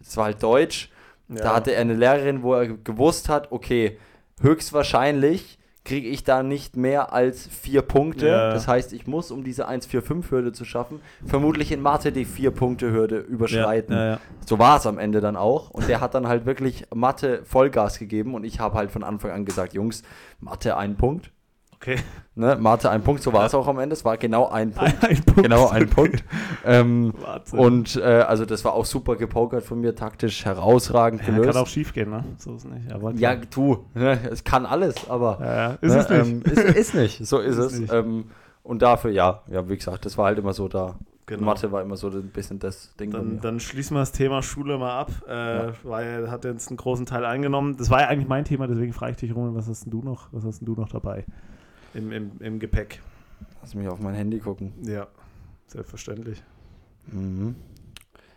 das 0.00 0.16
war 0.16 0.24
halt 0.24 0.42
Deutsch, 0.42 0.90
ja. 1.28 1.36
da 1.36 1.54
hatte 1.54 1.72
er 1.72 1.82
eine 1.82 1.94
Lehrerin, 1.94 2.42
wo 2.42 2.54
er 2.54 2.66
gewusst 2.66 3.28
hat, 3.28 3.52
okay, 3.52 3.96
höchstwahrscheinlich 4.40 5.60
kriege 5.86 6.08
ich 6.08 6.24
da 6.24 6.42
nicht 6.42 6.76
mehr 6.76 7.12
als 7.12 7.46
vier 7.46 7.80
Punkte. 7.82 8.26
Ja. 8.26 8.50
Das 8.50 8.66
heißt, 8.66 8.92
ich 8.92 9.06
muss, 9.06 9.30
um 9.30 9.44
diese 9.44 9.68
1-4-5-Hürde 9.68 10.52
zu 10.52 10.64
schaffen, 10.64 11.00
vermutlich 11.24 11.70
in 11.70 11.80
Mathe 11.80 12.10
die 12.12 12.24
vier 12.24 12.50
Punkte 12.50 12.90
Hürde 12.90 13.18
überschreiten. 13.18 13.94
Ja, 13.94 14.06
ja, 14.06 14.20
so 14.44 14.58
war 14.58 14.78
es 14.78 14.86
am 14.86 14.98
Ende 14.98 15.20
dann 15.20 15.36
auch. 15.36 15.70
Und 15.70 15.88
der 15.88 16.00
hat 16.00 16.14
dann 16.14 16.26
halt 16.26 16.44
wirklich 16.44 16.84
Mathe 16.92 17.42
Vollgas 17.44 17.98
gegeben 17.98 18.34
und 18.34 18.44
ich 18.44 18.58
habe 18.58 18.76
halt 18.76 18.90
von 18.90 19.04
Anfang 19.04 19.30
an 19.30 19.44
gesagt, 19.44 19.74
Jungs, 19.74 20.02
Mathe 20.40 20.76
ein 20.76 20.96
Punkt. 20.96 21.30
Okay. 21.76 21.96
Ne, 22.34 22.56
Mathe 22.56 22.90
ein 22.90 23.02
Punkt, 23.02 23.22
so 23.22 23.32
war 23.32 23.46
es 23.46 23.54
auch 23.54 23.66
am 23.66 23.78
Ende. 23.78 23.94
Es 23.94 24.04
war 24.04 24.16
genau 24.16 24.48
ein 24.48 24.72
Punkt. 24.72 25.04
Ein, 25.04 25.10
ein 25.10 25.22
Punkt. 25.22 25.42
Genau 25.42 25.68
ein 25.68 25.88
Punkt. 25.88 26.24
ähm, 26.64 27.14
und 27.52 27.96
äh, 27.96 28.02
also 28.02 28.44
das 28.44 28.64
war 28.64 28.74
auch 28.74 28.84
super 28.84 29.16
gepokert 29.16 29.64
von 29.64 29.80
mir, 29.80 29.94
taktisch 29.94 30.44
herausragend 30.44 31.22
ja, 31.22 31.28
gelöst. 31.28 31.52
Kann 31.52 31.62
auch 31.62 31.66
schief 31.66 31.92
gehen, 31.92 32.10
ne? 32.10 32.24
So 32.38 32.56
ist 32.56 32.68
nicht. 32.68 32.92
Aber 32.92 33.12
ja, 33.12 33.36
du, 33.36 33.86
ne? 33.94 34.18
es 34.30 34.44
kann 34.44 34.66
alles, 34.66 35.08
aber 35.08 35.38
ja, 35.40 35.66
ist 35.80 35.92
ne, 35.92 35.98
es 35.98 36.08
nicht. 36.10 36.26
Ähm, 36.26 36.42
ist, 36.44 36.76
ist, 36.76 36.94
nicht, 36.94 37.26
so 37.26 37.38
ist, 37.38 37.56
ist 37.56 37.72
es. 37.80 37.92
Ähm, 37.92 38.24
und 38.62 38.82
dafür, 38.82 39.10
ja, 39.10 39.42
ja, 39.50 39.68
wie 39.68 39.76
gesagt, 39.76 40.04
das 40.04 40.18
war 40.18 40.26
halt 40.26 40.38
immer 40.38 40.52
so 40.52 40.68
da. 40.68 40.96
Genau. 41.26 41.42
Mathe 41.42 41.72
war 41.72 41.82
immer 41.82 41.96
so 41.96 42.08
ein 42.08 42.28
bisschen 42.28 42.60
das 42.60 42.94
Ding. 42.96 43.10
Dann, 43.10 43.40
dann 43.40 43.58
schließen 43.58 43.96
wir 43.96 44.00
das 44.00 44.12
Thema 44.12 44.42
Schule 44.42 44.78
mal 44.78 45.00
ab, 45.00 45.10
äh, 45.28 45.32
ja. 45.32 45.72
weil 45.82 46.06
er 46.06 46.30
hat 46.30 46.44
jetzt 46.44 46.68
einen 46.68 46.76
großen 46.76 47.04
Teil 47.04 47.24
eingenommen. 47.24 47.76
Das 47.76 47.90
war 47.90 48.00
ja 48.00 48.08
eigentlich 48.08 48.28
mein 48.28 48.44
Thema, 48.44 48.68
deswegen 48.68 48.92
frage 48.92 49.12
ich 49.12 49.18
dich, 49.18 49.34
Roman, 49.34 49.54
was 49.56 49.68
hast 49.68 49.84
denn 49.84 49.90
du 49.90 50.02
noch, 50.02 50.28
was 50.30 50.44
hast 50.44 50.60
denn 50.60 50.66
du 50.66 50.80
noch 50.80 50.88
dabei? 50.88 51.24
Im, 51.96 52.12
im, 52.12 52.30
im 52.40 52.58
Gepäck. 52.58 53.00
Lass 53.60 53.74
mich 53.74 53.88
auf 53.88 54.00
mein 54.00 54.14
Handy 54.14 54.38
gucken. 54.38 54.72
Ja, 54.82 55.08
selbstverständlich. 55.66 56.42
Mhm. 57.06 57.56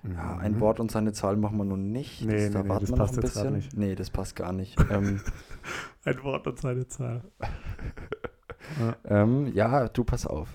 Ja, 0.04 0.38
ein 0.38 0.54
mhm. 0.54 0.60
Wort 0.62 0.80
und 0.80 0.90
seine 0.92 1.12
Zahl 1.12 1.36
machen 1.36 1.58
wir 1.58 1.66
nun 1.66 1.92
nicht. 1.92 2.22
Nee, 2.24 2.50
das, 2.50 2.64
nee, 2.64 2.70
nee, 2.74 2.80
das 2.80 2.92
passt 2.92 3.16
jetzt 3.18 3.34
gerade 3.34 3.52
nicht. 3.52 3.78
Nee, 3.78 3.96
das 3.96 4.10
passt 4.10 4.36
gar 4.36 4.54
nicht. 4.54 4.78
ähm, 4.90 5.20
ein 6.06 6.24
Wort 6.24 6.48
und 6.48 6.60
seine 6.60 6.88
Zahl. 6.88 7.24
ja. 8.80 8.96
Ähm, 9.04 9.48
ja, 9.54 9.90
du 9.90 10.04
pass 10.06 10.26
auf. 10.26 10.48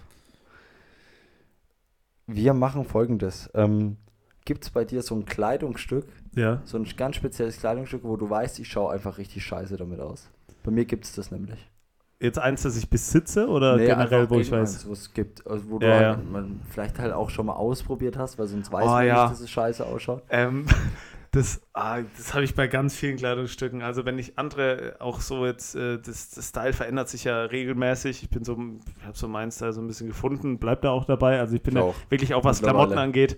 Wir 2.27 2.55
machen 2.55 2.85
folgendes. 2.85 3.51
Ähm, 3.53 3.99
Gibt 4.47 4.64
es 4.64 4.71
bei 4.71 4.85
dir 4.85 5.03
so 5.03 5.14
ein 5.14 5.27
Kleidungsstück, 5.27 6.07
ja. 6.35 6.62
so 6.64 6.79
ein 6.79 6.85
ganz 6.97 7.17
spezielles 7.17 7.59
Kleidungsstück, 7.59 8.05
wo 8.05 8.17
du 8.17 8.29
weißt, 8.29 8.59
ich 8.59 8.69
schaue 8.69 8.93
einfach 8.93 9.19
richtig 9.19 9.45
scheiße 9.45 9.77
damit 9.77 10.01
aus? 10.01 10.31
Bei 10.62 10.71
mir 10.71 10.85
gibt 10.85 11.05
es 11.05 11.14
das 11.14 11.31
nämlich. 11.31 11.71
Jetzt 12.25 12.39
eins, 12.39 12.63
das 12.63 12.75
ich 12.79 12.89
besitze 12.89 13.47
oder 13.49 13.77
nee, 13.77 13.85
generell, 13.85 14.31
wo 14.31 14.39
ich 14.39 14.51
weiß? 14.51 14.89
Wo 14.89 14.95
es 14.95 15.13
gibt, 15.13 15.47
also 15.47 15.69
wo 15.69 15.79
du 15.79 15.87
ja, 15.87 16.01
ja. 16.01 16.19
Man 16.33 16.59
vielleicht 16.71 16.99
halt 16.99 17.13
auch 17.13 17.29
schon 17.29 17.45
mal 17.45 17.53
ausprobiert 17.53 18.17
hast, 18.17 18.39
weil 18.39 18.47
sonst 18.47 18.73
weiß 18.73 18.87
oh, 18.87 18.89
man 18.89 19.07
ja. 19.07 19.23
nicht, 19.25 19.33
dass 19.33 19.41
es 19.41 19.51
scheiße 19.51 19.85
ausschaut. 19.85 20.23
Ähm, 20.31 20.65
das 21.33 21.61
ah, 21.75 21.99
das 22.17 22.33
habe 22.33 22.45
ich 22.45 22.55
bei 22.55 22.67
ganz 22.67 22.97
vielen 22.97 23.19
Kleidungsstücken. 23.19 23.83
Also 23.83 24.07
wenn 24.07 24.19
ich 24.19 24.39
andere 24.39 24.97
auch 25.01 25.21
so 25.21 25.45
jetzt, 25.45 25.77
äh, 25.77 25.99
das, 25.99 26.31
das 26.31 26.49
Style 26.49 26.73
verändert 26.73 27.11
sich 27.11 27.25
ja 27.25 27.45
regelmäßig. 27.45 28.23
Ich 28.23 28.31
bin 28.31 28.43
so, 28.43 28.57
ich 28.99 29.05
habe 29.05 29.19
so 29.19 29.29
meinen 29.29 29.53
Style 29.53 29.75
so 29.75 29.83
ein 29.83 29.87
bisschen 29.87 30.07
gefunden, 30.07 30.59
bleibt 30.59 30.87
da 30.87 30.93
auch 30.93 31.05
dabei. 31.05 31.39
Also 31.39 31.55
ich 31.57 31.63
bin 31.63 31.75
da 31.75 31.93
wirklich 32.09 32.33
auch 32.33 32.45
was 32.45 32.63
Klamotten 32.63 32.97
angeht, 32.97 33.37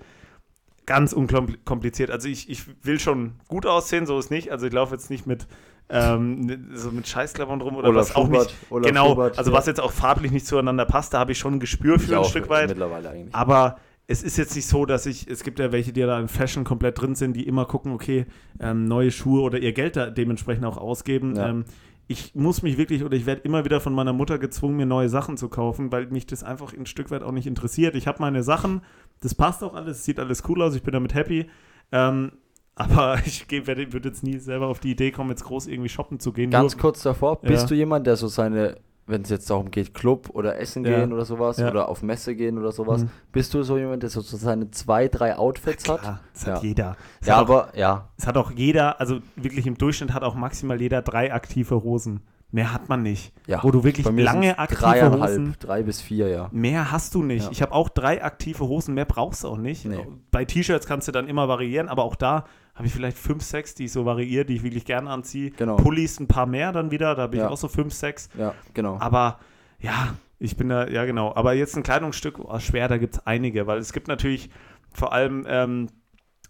ganz 0.87 1.12
unkompliziert. 1.12 2.12
Also 2.12 2.29
ich, 2.29 2.49
ich 2.49 2.85
will 2.85 3.01
schon 3.01 3.33
gut 3.49 3.66
aussehen, 3.66 4.07
so 4.07 4.16
ist 4.16 4.31
nicht. 4.31 4.53
Also 4.53 4.64
ich 4.68 4.72
laufe 4.72 4.94
jetzt 4.94 5.11
nicht 5.11 5.27
mit 5.27 5.49
ähm, 5.88 6.68
so 6.75 6.90
mit 6.90 7.07
Scheißklammern 7.07 7.61
rum 7.61 7.77
oder 7.77 7.88
Olaf 7.88 8.11
was 8.11 8.16
auch 8.16 8.27
Schubert, 8.27 8.46
nicht. 8.46 8.57
Olaf 8.70 8.87
genau, 8.88 9.09
Schubert, 9.11 9.38
also 9.38 9.51
ja. 9.51 9.57
was 9.57 9.66
jetzt 9.66 9.81
auch 9.81 9.92
farblich 9.92 10.33
nicht 10.33 10.46
zueinander 10.46 10.85
passt, 10.85 11.14
da 11.14 11.18
habe 11.18 11.33
ich 11.33 11.38
schon 11.38 11.55
ein 11.55 11.61
Gespür 11.61 11.99
für 11.99 12.07
ich 12.07 12.12
ein 12.12 12.18
auch, 12.18 12.29
Stück 12.29 12.49
weit. 12.49 12.68
Mittlerweile 12.68 13.11
eigentlich. 13.11 13.35
Aber 13.35 13.77
es 14.09 14.22
ist 14.22 14.37
jetzt 14.37 14.55
nicht 14.55 14.66
so, 14.66 14.87
dass 14.87 15.07
ich, 15.07 15.29
es 15.29 15.42
gibt 15.42 15.59
ja 15.59 15.72
welche, 15.72 15.92
die 15.92 16.01
da 16.01 16.18
in 16.20 16.29
Fashion 16.29 16.64
komplett 16.64 17.01
drin 17.01 17.14
sind, 17.14 17.35
die 17.35 17.46
immer 17.46 17.64
gucken, 17.66 17.92
okay, 17.92 18.27
ähm, 18.61 18.87
neue 18.87 19.11
Schuhe 19.11 19.42
oder 19.42 19.59
ihr 19.59 19.72
Geld 19.72 19.96
da 19.96 20.11
dementsprechend 20.11 20.64
auch 20.64 20.77
ausgeben. 20.77 21.37
Ja. 21.37 21.49
Ähm, 21.49 21.64
ich 22.09 22.35
muss 22.37 22.62
mich 22.62 22.79
wirklich 22.79 23.03
oder 23.03 23.16
ich 23.16 23.27
werde 23.27 23.42
immer 23.42 23.64
wieder 23.64 23.81
von 23.81 23.92
meiner 23.92 24.12
Mutter 24.12 24.38
gezwungen, 24.38 24.77
mir 24.77 24.87
neue 24.87 25.09
Sachen 25.09 25.37
zu 25.37 25.49
kaufen, 25.49 25.90
weil 25.90 26.07
mich 26.07 26.27
das 26.27 26.44
einfach 26.44 26.72
ein 26.72 26.87
Stück 26.87 27.11
weit 27.11 27.22
auch 27.22 27.33
nicht 27.33 27.49
interessiert. 27.49 27.96
Ich 27.96 28.07
habe 28.07 28.20
meine 28.20 28.44
Sachen, 28.44 28.83
das 29.20 29.35
passt 29.35 29.64
auch 29.64 29.75
alles, 29.75 30.05
sieht 30.05 30.20
alles 30.20 30.44
cool 30.49 30.62
aus, 30.62 30.77
ich 30.77 30.85
bin 30.85 30.92
damit 30.92 31.14
happy. 31.14 31.46
Ähm, 31.90 32.33
aber 32.76 33.18
ich 33.26 33.50
würde 33.50 34.08
jetzt 34.08 34.22
nie 34.22 34.38
selber 34.38 34.68
auf 34.68 34.78
die 34.78 34.92
Idee 34.92 35.10
kommen, 35.10 35.30
jetzt 35.30 35.44
groß 35.44 35.66
irgendwie 35.66 35.88
shoppen 35.88 36.20
zu 36.20 36.32
gehen. 36.32 36.50
Ganz 36.50 36.74
Nur, 36.74 36.80
kurz 36.80 37.02
davor, 37.02 37.40
bist 37.40 37.62
ja. 37.62 37.68
du 37.68 37.74
jemand, 37.74 38.06
der 38.06 38.16
so 38.16 38.28
seine 38.28 38.76
wenn 39.06 39.22
es 39.22 39.30
jetzt 39.30 39.48
darum 39.48 39.70
geht, 39.70 39.94
Club 39.94 40.30
oder 40.32 40.58
Essen 40.58 40.84
ja. 40.84 40.98
gehen 40.98 41.12
oder 41.12 41.24
sowas 41.24 41.58
ja. 41.58 41.70
oder 41.70 41.88
auf 41.88 42.02
Messe 42.02 42.34
gehen 42.34 42.58
oder 42.58 42.72
sowas, 42.72 43.04
mhm. 43.04 43.10
bist 43.32 43.54
du 43.54 43.62
so 43.62 43.78
jemand, 43.78 44.02
der 44.02 44.10
so 44.10 44.20
seine 44.20 44.70
zwei, 44.72 45.08
drei 45.08 45.36
Outfits 45.36 45.88
hat? 45.88 46.20
Das 46.32 46.46
ja. 46.46 46.54
hat 46.54 46.62
jeder. 46.62 46.96
Das 47.20 47.28
ja, 47.28 47.36
hat 47.36 47.42
aber 47.42 47.68
auch, 47.68 47.74
ja. 47.76 48.08
Es 48.16 48.26
hat 48.26 48.36
auch 48.36 48.50
jeder, 48.50 49.00
also 49.00 49.20
wirklich 49.36 49.66
im 49.66 49.78
Durchschnitt 49.78 50.12
hat 50.12 50.24
auch 50.24 50.34
maximal 50.34 50.80
jeder 50.80 51.02
drei 51.02 51.32
aktive 51.32 51.84
Hosen. 51.84 52.20
Mehr 52.50 52.72
hat 52.72 52.88
man 52.88 53.02
nicht. 53.02 53.32
Ja. 53.46 53.62
Wo 53.62 53.70
du 53.70 53.84
wirklich 53.84 54.06
lange 54.08 54.58
aktive 54.58 55.20
Hosen. 55.20 55.56
Drei 55.58 55.82
bis 55.82 56.00
vier, 56.00 56.28
ja. 56.28 56.48
Mehr 56.52 56.90
hast 56.90 57.14
du 57.14 57.22
nicht. 57.22 57.44
Ja. 57.44 57.50
Ich 57.50 57.62
habe 57.62 57.72
auch 57.72 57.88
drei 57.88 58.22
aktive 58.22 58.66
Hosen, 58.66 58.94
mehr 58.94 59.04
brauchst 59.04 59.44
du 59.44 59.48
auch 59.48 59.58
nicht. 59.58 59.84
Nee. 59.84 60.06
Bei 60.30 60.44
T-Shirts 60.44 60.86
kannst 60.86 61.06
du 61.06 61.12
dann 61.12 61.28
immer 61.28 61.48
variieren, 61.48 61.88
aber 61.88 62.04
auch 62.04 62.16
da 62.16 62.44
habe 62.76 62.86
ich 62.86 62.92
vielleicht 62.92 63.16
fünf, 63.16 63.42
sechs, 63.42 63.74
die 63.74 63.86
ich 63.86 63.92
so 63.92 64.04
variiere, 64.04 64.44
die 64.44 64.56
ich 64.56 64.62
wirklich 64.62 64.84
gerne 64.84 65.10
anziehe. 65.10 65.50
Genau. 65.50 65.76
Pullis 65.76 66.20
ein 66.20 66.28
paar 66.28 66.46
mehr 66.46 66.72
dann 66.72 66.90
wieder, 66.90 67.14
da 67.14 67.22
habe 67.22 67.36
ich 67.36 67.40
ja. 67.40 67.48
auch 67.48 67.56
so 67.56 67.68
fünf, 67.68 67.92
sechs. 67.92 68.28
Ja, 68.38 68.54
genau. 68.74 68.98
Aber 69.00 69.40
ja, 69.80 70.14
ich 70.38 70.56
bin 70.56 70.68
da, 70.68 70.86
ja 70.86 71.06
genau. 71.06 71.34
Aber 71.34 71.54
jetzt 71.54 71.74
ein 71.76 71.82
Kleidungsstück, 71.82 72.38
oh, 72.38 72.58
schwer, 72.58 72.88
da 72.88 72.98
gibt 72.98 73.14
es 73.14 73.26
einige, 73.26 73.66
weil 73.66 73.78
es 73.78 73.94
gibt 73.94 74.08
natürlich 74.08 74.50
vor 74.92 75.12
allem, 75.12 75.46
ähm, 75.48 75.88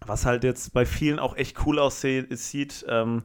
was 0.05 0.27
halt 0.27 0.43
jetzt 0.45 0.75
bei 0.75 0.85
vielen 0.85 1.19
auch 1.21 1.37
echt 1.37 1.65
cool 1.65 1.79
aussieht, 1.79 2.85
ähm, 2.89 3.23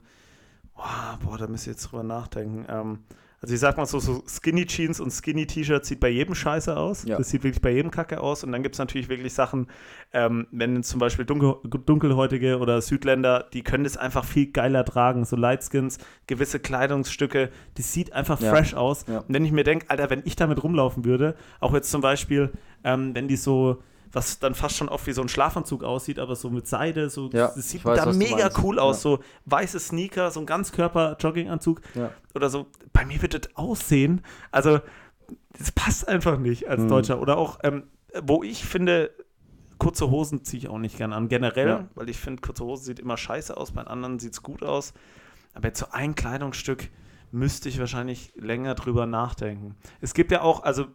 oh, 0.76 1.18
boah, 1.26 1.38
da 1.38 1.48
müsst 1.48 1.68
ihr 1.68 1.74
jetzt 1.74 1.92
drüber 1.92 2.04
nachdenken. 2.04 2.66
Ähm, 2.70 3.00
also 3.42 3.56
ich 3.56 3.60
sag 3.60 3.76
mal 3.76 3.88
so, 3.88 4.00
so 4.00 4.24
Skinny 4.28 4.68
Jeans 4.68 5.00
und 5.00 5.10
Skinny 5.10 5.48
T-Shirts 5.48 5.88
sieht 5.88 6.00
bei 6.00 6.10
jedem 6.10 6.36
scheiße 6.36 6.78
aus. 6.78 7.06
Ja. 7.06 7.18
Das 7.18 7.30
sieht 7.30 7.44
wirklich 7.44 7.62
bei 7.62 7.72
jedem 7.72 7.90
Kacke 7.90 8.22
aus. 8.22 8.44
Und 8.44 8.52
dann 8.52 8.62
gibt 8.62 8.76
es 8.76 8.80
natürlich 8.80 9.10
wirklich 9.10 9.34
Sachen, 9.34 9.66
ähm, 10.14 10.46
wenn 10.52 10.84
zum 10.84 11.00
Beispiel 11.00 11.26
Dunkel, 11.26 11.56
Dunkelhäutige 11.64 12.60
oder 12.60 12.80
Südländer, 12.82 13.48
die 13.52 13.64
können 13.64 13.84
das 13.84 13.98
einfach 13.98 14.26
viel 14.26 14.52
geiler 14.52 14.86
tragen. 14.86 15.26
So 15.26 15.36
Lightskins, 15.36 15.98
gewisse 16.28 16.60
Kleidungsstücke, 16.60 17.50
die 17.78 17.82
sieht 17.82 18.14
einfach 18.14 18.40
ja. 18.40 18.52
fresh 18.52 18.76
aus. 18.76 19.06
Ja. 19.08 19.20
Und 19.22 19.34
wenn 19.34 19.44
ich 19.44 19.52
mir 19.52 19.64
denke, 19.64 19.90
Alter, 19.90 20.12
wenn 20.12 20.22
ich 20.26 20.36
damit 20.36 20.62
rumlaufen 20.64 21.04
würde, 21.04 21.36
auch 21.60 21.74
jetzt 21.74 21.90
zum 21.90 22.02
Beispiel, 22.02 22.52
ähm, 22.84 23.16
wenn 23.16 23.28
die 23.28 23.38
so 23.38 23.82
was 24.12 24.40
dann 24.40 24.56
fast 24.56 24.76
schon 24.76 24.90
oft 24.90 25.08
wie 25.08 25.14
so 25.14 25.22
ein 25.22 25.30
Schlafanzug 25.30 25.84
aussieht, 25.84 26.20
aber 26.20 26.36
so 26.36 26.50
mit 26.50 26.68
Seide, 26.68 27.10
so 27.10 27.30
ja, 27.32 27.48
das 27.48 27.70
sieht 27.70 27.86
weiß, 27.86 28.04
da 28.04 28.12
mega 28.14 28.50
cool 28.62 28.80
aus, 28.80 28.98
ja. 28.98 29.02
so 29.02 29.20
weiße 29.46 29.80
Sneaker, 29.80 30.32
so 30.32 30.40
ein 30.42 30.46
Ganzkörper-Jogginganzug 30.46 31.82
ja. 31.96 32.12
oder 32.36 32.50
so. 32.50 32.68
Bei 32.94 33.06
mir 33.06 33.22
wird 33.22 33.34
das 33.34 33.56
aussehen, 33.56 34.22
also 34.52 34.80
das 35.58 35.72
passt 35.72 36.08
einfach 36.08 36.38
nicht 36.38 36.68
als 36.68 36.82
mhm. 36.82 36.88
Deutscher. 36.90 37.22
Oder 37.22 37.38
auch, 37.38 37.60
ähm, 37.64 37.84
wo 38.24 38.44
ich 38.44 38.66
finde, 38.66 39.12
kurze 39.78 40.10
Hosen 40.10 40.44
ziehe 40.44 40.60
ich 40.60 40.70
auch 40.70 40.78
nicht 40.78 40.98
gern 40.98 41.14
an, 41.14 41.30
generell, 41.30 41.88
weil 41.96 42.10
ich 42.10 42.20
finde, 42.20 42.42
kurze 42.42 42.64
Hosen 42.66 42.86
sieht 42.86 43.00
immer 43.00 43.18
scheiße 43.18 43.56
aus, 43.56 43.72
bei 43.72 43.82
anderen 43.82 44.20
sieht 44.20 44.34
es 44.34 44.44
gut 44.44 44.64
aus. 44.64 44.94
Aber 45.54 45.68
jetzt 45.68 45.80
so 45.80 45.88
ein 45.92 46.16
Kleidungsstück 46.16 46.90
müsste 47.32 47.70
ich 47.70 47.80
wahrscheinlich 47.80 48.34
länger 48.36 48.76
drüber 48.76 49.06
nachdenken. 49.06 49.76
Es 50.00 50.14
gibt 50.14 50.32
ja 50.32 50.42
auch, 50.42 50.64
also 50.64 50.86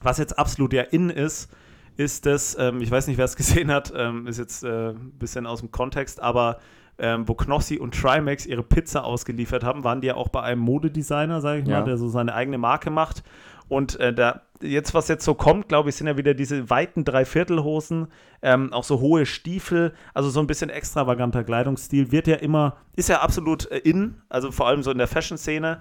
was 0.00 0.18
jetzt 0.18 0.38
absolut 0.38 0.72
ja 0.72 0.82
in 0.82 1.10
ist, 1.10 1.48
ist 1.96 2.26
das, 2.26 2.56
ähm, 2.58 2.80
ich 2.80 2.90
weiß 2.90 3.06
nicht, 3.06 3.18
wer 3.18 3.24
es 3.24 3.36
gesehen 3.36 3.70
hat, 3.70 3.92
ähm, 3.96 4.26
ist 4.26 4.38
jetzt 4.38 4.64
äh, 4.64 4.90
ein 4.90 5.12
bisschen 5.18 5.46
aus 5.46 5.60
dem 5.60 5.70
Kontext, 5.70 6.20
aber 6.20 6.58
ähm, 6.98 7.26
wo 7.26 7.34
Knossi 7.34 7.78
und 7.78 7.94
Trimax 7.94 8.46
ihre 8.46 8.62
Pizza 8.62 9.04
ausgeliefert 9.04 9.64
haben, 9.64 9.82
waren 9.82 10.00
die 10.00 10.08
ja 10.08 10.14
auch 10.14 10.28
bei 10.28 10.42
einem 10.42 10.60
Modedesigner, 10.60 11.40
sage 11.40 11.60
ich 11.62 11.66
ja. 11.66 11.80
mal, 11.80 11.84
der 11.84 11.96
so 11.96 12.08
seine 12.08 12.34
eigene 12.34 12.58
Marke 12.58 12.90
macht. 12.90 13.22
Und 13.68 13.98
äh, 14.00 14.12
da, 14.12 14.42
jetzt, 14.60 14.92
was 14.92 15.08
jetzt 15.08 15.24
so 15.24 15.34
kommt, 15.34 15.68
glaube 15.68 15.88
ich, 15.88 15.96
sind 15.96 16.06
ja 16.06 16.16
wieder 16.16 16.34
diese 16.34 16.68
weiten 16.68 17.04
Dreiviertelhosen, 17.04 18.08
ähm, 18.42 18.72
auch 18.72 18.84
so 18.84 19.00
hohe 19.00 19.24
Stiefel, 19.24 19.94
also 20.12 20.28
so 20.28 20.40
ein 20.40 20.46
bisschen 20.46 20.68
extravaganter 20.68 21.42
Kleidungsstil, 21.42 22.12
wird 22.12 22.26
ja 22.26 22.36
immer, 22.36 22.76
ist 22.94 23.08
ja 23.08 23.20
absolut 23.20 23.70
äh, 23.70 23.78
in, 23.78 24.20
also 24.28 24.52
vor 24.52 24.68
allem 24.68 24.82
so 24.82 24.90
in 24.90 24.98
der 24.98 25.08
Fashion-Szene. 25.08 25.80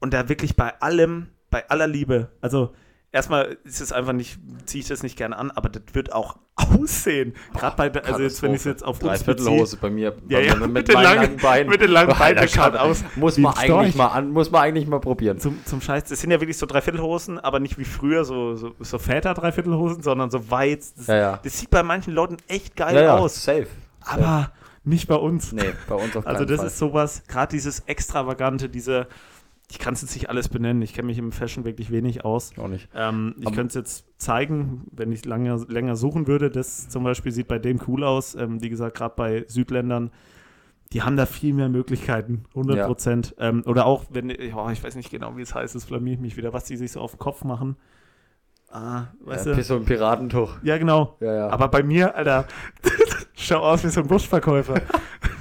Und 0.00 0.14
da 0.14 0.30
wirklich 0.30 0.56
bei 0.56 0.80
allem, 0.80 1.28
bei 1.50 1.68
aller 1.68 1.86
Liebe, 1.86 2.30
also 2.40 2.72
erstmal 3.12 3.58
ist 3.64 3.80
es 3.80 3.92
einfach 3.92 4.12
nicht, 4.12 4.38
ziehe 4.66 4.82
ich 4.82 4.88
das 4.88 5.02
nicht 5.02 5.16
gerne 5.16 5.36
an, 5.36 5.50
aber 5.50 5.68
das 5.68 5.82
wird 5.92 6.12
auch 6.12 6.36
aussehen. 6.54 7.34
Gerade 7.54 7.90
bei, 7.90 8.02
also 8.04 8.22
jetzt, 8.22 8.42
wenn 8.42 8.52
ich 8.52 8.58
es 8.58 8.64
jetzt 8.64 8.84
auf 8.84 9.02
uns 9.02 9.24
beziehe. 9.24 9.66
bei 9.80 9.90
mir, 9.90 10.16
ja, 10.28 10.40
ja, 10.40 10.54
mit, 10.54 10.70
mit, 10.70 10.88
den 10.88 10.94
langen, 10.94 11.22
langen 11.22 11.36
Beinen. 11.38 11.70
Mit 11.70 11.80
den 11.80 11.90
langen 11.90 12.14
Beinen, 12.18 12.48
schaut 12.48 12.76
aus. 12.76 13.02
Muss 13.16 13.38
man, 13.38 13.54
eigentlich 13.56 13.94
mal 13.94 14.08
an, 14.08 14.30
muss 14.30 14.50
man 14.50 14.62
eigentlich 14.62 14.86
mal 14.86 15.00
probieren. 15.00 15.38
Zum, 15.38 15.64
zum 15.64 15.80
Scheiß, 15.80 16.04
das 16.04 16.20
sind 16.20 16.30
ja 16.30 16.40
wirklich 16.40 16.58
so 16.58 16.66
Dreiviertelhosen, 16.66 17.38
aber 17.38 17.60
nicht 17.60 17.78
wie 17.78 17.84
früher, 17.84 18.24
so, 18.24 18.54
so, 18.56 18.74
so 18.78 18.98
Väter-Dreiviertelhosen, 18.98 20.02
sondern 20.02 20.30
so 20.30 20.50
weit. 20.50 20.80
Das, 20.96 21.06
ja, 21.06 21.16
ja. 21.16 21.40
das 21.42 21.58
sieht 21.58 21.70
bei 21.70 21.82
manchen 21.82 22.14
Leuten 22.14 22.36
echt 22.48 22.76
geil 22.76 23.08
aus. 23.08 23.42
Safe. 23.42 23.66
Aber 24.02 24.52
nicht 24.84 25.08
bei 25.08 25.16
uns. 25.16 25.52
Nee, 25.52 25.72
bei 25.88 25.94
uns 25.94 26.16
auf 26.16 26.26
Also 26.26 26.44
das 26.44 26.58
Fall. 26.58 26.66
ist 26.68 26.78
sowas, 26.78 27.22
gerade 27.28 27.50
dieses 27.50 27.80
Extravagante, 27.80 28.68
diese 28.68 29.08
ich 29.70 29.78
kann 29.78 29.94
es 29.94 30.02
jetzt 30.02 30.14
nicht 30.14 30.28
alles 30.28 30.48
benennen. 30.48 30.82
Ich 30.82 30.94
kenne 30.94 31.06
mich 31.06 31.18
im 31.18 31.30
Fashion 31.30 31.64
wirklich 31.64 31.90
wenig 31.90 32.24
aus. 32.24 32.52
Auch 32.58 32.68
nicht. 32.68 32.88
Ähm, 32.94 33.36
ich 33.38 33.52
könnte 33.52 33.66
es 33.68 33.74
jetzt 33.74 34.04
zeigen, 34.18 34.86
wenn 34.90 35.12
ich 35.12 35.24
lange, 35.24 35.64
länger 35.68 35.94
suchen 35.94 36.26
würde. 36.26 36.50
Das 36.50 36.88
zum 36.88 37.04
Beispiel 37.04 37.30
sieht 37.30 37.46
bei 37.46 37.58
dem 37.60 37.80
cool 37.86 38.02
aus. 38.02 38.34
Ähm, 38.34 38.60
wie 38.60 38.68
gesagt, 38.68 38.96
gerade 38.96 39.14
bei 39.16 39.44
Südländern, 39.46 40.10
die 40.92 41.02
haben 41.02 41.16
da 41.16 41.24
viel 41.24 41.54
mehr 41.54 41.68
Möglichkeiten. 41.68 42.44
100 42.50 42.84
Prozent. 42.86 43.34
Ja. 43.38 43.50
Ähm, 43.50 43.62
oder 43.64 43.86
auch, 43.86 44.06
wenn, 44.10 44.30
oh, 44.30 44.70
ich 44.70 44.82
weiß 44.82 44.96
nicht 44.96 45.10
genau, 45.10 45.36
wie 45.36 45.42
es 45.42 45.54
heißt, 45.54 45.76
das 45.76 45.86
blamiert 45.86 46.20
mich 46.20 46.36
wieder, 46.36 46.52
was 46.52 46.64
die 46.64 46.76
sich 46.76 46.90
so 46.90 47.00
auf 47.00 47.12
den 47.12 47.18
Kopf 47.20 47.44
machen. 47.44 47.76
Ah, 48.72 49.06
weißt 49.20 49.46
ja, 49.46 49.54
du? 49.54 49.62
so 49.62 49.76
ein 49.76 49.84
Piratentuch. 49.84 50.58
Ja, 50.62 50.78
genau. 50.78 51.16
Ja, 51.20 51.34
ja. 51.34 51.48
Aber 51.48 51.68
bei 51.68 51.82
mir, 51.82 52.14
Alter, 52.14 52.46
schau 53.40 53.60
aus 53.60 53.84
wie 53.84 53.88
so 53.88 54.00
ein 54.00 54.10
Wurstverkäufer, 54.10 54.82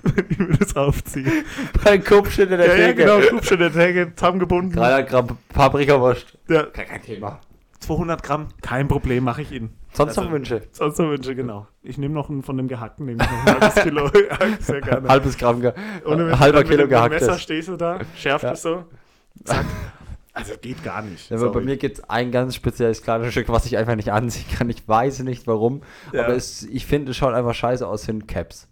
wenn 0.03 0.25
ich 0.29 0.39
mir 0.39 0.57
das 0.57 0.75
aufziehe. 0.75 1.43
Bei 1.83 1.97
Kupschen 1.97 2.49
in 2.49 2.57
der 2.57 2.67
ja, 2.67 2.75
Theke. 2.75 3.01
Ja, 3.01 3.19
genau, 3.19 3.29
Kupschen 3.29 3.57
in 3.57 3.59
der 3.59 3.73
Theke, 3.73 4.15
zusammengebunden. 4.15 4.71
300 4.73 5.09
Gramm 5.09 5.37
Paprikawurst. 5.53 6.37
Ja. 6.47 6.63
Kein 6.63 7.01
Thema. 7.01 7.39
200 7.79 8.21
Gramm, 8.21 8.47
kein 8.61 8.87
Problem, 8.87 9.23
mache 9.23 9.41
ich 9.41 9.51
Ihnen. 9.51 9.75
Sonst 9.93 10.09
also, 10.09 10.23
noch 10.23 10.31
Wünsche? 10.31 10.61
Sonst 10.71 10.99
noch 10.99 11.09
Wünsche, 11.09 11.33
genau. 11.33 11.67
Ich 11.81 11.97
nehme 11.97 12.13
noch 12.13 12.29
einen 12.29 12.43
von 12.43 12.57
dem 12.57 12.67
Gehackten, 12.67 13.05
nehme 13.05 13.23
ich 13.23 13.29
noch 13.29 13.45
ein 13.45 13.61
halbes 13.61 13.75
Kilo. 13.83 14.11
sehr 14.59 14.81
gerne. 14.81 15.07
Halbes 15.07 15.37
Gramm, 15.37 15.61
ge 15.61 15.73
Ohne 16.05 16.37
halber 16.39 16.63
Kilo. 16.63 16.83
Mit 16.83 16.91
dem 16.91 17.09
Messer 17.09 17.39
stehst 17.39 17.69
du 17.69 17.77
da, 17.77 17.99
schärft 18.15 18.43
ja. 18.43 18.51
es 18.51 18.61
so, 18.61 18.83
zack. 19.43 19.65
Also 20.33 20.53
geht 20.61 20.83
gar 20.83 21.01
nicht. 21.01 21.29
Ja, 21.29 21.37
aber 21.37 21.51
bei 21.51 21.61
mir 21.61 21.77
gibt 21.77 21.97
es 21.97 22.03
ein 22.09 22.31
ganz 22.31 22.55
spezielles 22.55 23.01
Kleidungsstück, 23.01 23.49
was 23.49 23.65
ich 23.65 23.77
einfach 23.77 23.95
nicht 23.95 24.11
anziehen 24.11 24.45
kann. 24.57 24.69
Ich 24.69 24.87
weiß 24.87 25.19
nicht 25.19 25.47
warum, 25.47 25.81
ja. 26.13 26.25
aber 26.25 26.35
es, 26.35 26.63
ich 26.63 26.85
finde, 26.85 27.11
es 27.11 27.17
schaut 27.17 27.33
einfach 27.33 27.55
scheiße 27.55 27.85
aus, 27.85 28.03
sind 28.03 28.27
Caps 28.27 28.67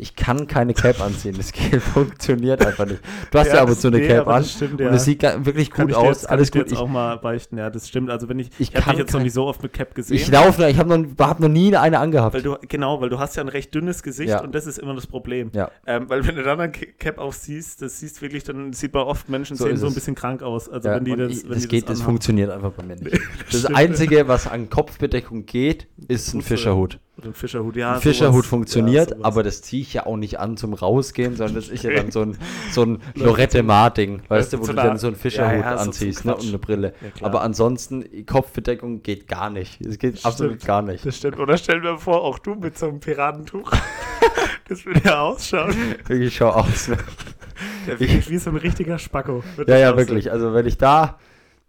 ich 0.00 0.16
kann 0.16 0.46
keine 0.46 0.72
Cap 0.72 1.00
anziehen. 1.00 1.34
Das 1.36 1.50
funktioniert 1.92 2.64
einfach 2.64 2.86
nicht. 2.86 3.00
Du 3.30 3.38
hast 3.38 3.48
ja, 3.48 3.56
ja 3.56 3.62
aber 3.62 3.74
so 3.74 3.88
eine 3.88 3.98
nee, 3.98 4.08
Cap 4.08 4.26
an 4.28 4.44
stimmt, 4.44 4.80
ja. 4.80 4.88
und 4.88 4.94
es 4.94 5.04
sieht 5.04 5.22
wirklich 5.22 5.70
gut 5.70 5.92
aus. 5.92 6.22
Jetzt, 6.22 6.30
Alles 6.30 6.50
gut. 6.50 6.72
Ich 6.72 6.78
auch 6.78 6.88
mal 6.88 7.16
beichten. 7.16 7.58
Ja, 7.58 7.68
das 7.68 7.88
stimmt. 7.88 8.10
Also 8.10 8.28
wenn 8.28 8.38
ich, 8.38 8.50
ich, 8.58 8.72
ich 8.72 8.76
habe 8.76 8.90
dich 8.90 9.00
jetzt 9.00 9.12
noch 9.12 9.22
nicht 9.22 9.34
so 9.34 9.44
oft 9.44 9.62
mit 9.62 9.72
Cap 9.72 9.94
gesehen. 9.94 10.16
Ich 10.16 10.28
laufe, 10.28 10.66
ich 10.68 10.78
habe 10.78 10.98
noch, 10.98 11.26
hab 11.26 11.40
noch 11.40 11.48
nie 11.48 11.76
eine 11.76 11.98
angehabt. 11.98 12.34
Weil 12.34 12.42
du, 12.42 12.56
genau, 12.66 13.00
weil 13.00 13.10
du 13.10 13.18
hast 13.18 13.36
ja 13.36 13.42
ein 13.42 13.48
recht 13.48 13.74
dünnes 13.74 14.02
Gesicht 14.02 14.30
ja. 14.30 14.42
und 14.42 14.54
das 14.54 14.66
ist 14.66 14.78
immer 14.78 14.94
das 14.94 15.06
Problem. 15.06 15.50
Ja. 15.54 15.70
Ähm, 15.86 16.08
weil 16.08 16.26
wenn 16.26 16.36
du 16.36 16.42
dann 16.42 16.58
eine 16.58 16.72
Cap 16.72 17.18
aufsiehst, 17.18 17.82
das 17.82 18.00
siehst 18.00 18.22
wirklich, 18.22 18.44
dann 18.44 18.72
sieht 18.72 18.94
man 18.94 19.02
oft 19.02 19.28
Menschen 19.28 19.56
so 19.56 19.66
sehen 19.66 19.76
so 19.76 19.86
ein 19.86 19.94
bisschen 19.94 20.14
krank 20.14 20.42
aus. 20.42 20.68
Also 20.68 20.88
ja, 20.88 20.96
wenn 20.96 21.04
die 21.04 21.16
das, 21.16 21.32
ich, 21.32 21.44
wenn 21.44 21.50
das 21.50 21.62
die 21.62 21.68
geht, 21.68 21.88
das, 21.88 21.98
das 21.98 22.02
funktioniert 22.02 22.50
einfach 22.50 22.72
bei 22.72 22.84
mir 22.84 22.96
nicht. 22.96 23.20
das, 23.50 23.62
das 23.62 23.74
Einzige, 23.74 24.28
was 24.28 24.46
an 24.46 24.70
Kopfbedeckung 24.70 25.44
geht, 25.44 25.88
ist 26.08 26.32
ein 26.32 26.40
Fischerhut. 26.40 26.98
Ein 27.24 27.34
Fischerhut, 27.34 27.76
ja. 27.76 27.94
Ein 27.94 28.00
Fischerhut 28.00 28.46
funktioniert, 28.46 29.10
ja, 29.10 29.16
aber 29.22 29.42
das 29.42 29.62
ziehe 29.62 29.82
ich 29.82 29.94
ja 29.94 30.06
auch 30.06 30.16
nicht 30.16 30.38
an 30.38 30.56
zum 30.56 30.74
Rausgehen, 30.74 31.36
sondern 31.36 31.56
das 31.56 31.68
ist 31.68 31.84
ja 31.84 31.92
dann 31.92 32.10
so 32.10 32.22
ein, 32.22 32.38
so 32.70 32.82
ein 32.82 33.02
Lorette 33.14 33.62
Mar-Ding, 33.62 34.22
weißt 34.28 34.52
du, 34.52 34.60
wo 34.60 34.66
du 34.66 34.72
dann 34.74 34.98
so 34.98 35.08
einen 35.08 35.16
Fischerhut 35.16 35.64
ja, 35.64 35.74
ja, 35.74 35.76
anziehst 35.76 36.22
so 36.22 36.28
ne, 36.28 36.36
und 36.36 36.48
eine 36.48 36.58
Brille. 36.58 36.94
aber 37.20 37.42
ansonsten, 37.42 38.26
Kopfbedeckung 38.26 39.02
geht 39.02 39.28
gar 39.28 39.50
nicht. 39.50 39.80
Es 39.80 39.98
geht 39.98 40.14
das 40.14 40.24
absolut 40.24 40.54
stimmt. 40.54 40.66
gar 40.66 40.82
nicht. 40.82 41.04
Das 41.04 41.16
stimmt. 41.16 41.38
Oder 41.38 41.56
stell 41.56 41.80
dir 41.80 41.98
vor, 41.98 42.22
auch 42.22 42.38
du 42.38 42.54
mit 42.54 42.78
so 42.78 42.88
einem 42.88 43.00
Piratentuch. 43.00 43.70
das 44.68 44.84
würde 44.84 45.02
ja 45.04 45.20
ausschauen. 45.20 45.74
Ich 46.08 46.36
schau 46.36 46.50
aus. 46.50 46.88
Ne? 46.88 46.96
wie 47.98 48.38
so 48.38 48.50
ein 48.50 48.56
richtiger 48.56 48.98
Spacko. 48.98 49.42
Ja, 49.66 49.76
ja, 49.76 49.96
wirklich. 49.96 50.30
Also 50.30 50.54
wenn 50.54 50.66
ich 50.66 50.78
da 50.78 51.18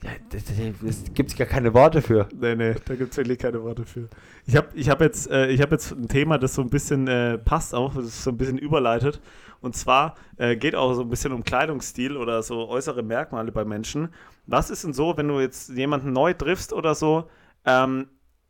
ja, 0.03 0.11
das 0.31 1.13
gibt 1.13 1.31
es 1.31 1.37
gar 1.37 1.47
keine 1.47 1.73
Worte 1.73 2.01
für. 2.01 2.27
Nee, 2.33 2.55
nee, 2.55 2.73
da 2.85 2.95
gibt 2.95 3.11
es 3.11 3.17
wirklich 3.17 3.37
keine 3.37 3.61
Worte 3.61 3.85
für. 3.85 4.09
Ich 4.47 4.55
habe 4.55 4.67
ich 4.73 4.89
hab 4.89 4.99
jetzt, 4.99 5.29
äh, 5.29 5.55
hab 5.57 5.71
jetzt 5.71 5.91
ein 5.91 6.07
Thema, 6.07 6.39
das 6.39 6.55
so 6.55 6.61
ein 6.61 6.69
bisschen 6.69 7.07
äh, 7.07 7.37
passt 7.37 7.75
auch, 7.75 7.93
das 7.93 8.23
so 8.23 8.31
ein 8.31 8.37
bisschen 8.37 8.57
überleitet. 8.57 9.21
Und 9.61 9.75
zwar 9.75 10.15
äh, 10.37 10.55
geht 10.55 10.75
auch 10.75 10.93
so 10.95 11.01
ein 11.01 11.09
bisschen 11.09 11.31
um 11.33 11.43
Kleidungsstil 11.43 12.17
oder 12.17 12.41
so 12.41 12.67
äußere 12.67 13.03
Merkmale 13.03 13.51
bei 13.51 13.63
Menschen. 13.63 14.09
Was 14.47 14.71
ist 14.71 14.83
denn 14.83 14.93
so, 14.93 15.15
wenn 15.17 15.27
du 15.27 15.39
jetzt 15.39 15.69
jemanden 15.69 16.13
neu 16.13 16.33
triffst 16.33 16.73
oder 16.73 16.95
so, 16.95 17.29
ähm, 17.65 18.07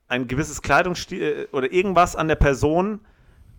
ein 0.08 0.28
gewisses 0.28 0.62
Kleidungsstil 0.62 1.22
äh, 1.22 1.56
oder 1.56 1.72
irgendwas 1.72 2.16
an 2.16 2.30
der 2.30 2.36
Person, 2.36 3.02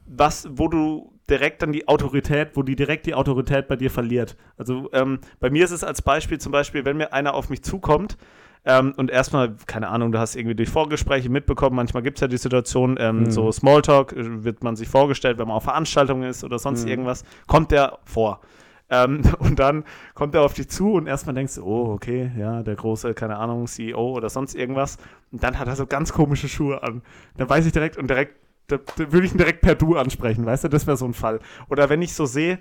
was, 0.07 0.49
wo 0.51 0.69
du 0.69 1.12
direkt 1.31 1.63
dann 1.63 1.73
die 1.73 1.89
Autorität, 1.89 2.51
wo 2.55 2.63
die 2.63 2.77
direkt 2.77 3.07
die 3.07 3.15
Autorität 3.15 3.69
bei 3.69 3.77
dir 3.77 3.91
verliert. 3.91 4.37
Also 4.57 4.91
ähm, 4.93 5.21
bei 5.41 5.51
mir 5.51 5.65
ist 5.65 5.71
es 5.71 5.85
als 5.85 6.03
Beispiel 6.03 6.39
zum 6.39 6.53
Beispiel, 6.53 6.85
wenn 6.85 6.97
mir 6.97 7.13
einer 7.13 7.35
auf 7.35 7.49
mich 7.51 7.63
zukommt, 7.63 8.17
ähm, 8.65 8.95
und 8.97 9.11
erstmal, 9.11 9.57
keine 9.67 9.89
Ahnung, 9.89 10.13
du 10.13 10.21
hast 10.21 10.37
irgendwie 10.37 10.55
durch 10.55 10.69
Vorgespräche 10.71 11.29
mitbekommen, 11.29 11.75
manchmal 11.75 12.05
gibt 12.05 12.19
es 12.19 12.21
ja 12.21 12.29
die 12.29 12.37
Situation, 12.37 12.97
ähm, 13.01 13.25
Mhm. 13.25 13.31
so 13.33 13.51
Smalltalk, 13.51 14.13
äh, 14.13 14.45
wird 14.45 14.63
man 14.63 14.77
sich 14.77 14.89
vorgestellt, 14.89 15.39
wenn 15.39 15.49
man 15.49 15.57
auf 15.57 15.65
Veranstaltungen 15.65 16.23
ist 16.31 16.45
oder 16.45 16.61
sonst 16.61 16.85
Mhm. 16.85 16.91
irgendwas, 16.93 17.25
kommt 17.49 17.73
der 17.73 17.99
vor. 18.05 18.41
Ähm, 18.89 19.23
und 19.41 19.59
dann 19.59 19.83
kommt 20.15 20.35
er 20.37 20.43
auf 20.43 20.55
dich 20.55 20.69
zu 20.69 20.93
und 20.93 21.09
erstmal 21.09 21.35
denkst 21.35 21.57
du, 21.57 21.65
oh, 21.65 21.93
okay, 21.93 22.31
ja, 22.39 22.63
der 22.63 22.77
große, 22.77 23.15
keine 23.15 23.37
Ahnung, 23.37 23.67
CEO 23.67 24.13
oder 24.13 24.29
sonst 24.29 24.55
irgendwas. 24.55 24.97
Und 25.33 25.43
dann 25.43 25.59
hat 25.59 25.67
er 25.67 25.75
so 25.75 25.87
ganz 25.87 26.13
komische 26.13 26.49
Schuhe 26.49 26.83
an. 26.85 27.03
Dann 27.37 27.49
weiß 27.49 27.67
ich 27.67 27.73
direkt 27.73 27.97
und 27.97 28.09
direkt, 28.09 28.37
da, 28.69 28.79
da 28.97 29.13
würde 29.13 29.27
ich 29.27 29.33
ihn 29.33 29.39
direkt 29.39 29.61
per 29.61 29.75
Du 29.75 29.97
ansprechen, 29.97 30.47
weißt 30.47 30.65
du, 30.65 30.69
das 30.69 30.87
wäre 30.87 30.97
so 30.97 31.05
ein 31.05 31.15
Fall. 31.15 31.41
Oder 31.69 31.89
wenn 31.91 32.03
ich 32.03 32.15
so 32.15 32.27
sehe, 32.27 32.59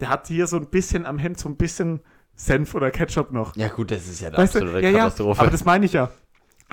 der 0.00 0.08
hat 0.08 0.26
hier 0.28 0.46
so 0.46 0.56
ein 0.56 0.66
bisschen 0.66 1.06
am 1.06 1.18
Hemd 1.18 1.38
so 1.38 1.48
ein 1.48 1.56
bisschen 1.56 2.00
Senf 2.36 2.74
oder 2.74 2.90
Ketchup 2.90 3.30
noch. 3.32 3.54
Ja, 3.56 3.68
gut, 3.68 3.90
das 3.90 4.08
ist 4.08 4.20
ja 4.20 4.28
eine 4.28 4.38
Weißt 4.38 4.56
du, 4.56 4.58
absolute 4.58 4.84
ja, 4.84 4.90
ja, 4.90 4.98
Katastrophe. 4.98 5.40
aber 5.40 5.50
das 5.50 5.64
meine 5.64 5.86
ich 5.86 5.92
ja. 5.92 6.10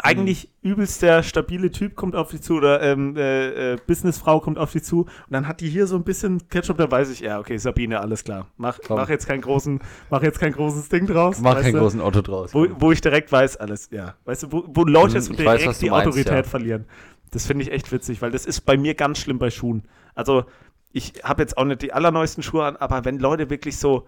Eigentlich 0.04 0.50
übelst 0.64 1.02
der 1.04 1.22
stabile 1.22 1.70
Typ 1.70 1.96
kommt 1.96 2.16
auf 2.16 2.32
dich 2.32 2.42
zu 2.42 2.56
oder 2.56 2.82
ähm, 2.82 3.16
äh, 3.18 3.74
äh, 3.74 3.78
Businessfrau 3.86 4.40
kommt 4.40 4.58
auf 4.58 4.72
dich 4.72 4.84
zu 4.84 5.02
und 5.02 5.10
dann 5.30 5.48
hat 5.48 5.60
die 5.60 5.70
hier 5.70 5.86
so 5.86 5.96
ein 5.98 6.04
bisschen 6.04 6.48
Ketchup, 6.48 6.78
da 6.78 6.90
weiß 6.90 7.12
ich, 7.12 7.20
ja, 7.20 7.40
okay, 7.40 7.58
Sabine, 7.58 8.00
alles 8.00 8.24
klar. 8.24 8.48
Mach, 8.58 8.80
Komm. 8.88 8.98
mach 8.98 9.10
jetzt 9.10 9.28
keinen 9.28 9.42
großen, 9.42 9.80
mach 10.10 10.24
jetzt 10.24 10.40
kein 10.40 10.54
großes 10.54 10.90
Ding 10.90 11.06
draus. 11.06 11.40
Mach 11.42 11.62
keinen 11.62 11.74
du? 11.74 11.80
großen 11.80 12.02
Otto 12.02 12.22
draus. 12.22 12.54
Wo, 12.54 12.66
wo 12.80 12.92
ich 12.92 13.02
direkt 13.02 13.32
weiß, 13.32 13.58
alles, 13.58 13.90
ja. 13.92 14.16
Weißt 14.26 14.44
du, 14.44 14.52
wo, 14.52 14.64
wo 14.70 14.86
Leute 14.86 15.16
Hm, 15.20 15.22
ich 15.22 15.38
direkt 15.38 15.68
weiß, 15.68 15.78
du 15.80 15.86
die 15.86 15.92
meinst, 15.92 16.08
Autorität 16.08 16.34
ja. 16.34 16.44
verlieren. 16.44 16.86
Das 17.32 17.48
finde 17.48 17.64
ich 17.64 17.72
echt 17.72 17.92
witzig, 17.92 18.22
weil 18.22 18.32
das 18.32 18.46
ist 18.46 18.62
bei 18.62 18.78
mir 18.78 18.94
ganz 18.94 19.20
schlimm 19.20 19.40
bei 19.40 19.50
Schuhen. 19.50 19.84
Also, 20.16 20.46
ich 20.92 21.14
habe 21.24 21.42
jetzt 21.42 21.58
auch 21.58 21.64
nicht 21.64 21.82
die 21.82 21.94
allerneuesten 21.94 22.44
Schuhe 22.44 22.66
an, 22.66 22.76
aber 22.76 23.06
wenn 23.06 23.20
Leute 23.20 23.50
wirklich 23.50 23.78
so, 23.78 24.08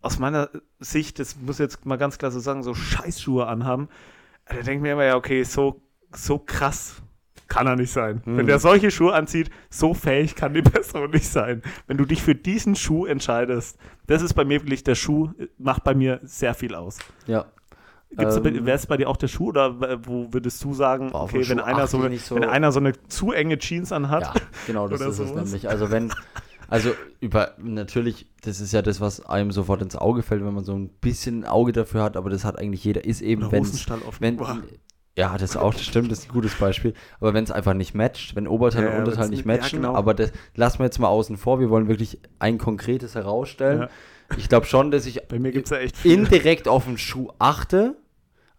aus 0.00 0.18
meiner 0.18 0.50
Sicht, 0.80 1.18
das 1.18 1.36
muss 1.36 1.56
ich 1.56 1.64
jetzt 1.64 1.86
mal 1.86 1.96
ganz 1.96 2.18
klar 2.18 2.30
so 2.30 2.40
sagen, 2.40 2.62
so 2.62 2.74
Scheißschuhe 2.74 3.46
anhaben, 3.46 3.88
da 4.46 4.54
denke 4.54 4.72
ich 4.72 4.80
mir 4.80 4.92
immer, 4.92 5.04
ja, 5.04 5.16
okay, 5.16 5.44
so, 5.44 5.80
so 6.12 6.38
krass 6.38 7.02
kann 7.48 7.66
er 7.66 7.76
nicht 7.76 7.92
sein. 7.92 8.22
Mhm. 8.24 8.38
Wenn 8.38 8.46
der 8.46 8.58
solche 8.58 8.90
Schuhe 8.90 9.14
anzieht, 9.14 9.50
so 9.70 9.94
fähig 9.94 10.34
kann 10.34 10.54
die 10.54 10.62
Person 10.62 11.10
nicht 11.10 11.28
sein. 11.28 11.62
Wenn 11.86 11.98
du 11.98 12.04
dich 12.04 12.22
für 12.22 12.34
diesen 12.34 12.76
Schuh 12.76 13.06
entscheidest, 13.06 13.78
das 14.06 14.22
ist 14.22 14.34
bei 14.34 14.44
mir 14.44 14.60
wirklich, 14.60 14.84
der 14.84 14.94
Schuh 14.94 15.30
macht 15.58 15.84
bei 15.84 15.94
mir 15.94 16.20
sehr 16.22 16.54
viel 16.54 16.74
aus. 16.74 16.98
Ja. 17.26 17.46
Ähm, 18.18 18.66
Wäre 18.66 18.76
es 18.76 18.86
bei 18.86 18.96
dir 18.96 19.08
auch 19.08 19.16
der 19.16 19.28
Schuh 19.28 19.48
oder 19.48 19.80
w- 19.80 19.96
wo 20.04 20.32
würdest 20.32 20.62
du 20.64 20.74
sagen, 20.74 21.10
Boah, 21.12 21.22
okay, 21.24 21.48
wenn 21.48 21.60
einer, 21.60 21.86
so 21.86 21.98
eine, 22.00 22.18
so- 22.18 22.34
wenn 22.36 22.44
einer 22.44 22.70
so 22.72 22.78
eine 22.80 22.92
zu 23.08 23.32
enge 23.32 23.58
Jeans 23.58 23.90
anhat? 23.92 24.22
Ja, 24.22 24.34
genau, 24.66 24.88
das 24.88 25.00
ist 25.00 25.06
es 25.18 25.28
sowas. 25.28 25.44
nämlich. 25.44 25.68
Also 25.68 25.90
wenn, 25.90 26.12
also 26.68 26.90
über, 27.20 27.52
natürlich, 27.58 28.26
das 28.42 28.60
ist 28.60 28.72
ja 28.72 28.82
das, 28.82 29.00
was 29.00 29.24
einem 29.24 29.50
sofort 29.50 29.80
ins 29.82 29.96
Auge 29.96 30.22
fällt, 30.22 30.44
wenn 30.44 30.52
man 30.54 30.64
so 30.64 30.74
ein 30.74 30.88
bisschen 30.88 31.40
ein 31.40 31.44
Auge 31.46 31.72
dafür 31.72 32.02
hat, 32.02 32.16
aber 32.16 32.28
das 32.30 32.44
hat 32.44 32.58
eigentlich 32.58 32.84
jeder, 32.84 33.04
ist 33.04 33.22
eben, 33.22 33.50
wenn 33.50 33.64
ja, 35.14 35.36
das 35.36 35.56
auch, 35.58 35.74
das 35.74 35.82
stimmt, 35.84 36.10
das 36.10 36.20
ist 36.20 36.30
ein 36.30 36.32
gutes 36.32 36.54
Beispiel. 36.54 36.94
Aber 37.20 37.34
wenn 37.34 37.44
es 37.44 37.50
einfach 37.50 37.74
nicht 37.74 37.94
matcht, 37.94 38.34
wenn 38.34 38.46
Oberteil 38.48 38.84
Ja, 38.84 38.90
und 38.92 38.98
Unterteil 39.00 39.28
nicht 39.28 39.44
nicht- 39.44 39.56
ja, 39.56 39.62
matchen, 39.62 39.82
genau. 39.82 39.94
aber 39.94 40.14
das 40.14 40.32
lassen 40.54 40.78
wir 40.78 40.86
jetzt 40.86 40.98
mal 40.98 41.08
außen 41.08 41.36
vor, 41.36 41.60
wir 41.60 41.68
wollen 41.68 41.88
wirklich 41.88 42.18
ein 42.38 42.56
konkretes 42.58 43.14
herausstellen. 43.14 43.82
Ja. 43.82 43.88
Ich 44.38 44.48
glaube 44.48 44.64
schon, 44.64 44.90
dass 44.90 45.04
ich 45.04 45.20
es 45.30 46.04
indirekt 46.04 46.66
auf 46.66 46.86
den 46.86 46.96
Schuh 46.96 47.28
achte. 47.38 47.96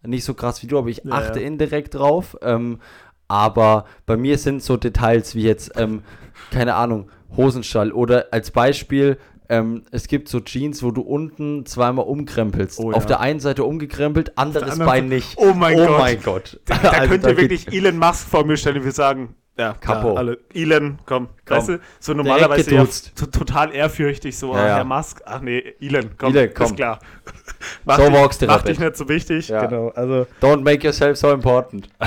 Nicht 0.06 0.24
so 0.24 0.34
krass 0.34 0.62
wie 0.62 0.66
du, 0.66 0.78
aber 0.78 0.88
ich 0.88 1.02
Ja, 1.04 1.12
achte 1.12 1.40
ja. 1.40 1.46
indirekt 1.46 1.94
drauf. 1.94 2.36
Ähm, 2.42 2.80
aber 3.28 3.86
bei 4.06 4.16
mir 4.16 4.38
sind 4.38 4.62
so 4.62 4.76
Details 4.76 5.34
wie 5.34 5.42
jetzt, 5.42 5.72
ähm, 5.76 6.02
keine 6.50 6.74
Ahnung, 6.74 7.10
Hosenstall 7.36 7.90
oder 7.92 8.26
als 8.30 8.50
Beispiel, 8.50 9.18
ähm, 9.48 9.82
es 9.90 10.06
gibt 10.08 10.28
so 10.28 10.40
Jeans, 10.40 10.82
wo 10.82 10.90
du 10.90 11.02
unten 11.02 11.66
zweimal 11.66 12.06
umkrempelst. 12.06 12.78
Oh, 12.80 12.92
Auf 12.92 13.02
ja. 13.02 13.08
der 13.08 13.20
einen 13.20 13.40
Seite 13.40 13.64
umgekrempelt, 13.64 14.38
anderes 14.38 14.78
Bein 14.78 15.08
nicht. 15.08 15.36
Oh 15.36 15.52
mein 15.54 15.78
oh 15.80 15.86
Gott. 15.86 15.98
mein 15.98 16.22
Gott. 16.22 16.60
Da 16.64 16.76
Also 16.82 17.08
könnt 17.10 17.24
ihr 17.24 17.36
wirklich 17.36 17.68
Elon 17.72 17.98
Musk 17.98 18.26
vor 18.28 18.44
mir 18.46 18.56
stellen 18.56 18.78
und 18.78 18.84
wir 18.84 18.92
sagen, 18.92 19.34
ja, 19.56 19.72
Capo. 19.74 20.00
klar, 20.12 20.16
alle. 20.18 20.38
Elon, 20.52 20.98
komm. 21.06 21.28
Komm. 21.46 21.56
Weißt 21.58 21.68
du, 21.68 21.80
so 22.00 22.12
normalerweise 22.14 22.74
ja, 22.74 22.84
total 23.30 23.72
ehrfürchtig, 23.72 24.36
so, 24.36 24.52
Ja, 24.54 24.66
ja. 24.66 24.74
Herr 24.76 24.84
Musk, 24.84 25.20
ach 25.24 25.40
nee, 25.40 25.74
Elon, 25.80 26.10
komm, 26.18 26.34
Elon, 26.34 26.50
komm. 26.54 26.66
ist 26.66 26.76
klar. 26.76 26.98
mach 27.84 27.96
So 27.98 28.04
dich, 28.06 28.12
walks 28.14 28.38
the 28.38 28.46
mach 28.46 28.54
rabbit. 28.56 28.68
dich 28.70 28.78
nicht 28.80 28.96
so 28.96 29.08
wichtig, 29.08 29.48
Ja. 29.48 29.64
genau, 29.66 29.88
also, 29.90 30.26
Don't 30.42 30.62
make 30.62 30.84
yourself 30.84 31.16
so 31.16 31.30
important. 31.32 31.88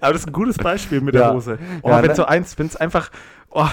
aber 0.00 0.12
das 0.12 0.22
ist 0.22 0.28
ein 0.28 0.32
gutes 0.32 0.56
Beispiel 0.56 1.00
mit 1.00 1.14
Ja. 1.14 1.22
der 1.28 1.34
Hose. 1.34 1.58
Oh, 1.82 1.88
Ja, 1.90 2.02
wenn 2.02 2.08
ne? 2.10 2.14
so 2.14 2.24
eins, 2.24 2.58
wenn 2.58 2.66
es 2.66 2.76
einfach, 2.76 3.10
oh, 3.50 3.66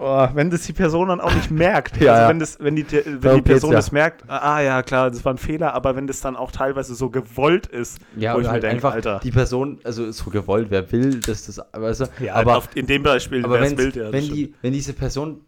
oh, 0.00 0.28
wenn 0.34 0.50
das 0.50 0.62
die 0.62 0.72
Person 0.72 1.08
dann 1.08 1.20
auch 1.20 1.34
nicht 1.34 1.50
merkt, 1.50 1.96
Ja, 2.00 2.12
also 2.12 2.22
ja. 2.22 2.28
wenn, 2.28 2.38
das, 2.38 2.58
wenn 2.60 2.76
die, 2.76 2.86
wenn 3.20 3.36
die 3.36 3.42
Person 3.42 3.70
ja. 3.72 3.76
das 3.78 3.92
merkt, 3.92 4.22
ah 4.28 4.60
ja, 4.60 4.82
klar, 4.82 5.10
das 5.10 5.24
war 5.24 5.34
ein 5.34 5.38
Fehler, 5.38 5.74
aber 5.74 5.96
wenn 5.96 6.06
das 6.06 6.20
dann 6.20 6.36
auch 6.36 6.50
teilweise 6.50 6.94
so 6.94 7.10
gewollt 7.10 7.66
ist, 7.66 7.98
Ja, 8.16 8.34
wo 8.34 8.38
ich 8.40 8.46
mir 8.46 8.52
halt 8.52 8.62
denke, 8.62 8.76
einfach 8.76 8.94
Alter, 8.94 9.20
die 9.22 9.30
Person, 9.30 9.78
also 9.84 10.04
ist 10.06 10.18
so 10.18 10.30
gewollt, 10.30 10.68
wer 10.70 10.90
will, 10.92 11.20
dass 11.20 11.46
das, 11.46 11.60
weißt 11.72 12.00
du, 12.00 12.24
ja, 12.24 12.34
aber 12.34 12.62
in 12.74 12.86
dem 12.86 13.02
Beispiel, 13.02 13.44
Aber 13.44 13.54
wer 13.54 13.62
es 13.62 13.70
wenn's- 13.72 13.78
will, 13.78 13.92
der 13.92 14.12
wenn, 14.12 14.24
die, 14.24 14.54
wenn 14.62 14.72
diese 14.72 14.92
Person, 14.92 15.40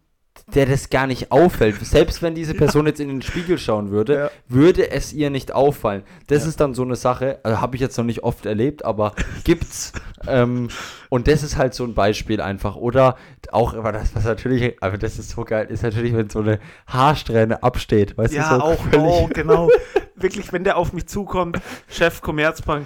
der 0.53 0.65
das 0.65 0.89
gar 0.89 1.07
nicht 1.07 1.31
auffällt, 1.31 1.83
selbst 1.85 2.21
wenn 2.21 2.35
diese 2.35 2.53
Person 2.53 2.85
jetzt 2.87 2.99
in 2.99 3.07
den 3.07 3.21
Spiegel 3.21 3.57
schauen 3.57 3.89
würde, 3.91 4.13
Ja. 4.15 4.31
würde 4.47 4.91
es 4.91 5.13
ihr 5.13 5.29
nicht 5.29 5.53
auffallen. 5.53 6.03
Das 6.27 6.43
Ja. 6.43 6.49
ist 6.49 6.59
dann 6.59 6.73
so 6.73 6.83
eine 6.83 6.95
Sache, 6.95 7.39
also 7.43 7.61
habe 7.61 7.75
ich 7.75 7.81
jetzt 7.81 7.97
noch 7.97 8.05
nicht 8.05 8.23
oft 8.23 8.45
erlebt, 8.45 8.83
aber 8.83 9.13
gibt's. 9.43 9.93
ähm, 10.27 10.67
und 11.09 11.27
das 11.27 11.43
ist 11.43 11.57
halt 11.57 11.73
so 11.73 11.83
ein 11.83 11.93
Beispiel 11.93 12.41
einfach. 12.41 12.75
Oder 12.75 13.15
auch, 13.51 13.73
aber 13.73 13.91
das, 13.91 14.15
was 14.15 14.23
natürlich, 14.25 14.81
aber 14.81 14.97
das 14.97 15.17
ist 15.19 15.29
so 15.31 15.43
geil, 15.45 15.67
ist 15.69 15.83
natürlich, 15.83 16.13
wenn 16.13 16.29
so 16.29 16.39
eine 16.39 16.59
Haarsträhne 16.87 17.63
absteht, 17.63 18.17
weißt 18.17 18.33
Ja, 18.33 18.49
du, 18.53 18.55
so 18.59 18.61
auch, 18.61 18.79
oh, 18.97 19.29
genau. 19.33 19.69
Wirklich, 20.15 20.51
wenn 20.53 20.63
der 20.63 20.77
auf 20.77 20.93
mich 20.93 21.07
zukommt, 21.07 21.59
Chef 21.89 22.21
Commerzbank, 22.21 22.85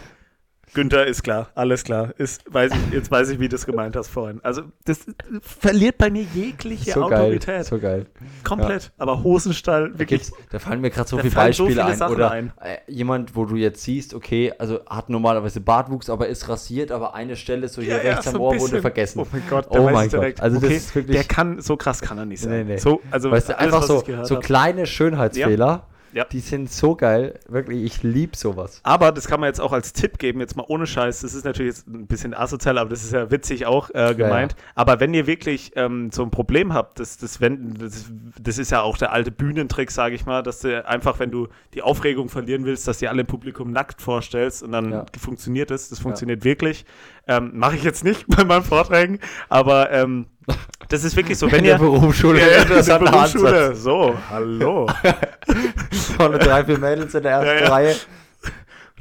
Günther 0.76 1.07
ist 1.07 1.23
klar, 1.23 1.47
alles 1.55 1.84
klar. 1.84 2.13
Ist, 2.19 2.43
weiß 2.53 2.71
ich, 2.71 2.93
jetzt 2.93 3.09
weiß 3.09 3.30
ich, 3.30 3.39
wie 3.39 3.47
du 3.47 3.55
das 3.55 3.65
gemeint 3.65 3.95
hast 3.95 4.09
vorhin. 4.09 4.39
Also, 4.43 4.61
das 4.86 4.99
verliert 5.41 5.97
bei 5.97 6.11
mir 6.11 6.23
jegliche 6.36 6.91
so 6.91 7.07
geil, 7.07 7.19
Autorität. 7.21 7.65
so 7.65 7.80
geil. 7.80 8.05
Komplett. 8.43 8.91
Aber 8.99 9.23
Hosenstall, 9.23 9.91
Da, 9.93 9.99
wirklich. 9.99 10.21
gibt's, 10.23 10.34
da 10.51 10.59
fallen 10.59 10.82
mir 10.82 10.91
gerade 10.91 11.09
so 11.09 11.15
Da 11.17 11.23
viele 11.23 11.34
fallen 11.34 11.53
so 11.53 11.63
Beispiele 11.65 11.82
viele 11.82 11.93
ein. 11.93 11.97
Sachen 11.97 12.13
Oder 12.15 12.32
ein. 12.32 12.53
Äh, 12.61 12.78
jemand, 12.91 13.36
wo 13.36 13.45
du 13.45 13.55
jetzt 13.55 13.82
siehst, 13.84 14.13
okay, 14.13 14.53
also 14.59 14.82
hat 14.86 15.09
normalerweise 15.09 15.61
Bartwuchs, 15.61 16.09
aber 16.09 16.28
ist 16.28 16.47
rasiert, 16.47 16.91
aber 16.91 17.15
eine 17.15 17.36
Stelle 17.36 17.67
so 17.67 17.82
hier 17.82 17.95
rechts 18.03 18.28
am 18.28 18.34
so 18.34 18.38
ein 18.39 18.41
Ohr 18.41 18.59
wurde 18.59 18.82
vergessen. 18.82 19.19
Oh 19.21 19.28
mein 19.32 19.43
Gott, 19.49 19.65
Oh 19.69 19.76
da 19.88 19.91
mein. 19.91 20.09
Gott. 20.09 20.39
Also 20.41 20.57
das 20.57 20.65
okay, 20.65 20.76
ist 20.76 20.93
wirklich- 20.95 21.15
der 21.15 21.23
kann, 21.26 21.61
so 21.61 21.78
krass 21.78 22.01
kann 22.01 22.17
er 22.17 22.26
nicht 22.26 22.41
sein. 22.41 22.51
Nee, 22.51 22.73
nee. 22.73 22.78
So, 22.78 23.01
also 23.11 23.32
weißt 23.32 23.49
du, 23.49 23.57
einfach 23.57 23.82
so, 23.84 24.03
so 24.23 24.39
kleine 24.39 24.86
Schönheitsfehler, 24.86 25.88
Ja. 26.16 26.24
die 26.24 26.39
sind 26.39 26.72
so 26.72 26.95
geil. 26.95 27.39
Wirklich, 27.47 27.84
ich 27.84 28.01
liebe 28.01 28.38
sowas. 28.38 28.80
Aber 28.84 29.11
das 29.11 29.28
kann 29.28 29.39
man 29.41 29.47
jetzt 29.47 29.59
auch 29.59 29.74
als 29.74 29.91
Tipp 29.93 30.18
geben, 30.18 30.39
jetzt 30.39 30.55
mal 30.55 30.66
ohne 30.68 30.88
Scheiß. 30.88 31.22
Das 31.22 31.34
ist 31.34 31.43
natürlich 31.43 31.76
jetzt 31.76 31.88
ein 31.88 32.07
bisschen 32.07 32.34
asozial, 32.34 32.78
aber 32.78 32.89
das 32.89 33.03
ist 33.03 33.11
ja 33.11 33.30
witzig 33.32 33.66
auch 33.66 33.89
äh, 33.93 34.16
gemeint. 34.16 34.55
Aber 34.76 34.99
wenn 35.01 35.13
ihr 35.13 35.28
wirklich 35.28 35.74
ähm, 35.76 36.09
so 36.11 36.24
ein 36.24 36.32
Problem 36.32 36.74
habt, 36.74 36.99
das, 36.99 37.18
das, 37.18 37.41
wenn, 37.41 37.74
das, 37.76 38.05
das 38.41 38.57
ist 38.57 38.72
ja 38.72 38.82
auch 38.82 38.97
der 38.97 39.11
alte 39.11 39.30
Bühnentrick, 39.32 39.91
sage 39.91 40.16
ich 40.16 40.26
mal, 40.26 40.41
dass 40.41 40.59
du 40.59 40.88
einfach, 40.88 41.20
wenn 41.20 41.32
du 41.32 41.49
die 41.74 41.82
Aufregung 41.82 42.30
verlieren 42.30 42.66
willst, 42.66 42.88
dass 42.88 42.99
dir 42.99 43.09
alle 43.09 43.22
im 43.22 43.28
Publikum 43.28 43.72
nackt 43.72 44.01
vorstellst 44.01 44.63
und 44.63 44.72
dann 44.72 44.91
Ja. 44.91 45.05
funktioniert 45.20 45.70
es. 45.70 45.89
Das 45.89 45.99
funktioniert 45.99 46.45
wirklich. 46.45 46.86
Ähm, 47.28 47.51
Mache 47.55 47.76
ich 47.76 47.84
jetzt 47.84 48.03
nicht 48.05 48.26
bei 48.36 48.43
meinen 48.45 48.63
Vorträgen, 48.63 49.20
aber 49.49 49.91
ähm, 49.91 50.28
das 50.89 51.04
ist 51.04 51.16
wirklich 51.16 51.38
so, 51.38 51.52
wenn 51.52 51.60
In 51.60 51.66
ihr. 51.66 51.72
der 51.74 51.80
Berufsschule, 51.80 52.39
Ja, 52.39 52.48
ja, 52.48 52.62
in 52.80 52.86
der 52.86 53.00
Berufsschule. 53.00 53.48
Ansatz. 53.70 53.80
So, 53.82 54.16
hallo. 54.30 54.88
Vorne 56.18 56.39
drei, 56.39 56.64
vier 56.66 56.78
Mädels 56.78 57.14
in 57.16 57.24
der 57.24 57.32
ersten 57.34 57.48
Ja, 57.48 57.64
ja. 57.64 57.70
Reihe. 57.70 57.96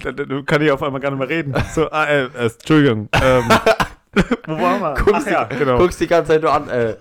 Dann, 0.02 0.44
kann 0.46 0.60
ich 0.62 0.70
auf 0.70 0.82
einmal 0.82 1.00
gar 1.00 1.10
nicht 1.10 1.18
mehr 1.20 1.28
reden. 1.28 1.54
So, 1.74 1.90
ah, 1.90 2.04
äh, 2.06 2.24
äh, 2.24 2.28
Entschuldigung. 2.46 3.08
Ähm, 3.22 3.44
wo 4.46 4.52
waren 4.60 4.80
wir? 4.80 4.94
Guckst, 4.94 5.26
Ach, 5.28 5.30
ja, 5.32 5.44
die, 5.44 5.56
genau. 5.56 5.78
guckst 5.78 6.00
die 6.00 6.06
ganze 6.06 6.32
Zeit 6.32 6.42
nur 6.42 6.52
an. 6.52 6.68
Äh, 6.68 6.96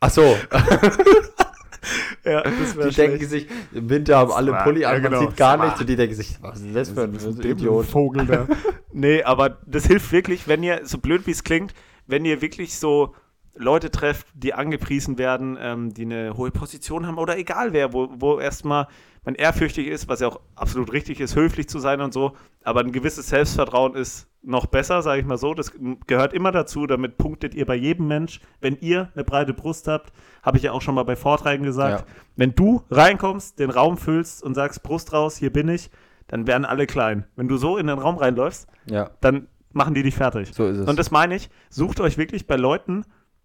ach 0.00 0.10
so, 0.10 0.36
ja, 2.24 2.42
das 2.42 2.88
die 2.88 2.94
denken 2.94 3.26
sich, 3.28 3.46
im 3.72 3.88
Winter 3.90 4.16
haben 4.16 4.32
alle 4.32 4.52
war- 4.52 4.64
Pulli 4.64 4.80
ja, 4.82 4.90
an, 4.90 5.02
man 5.02 5.12
genau. 5.12 5.20
sieht 5.26 5.36
gar 5.36 5.56
Das 5.58 5.66
nichts 5.66 5.80
und 5.80 5.88
die 5.88 5.96
denken 5.96 6.14
sich, 6.14 6.36
was 6.40 6.60
ist 6.60 6.74
das 6.74 6.90
für 6.90 7.02
ein 7.02 7.14
Idiot. 7.14 7.44
Idiot? 7.44 7.86
Vogel 7.86 8.26
da. 8.26 8.46
nee, 8.92 9.22
aber 9.22 9.58
das 9.66 9.86
hilft 9.86 10.10
wirklich, 10.12 10.48
wenn 10.48 10.62
ihr, 10.62 10.80
so 10.84 10.98
blöd 10.98 11.26
wie 11.26 11.32
es 11.32 11.44
klingt, 11.44 11.74
wenn 12.06 12.24
ihr 12.24 12.40
wirklich 12.42 12.76
so 12.78 13.14
Leute 13.56 13.90
trefft, 13.90 14.26
die 14.34 14.52
angepriesen 14.54 15.16
werden, 15.18 15.56
ähm, 15.60 15.94
die 15.94 16.02
eine 16.02 16.36
hohe 16.36 16.50
Position 16.50 17.06
haben 17.06 17.18
oder 17.18 17.38
egal 17.38 17.72
wer, 17.72 17.92
wo, 17.92 18.08
wo 18.16 18.40
erstmal 18.40 18.88
man 19.24 19.36
ehrfürchtig 19.36 19.86
ist, 19.86 20.08
was 20.08 20.20
ja 20.20 20.28
auch 20.28 20.40
absolut 20.54 20.92
richtig 20.92 21.20
ist, 21.20 21.34
höflich 21.36 21.68
zu 21.68 21.78
sein 21.78 22.00
und 22.02 22.12
so, 22.12 22.32
aber 22.62 22.80
ein 22.80 22.92
gewisses 22.92 23.28
Selbstvertrauen 23.28 23.94
ist 23.94 24.26
noch 24.42 24.66
besser, 24.66 25.00
sage 25.00 25.20
ich 25.22 25.26
mal 25.26 25.38
so. 25.38 25.54
Das 25.54 25.72
gehört 26.06 26.34
immer 26.34 26.52
dazu, 26.52 26.86
damit 26.86 27.16
punktet 27.16 27.54
ihr 27.54 27.64
bei 27.64 27.74
jedem 27.76 28.06
Mensch. 28.08 28.40
Wenn 28.60 28.76
ihr 28.80 29.08
eine 29.14 29.24
breite 29.24 29.54
Brust 29.54 29.88
habt, 29.88 30.12
habe 30.42 30.58
ich 30.58 30.64
ja 30.64 30.72
auch 30.72 30.82
schon 30.82 30.94
mal 30.94 31.04
bei 31.04 31.16
Vorträgen 31.16 31.64
gesagt, 31.64 32.00
Ja. 32.00 32.14
wenn 32.36 32.54
du 32.54 32.82
reinkommst, 32.90 33.58
den 33.58 33.70
Raum 33.70 33.96
füllst 33.96 34.42
und 34.42 34.54
sagst, 34.54 34.82
Brust 34.82 35.14
raus, 35.14 35.38
hier 35.38 35.50
bin 35.50 35.68
ich, 35.70 35.90
dann 36.26 36.46
werden 36.46 36.66
alle 36.66 36.86
klein. 36.86 37.24
Wenn 37.36 37.48
du 37.48 37.56
so 37.56 37.78
in 37.78 37.86
den 37.86 37.98
Raum 37.98 38.18
reinläufst, 38.18 38.66
Ja, 38.84 39.10
dann 39.22 39.46
machen 39.72 39.94
die 39.94 40.02
dich 40.02 40.14
fertig. 40.16 40.52
so 40.52 40.66
ist 40.66 40.76
es. 40.78 40.86
Und 40.88 40.98
das 40.98 41.10
meine 41.10 41.34
ich, 41.36 41.48
sucht 41.70 42.00
euch 42.00 42.18
wirklich 42.18 42.46
bei 42.46 42.56
Leuten 42.56 43.04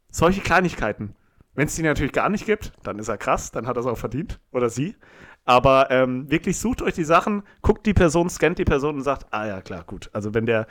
solche 0.10 0.41
Kleinigkeiten. 0.41 1.16
Wenn 1.55 1.68
es 1.68 1.76
die 1.76 1.84
natürlich 1.84 2.14
gar 2.14 2.30
nicht 2.30 2.45
gibt, 2.45 2.72
dann 2.84 2.99
ist 2.99 3.10
er 3.10 3.18
krass, 3.18 3.51
dann 3.51 3.68
hat 3.68 3.76
er 3.76 3.82
es 3.82 3.86
auch 3.86 3.97
verdient. 3.97 4.39
Oder 4.51 4.70
sie. 4.70 4.95
Aber 5.45 5.89
ähm, 5.89 6.30
wirklich 6.30 6.60
sucht 6.60 6.82
euch 6.82 6.93
die 6.93 7.03
Sachen, 7.03 7.43
guckt 7.62 7.86
die 7.86 7.93
Person, 7.93 8.30
scannt 8.30 8.60
die 8.60 8.66
Person 8.66 8.95
und 8.95 9.01
sagt, 9.01 9.28
ah 9.32 9.47
ja, 9.47 9.62
klar, 9.62 9.84
gut. 9.86 10.10
Also 10.14 10.34
wenn 10.34 10.45
der, 10.45 10.68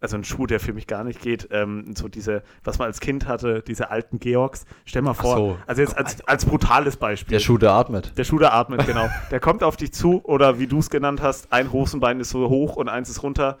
also 0.00 0.16
ein 0.16 0.24
Schuh, 0.24 0.46
der 0.46 0.58
für 0.58 0.72
mich 0.72 0.86
gar 0.86 1.04
nicht 1.04 1.22
geht, 1.22 1.48
ähm, 1.52 1.94
so 1.96 2.08
diese, 2.08 2.42
was 2.64 2.78
man 2.78 2.86
als 2.86 3.00
Kind 3.00 3.28
hatte, 3.28 3.62
diese 3.62 3.90
alten 3.90 4.18
Georgs, 4.18 4.66
stell 4.84 5.02
mal 5.02 5.14
vor, 5.14 5.36
so. 5.36 5.58
also 5.66 5.80
jetzt 5.80 5.96
als, 5.96 6.26
als 6.26 6.44
brutales 6.44 6.96
Beispiel. 6.96 7.36
Der 7.36 7.40
Schuh, 7.40 7.56
der 7.56 7.72
atmet. 7.72 8.18
Der 8.18 8.24
Schuh, 8.24 8.38
der 8.38 8.52
atmet, 8.52 8.84
genau. 8.84 9.08
der 9.30 9.40
kommt 9.40 9.62
auf 9.62 9.76
dich 9.76 9.94
zu 9.94 10.24
oder 10.24 10.58
wie 10.58 10.66
du 10.66 10.80
es 10.80 10.90
genannt 10.90 11.22
hast, 11.22 11.52
ein 11.52 11.72
Hosenbein 11.72 12.18
ist 12.20 12.30
so 12.30 12.48
hoch 12.48 12.76
und 12.76 12.88
eins 12.88 13.08
ist 13.08 13.22
runter. 13.22 13.58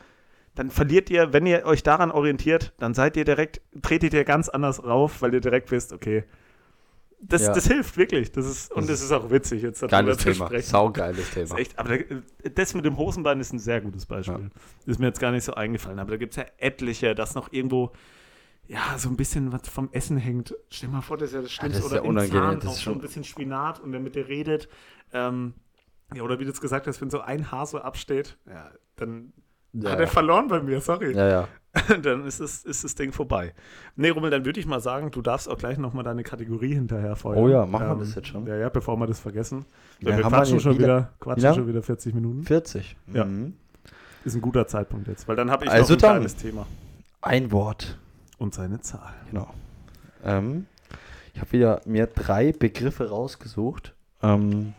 Dann 0.56 0.70
verliert 0.70 1.08
ihr, 1.10 1.32
wenn 1.32 1.46
ihr 1.46 1.64
euch 1.66 1.82
daran 1.84 2.10
orientiert, 2.10 2.72
dann 2.78 2.92
seid 2.94 3.16
ihr 3.16 3.24
direkt, 3.24 3.60
tretet 3.82 4.12
ihr 4.14 4.24
ganz 4.24 4.48
anders 4.48 4.82
rauf, 4.82 5.22
weil 5.22 5.32
ihr 5.34 5.40
direkt 5.40 5.70
wisst, 5.70 5.92
okay, 5.92 6.24
das, 7.20 7.42
Ja. 7.42 7.52
das 7.54 7.66
hilft 7.66 7.96
wirklich. 7.96 8.32
Das 8.32 8.44
ist, 8.46 8.72
und 8.72 8.82
Das 8.88 9.00
das 9.00 9.02
ist 9.02 9.12
auch 9.12 9.30
witzig, 9.30 9.62
jetzt 9.62 9.80
darüber 9.82 9.96
Geiles 9.98 10.18
zu 10.18 10.32
Thema. 10.32 10.46
sprechen. 10.46 10.66
Saugeiles 10.68 11.18
Das 11.18 11.30
Thema. 11.30 11.44
ist 11.44 11.54
echt, 11.58 11.78
aber 11.78 11.98
da, 11.98 12.04
das 12.54 12.74
mit 12.74 12.84
dem 12.84 12.96
Hosenbein 12.98 13.38
ist 13.40 13.52
ein 13.52 13.58
sehr 13.58 13.80
gutes 13.80 14.06
Beispiel. 14.06 14.50
Ist 14.86 14.98
mir 14.98 15.06
jetzt 15.06 15.20
gar 15.20 15.30
nicht 15.32 15.44
so 15.44 15.54
eingefallen, 15.54 15.98
aber 15.98 16.10
da 16.12 16.16
gibt 16.16 16.32
es 16.32 16.36
ja 16.36 16.44
etliche, 16.58 17.14
das 17.14 17.34
noch 17.34 17.52
irgendwo, 17.52 17.92
ja, 18.68 18.98
so 18.98 19.08
ein 19.08 19.16
bisschen 19.16 19.52
was 19.52 19.68
vom 19.68 19.88
Essen 19.92 20.16
hängt. 20.16 20.54
Stell 20.70 20.88
dir 20.88 20.96
mal 20.96 21.00
vor, 21.02 21.16
das 21.18 21.28
ist 21.30 21.34
ja 21.36 21.42
das 21.42 21.52
Schlimmste. 21.52 21.78
ist 21.80 21.86
oder 21.86 21.96
ja 21.96 22.02
im 22.02 22.08
unangenehm, 22.08 22.42
Zahn 22.42 22.54
das 22.60 22.66
auch 22.68 22.72
ist 22.72 22.80
so 22.82 22.90
ein 22.90 22.94
schon- 22.94 23.00
bisschen 23.02 23.24
Spinat 23.24 23.80
und 23.80 23.92
der 23.92 24.00
mit 24.00 24.14
dir 24.14 24.26
redet. 24.28 24.68
Ähm, 25.12 25.54
ja, 26.14 26.22
oder 26.22 26.38
wie 26.38 26.44
du 26.44 26.50
es 26.50 26.60
gesagt 26.60 26.86
hast, 26.86 27.00
wenn 27.00 27.10
so 27.10 27.20
ein 27.20 27.50
Haar 27.50 27.66
so 27.66 27.78
absteht, 27.78 28.36
ja, 28.46 28.70
dann 28.96 29.32
Ja, 29.82 29.90
hat 29.90 29.98
er 29.98 30.04
ja. 30.04 30.10
verloren 30.10 30.48
bei 30.48 30.60
mir, 30.60 30.80
sorry. 30.80 31.14
ja, 31.14 31.28
ja. 31.28 31.48
dann 32.02 32.24
ist, 32.26 32.40
es, 32.40 32.64
ist 32.64 32.84
das 32.84 32.94
Ding 32.94 33.12
vorbei. 33.12 33.52
Nee, 33.96 34.08
Rummel, 34.08 34.30
dann 34.30 34.46
würde 34.46 34.58
ich 34.58 34.64
mal 34.66 34.80
sagen, 34.80 35.10
du 35.10 35.20
darfst 35.20 35.46
auch 35.48 35.58
gleich 35.58 35.76
nochmal 35.76 36.04
deine 36.04 36.22
Kategorie 36.22 36.72
hinterher 36.72 37.16
feuern. 37.16 37.38
Oh 37.38 37.48
ja, 37.48 37.66
machen 37.66 37.88
wir 37.88 37.96
das 37.96 38.14
jetzt 38.14 38.28
schon? 38.28 38.46
Ja, 38.46 38.56
ja, 38.56 38.68
bevor 38.70 38.96
wir 38.96 39.06
das 39.06 39.20
vergessen. 39.20 39.66
Ja, 40.00 40.16
wir 40.16 40.24
quatschen, 40.24 40.58
schon 40.58 40.78
wieder- 40.78 41.12
quatschen 41.20 41.54
schon 41.54 41.66
wieder 41.68 41.82
40 41.82 42.14
Minuten. 42.14 42.44
40. 42.44 42.96
Ja. 43.12 43.26
Mhm. 43.26 43.54
Ist 44.24 44.34
ein 44.34 44.40
guter 44.40 44.66
Zeitpunkt 44.66 45.06
jetzt, 45.06 45.28
weil 45.28 45.36
dann 45.36 45.50
habe 45.50 45.66
ich 45.66 45.70
Also 45.70 45.92
noch 45.94 45.98
ein 45.98 46.02
dann. 46.02 46.12
kleines 46.16 46.36
Thema. 46.36 46.66
Ein 47.20 47.52
Wort. 47.52 47.98
Und 48.38 48.54
seine 48.54 48.80
Zahl. 48.80 49.12
Genau. 49.30 49.52
Ähm, 50.24 50.66
ich 51.34 51.40
habe 51.40 51.52
wieder 51.52 51.80
mir 51.84 52.06
drei 52.06 52.52
Begriffe 52.52 53.08
rausgesucht 53.10 53.94
ähm, 54.22 54.72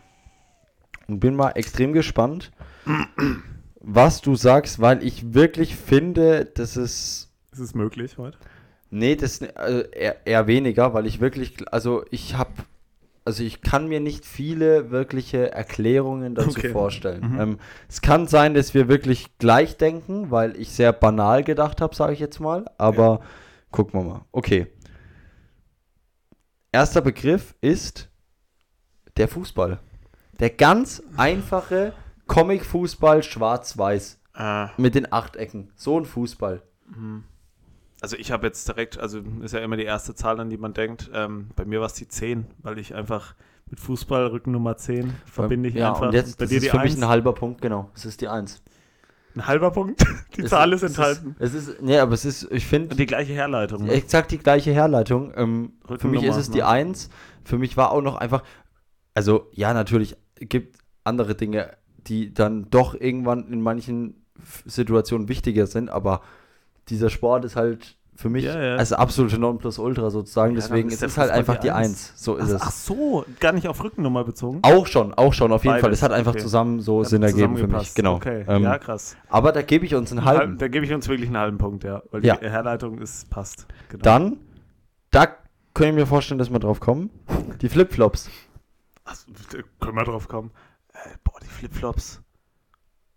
und 1.06 1.20
bin 1.20 1.36
mal 1.36 1.50
extrem 1.52 1.92
gespannt, 1.92 2.50
was 3.80 4.20
du 4.20 4.34
sagst, 4.34 4.80
weil 4.80 5.02
ich 5.02 5.34
wirklich 5.34 5.76
finde, 5.76 6.44
das 6.44 6.76
ist 6.76 7.30
Ist 7.52 7.58
es 7.60 7.74
möglich 7.74 8.18
heute? 8.18 8.38
Nee, 8.90 9.16
das 9.16 9.42
also 9.54 9.80
eher, 9.90 10.26
eher 10.26 10.46
weniger, 10.46 10.94
weil 10.94 11.06
ich 11.06 11.20
wirklich, 11.20 11.56
also 11.72 12.04
ich 12.10 12.36
habe, 12.36 12.52
also 13.24 13.42
ich 13.42 13.60
kann 13.60 13.86
mir 13.86 14.00
nicht 14.00 14.24
viele 14.24 14.90
wirkliche 14.90 15.52
Erklärungen 15.52 16.34
dazu 16.34 16.58
Okay. 16.58 16.70
vorstellen. 16.70 17.32
Mhm. 17.32 17.40
Ähm, 17.40 17.58
es 17.88 18.00
kann 18.00 18.26
sein, 18.26 18.54
dass 18.54 18.72
wir 18.72 18.88
wirklich 18.88 19.36
gleich 19.38 19.76
denken, 19.76 20.30
weil 20.30 20.56
ich 20.56 20.70
sehr 20.72 20.92
banal 20.92 21.44
gedacht 21.44 21.80
habe, 21.82 21.94
sage 21.94 22.14
ich 22.14 22.18
jetzt 22.20 22.40
mal. 22.40 22.64
Aber 22.78 23.20
gucken 23.70 24.00
wir 24.00 24.04
mal. 24.04 24.24
Okay. 24.32 24.66
Erster 26.72 27.00
Begriff 27.02 27.54
ist 27.60 28.08
der 29.18 29.28
Fußball. 29.28 29.78
Der 30.40 30.50
ganz 30.50 31.02
einfache 31.16 31.92
Comic-Fußball 32.28 33.22
schwarz-weiß 33.22 34.20
Äh, 34.36 34.68
mit 34.76 34.94
den 34.94 35.12
Achtecken. 35.12 35.72
So 35.74 35.98
ein 35.98 36.04
Fußball. 36.04 36.62
also 38.00 38.16
ich 38.16 38.30
habe 38.30 38.46
jetzt 38.46 38.68
direkt, 38.68 38.98
also 38.98 39.20
ist 39.42 39.52
ja 39.52 39.60
immer 39.60 39.76
die 39.76 39.84
erste 39.84 40.14
Zahl, 40.14 40.38
an 40.38 40.48
die 40.48 40.56
man 40.56 40.74
denkt. 40.74 41.10
Ähm, 41.12 41.48
bei 41.56 41.64
mir 41.64 41.80
war 41.80 41.86
es 41.86 41.94
die 41.94 42.06
10, 42.06 42.46
weil 42.62 42.78
ich 42.78 42.94
einfach 42.94 43.34
mit 43.70 43.80
Fußball 43.80 44.28
Rücken 44.28 44.52
Nummer 44.52 44.76
10 44.76 45.12
verbinde 45.26 45.68
ich 45.70 45.74
ja, 45.74 45.90
einfach. 45.90 46.06
Und 46.06 46.14
jetzt 46.14 46.38
bei 46.38 46.44
das 46.44 46.50
dir 46.50 46.56
ist 46.58 46.64
die 46.64 46.70
für 46.70 46.78
mich 46.78 46.92
1. 46.92 47.02
ein 47.02 47.08
halber 47.08 47.32
Punkt, 47.32 47.60
genau. 47.60 47.90
Es 47.94 48.04
ist 48.04 48.20
die 48.20 48.28
1. 48.28 48.62
Ein 49.34 49.46
halber 49.46 49.70
Punkt. 49.70 50.04
Die 50.36 50.44
Zahl 50.44 50.72
ist 50.72 50.82
enthalten. 50.82 51.36
Es 51.38 51.52
ist, 51.52 51.68
es 51.68 51.74
ist, 51.74 51.82
nee, 51.82 51.98
aber 51.98 52.12
es 52.12 52.24
ist, 52.24 52.50
ich 52.50 52.66
finde, 52.66 52.96
die 52.96 53.06
gleiche 53.06 53.32
Herleitung. 53.32 53.84
Ne? 53.84 53.92
exakt 53.92 54.30
die 54.30 54.38
gleiche 54.38 54.72
Herleitung. 54.72 55.32
Ähm, 55.36 55.72
für 55.82 55.92
mich 55.92 56.22
Rückennummer, 56.22 56.28
ist 56.28 56.36
es 56.36 56.50
die 56.50 56.58
ne? 56.58 56.66
1. 56.66 57.10
Für 57.44 57.58
mich 57.58 57.76
war 57.76 57.92
auch 57.92 58.00
noch 58.00 58.16
einfach, 58.16 58.42
also 59.14 59.48
ja, 59.52 59.74
natürlich 59.74 60.16
gibt 60.36 60.78
andere 61.04 61.34
Dinge, 61.34 61.76
die 62.08 62.32
dann 62.32 62.68
doch 62.70 62.94
irgendwann 62.94 63.48
in 63.52 63.60
manchen 63.60 64.24
Situationen 64.66 65.28
wichtiger 65.28 65.66
sind, 65.66 65.90
aber 65.90 66.22
dieser 66.88 67.10
Sport 67.10 67.44
ist 67.44 67.56
halt 67.56 67.96
für 68.14 68.30
mich 68.30 68.44
Ja, 68.44 68.60
ja. 68.60 68.76
als 68.76 68.92
absolute 68.92 69.38
Nonplusultra 69.38 70.10
sozusagen. 70.10 70.54
Ja, 70.54 70.60
Deswegen 70.60 70.88
ist 70.88 71.04
es 71.04 71.16
halt 71.18 71.30
einfach 71.30 71.56
die 71.58 71.70
Eins. 71.70 72.10
1. 72.10 72.24
So 72.24 72.34
ist 72.36 72.50
Ach, 72.50 72.56
es. 72.56 72.62
ach 72.62 72.70
so, 72.72 73.24
gar 73.38 73.52
nicht 73.52 73.68
auf 73.68 73.82
Rückennummer 73.84 74.24
bezogen. 74.24 74.58
Auch 74.62 74.88
schon, 74.88 75.14
auch 75.14 75.32
schon, 75.32 75.52
auf 75.52 75.62
jeden 75.62 75.74
Beides, 75.74 75.82
Fall. 75.82 75.92
Es 75.92 76.02
hat 76.02 76.10
einfach 76.10 76.32
okay. 76.32 76.42
zusammen 76.42 76.80
so 76.80 77.00
Hat 77.00 77.08
Sinn 77.10 77.22
ergeben 77.22 77.56
für 77.56 77.68
mich. 77.68 77.94
Genau. 77.94 78.16
Okay, 78.16 78.44
Ähm, 78.48 78.64
ja, 78.64 78.76
krass. 78.78 79.16
Aber 79.28 79.52
da 79.52 79.62
gebe 79.62 79.86
ich 79.86 79.94
uns 79.94 80.10
einen 80.10 80.24
Halb, 80.24 80.38
halben. 80.38 80.58
da 80.58 80.66
gebe 80.66 80.84
ich 80.84 80.92
uns 80.92 81.06
wirklich 81.08 81.28
einen 81.28 81.38
halben 81.38 81.58
Punkt, 81.58 81.84
ja. 81.84 82.02
Weil 82.10 82.24
Ja. 82.24 82.36
die 82.36 82.50
Herleitung 82.50 82.98
ist, 82.98 83.30
passt. 83.30 83.66
Genau. 83.88 84.02
Dann, 84.02 84.36
da 85.12 85.26
können 85.74 85.94
wir 85.96 86.02
mir 86.02 86.06
vorstellen, 86.06 86.38
dass 86.38 86.50
wir 86.50 86.58
drauf 86.58 86.80
kommen. 86.80 87.10
Die 87.60 87.68
Flipflops. 87.68 88.30
Können 89.80 89.96
wir 89.96 90.04
drauf 90.04 90.26
kommen. 90.26 90.50
Boah, 91.24 91.38
die 91.42 91.46
Flipflops. 91.46 92.20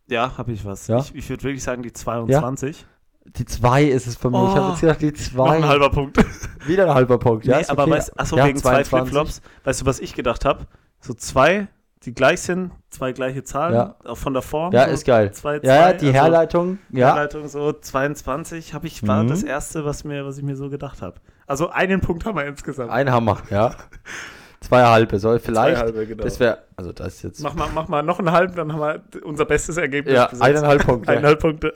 Ja, 0.07 0.37
habe 0.37 0.51
ich 0.51 0.65
was. 0.65 0.87
Ja? 0.87 0.99
Ich, 0.99 1.15
ich 1.15 1.29
würde 1.29 1.43
wirklich 1.43 1.63
sagen, 1.63 1.83
die 1.83 1.93
22. 1.93 2.85
Die 3.25 3.45
2 3.45 3.83
ist 3.85 4.07
es 4.07 4.15
für 4.17 4.29
mich. 4.31 4.39
ich 4.41 4.47
habe 4.55 4.65
Oh, 4.65 4.69
jetzt 4.71 4.81
gedacht, 4.81 5.01
die 5.01 5.35
Noch 5.37 5.51
ein 5.51 5.61
2. 5.61 5.67
halber 5.67 5.89
Punkt. 5.91 6.17
Wieder 6.67 6.85
ein 6.87 6.93
halber 6.95 7.19
Punkt. 7.19 7.45
Ja, 7.45 7.59
nee, 7.59 7.65
aber 7.67 7.83
okay. 7.83 7.91
weißt, 7.91 8.19
achso, 8.19 8.35
Ja, 8.37 8.45
wegen 8.45 8.57
zwei 8.57 8.83
22. 8.83 8.99
Flipflops. 8.99 9.41
Weißt 9.63 9.81
du, 9.81 9.85
was 9.85 9.99
ich 9.99 10.13
gedacht 10.15 10.43
habe? 10.43 10.65
So 10.99 11.13
zwei, 11.13 11.67
die 12.03 12.13
gleich 12.15 12.41
sind, 12.41 12.71
zwei 12.89 13.11
gleiche 13.13 13.43
Zahlen, 13.43 13.75
Ja. 13.75 13.95
auch 14.05 14.17
von 14.17 14.33
der 14.33 14.41
Form. 14.41 14.73
Ja, 14.73 14.85
so 14.87 14.91
ist 14.91 15.05
geil. 15.05 15.31
Zwei, 15.33 15.57
Ja, 15.57 15.61
ja, 15.61 15.81
zwei, 15.89 15.93
die 15.93 16.05
also 16.07 16.13
Herleitung. 16.19 16.79
Ja, 16.89 17.07
Herleitung 17.13 17.47
so 17.47 17.71
22 17.73 18.73
habe 18.73 18.87
ich 18.87 19.07
war 19.07 19.23
Mhm. 19.23 19.27
das 19.29 19.43
erste, 19.43 19.85
was 19.85 20.03
mir 20.03 20.25
was 20.25 20.37
ich 20.39 20.43
mir 20.43 20.55
so 20.55 20.69
gedacht 20.69 21.01
habe. 21.03 21.17
Also 21.45 21.69
einen 21.69 22.01
Punkt 22.01 22.25
haben 22.25 22.37
wir 22.37 22.45
insgesamt. 22.47 22.89
ein 22.91 23.11
Hammer. 23.11 23.37
Ja. 23.51 23.75
Zwei 24.61 24.83
halbe. 24.85 25.19
Soll 25.19 25.39
vielleicht. 25.39 25.77
Zwei 25.77 25.83
halbe, 25.85 26.07
genau. 26.07 26.23
Das 26.23 26.39
wäre, 26.39 26.59
also 26.75 26.91
das 26.91 27.15
ist 27.15 27.23
jetzt. 27.23 27.43
Mach 27.43 27.55
mal, 27.55 27.69
mach 27.73 27.87
mal 27.87 28.03
noch 28.03 28.19
einen 28.19 28.31
halben, 28.31 28.55
dann 28.55 28.71
haben 28.73 28.79
wir 28.79 29.25
unser 29.25 29.45
bestes 29.45 29.77
Ergebnis. 29.77 30.13
ja, 30.15 30.25
bis 30.27 30.39
jetzt. 30.39 30.41
eineinhalb 30.41 30.85
Punkte. 30.85 31.09
Eineinhalb 31.11 31.39
Punkte. 31.39 31.73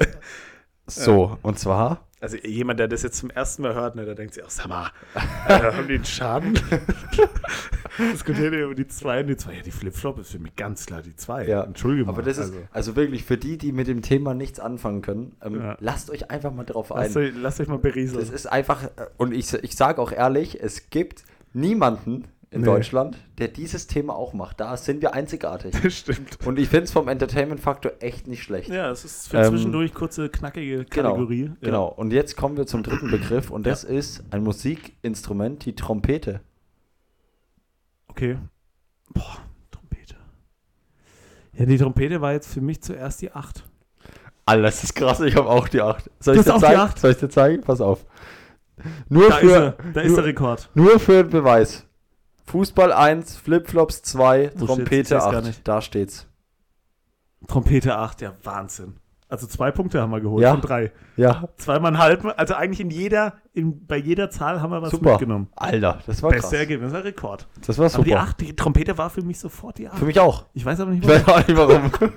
So, 0.87 1.37
und 1.41 1.57
zwar. 1.57 2.01
Also 2.21 2.37
jemand, 2.37 2.79
der 2.79 2.87
das 2.87 3.03
jetzt 3.03 3.17
zum 3.17 3.29
ersten 3.29 3.63
Mal 3.63 3.75
hört, 3.75 3.95
ne, 3.95 4.05
der 4.05 4.15
denkt 4.15 4.33
sich, 4.35 4.43
ach, 4.43 4.49
sag 4.49 4.67
mal, 4.67 4.89
äh, 5.47 5.59
haben 5.73 5.87
die 5.87 5.95
einen 5.95 6.05
Schaden? 6.05 6.53
Diskutieren 8.13 8.51
die 8.51 8.59
über 8.59 8.75
die 8.75 8.87
zwei 8.87 9.21
und 9.21 9.27
die 9.27 9.37
zwei. 9.37 9.53
Ja, 9.55 9.61
die 9.61 9.71
Flipflop 9.71 10.19
ist 10.19 10.31
für 10.31 10.39
mich 10.39 10.55
ganz 10.55 10.85
klar 10.85 11.01
die 11.01 11.15
zwei. 11.15 11.45
Ja, 11.47 11.63
Entschuldigung. 11.63 12.09
Aber 12.09 12.21
das 12.23 12.37
ist, 12.37 12.45
also, 12.51 12.57
also 12.71 12.95
wirklich 12.95 13.23
für 13.25 13.37
die, 13.37 13.57
die 13.57 13.71
mit 13.71 13.87
dem 13.87 14.01
Thema 14.01 14.33
nichts 14.33 14.59
anfangen 14.59 15.01
können, 15.01 15.35
ähm, 15.43 15.59
Ja. 15.61 15.77
lasst 15.79 16.09
euch 16.09 16.29
einfach 16.31 16.51
mal 16.51 16.65
drauf 16.65 16.91
ein. 16.91 17.03
lasst, 17.03 17.17
euch, 17.17 17.33
lasst 17.35 17.61
euch 17.61 17.67
mal 17.67 17.77
berieseln. 17.79 18.19
Das 18.19 18.29
ist 18.29 18.47
einfach, 18.51 18.83
äh, 18.83 18.89
und 19.17 19.33
ich, 19.33 19.53
ich 19.53 19.75
sage 19.75 20.01
auch 20.01 20.11
ehrlich, 20.11 20.61
es 20.61 20.89
gibt 20.89 21.23
niemanden 21.53 22.25
in 22.55 22.61
Nee. 22.61 22.67
Deutschland, 22.67 23.17
der 23.37 23.49
dieses 23.49 23.85
Thema 23.87 24.15
auch 24.15 24.33
macht. 24.33 24.59
Da 24.59 24.75
sind 24.77 25.01
wir 25.01 25.13
einzigartig. 25.13 25.75
Das 25.83 25.93
stimmt. 25.93 26.39
Und 26.45 26.57
ich 26.57 26.69
finde 26.69 26.85
es 26.85 26.91
vom 26.91 27.07
Entertainment-Faktor 27.07 27.91
echt 27.99 28.27
nicht 28.27 28.41
schlecht. 28.43 28.69
Ja, 28.69 28.89
es 28.89 29.05
ist 29.05 29.27
für 29.27 29.37
Ähm, 29.37 29.49
zwischendurch 29.51 29.93
kurze, 29.93 30.29
knackige 30.29 30.85
Genau, 30.85 31.09
Kategorie. 31.11 31.43
Ja. 31.45 31.55
Genau. 31.61 31.87
Und 31.87 32.11
jetzt 32.13 32.35
kommen 32.37 32.57
wir 32.57 32.65
zum 32.65 32.81
dritten 32.81 33.11
Begriff 33.11 33.51
und 33.51 33.67
das 33.67 33.83
ist 33.83 34.23
ein 34.31 34.41
Musikinstrument, 34.43 35.65
die 35.65 35.75
Trompete. 35.75 36.41
Okay. 38.07 38.37
Boah, 39.13 39.37
Trompete. 39.71 40.15
Ja, 41.53 41.65
die 41.65 41.77
Trompete 41.77 42.21
war 42.21 42.31
jetzt 42.33 42.47
für 42.53 42.61
mich 42.61 42.81
zuerst 42.81 43.21
die 43.21 43.31
8. 43.31 43.63
Alter, 44.45 44.61
das 44.61 44.83
ist 44.83 44.95
krass, 44.95 45.19
ich 45.21 45.35
habe 45.35 45.49
auch 45.49 45.67
die 45.67 45.81
8. 45.81 46.09
Soll 46.19 46.35
Du 46.35 46.39
ich 46.41 46.45
dir 46.45 46.55
auch 46.55 46.59
die? 46.93 46.99
Soll 46.99 47.11
ich 47.11 47.17
dir 47.17 47.29
zeigen? 47.29 47.61
Pass 47.63 47.81
auf. 47.81 48.05
Nur 49.09 49.29
Da, 49.29 49.37
ist, 49.37 49.41
für, 49.49 49.55
er, 49.55 49.71
da 49.93 50.01
ist 50.01 50.07
nur, 50.09 50.15
der 50.17 50.25
Rekord. 50.25 50.69
nur 50.73 50.99
für 50.99 51.23
den 51.23 51.29
Beweis. 51.31 51.84
Fußball 52.45 52.93
1, 52.93 53.37
Flipflops 53.37 54.01
2, 54.03 54.19
Wo 54.37 54.49
steht's? 54.49 54.61
Ich 54.61 54.67
Trompete 54.67 55.09
seh's 55.09 55.23
gar 55.23 55.33
8. 55.35 55.43
nicht. 55.45 55.67
Da 55.67 55.81
steht's. 55.81 56.27
Trompete 57.47 57.97
8, 57.97 58.21
ja, 58.21 58.33
Wahnsinn. 58.43 58.95
Also 59.27 59.47
zwei 59.47 59.71
Punkte 59.71 59.99
haben 60.01 60.11
wir 60.11 60.21
geholt 60.21 60.43
Ja. 60.43 60.51
von 60.51 60.61
drei. 60.61 60.91
Ja, 61.17 61.49
Zweimal 61.57 61.89
einen 61.93 61.97
halben, 61.97 62.29
also 62.31 62.53
eigentlich 62.53 62.79
in 62.79 62.91
jeder, 62.91 63.33
in, 63.53 63.85
bei 63.87 63.97
jeder 63.97 64.29
Zahl 64.29 64.61
haben 64.61 64.69
wir 64.71 64.83
was 64.83 64.91
super. 64.91 65.11
mitgenommen. 65.11 65.47
Alter, 65.55 65.99
das 66.05 66.21
war 66.21 66.29
Beste 66.29 66.49
krass. 66.51 66.59
Ergebnis, 66.59 66.93
ein 66.93 67.01
Rekord. 67.01 67.47
Das 67.65 67.79
war 67.79 67.87
Aber 67.91 68.03
die 68.03 68.11
super. 68.11 68.21
8, 68.21 68.39
die 68.41 68.55
Trompete 68.55 68.97
war 68.99 69.09
für 69.09 69.23
mich 69.23 69.39
sofort 69.39 69.79
die 69.79 69.89
8. 69.89 69.97
Für 69.97 70.05
mich 70.05 70.19
auch. 70.19 70.45
Ich 70.53 70.63
weiß 70.63 70.79
aber 70.79 70.91
nicht, 70.91 71.03
Ich 71.03 71.09
weiß 71.09 71.27
auch 71.27 71.47
nicht 71.47 71.57
warum. 71.57 71.91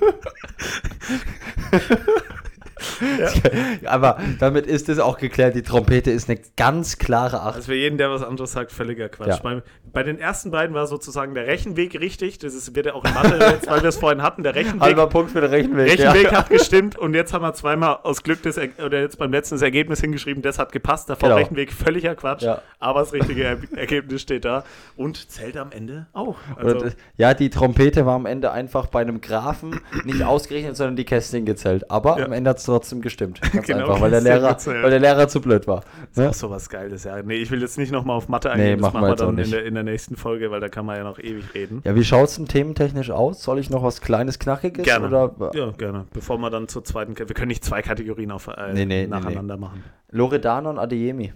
Aber 3.84 4.18
damit 4.38 4.66
ist 4.66 4.88
es 4.88 4.98
auch 4.98 5.18
geklärt, 5.18 5.54
die 5.54 5.62
Trompete 5.62 6.10
ist 6.10 6.28
eine 6.28 6.40
ganz 6.56 6.98
klare 6.98 7.42
8. 7.42 7.56
Also 7.56 7.66
für 7.72 7.74
jeden, 7.76 7.98
der 7.98 8.10
was 8.10 8.22
anderes 8.22 8.52
sagt, 8.52 8.72
völliger 8.72 9.08
Quatsch. 9.08 9.28
Ja. 9.28 9.36
Bei, 9.42 9.62
bei 9.92 10.02
den 10.02 10.18
ersten 10.18 10.50
beiden 10.50 10.74
war 10.74 10.86
sozusagen 10.86 11.34
der 11.34 11.46
Rechenweg 11.46 11.98
richtig. 12.00 12.38
Das 12.38 12.54
ist, 12.54 12.74
wird 12.74 12.86
ja 12.86 12.94
auch 12.94 13.04
in 13.04 13.14
Mathe, 13.14 13.38
jetzt, 13.38 13.68
weil 13.70 13.82
wir 13.82 13.88
es 13.88 13.96
vorhin 13.96 14.22
hatten, 14.22 14.42
der 14.42 14.54
Rechenweg. 14.54 14.80
Halber 14.80 15.08
Punkt 15.08 15.30
für 15.30 15.40
den 15.40 15.50
Rechenweg. 15.50 15.90
Rechenweg 15.92 16.24
ja. 16.24 16.38
hat 16.38 16.50
gestimmt 16.50 16.96
und 16.98 17.14
jetzt 17.14 17.32
haben 17.32 17.42
wir 17.42 17.54
zweimal 17.54 17.98
aus 18.02 18.22
Glück 18.22 18.42
das, 18.42 18.56
Er- 18.56 18.68
oder 18.84 19.00
jetzt 19.00 19.18
beim 19.18 19.32
letzten 19.32 19.54
das 19.56 19.62
Ergebnis 19.62 20.00
hingeschrieben, 20.00 20.42
das 20.42 20.58
hat 20.58 20.72
gepasst. 20.72 21.08
Davor 21.10 21.28
Genau. 21.30 21.40
Rechenweg 21.40 21.72
völliger 21.72 22.14
Quatsch, 22.14 22.42
Ja. 22.42 22.62
aber 22.78 23.00
das 23.00 23.12
richtige 23.12 23.44
er 23.44 23.58
Ergebnis 23.76 24.22
steht 24.22 24.44
da 24.44 24.64
und 24.96 25.30
zählt 25.30 25.56
am 25.56 25.72
Ende 25.72 26.06
auch. 26.12 26.36
Also, 26.56 26.76
Und, 26.76 26.84
äh, 26.86 26.90
ja, 27.16 27.34
die 27.34 27.50
Trompete 27.50 28.06
war 28.06 28.14
am 28.14 28.26
Ende 28.26 28.52
einfach 28.52 28.86
bei 28.86 29.00
einem 29.00 29.20
Graphen 29.20 29.80
nicht 30.04 30.22
ausgerechnet, 30.22 30.76
sondern 30.76 30.96
die 30.96 31.04
Kästchen 31.04 31.44
gezählt. 31.44 31.90
Aber 31.90 32.18
Ja. 32.18 32.26
am 32.26 32.32
Ende 32.32 32.50
hat 32.50 32.58
es 32.58 32.64
trotzdem 32.68 33.00
gestimmt. 33.00 33.40
Ganz 33.52 33.66
Genau, 33.66 33.86
einfach, 33.86 34.00
weil 34.00 34.10
der, 34.10 34.20
Lehrer, 34.20 34.56
weil 34.64 34.90
der 34.90 35.00
Lehrer 35.00 35.28
zu 35.28 35.40
blöd 35.40 35.66
war. 35.66 35.82
Das 36.14 36.16
Ne? 36.16 36.24
ist 36.24 36.28
auch 36.30 36.48
sowas 36.48 36.68
Geiles, 36.68 37.04
ja. 37.04 37.22
Nee, 37.22 37.34
ich 37.36 37.50
will 37.50 37.60
jetzt 37.60 37.78
nicht 37.78 37.90
nochmal 37.92 38.16
auf 38.16 38.28
Mathe 38.28 38.48
Nee, 38.48 38.54
eingehen, 38.54 38.80
das 38.80 38.92
machen 38.92 39.06
wir 39.06 39.16
dann 39.16 39.38
in 39.38 39.50
der, 39.50 39.64
in 39.64 39.74
der 39.74 39.82
nächsten 39.82 40.16
Folge, 40.16 40.50
weil 40.50 40.60
da 40.60 40.68
kann 40.68 40.86
man 40.86 40.96
ja 40.96 41.04
noch 41.04 41.18
ewig 41.18 41.54
reden. 41.54 41.82
Ja, 41.84 41.94
wie 41.94 42.04
schaut 42.04 42.28
es 42.28 42.36
denn 42.36 42.46
thementechnisch 42.46 43.10
aus? 43.10 43.42
Soll 43.42 43.58
ich 43.58 43.70
noch 43.70 43.82
was 43.82 44.00
Kleines, 44.00 44.38
Knackiges? 44.38 44.84
Gerne. 44.84 45.08
Oder? 45.08 45.50
Ja, 45.54 45.70
gerne. 45.72 46.06
Bevor 46.12 46.38
wir 46.38 46.50
dann 46.50 46.68
zur 46.68 46.84
zweiten, 46.84 47.18
wir 47.18 47.26
können 47.26 47.48
nicht 47.48 47.64
zwei 47.64 47.82
Kategorien 47.82 48.30
auf, 48.30 48.48
äh, 48.48 48.72
Nee, 48.72 48.84
nee, 48.84 49.02
nee, 49.02 49.06
nacheinander 49.06 49.56
machen. 49.56 49.82
Loredana 50.10 50.70
und 50.70 50.78
Adeyemi. 50.78 51.32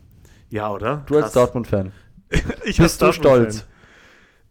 Ja, 0.51 0.71
oder? 0.71 1.03
Du 1.07 1.15
als 1.17 1.25
Krass. 1.25 1.33
Dortmund-Fan. 1.35 1.93
Ich 2.65 2.79
Bist 2.79 3.03
du 3.03 3.07
als 3.07 3.17
stolz? 3.17 3.67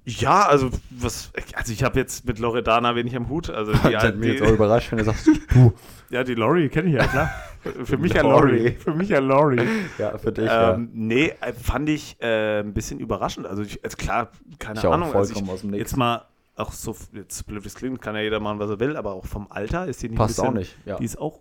Ja, 0.04 0.48
also 0.48 0.70
was, 0.90 1.32
also 1.54 1.72
ich 1.72 1.84
habe 1.84 2.00
jetzt 2.00 2.26
mit 2.26 2.40
Loredana 2.40 2.96
wenig 2.96 3.16
am 3.16 3.30
Hut. 3.30 3.50
Also 3.52 3.72
die, 3.88 3.92
Das 3.92 4.04
hat 4.04 4.18
mich 4.18 4.30
jetzt 4.34 4.42
auch 4.42 4.52
überrascht, 4.52 4.92
wenn 4.92 4.98
du 5.00 5.04
sagst, 5.06 5.28
du. 5.54 5.74
Ja, 6.12 6.24
die 6.24 6.36
Lori 6.36 6.70
kenne 6.70 6.90
ich 6.90 6.96
ja, 6.96 7.08
klar. 7.08 7.30
Für 7.86 7.98
mich 7.98 8.14
ja 8.14 8.24
Lori. 8.24 8.72
Für 8.72 8.94
mich 8.94 9.10
ja 9.10 9.20
Lori. 9.20 9.62
Ja, 10.00 10.18
für 10.18 10.32
dich, 10.32 10.50
Ähm, 10.52 10.90
nee, 10.94 11.32
äh, 11.42 11.54
fand 11.54 11.90
ich 11.90 12.18
äh, 12.20 12.60
ein 12.62 12.74
bisschen 12.74 13.00
überraschend. 13.00 13.46
Also, 13.46 13.62
ich, 13.62 13.84
also 13.84 13.96
klar, 13.98 14.30
keine 14.58 14.80
Ich 14.80 14.86
auch 14.88 14.94
Ahnung. 14.94 15.14
Also 15.14 15.34
vollkommen 15.34 15.46
ich, 15.48 15.52
aus 15.54 15.62
dem 15.62 15.70
Nix. 15.70 15.80
Jetzt 15.80 15.96
mal, 15.98 16.26
auch 16.56 16.72
so, 16.72 16.96
jetzt 17.14 17.46
blöd 17.46 17.64
es 17.66 17.76
klingt, 17.76 18.02
kann 18.02 18.16
ja 18.16 18.22
jeder 18.22 18.40
machen, 18.40 18.58
was 18.60 18.70
er 18.72 18.80
will, 18.80 18.98
aber 18.98 19.14
auch 19.14 19.26
vom 19.28 19.46
Alter 19.52 19.86
ist 19.86 20.02
die 20.02 20.10
nicht 20.10 20.18
Passt 20.18 20.38
bisschen, 20.38 20.50
auch 20.50 20.54
nicht. 20.54 20.76
Ja. 20.86 20.98
Die 20.98 21.06
ist 21.06 21.20
auch, 21.20 21.40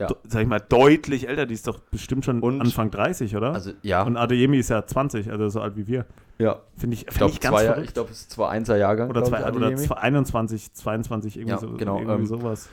Ja. 0.00 0.08
sag 0.26 0.42
ich 0.42 0.48
mal, 0.48 0.58
deutlich 0.60 1.28
älter. 1.28 1.46
Die 1.46 1.54
ist 1.54 1.68
doch 1.68 1.78
bestimmt 1.78 2.24
schon 2.24 2.40
Und- 2.40 2.60
Anfang 2.60 2.90
30, 2.90 3.36
oder? 3.36 3.52
Also, 3.54 3.70
ja. 3.82 4.02
Und 4.02 4.16
Adeyemi 4.16 4.58
ist 4.58 4.68
ja 4.70 4.84
20, 4.84 5.30
also 5.30 5.48
so 5.48 5.60
alt 5.60 5.76
wie 5.76 5.86
wir. 5.86 6.06
ja. 6.38 6.58
Finde 6.76 6.94
ich, 6.94 7.02
Ich 7.02 7.06
find 7.06 7.18
glaube, 7.18 7.32
ich 7.34 7.40
ganz 7.40 7.54
zwei, 7.56 7.64
verrückt. 7.66 7.86
ich 7.86 7.94
glaube, 7.94 8.10
es 8.10 8.20
ist 8.22 8.30
zwar 8.32 8.50
einser 8.50 8.76
Jahrgang. 8.76 9.10
oder, 9.10 9.20
glaub 9.20 9.30
zwei, 9.30 9.48
ich, 9.48 9.54
oder 9.54 9.66
Adeyemi. 9.66 9.76
zwei, 9.86 9.96
21, 9.96 10.72
22, 10.72 11.36
irgendwie, 11.36 11.50
Ja, 11.52 11.58
so, 11.58 11.70
genau, 11.74 11.98
irgendwie 11.98 12.14
ähm, 12.22 12.26
sowas. 12.26 12.68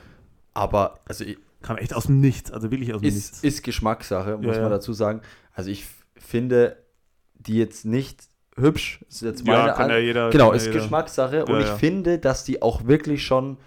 Aber, 0.54 1.00
also, 1.06 1.24
ich- 1.24 1.38
Kam 1.62 1.76
echt 1.78 1.94
aus 1.94 2.06
dem 2.06 2.22
Nichts, 2.22 2.52
also 2.52 2.72
wirklich 2.72 2.94
aus 2.94 3.02
dem 3.02 3.08
ist, 3.10 3.16
Nichts. 3.16 3.44
ist 3.44 3.64
Geschmackssache, 3.64 4.38
muss 4.38 4.46
Ja, 4.46 4.54
ja. 4.54 4.62
man 4.62 4.72
dazu 4.72 4.94
sagen. 4.94 5.22
Also, 5.54 5.70
ich 5.70 5.86
finde 6.16 6.78
die 7.36 7.58
jetzt 7.58 7.84
nicht 7.86 8.22
hübsch. 8.56 9.04
Ist 9.10 9.22
jetzt 9.24 9.46
ja, 9.46 9.58
meine 9.58 9.74
kann 9.74 9.84
An- 9.86 9.90
ja 9.92 9.98
jeder. 9.98 10.30
Genau, 10.30 10.46
kann 10.46 10.54
ja 10.54 10.58
ist 10.58 10.66
jeder. 10.68 10.80
Geschmackssache 10.80 11.46
und 11.46 11.52
Ja, 11.54 11.60
ich 11.60 11.68
ja. 11.68 11.76
finde, 11.76 12.18
dass 12.20 12.44
die 12.46 12.62
auch 12.62 12.86
wirklich 12.88 13.24
schon 13.26 13.58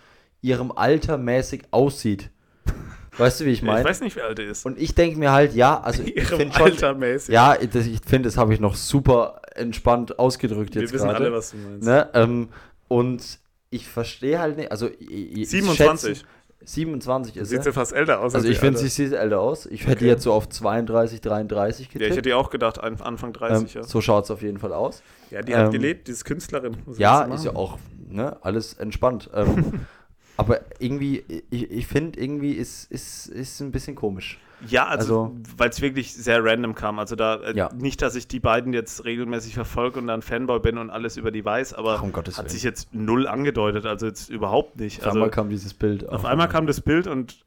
ihrem 0.41 0.73
Alter 0.73 1.19
mäßig 1.19 1.65
aussieht. 1.71 2.31
Weißt 3.19 3.41
du, 3.41 3.45
wie 3.45 3.51
ich 3.51 3.59
Ja, 3.61 3.65
Ich 3.65 3.71
meine? 3.73 3.85
weiß 3.85 4.01
nicht, 4.01 4.17
wie 4.17 4.23
alt 4.23 4.39
er 4.39 4.47
ist. 4.51 4.65
Und 4.65 4.79
ich 4.81 4.95
denke 4.95 5.19
mir 5.19 5.33
halt, 5.33 5.55
ja, 5.55 5.79
also 5.81 6.03
ich 6.07 6.27
finde 6.27 6.55
schon, 6.55 7.03
ja, 7.29 7.57
das, 7.57 7.87
ich 7.87 8.01
finde, 8.07 8.29
das 8.29 8.37
habe 8.39 8.55
ich 8.55 8.61
noch 8.61 8.75
super 8.75 9.41
entspannt 9.55 10.19
ausgedrückt 10.19 10.75
Wir 10.75 10.83
jetzt 10.83 10.93
wissen 10.95 11.09
gerade. 11.09 11.25
alle, 11.27 11.33
was 11.33 11.51
du 11.51 11.59
meinst. 11.59 11.85
ne? 11.87 12.09
ähm, 12.15 12.49
und 12.89 13.39
ich 13.69 13.87
verstehe 13.89 14.39
halt 14.39 14.57
nicht, 14.57 14.71
also 14.73 14.89
ich- 14.99 15.37
ich 15.37 15.49
27. 15.51 16.19
schätze- 16.19 16.27
27 16.65 17.37
ist 17.37 17.49
Sieht 17.49 17.63
sie 17.65 17.73
fast 17.73 17.93
älter 17.93 18.21
aus. 18.21 18.35
Also 18.35 18.47
als 18.47 18.55
ich 18.55 18.59
finde, 18.61 18.79
sie 18.79 18.89
sieht 18.89 19.13
älter 19.13 19.41
aus. 19.41 19.67
Ich 19.67 19.83
hätte 19.87 19.99
Okay. 19.99 20.07
jetzt 20.07 20.23
so 20.23 20.33
auf 20.33 20.49
32, 20.49 21.21
33 21.21 21.87
Ja, 21.87 21.89
ich 21.89 21.93
getippt. 21.93 22.17
hätte 22.17 22.29
ja 22.31 22.37
auch 22.37 22.51
gedacht, 22.51 22.79
Anfang 22.81 23.33
30, 23.33 23.77
ähm, 23.77 23.83
ja. 23.83 23.87
So 23.89 24.01
schaut 24.01 24.25
es 24.25 24.31
auf 24.31 24.43
jeden 24.43 24.59
Fall 24.59 24.73
aus. 24.73 25.03
Ja, 25.31 25.43
die 25.43 25.55
hat 25.55 25.67
ähm, 25.67 25.73
gelebt, 25.73 26.09
die 26.09 26.13
ist 26.13 26.25
Künstlerin. 26.25 26.77
Ja, 26.97 27.23
ist 27.25 27.45
ja 27.45 27.55
auch 27.57 27.79
ne, 28.09 28.37
alles 28.43 28.75
entspannt. 28.75 29.31
Ähm, 29.35 29.81
aber 30.37 30.61
irgendwie, 30.79 31.25
ich, 31.51 31.71
ich 31.71 31.87
finde, 31.87 32.21
irgendwie 32.21 32.53
ist, 32.53 32.91
ist, 32.91 33.27
ist 33.29 33.61
ein 33.61 33.73
bisschen 33.73 33.95
komisch. 33.95 34.39
Ja, 34.69 34.87
also, 34.87 35.23
also- 35.25 35.37
weil 35.57 35.71
es 35.71 35.81
wirklich 35.81 36.15
sehr 36.15 36.45
random 36.45 36.75
kam. 36.75 36.99
Also 36.99 37.17
da, 37.17 37.37
äh, 37.37 37.57
Ja. 37.57 37.71
nicht, 37.75 38.01
dass 38.03 38.15
ich 38.15 38.29
die 38.29 38.41
beiden 38.41 38.73
jetzt 38.73 39.05
regelmäßig 39.05 39.55
verfolge 39.55 39.99
und 39.99 40.07
dann 40.07 40.23
Fanboy 40.23 40.61
bin 40.61 40.79
und 40.79 40.91
alles 40.91 41.17
über 41.17 41.31
die 41.31 41.45
weiß, 41.45 41.75
aber 41.75 41.97
Ach, 41.99 42.03
um 42.03 42.15
hat 42.15 42.27
Willen. 42.37 42.49
sich 42.49 42.63
jetzt 42.63 42.95
null 42.95 43.27
angedeutet, 43.27 43.87
also 43.87 44.07
jetzt 44.07 44.29
überhaupt 44.31 44.79
nicht. 44.79 45.01
Auf 45.01 45.07
Also 45.07 45.19
einmal 45.19 45.31
kam 45.31 45.49
dieses 45.51 45.75
Bild. 45.75 46.09
auf 46.09 46.25
einmal 46.25 46.49
kam 46.49 46.67
das 46.67 46.81
Bild 46.81 47.07
und 47.07 47.45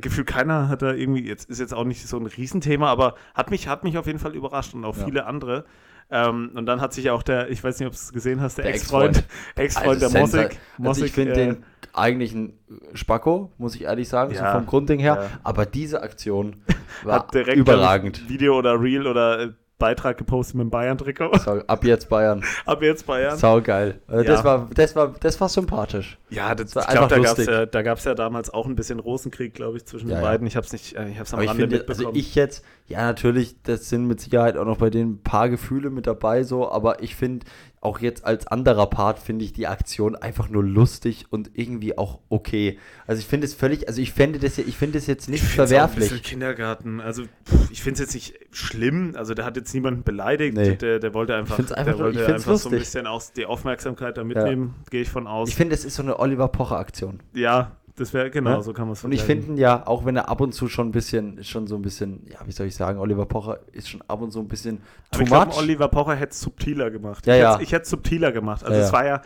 Gefühl 0.00 0.24
keiner 0.24 0.68
hat 0.68 0.80
da 0.82 0.92
irgendwie, 0.94 1.26
jetzt 1.26 1.50
ist 1.50 1.58
jetzt 1.60 1.74
auch 1.74 1.84
nicht 1.84 2.06
so 2.06 2.16
ein 2.18 2.26
Riesenthema, 2.26 2.88
aber 2.90 3.14
hat 3.34 3.50
mich, 3.50 3.68
hat 3.68 3.84
mich 3.84 3.98
auf 3.98 4.06
jeden 4.06 4.18
Fall 4.18 4.34
überrascht 4.34 4.72
und 4.74 4.84
auch 4.84 4.96
Ja. 4.96 5.04
viele 5.04 5.26
andere. 5.26 5.64
Ähm, 6.10 6.50
und 6.54 6.66
dann 6.66 6.80
hat 6.80 6.92
sich 6.92 7.10
auch 7.10 7.22
der, 7.22 7.50
ich 7.50 7.62
weiß 7.64 7.78
nicht, 7.78 7.86
ob 7.86 7.92
du 7.92 7.98
es 7.98 8.12
gesehen 8.12 8.40
hast, 8.40 8.58
der, 8.58 8.66
Der 8.66 8.74
Ex-Freund, 8.74 9.24
Ex-Freund 9.56 9.88
Also 10.02 10.08
der 10.08 10.20
Mossig. 10.20 10.58
Also 10.82 11.04
ich 11.04 11.12
finde 11.12 11.32
äh, 11.32 11.36
den 11.36 11.64
eigentlich 11.92 12.34
ein 12.34 12.58
Spacko, 12.92 13.52
muss 13.58 13.74
ich 13.74 13.82
ehrlich 13.84 14.08
sagen, 14.08 14.34
Ja, 14.34 14.52
so 14.52 14.58
vom 14.58 14.66
Grundding 14.66 14.98
her. 14.98 15.18
ja. 15.20 15.30
Aber 15.42 15.66
diese 15.66 16.02
Aktion 16.02 16.62
war 17.04 17.20
hat 17.20 17.34
direkt 17.34 17.56
überragend. 17.56 18.28
Video 18.28 18.58
oder 18.58 18.80
Reel 18.80 19.06
oder 19.06 19.40
äh, 19.40 19.52
Beitrag 19.78 20.16
gepostet 20.18 20.54
mit 20.54 20.64
dem 20.66 20.70
Bayern-Trikot. 20.70 21.32
Ab 21.66 21.84
jetzt 21.84 22.08
Bayern. 22.08 22.44
Ab 22.64 22.80
jetzt 22.82 23.06
Bayern. 23.06 23.36
Sau 23.36 23.60
geil. 23.60 24.00
Also 24.06 24.24
Ja. 24.24 24.30
das, 24.30 24.44
war, 24.44 24.70
das, 24.72 24.94
war, 24.96 25.14
das 25.20 25.40
war 25.40 25.48
sympathisch. 25.48 26.16
Ja, 26.30 26.54
das, 26.54 26.70
Das 26.70 26.76
war 26.76 26.82
ich 26.84 26.98
glaube, 26.98 27.08
da 27.08 27.16
einfach 27.16 27.28
gab 27.28 27.38
es 27.38 27.38
lustig. 27.38 27.54
ja, 27.54 27.66
da 27.66 27.82
gab's 27.82 28.04
ja 28.04 28.14
damals 28.14 28.50
auch 28.54 28.66
ein 28.66 28.76
bisschen 28.76 29.00
Rosenkrieg, 29.00 29.52
glaube 29.54 29.76
ich, 29.76 29.84
zwischen 29.84 30.08
Ja, 30.08 30.16
den 30.16 30.22
beiden. 30.22 30.46
Ich 30.46 30.56
habe 30.56 30.64
es 30.66 30.72
nicht, 30.72 30.94
äh, 30.96 31.08
ich 31.08 31.14
habe 31.16 31.24
es 31.24 31.34
am 31.34 31.40
Aber 31.40 31.48
Rande 31.48 31.62
finde, 31.64 31.76
mitbekommen. 31.78 32.06
also 32.06 32.18
ich 32.18 32.34
jetzt, 32.36 32.64
ja 32.86 33.02
natürlich, 33.02 33.60
das 33.62 33.88
sind 33.88 34.06
mit 34.06 34.20
Sicherheit 34.20 34.56
auch 34.56 34.64
noch 34.64 34.78
bei 34.78 34.90
denen 34.90 35.14
ein 35.14 35.22
paar 35.22 35.48
Gefühle 35.48 35.90
mit 35.90 36.06
dabei 36.06 36.44
so, 36.44 36.70
aber 36.70 37.02
ich 37.02 37.16
finde 37.16 37.44
auch 37.84 37.98
jetzt 38.00 38.24
als 38.24 38.46
anderer 38.46 38.86
Part 38.86 39.18
finde 39.18 39.44
ich 39.44 39.52
die 39.52 39.66
Aktion 39.66 40.16
einfach 40.16 40.48
nur 40.48 40.64
lustig 40.64 41.26
und 41.30 41.50
irgendwie 41.54 41.96
auch 41.98 42.20
okay. 42.28 42.78
Also 43.06 43.20
ich 43.20 43.26
finde 43.26 43.46
es 43.46 43.54
völlig, 43.54 43.86
also 43.88 44.00
ich 44.00 44.12
fände 44.12 44.38
das, 44.38 44.56
ja- 44.56 44.64
ich 44.66 44.76
finde 44.76 44.98
es 44.98 45.06
jetzt 45.06 45.28
nicht 45.28 45.42
find's 45.42 45.54
auch 45.58 45.62
Ein 45.62 45.68
verwerflich. 45.68 46.08
bisschen 46.10 46.22
Kindergarten. 46.22 47.00
Also 47.00 47.24
ich 47.70 47.82
finde 47.82 47.94
es 47.94 48.00
jetzt 48.00 48.14
nicht 48.14 48.34
schlimm. 48.50 49.12
Also 49.16 49.34
der 49.34 49.44
hat 49.44 49.56
jetzt 49.56 49.74
niemanden 49.74 50.02
beleidigt. 50.02 50.56
Nee. 50.56 50.76
Der, 50.76 50.98
der 50.98 51.14
wollte 51.14 51.34
einfach, 51.34 51.56
find's 51.56 51.72
einfach 51.72 51.92
der 51.96 52.04
wollte 52.04 52.20
ich 52.22 52.26
einfach 52.28 52.56
so 52.56 52.68
ein 52.70 52.78
bisschen 52.78 53.06
aus 53.06 53.32
die 53.32 53.46
Aufmerksamkeit 53.46 54.16
da 54.16 54.24
mitnehmen. 54.24 54.74
Gehe 54.90 55.02
ich 55.02 55.08
von 55.10 55.26
aus. 55.26 55.48
Ich 55.48 55.54
finde, 55.56 55.74
es 55.74 55.84
ist 55.84 55.96
so 55.96 56.02
eine 56.02 56.18
Oliver 56.18 56.48
Pocher 56.48 56.78
Aktion. 56.78 57.20
ja, 57.34 57.72
das 57.96 58.12
wäre 58.12 58.30
genau 58.30 58.56
Ne? 58.56 58.62
so 58.62 58.72
kann 58.72 58.86
man 58.86 58.92
es 58.94 59.04
Und 59.04 59.12
ich 59.12 59.22
finde 59.22 59.60
ja, 59.60 59.86
auch 59.86 60.04
wenn 60.04 60.16
er 60.16 60.28
ab 60.28 60.40
und 60.40 60.52
zu 60.52 60.68
schon 60.68 60.88
ein 60.88 60.92
bisschen, 60.92 61.42
schon 61.44 61.66
so 61.66 61.76
ein 61.76 61.82
bisschen, 61.82 62.26
ja, 62.26 62.38
wie 62.44 62.52
soll 62.52 62.66
ich 62.66 62.74
sagen, 62.74 62.98
Oliver 62.98 63.26
Pocher 63.26 63.60
ist 63.72 63.88
schon 63.88 64.02
ab 64.08 64.20
und 64.20 64.32
zu 64.32 64.40
ein 64.40 64.48
bisschen 64.48 64.80
Aber 65.10 65.18
too 65.18 65.22
ich 65.22 65.28
glaube, 65.28 65.46
much. 65.46 65.58
Oliver 65.58 65.88
Pocher 65.88 66.14
hätte 66.14 66.32
es 66.32 66.40
subtiler 66.40 66.90
gemacht. 66.90 67.26
Ja, 67.26 67.34
ich 67.34 67.40
ja. 67.40 67.60
Ich 67.60 67.72
hätte 67.72 67.82
es 67.84 67.90
subtiler 67.90 68.32
gemacht. 68.32 68.64
Also 68.64 68.76
Ja, 68.78 68.84
es 68.84 68.92
war 68.92 69.06
ja, 69.06 69.22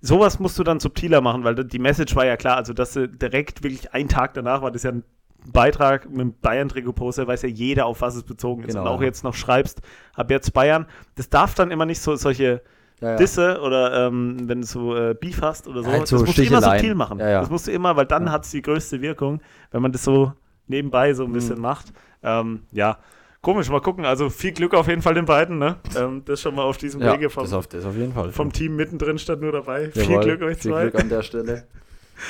sowas 0.00 0.38
musst 0.40 0.58
du 0.58 0.64
dann 0.64 0.80
subtiler 0.80 1.20
machen, 1.20 1.44
weil 1.44 1.54
die 1.64 1.78
Message 1.78 2.16
war 2.16 2.26
ja 2.26 2.36
klar. 2.36 2.56
Also 2.56 2.72
dass 2.72 2.92
du 2.92 3.08
direkt 3.08 3.62
wirklich 3.62 3.92
einen 3.94 4.08
Tag 4.08 4.34
danach 4.34 4.62
war 4.62 4.70
das 4.70 4.82
ja 4.82 4.90
ein 4.90 5.04
Beitrag 5.52 6.08
mit 6.08 6.20
dem 6.20 6.34
Bayern-Trikot-Poster, 6.40 7.26
weiß 7.26 7.42
ja 7.42 7.48
jeder, 7.48 7.86
auf 7.86 8.00
was 8.00 8.14
es 8.14 8.22
bezogen 8.22 8.62
ist. 8.62 8.74
Genau, 8.74 8.82
Und 8.82 8.88
auch 8.88 9.02
jetzt 9.02 9.24
noch 9.24 9.34
schreibst, 9.34 9.80
ab 10.14 10.30
jetzt 10.30 10.52
Bayern. 10.52 10.86
Das 11.16 11.30
darf 11.30 11.54
dann 11.54 11.70
immer 11.70 11.84
nicht 11.84 12.00
so 12.00 12.14
solche 12.16 12.62
ja, 13.02 13.10
ja. 13.10 13.16
Disse 13.16 13.60
oder 13.60 14.06
ähm, 14.06 14.48
wenn 14.48 14.60
du 14.62 14.66
so 14.66 14.96
äh, 14.96 15.14
Beef 15.14 15.42
hast 15.42 15.68
oder 15.68 15.82
so. 15.82 15.90
Halt 15.90 16.06
so 16.06 16.16
das 16.18 16.26
musst 16.26 16.38
du 16.38 16.42
immer 16.42 16.56
Sticheleien. 16.58 16.78
subtil 16.80 16.94
machen. 16.94 17.18
Das 17.18 17.50
musst 17.50 17.66
du 17.66 17.72
immer, 17.72 17.96
weil 17.96 18.06
dann 18.06 18.26
Ja. 18.26 18.32
hat 18.32 18.44
es 18.44 18.50
die 18.52 18.62
größte 18.62 19.00
Wirkung, 19.02 19.40
wenn 19.70 19.82
man 19.82 19.92
das 19.92 20.04
so 20.04 20.32
nebenbei 20.68 21.12
so 21.12 21.24
ein 21.24 21.32
bisschen 21.32 21.56
Mhm. 21.56 21.62
macht. 21.62 21.92
Ähm, 22.22 22.60
ja, 22.72 22.98
komisch, 23.42 23.68
mal 23.68 23.80
gucken. 23.80 24.04
Also 24.06 24.30
viel 24.30 24.52
Glück 24.52 24.72
auf 24.74 24.86
jeden 24.88 25.02
Fall 25.02 25.14
den 25.14 25.24
beiden, 25.26 25.58
ne? 25.58 25.76
Ähm, 25.96 26.22
das 26.24 26.40
schon 26.40 26.54
mal 26.54 26.62
auf 26.62 26.78
diesem 26.78 27.00
Wege 27.02 27.28
vom, 27.28 27.42
das, 27.42 27.52
auf, 27.52 27.66
das 27.66 27.84
auf 27.84 27.94
vom 28.30 28.52
Team 28.52 28.76
mittendrin 28.76 29.18
statt 29.18 29.40
nur 29.40 29.52
dabei. 29.52 29.90
viel 29.90 30.02
Jawohl, 30.04 30.22
Glück 30.24 30.42
euch 30.42 30.58
Viel 30.58 30.70
zwei. 30.70 30.82
Glück 30.84 30.94
an 31.00 31.08
der 31.08 31.22
Stelle. 31.22 31.66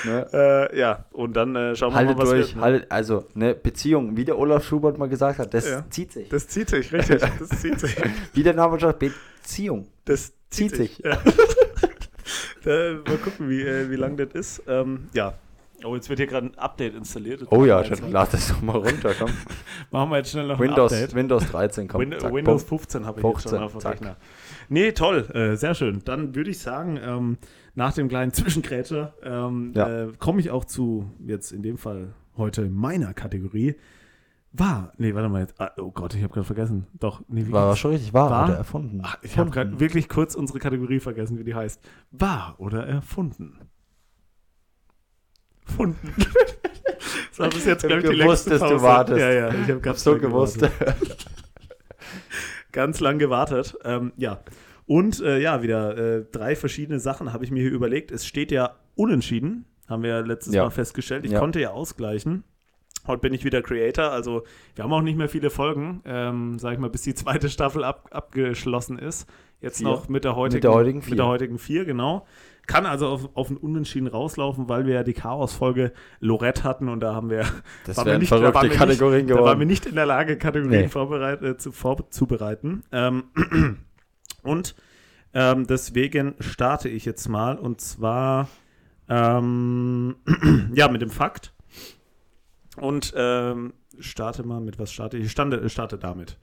Ne? 0.05 0.26
Äh, 0.72 0.78
ja, 0.78 1.05
und 1.12 1.35
dann 1.35 1.55
äh, 1.55 1.76
schauen 1.76 1.93
wir 1.93 1.97
Haltet 1.97 2.16
mal, 2.16 2.22
was 2.22 2.30
durch, 2.30 2.55
wird. 2.55 2.64
haltet, 2.64 2.91
also 2.91 3.26
eine 3.35 3.55
Beziehung, 3.55 4.16
wie 4.16 4.24
der 4.24 4.39
Olaf 4.39 4.64
Schubert 4.64 4.99
mal 4.99 5.09
gesagt 5.09 5.39
hat, 5.39 5.53
das 5.55 5.68
Ja. 5.68 5.85
zieht 5.91 6.12
sich. 6.12 6.28
Das 6.28 6.49
zieht 6.49 6.68
sich, 6.70 6.93
richtig. 6.93 7.22
Das 7.39 7.61
zieht 7.61 7.78
sich. 7.80 7.95
Wie 8.33 8.43
der 8.43 8.55
Name 8.55 8.78
schon 8.80 8.91
sagt, 8.91 9.01
Beziehung. 9.01 9.89
Das 10.05 10.33
zieht, 10.51 10.70
Zieht 10.70 10.76
sich. 10.76 10.97
sich. 10.97 11.05
Ja. 11.05 11.18
da, 12.64 12.93
mal 13.07 13.18
gucken, 13.18 13.49
wie, 13.49 13.62
äh, 13.62 13.91
wie 13.91 13.97
lang 13.97 14.16
das 14.16 14.28
ist. 14.33 14.62
Ähm, 14.66 15.09
ja. 15.12 15.35
Oh, 15.85 15.97
jetzt 15.97 16.09
wird 16.09 16.20
hier 16.20 16.28
gerade 16.28 16.47
ein 16.47 16.59
Update 16.59 16.95
installiert. 16.95 17.43
Oh 17.51 17.64
ja, 17.64 17.83
jetzt 17.83 18.01
dann 18.01 18.12
lad 18.12 18.33
das 18.33 18.49
doch 18.49 18.62
mal 18.62 18.76
runter, 18.76 19.14
komm. 19.18 19.30
Machen 19.91 20.11
wir 20.11 20.18
jetzt 20.18 20.30
schnell 20.30 20.47
noch 20.47 20.61
Windows, 20.61 20.93
ein 20.93 20.99
Update. 21.03 21.14
Windows 21.16 21.47
13 21.51 21.89
kommt. 21.89 22.09
Win 22.12 22.20
zack, 22.20 22.33
Windows 22.33 22.64
bumm. 22.64 22.78
15 22.78 23.05
habe 23.07 23.18
ich 23.20 23.24
jetzt 23.26 23.33
15, 23.43 23.51
schon 23.51 23.62
auf 23.64 23.72
dem. 23.72 23.91
Rechner. 23.91 24.16
Nee, 24.68 24.93
toll, 24.93 25.28
äh, 25.35 25.57
sehr 25.57 25.74
schön. 25.74 26.01
Dann 26.05 26.37
würde 26.37 26.51
ich 26.51 26.61
sagen, 26.61 27.01
ähm, 27.05 27.39
nach 27.75 27.93
dem 27.95 28.09
kleinen 28.09 28.33
Zwischengrätscher 28.33 29.14
ähm, 29.23 29.73
Ja. 29.75 30.05
äh, 30.05 30.12
komme 30.18 30.41
ich 30.41 30.51
auch 30.51 30.64
zu, 30.64 31.11
jetzt 31.27 31.53
in 31.53 31.62
dem 31.62 31.79
Fall 31.79 32.14
heute 32.37 32.68
meiner 32.70 33.14
Kategorie. 33.14 33.77
War, 34.55 34.93
nee, 34.99 35.14
warte 35.14 35.31
mal 35.31 35.41
jetzt. 35.41 35.59
Ah, 35.59 35.70
oh 35.79 35.91
Gott, 35.91 36.14
ich 36.14 36.23
habe 36.23 36.33
gerade 36.35 36.45
vergessen. 36.45 36.87
Doch, 37.01 37.23
nee, 37.29 37.47
wie 37.47 37.53
War 37.53 37.68
geht's? 37.70 37.79
schon 37.81 37.93
richtig 37.93 38.12
wahr, 38.12 38.31
War? 38.31 38.45
oder 38.49 38.57
erfunden. 38.59 39.01
Ach, 39.03 39.16
ich 39.23 39.39
habe 39.39 39.51
gerade 39.51 39.81
wirklich 39.81 40.11
kurz 40.11 40.35
unsere 40.35 40.59
Kategorie 40.59 41.01
vergessen, 41.01 41.39
wie 41.39 41.45
die 41.45 41.55
heißt. 41.55 41.81
Wahr 42.11 42.57
oder 42.59 42.87
erfunden? 42.87 43.59
Funden. 45.64 46.12
das 47.31 47.39
war 47.39 47.49
bis 47.49 47.64
jetzt, 47.64 47.87
glaube 47.87 48.03
ich, 48.03 48.11
die 48.11 48.16
gewusst, 48.18 48.47
längste 48.47 48.51
dass 48.51 48.61
du 48.61 48.68
Pause. 48.75 48.83
wartest. 48.85 49.20
Ja, 49.20 49.31
ja, 49.31 49.49
ich 49.55 49.70
habe 49.70 49.89
hab 49.89 49.97
so 49.97 50.18
gewusst. 50.18 50.68
ganz 52.73 53.01
lang 53.01 53.18
gewartet. 53.18 53.77
Ähm, 53.85 54.12
ja. 54.16 54.41
Und 54.93 55.20
äh, 55.22 55.38
ja, 55.40 55.62
wieder 55.62 55.97
äh, 55.97 56.24
drei 56.30 56.55
verschiedene 56.55 57.01
Sachen 57.01 57.32
habe 57.32 57.45
ich 57.45 57.51
mir 57.51 57.62
hier 57.62 57.70
überlegt. 57.72 58.11
Es 58.11 58.26
steht 58.26 58.53
ja 58.53 58.76
unentschieden, 58.95 59.64
haben 59.88 60.03
wir 60.03 60.11
ja 60.11 60.20
letztes 60.20 60.55
Ja. 60.55 60.64
Mal 60.64 60.70
festgestellt. 60.70 61.24
Ich 61.24 61.32
Ja. 61.32 61.38
konnte 61.38 61.61
ja 61.61 61.70
ausgleichen. 61.70 62.45
Heute 63.07 63.20
bin 63.22 63.32
ich 63.32 63.43
wieder 63.45 63.62
Creator, 63.62 64.11
also 64.12 64.43
wir 64.74 64.84
haben 64.84 64.93
auch 64.93 65.01
nicht 65.01 65.16
mehr 65.16 65.28
viele 65.30 65.49
Folgen, 65.51 66.03
ähm, 66.05 66.59
sag 66.59 66.74
ich 66.74 66.78
mal, 66.78 66.90
bis 66.90 67.03
die 67.03 67.14
zweite 67.14 67.49
Staffel 67.49 67.82
ab, 67.84 68.11
abgeschlossen 68.12 68.99
ist. 68.99 69.26
Jetzt 69.62 69.78
Vier. 69.78 69.88
noch 69.88 70.09
mit 70.11 70.24
der 70.24 70.36
heutigen, 70.36 70.61
der 70.61 70.72
heutigen 70.74 70.99
mit 70.99 71.07
vier. 71.07 71.16
der 71.16 71.26
heutigen 71.26 71.59
vier, 71.59 71.84
genau. 71.86 72.26
Kann 72.66 72.84
also 72.86 73.09
auf, 73.09 73.30
auf 73.34 73.49
ein 73.51 73.57
Unentschieden 73.57 74.07
rauslaufen, 74.09 74.68
weil 74.68 74.86
wir 74.86 74.95
ja 74.95 75.03
die 75.05 75.14
Chaos-Folge 75.14 75.93
Lorette 76.20 76.62
hatten 76.64 76.88
und 76.90 77.01
da 77.01 77.14
haben 77.14 77.30
wir 77.30 77.45
Das 77.86 77.97
waren 77.97 78.07
wir 78.09 78.18
nicht- 78.18 78.30
da 78.30 78.36
verrückte 78.36 78.55
waren 78.57 78.70
wir 78.70 78.76
Kategorien 78.76 79.26
da 79.26 79.34
waren 79.36 79.45
wir 79.45 79.53
geworden. 79.55 79.66
nicht 79.68 79.86
in 79.86 79.95
der 79.95 80.07
Lage, 80.07 80.36
Kategorien 80.36 80.82
Nee. 80.82 80.88
vorbereit, 80.88 81.43
äh, 81.43 81.57
zu, 81.57 81.72
vorzubereiten. 81.72 82.82
Ähm, 82.93 83.24
und 84.43 84.74
ähm, 85.34 85.66
deswegen 85.66 86.34
starte 86.40 86.88
ich 86.88 87.05
jetzt 87.05 87.28
mal 87.28 87.59
und 87.59 87.80
zwar 87.80 88.49
ähm, 89.09 90.16
ja 90.74 90.88
mit 90.88 91.03
dem 91.03 91.11
Fakt. 91.11 91.55
Und 92.76 93.12
ähm, 93.16 93.74
starte 93.99 94.45
mal 94.45 94.61
mit 94.61 94.78
was 94.78 94.93
starte 94.93 95.18
ich? 95.18 95.26
Ich 95.26 95.32
stande, 95.32 95.68
starte 95.68 95.99
damit. 95.99 96.38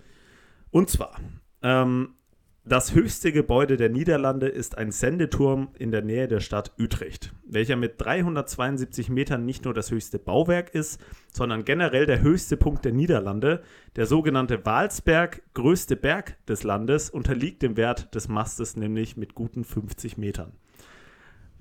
Und 0.70 0.90
zwar 0.90 1.16
ähm, 1.64 2.16
das 2.66 2.94
höchste 2.94 3.32
Gebäude 3.32 3.78
der 3.78 3.90
Niederlande 3.90 4.48
ist 4.48 4.78
ein 4.78 4.92
Sendeturm 4.92 5.70
in 5.80 5.92
der 5.92 6.02
Nähe 6.02 6.28
der 6.28 6.40
Stadt 6.40 6.74
Utrecht, 6.78 7.34
welcher 7.48 7.76
mit 7.76 7.96
372 7.98 9.10
Metern 9.10 9.46
nicht 9.46 9.66
nur 9.66 9.74
das 9.74 9.92
höchste 9.92 10.20
Bauwerk 10.20 10.76
ist, 10.76 11.02
sondern 11.34 11.66
generell 11.66 12.06
der 12.06 12.22
höchste 12.22 12.58
Punkt 12.58 12.86
der 12.86 12.92
Niederlande. 12.92 13.64
Der 13.96 14.06
sogenannte 14.06 14.66
Walsberg, 14.66 15.42
größte 15.54 15.96
Berg 15.96 16.38
des 16.48 16.64
Landes, 16.64 17.10
unterliegt 17.10 17.62
dem 17.62 17.78
Wert 17.78 18.14
des 18.14 18.28
Mastes 18.28 18.76
nämlich 18.76 19.18
mit 19.18 19.36
guten 19.36 19.64
50 19.64 20.18
Metern. 20.18 20.52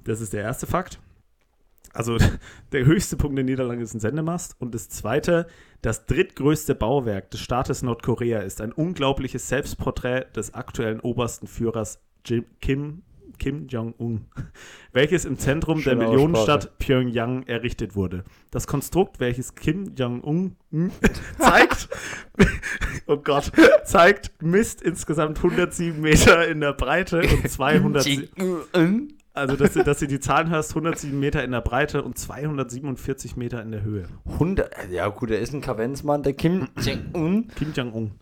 Das 0.04 0.20
ist 0.20 0.32
der 0.32 0.42
erste 0.42 0.66
Fakt. 0.66 1.00
Also 1.92 2.16
der 2.72 2.84
höchste 2.84 3.16
Punkt 3.16 3.36
der 3.36 3.44
Niederlande 3.44 3.82
ist 3.82 3.94
ein 3.94 4.00
Sendemast. 4.00 4.56
Und 4.58 4.74
das 4.74 4.88
zweite, 4.88 5.46
das 5.82 6.06
drittgrößte 6.06 6.74
Bauwerk 6.74 7.30
des 7.30 7.40
Staates 7.40 7.82
Nordkorea 7.82 8.40
ist 8.40 8.60
ein 8.60 8.72
unglaubliches 8.72 9.48
Selbstporträt 9.48 10.26
des 10.34 10.54
aktuellen 10.54 11.00
obersten 11.00 11.46
Führers 11.46 12.00
Jim, 12.24 12.44
Kim, 12.60 13.02
Kim 13.38 13.68
Jong-un, 13.68 14.26
welches 14.92 15.24
im 15.24 15.38
Zentrum 15.38 15.80
Schöne 15.80 15.96
der 15.96 16.08
Millionenstadt 16.08 16.78
Pyongyang 16.78 17.44
errichtet 17.44 17.94
wurde. 17.94 18.24
Das 18.50 18.66
Konstrukt, 18.66 19.20
welches 19.20 19.54
Kim 19.54 19.94
Jong-un 19.96 20.56
hm, 20.70 20.90
zeigt, 21.38 21.88
oh 23.06 23.16
Gott, 23.16 23.52
zeigt, 23.84 24.42
misst 24.42 24.82
insgesamt 24.82 25.38
107 25.38 26.00
Meter 26.00 26.46
in 26.48 26.60
der 26.60 26.72
Breite 26.72 27.22
und 27.22 27.48
200, 27.48 28.04
also 29.38 29.56
dass 29.56 29.72
du, 29.72 29.82
dass 29.82 29.98
du 29.98 30.06
die 30.06 30.20
Zahlen 30.20 30.50
hast, 30.50 30.70
107 30.70 31.18
Meter 31.18 31.42
in 31.44 31.52
der 31.52 31.60
Breite 31.60 32.02
und 32.02 32.18
247 32.18 33.36
Meter 33.36 33.62
in 33.62 33.70
der 33.72 33.82
Höhe. 33.82 34.08
100, 34.32 34.70
ja 34.90 35.08
gut, 35.08 35.30
er 35.30 35.38
ist 35.40 35.54
ein 35.54 35.60
Kavenzmann, 35.60 36.22
der 36.22 36.34
Kim 36.34 36.68
Jong-un, 36.80 37.48
Kim 37.56 37.72
Jong-un. 37.72 38.12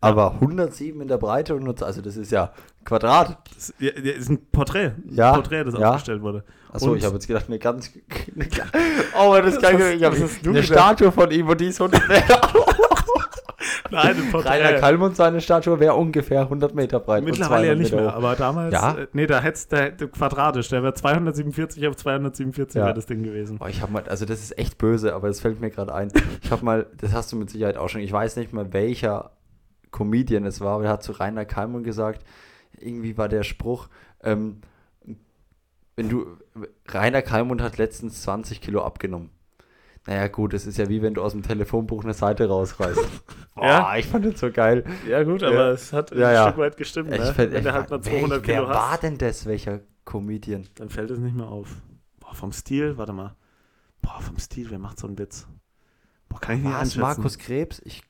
aber 0.00 0.32
107 0.34 1.00
in 1.00 1.08
der 1.08 1.18
Breite 1.18 1.54
und 1.54 1.60
100, 1.62 1.82
also 1.82 2.02
das 2.02 2.16
ist 2.16 2.30
ja 2.32 2.52
Quadrat. 2.84 3.38
Das 3.54 3.72
ja, 3.78 3.90
ja, 3.92 4.12
ist 4.12 4.28
ein 4.28 4.38
Porträt. 4.52 4.92
Ein 5.08 5.14
Ja, 5.14 5.32
Porträt, 5.34 5.64
das 5.64 5.74
ja. 5.78 5.90
aufgestellt 5.90 6.20
wurde. 6.22 6.44
Achso, 6.72 6.94
ich 6.96 7.04
habe 7.04 7.14
jetzt 7.14 7.26
gedacht, 7.28 7.46
eine 7.48 7.58
ganz. 7.58 7.90
oh, 9.16 9.18
aber 9.32 9.42
das 9.42 9.60
kann 9.60 9.74
Was- 9.78 9.88
ich. 9.90 9.96
Ich 9.96 10.04
habe 10.04 10.16
eine? 10.44 10.62
Statue 10.62 11.12
von 11.12 11.30
ihm 11.30 11.48
und 11.48 11.60
die 11.60 11.66
ist 11.66 11.80
100 11.80 12.08
Meter. 12.08 12.40
Nein, 13.94 14.16
ein 14.16 14.30
Porträt. 14.30 14.48
Rainer 14.50 14.72
Kallmund, 14.80 15.16
seine 15.16 15.40
Statue 15.40 15.80
wäre 15.80 15.94
ungefähr 15.94 16.40
100 16.42 16.74
Meter 16.74 17.00
breit. 17.00 17.24
Mittlerweile 17.24 17.66
ja 17.68 17.72
200 17.74 17.78
nicht 17.78 17.92
Meter 17.92 18.02
mehr, 18.04 18.12
hoch. 18.12 18.16
aber 18.16 18.36
damals, 18.36 18.72
Ja? 18.74 18.94
äh, 18.98 19.06
nee, 19.12 19.26
da 19.26 19.40
hättest 19.40 19.72
der, 19.72 19.90
der 19.90 20.08
quadratisch, 20.08 20.68
der 20.68 20.82
wäre 20.82 20.94
247 20.94 21.86
auf 21.88 21.96
247 21.96 22.78
Ja. 22.78 22.84
wäre 22.86 22.94
das 22.94 23.06
Ding 23.06 23.22
gewesen. 23.22 23.58
Boah, 23.58 23.68
ich 23.68 23.80
habe 23.82 23.92
mal, 23.92 24.02
also 24.08 24.24
das 24.26 24.40
ist 24.42 24.58
echt 24.58 24.78
böse, 24.78 25.14
aber 25.14 25.28
das 25.28 25.40
fällt 25.40 25.60
mir 25.60 25.70
gerade 25.70 25.94
ein. 25.94 26.12
Ich 26.42 26.50
habe 26.50 26.64
mal, 26.64 26.86
das 26.98 27.12
hast 27.12 27.32
du 27.32 27.36
mit 27.36 27.50
Sicherheit 27.50 27.76
auch 27.76 27.88
schon, 27.88 28.00
ich 28.00 28.12
weiß 28.12 28.36
nicht 28.36 28.52
mehr, 28.52 28.72
welcher 28.72 29.30
Comedian 29.90 30.44
es 30.44 30.60
war, 30.60 30.74
aber 30.76 30.84
er 30.84 30.90
hat 30.90 31.02
zu 31.02 31.12
Rainer 31.12 31.44
Kallmund 31.44 31.84
gesagt, 31.84 32.24
irgendwie 32.78 33.16
war 33.16 33.28
der 33.28 33.42
Spruch, 33.44 33.88
ähm, 34.22 34.60
wenn 35.96 36.08
du, 36.08 36.26
Rainer 36.88 37.22
Kallmund 37.22 37.62
hat 37.62 37.78
letztens 37.78 38.22
20 38.22 38.60
Kilo 38.60 38.82
abgenommen. 38.82 39.30
Naja, 40.06 40.28
gut, 40.28 40.52
das 40.52 40.66
ist 40.66 40.76
ja 40.76 40.88
wie 40.90 41.00
wenn 41.00 41.14
du 41.14 41.22
aus 41.22 41.32
dem 41.32 41.42
Telefonbuch 41.42 42.04
eine 42.04 42.12
Seite 42.12 42.46
rausreißt. 42.48 43.00
Boah, 43.54 43.64
Ja? 43.66 43.96
ich 43.96 44.06
fand 44.06 44.26
das 44.26 44.38
so 44.38 44.50
geil. 44.50 44.84
Ja, 45.08 45.22
gut, 45.22 45.40
Ja. 45.42 45.48
aber 45.48 45.68
es 45.70 45.92
hat 45.92 46.10
Ja, 46.14 46.28
ein 46.28 46.34
ja. 46.34 46.46
Stück 46.48 46.58
weit 46.58 46.76
gestimmt. 46.76 47.10
Ich 47.12 47.18
ne? 47.18 47.34
Wenn 47.36 47.64
du 47.64 47.72
halt 47.72 47.88
mal 47.90 48.00
200 48.02 48.46
wer, 48.46 48.54
Kilo 48.54 48.68
wer 48.68 48.74
war 48.74 48.90
hast, 48.92 49.02
denn 49.02 49.16
das, 49.18 49.46
welcher 49.46 49.80
Comedian? 50.04 50.66
dann 50.74 50.90
fällt 50.90 51.10
es 51.10 51.18
nicht 51.18 51.34
mehr 51.34 51.48
auf. 51.48 51.80
Boah, 52.20 52.34
vom 52.34 52.52
Stil, 52.52 52.98
warte 52.98 53.12
mal. 53.14 53.34
Boah, 54.02 54.20
vom 54.20 54.38
Stil, 54.38 54.70
wer 54.70 54.78
macht 54.78 54.98
so 54.98 55.06
einen 55.06 55.18
Witz? 55.18 55.46
Boah, 56.28 56.38
kann 56.40 56.56
ich 56.56 56.62
nicht 56.62 56.72
War 56.72 56.82
es 56.82 56.88
einschätzen. 56.88 57.00
Markus 57.00 57.38
Krebs? 57.38 57.80
Ich, 57.86 58.02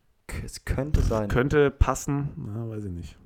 es 0.45 0.64
könnte 0.64 1.01
sein. 1.01 1.28
Könnte 1.28 1.70
passen, 1.70 2.30
na, 2.36 2.68
weiß 2.68 2.86
ich 2.86 2.92
nicht. 2.92 3.16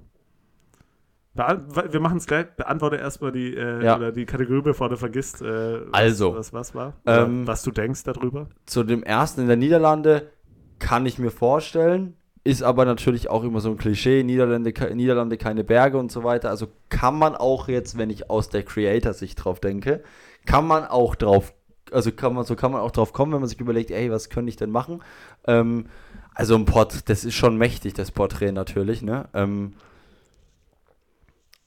Wir 1.38 2.00
machen 2.00 2.18
es 2.18 2.26
gleich. 2.26 2.46
Beantworte 2.56 2.96
erstmal 2.96 3.32
die, 3.32 3.54
äh, 3.56 3.84
Ja. 3.84 3.96
oder 3.96 4.12
die 4.12 4.26
Kategorie, 4.26 4.62
bevor 4.62 4.88
du 4.88 4.96
vergisst, 4.96 5.40
äh, 5.40 5.80
was, 5.86 5.92
Also. 5.92 6.34
was, 6.34 6.52
was 6.52 6.74
war. 6.74 6.94
Ähm, 7.06 7.46
was 7.46 7.62
du 7.62 7.70
denkst 7.70 8.04
darüber. 8.04 8.48
zu 8.66 8.82
dem 8.82 9.02
ersten 9.02 9.42
in 9.42 9.46
der 9.48 9.56
Niederlande 9.56 10.30
kann 10.78 11.06
ich 11.06 11.18
mir 11.18 11.30
vorstellen, 11.30 12.14
ist 12.44 12.62
aber 12.62 12.84
natürlich 12.84 13.28
auch 13.30 13.44
immer 13.44 13.60
so 13.60 13.70
ein 13.70 13.76
Klischee, 13.76 14.22
Niederlande, 14.22 14.72
Niederlande 14.94 15.36
keine 15.36 15.64
Berge 15.64 15.98
und 15.98 16.10
so 16.10 16.24
weiter. 16.24 16.50
Also 16.50 16.68
kann 16.88 17.18
man 17.18 17.34
auch 17.34 17.68
jetzt, 17.68 17.98
wenn 17.98 18.10
ich 18.10 18.30
aus 18.30 18.48
der 18.48 18.62
Creator-Sicht 18.62 19.44
drauf 19.44 19.60
denke, 19.60 20.02
kann 20.46 20.66
man 20.66 20.84
auch 20.86 21.14
drauf, 21.14 21.52
also 21.92 22.10
kann 22.12 22.34
man, 22.34 22.44
so 22.44 22.56
kann 22.56 22.72
man 22.72 22.80
auch 22.80 22.90
drauf 22.90 23.12
kommen, 23.12 23.32
wenn 23.32 23.40
man 23.40 23.48
sich 23.48 23.60
überlegt, 23.60 23.90
ey, 23.90 24.10
was 24.10 24.30
könnte 24.30 24.48
ich 24.50 24.56
denn 24.56 24.70
machen? 24.70 25.02
Ähm, 25.46 25.86
also 26.34 26.54
ein 26.54 26.64
Port, 26.64 27.08
das 27.08 27.24
ist 27.24 27.34
schon 27.34 27.58
mächtig, 27.58 27.94
das 27.94 28.12
Porträt 28.12 28.52
natürlich, 28.52 29.02
ne? 29.02 29.28
Ähm, 29.34 29.74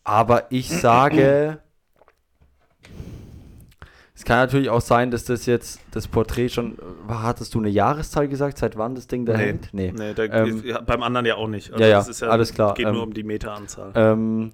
aber 0.04 0.52
ich 0.52 0.70
sage, 0.70 1.60
es 4.16 4.26
kann 4.26 4.38
natürlich 4.38 4.70
auch 4.70 4.82
sein, 4.82 5.10
dass 5.10 5.26
das 5.26 5.46
jetzt 5.48 5.80
das 5.92 6.08
Porträt 6.08 6.50
schon. 6.50 6.78
Hattest 7.08 7.56
du 7.56 7.60
eine 7.60 7.70
Jahreszahl 7.70 8.28
gesagt, 8.28 8.58
seit 8.60 8.78
wann 8.78 8.94
das 8.94 9.08
Ding 9.08 9.26
da 9.26 9.34
hängt? 9.34 9.74
Nee. 9.74 9.92
Nee, 9.98 10.14
da, 10.14 10.24
Ähm, 10.26 10.62
ja, 10.64 10.80
beim 10.82 11.02
anderen 11.02 11.26
ja 11.26 11.36
auch 11.36 11.48
nicht. 11.48 11.70
ja, 11.78 11.88
ja, 11.88 11.98
das 11.98 12.08
ist 12.08 12.22
alles 12.24 12.54
klar. 12.54 12.74
geht 12.76 12.86
Ähm, 12.88 12.94
nur 12.94 13.04
um 13.04 13.14
die 13.14 13.24
Meteranzahl. 13.24 13.92
Ähm, 13.96 14.52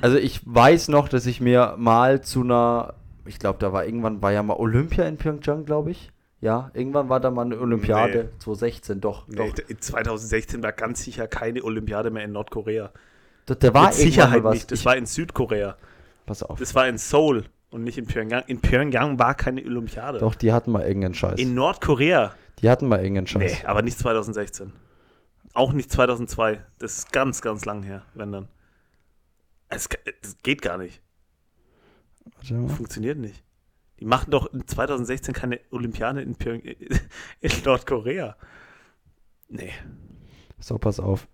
also 0.00 0.16
ich 0.16 0.40
weiß 0.44 0.88
noch, 0.88 1.08
dass 1.08 1.26
ich 1.26 1.40
mir 1.40 1.74
mal 1.78 2.20
zu 2.22 2.42
einer, 2.42 2.94
ich 3.26 3.38
glaube, 3.38 3.58
da 3.60 3.72
war 3.72 3.84
irgendwann, 3.84 4.22
war 4.22 4.32
ja 4.32 4.42
mal 4.42 4.54
Olympia 4.56 5.04
in 5.04 5.16
Pyeongchang, 5.18 5.64
glaube 5.64 5.92
ich. 5.92 6.10
Ja, 6.40 6.70
irgendwann 6.74 7.08
war 7.08 7.18
da 7.18 7.30
mal 7.30 7.46
eine 7.46 7.58
Olympiade, 7.58 8.30
2016, 8.40 9.00
doch. 9.00 9.26
nee, 9.26 9.36
doch. 9.36 9.52
d- 9.54 9.76
2016 9.78 10.62
war 10.62 10.72
ganz 10.72 11.02
sicher 11.02 11.26
keine 11.26 11.62
Olympiade 11.64 12.10
mehr 12.10 12.24
in 12.24 12.32
Nordkorea. 12.32 12.90
Da, 13.46 13.54
da 13.54 13.72
war 13.74 13.86
Mit 13.86 13.94
Sicherheit 13.94 14.42
was. 14.44 14.54
nicht. 14.54 14.70
Das 14.72 14.80
ich, 14.80 14.84
war 14.84 14.96
in 14.96 15.06
Südkorea. 15.06 15.76
pass 16.26 16.42
auf. 16.42 16.58
Das 16.58 16.74
war 16.74 16.88
in 16.88 16.98
Seoul 16.98 17.44
und 17.70 17.84
nicht 17.84 17.96
in 17.96 18.06
Pyongyang. 18.06 18.42
In 18.48 18.60
Pyongyang 18.60 19.18
war 19.18 19.34
keine 19.34 19.62
Olympiade. 19.64 20.18
Doch, 20.18 20.34
die 20.34 20.52
hatten 20.52 20.72
mal 20.72 20.82
irgendeinen 20.86 21.14
Scheiß. 21.14 21.38
In 21.38 21.54
Nordkorea. 21.54 22.34
die 22.60 22.68
hatten 22.68 22.88
mal 22.88 22.98
irgendeinen 22.98 23.28
Scheiß. 23.28 23.60
Nee, 23.62 23.66
aber 23.66 23.82
nicht 23.82 23.98
2016. 23.98 24.72
Auch 25.54 25.72
nicht 25.72 25.90
2002. 25.90 26.60
Das 26.78 26.98
ist 26.98 27.12
ganz, 27.12 27.40
ganz 27.40 27.64
lang 27.64 27.82
her, 27.82 28.02
wenn 28.14 28.32
dann. 28.32 28.48
Es, 29.68 29.88
das 30.22 30.36
geht 30.42 30.60
gar 30.62 30.76
nicht. 30.78 31.00
Warte 32.36 32.54
mal. 32.54 32.68
Funktioniert 32.68 33.18
nicht. 33.18 33.42
Die 34.00 34.04
machen 34.04 34.30
doch 34.30 34.52
in 34.52 34.66
2016 34.66 35.32
keine 35.32 35.60
Olympiade 35.70 36.20
in, 36.20 36.34
Pyong 36.36 36.60
in 37.40 37.52
Nordkorea. 37.64 38.36
Nee. 39.48 39.72
So, 40.58 40.78
pass 40.78 41.00
auf. 41.00 41.28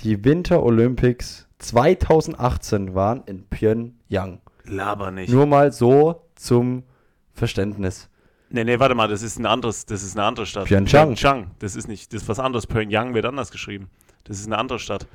Die 0.00 0.24
Winter 0.24 0.62
Olympics 0.62 1.46
2018 1.58 2.94
waren 2.94 3.22
in 3.26 3.46
Pyongyang. 3.48 4.40
Laber 4.64 5.10
nicht. 5.10 5.32
Nur 5.32 5.46
mal 5.46 5.72
so 5.72 6.22
zum 6.34 6.82
Verständnis. 7.32 8.08
Nee, 8.50 8.64
nee, 8.64 8.78
warte 8.78 8.94
mal, 8.94 9.08
das 9.08 9.22
ist 9.22 9.38
ein 9.38 9.46
anderes, 9.46 9.86
das 9.86 10.02
ist 10.02 10.16
eine 10.16 10.26
andere 10.26 10.46
Stadt. 10.46 10.66
Pyeongchang. 10.66 11.06
Pyeongchang. 11.08 11.50
Das 11.58 11.74
ist 11.76 11.88
nicht, 11.88 12.12
das 12.12 12.22
ist 12.22 12.28
was 12.28 12.38
anderes. 12.38 12.66
Pyongyang 12.66 13.14
wird 13.14 13.24
anders 13.24 13.50
geschrieben. 13.50 13.88
Das 14.24 14.38
ist 14.38 14.46
eine 14.46 14.58
andere 14.58 14.78
Stadt. 14.78 15.06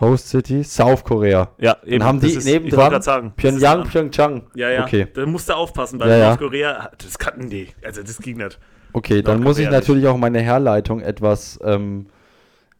Host 0.00 0.28
City, 0.28 0.62
South 0.62 1.04
Korea. 1.04 1.50
Ja, 1.58 1.76
eben. 1.84 2.04
haben 2.04 2.20
das 2.20 2.30
die 2.30 2.36
ist, 2.38 2.46
wollte 2.46 2.70
gerade 2.76 3.02
sagen. 3.02 3.32
Pyongyang, 3.36 3.84
Pyeongchang. 3.84 4.42
Ja, 4.54 4.70
ja. 4.70 4.84
Okay, 4.84 5.08
Da 5.12 5.26
musst 5.26 5.48
du 5.48 5.54
aufpassen, 5.54 5.98
weil 6.00 6.10
Ja, 6.10 6.16
ja. 6.16 6.26
Nordkorea, 6.28 6.90
das 7.02 7.18
kann, 7.18 7.38
nee, 7.38 7.68
also 7.84 8.02
das 8.02 8.18
ging 8.18 8.36
nicht. 8.36 8.58
okay, 8.92 9.22
dann 9.22 9.42
muss 9.42 9.58
ich 9.58 9.68
natürlich 9.70 10.06
auch 10.06 10.16
meine 10.16 10.40
Herleitung 10.40 11.00
etwas 11.00 11.58
ähm, 11.64 12.06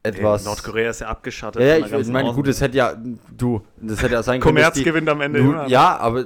etwas. 0.02 0.42
Nee, 0.42 0.48
Nordkorea 0.48 0.90
ist 0.90 1.00
ja 1.00 1.08
abgeschattet. 1.08 1.60
Ja, 1.62 1.76
ja 1.86 1.98
ich, 1.98 2.08
meine, 2.08 2.32
gut, 2.32 2.46
das 2.48 2.60
hätte 2.60 2.76
ja, 2.76 2.94
du, 3.36 3.62
das 3.80 4.02
hätte 4.02 4.14
ja 4.14 4.22
sein 4.22 4.40
können. 4.40 4.54
Kommerz 4.56 4.74
die- 4.74 4.84
gewinnt 4.84 5.08
am 5.08 5.20
Ende 5.20 5.40
Du, 5.42 5.50
immer. 5.52 5.66
ja, 5.68 5.96
aber 5.98 6.24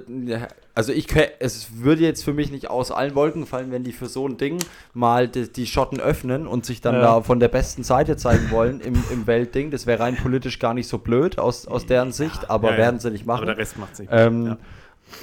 also 0.75 0.93
ich 0.93 1.07
es 1.41 1.69
würde 1.83 2.03
jetzt 2.03 2.25
für 2.25 2.33
mich 2.33 2.51
nicht 2.51 2.71
aus 2.71 2.91
allen 2.91 3.15
Wolken 3.15 3.47
fallen, 3.47 3.73
wenn 3.73 3.85
die 3.85 3.93
für 3.93 4.07
so 4.07 4.27
ein 4.27 4.37
Ding 4.39 4.59
mal 4.95 5.29
die, 5.29 5.51
die 5.53 5.67
Schotten 5.67 6.01
öffnen 6.01 6.47
und 6.47 6.65
sich 6.65 6.81
dann 6.81 6.95
Ja. 6.95 7.01
da 7.03 7.21
von 7.23 7.41
der 7.41 7.49
besten 7.49 7.83
Seite 7.83 8.17
zeigen 8.17 8.51
wollen 8.51 8.81
im, 8.81 8.95
im 9.11 9.27
Weltding. 9.27 9.71
Das 9.71 9.87
wäre 9.87 10.01
rein 10.01 10.17
politisch 10.17 10.59
gar 10.59 10.73
nicht 10.75 10.89
so 10.89 10.99
blöd 10.99 11.39
aus, 11.39 11.67
aus 11.67 11.85
deren 11.87 12.13
Sicht, 12.13 12.49
aber 12.51 12.69
Ja, 12.69 12.75
ja. 12.75 12.79
werden 12.81 13.01
sie 13.01 13.11
nicht 13.11 13.27
machen. 13.27 13.39
Aber 13.43 13.47
der 13.47 13.59
Rest 13.59 13.79
macht 13.79 13.97
sich. 13.97 14.09
Ähm, 14.11 14.47
Ja. 14.47 14.57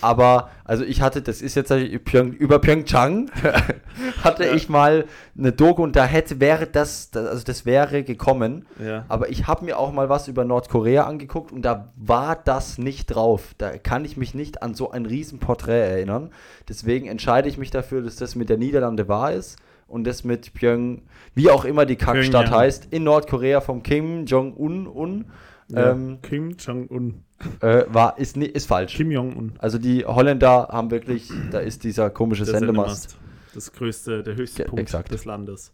Aber, 0.02 0.50
also 0.64 0.84
ich 0.84 1.02
hatte, 1.02 1.22
das 1.22 1.42
ist 1.42 1.56
jetzt 1.56 1.72
über 1.72 2.60
Pyeongchang, 2.60 3.30
hatte 4.24 4.46
Ja. 4.46 4.54
ich 4.54 4.70
mal 4.70 5.06
eine 5.38 5.52
Doku 5.52 5.84
und 5.84 5.96
da 5.96 6.06
hätte, 6.06 6.40
wäre 6.40 6.68
das, 6.68 7.10
also 7.14 7.44
das 7.44 7.66
wäre 7.66 8.04
gekommen. 8.04 8.66
Ja. 8.84 9.06
Aber 9.10 9.30
ich 9.30 9.48
habe 9.48 9.66
mir 9.66 9.78
auch 9.78 9.92
mal 9.92 10.08
was 10.10 10.28
über 10.28 10.46
Nordkorea 10.46 11.04
angeguckt 11.04 11.52
und 11.52 11.64
da 11.64 11.92
war 11.98 12.36
das 12.36 12.78
nicht 12.78 13.08
drauf. 13.08 13.54
Da 13.58 13.78
kann 13.78 14.06
ich 14.06 14.16
mich 14.18 14.34
nicht 14.34 14.64
an 14.64 14.74
so 14.74 14.92
ein 14.92 15.06
Riesenporträt 15.06 15.80
erinnern. 15.92 16.30
Deswegen 16.68 17.08
entscheide 17.08 17.50
ich 17.50 17.58
mich 17.58 17.72
dafür, 17.72 18.02
dass 18.02 18.16
das 18.16 18.36
mit 18.36 18.50
der 18.50 18.58
Niederlande 18.58 19.08
wahr 19.08 19.34
ist 19.34 19.58
und 19.88 20.06
das 20.06 20.24
mit 20.24 20.54
Pyong, 20.54 21.02
wie 21.36 21.50
auch 21.50 21.66
immer 21.66 21.86
die 21.86 21.96
Kackstadt 21.96 22.52
heißt, 22.52 22.88
in 22.92 23.04
Nordkorea 23.04 23.60
vom 23.60 23.84
Kim 23.84 24.26
Jong-un 24.26 24.88
un, 24.88 25.26
Ja. 25.68 25.92
ähm, 25.92 26.20
Kim 26.22 26.52
Jong-un. 26.58 27.24
Äh, 27.62 27.86
war, 27.88 28.18
ist, 28.18 28.38
ni- 28.38 28.46
ist 28.46 28.68
falsch. 28.68 28.96
Kim 28.96 29.12
Jong-un. 29.12 29.54
Also 29.60 29.78
die 29.78 30.06
Holländer 30.06 30.70
haben 30.72 30.92
wirklich, 30.92 31.30
da 31.52 31.60
ist 31.60 31.84
dieser 31.84 32.10
komische 32.10 32.46
Der 32.46 32.60
Sendemast. 32.60 33.18
Das 33.54 33.72
größte, 33.74 34.24
der 34.24 34.36
höchste 34.36 34.66
Punkt 34.66 34.80
exakt. 34.82 35.12
des 35.12 35.26
Landes. 35.26 35.74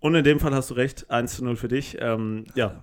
Und 0.00 0.14
in 0.14 0.24
dem 0.24 0.38
Fall 0.40 0.54
hast 0.54 0.70
du 0.70 0.74
recht, 0.74 1.10
1 1.10 1.36
zu 1.36 1.44
0 1.44 1.56
für 1.56 1.68
dich. 1.68 1.96
Ähm, 2.00 2.44
ja, 2.54 2.80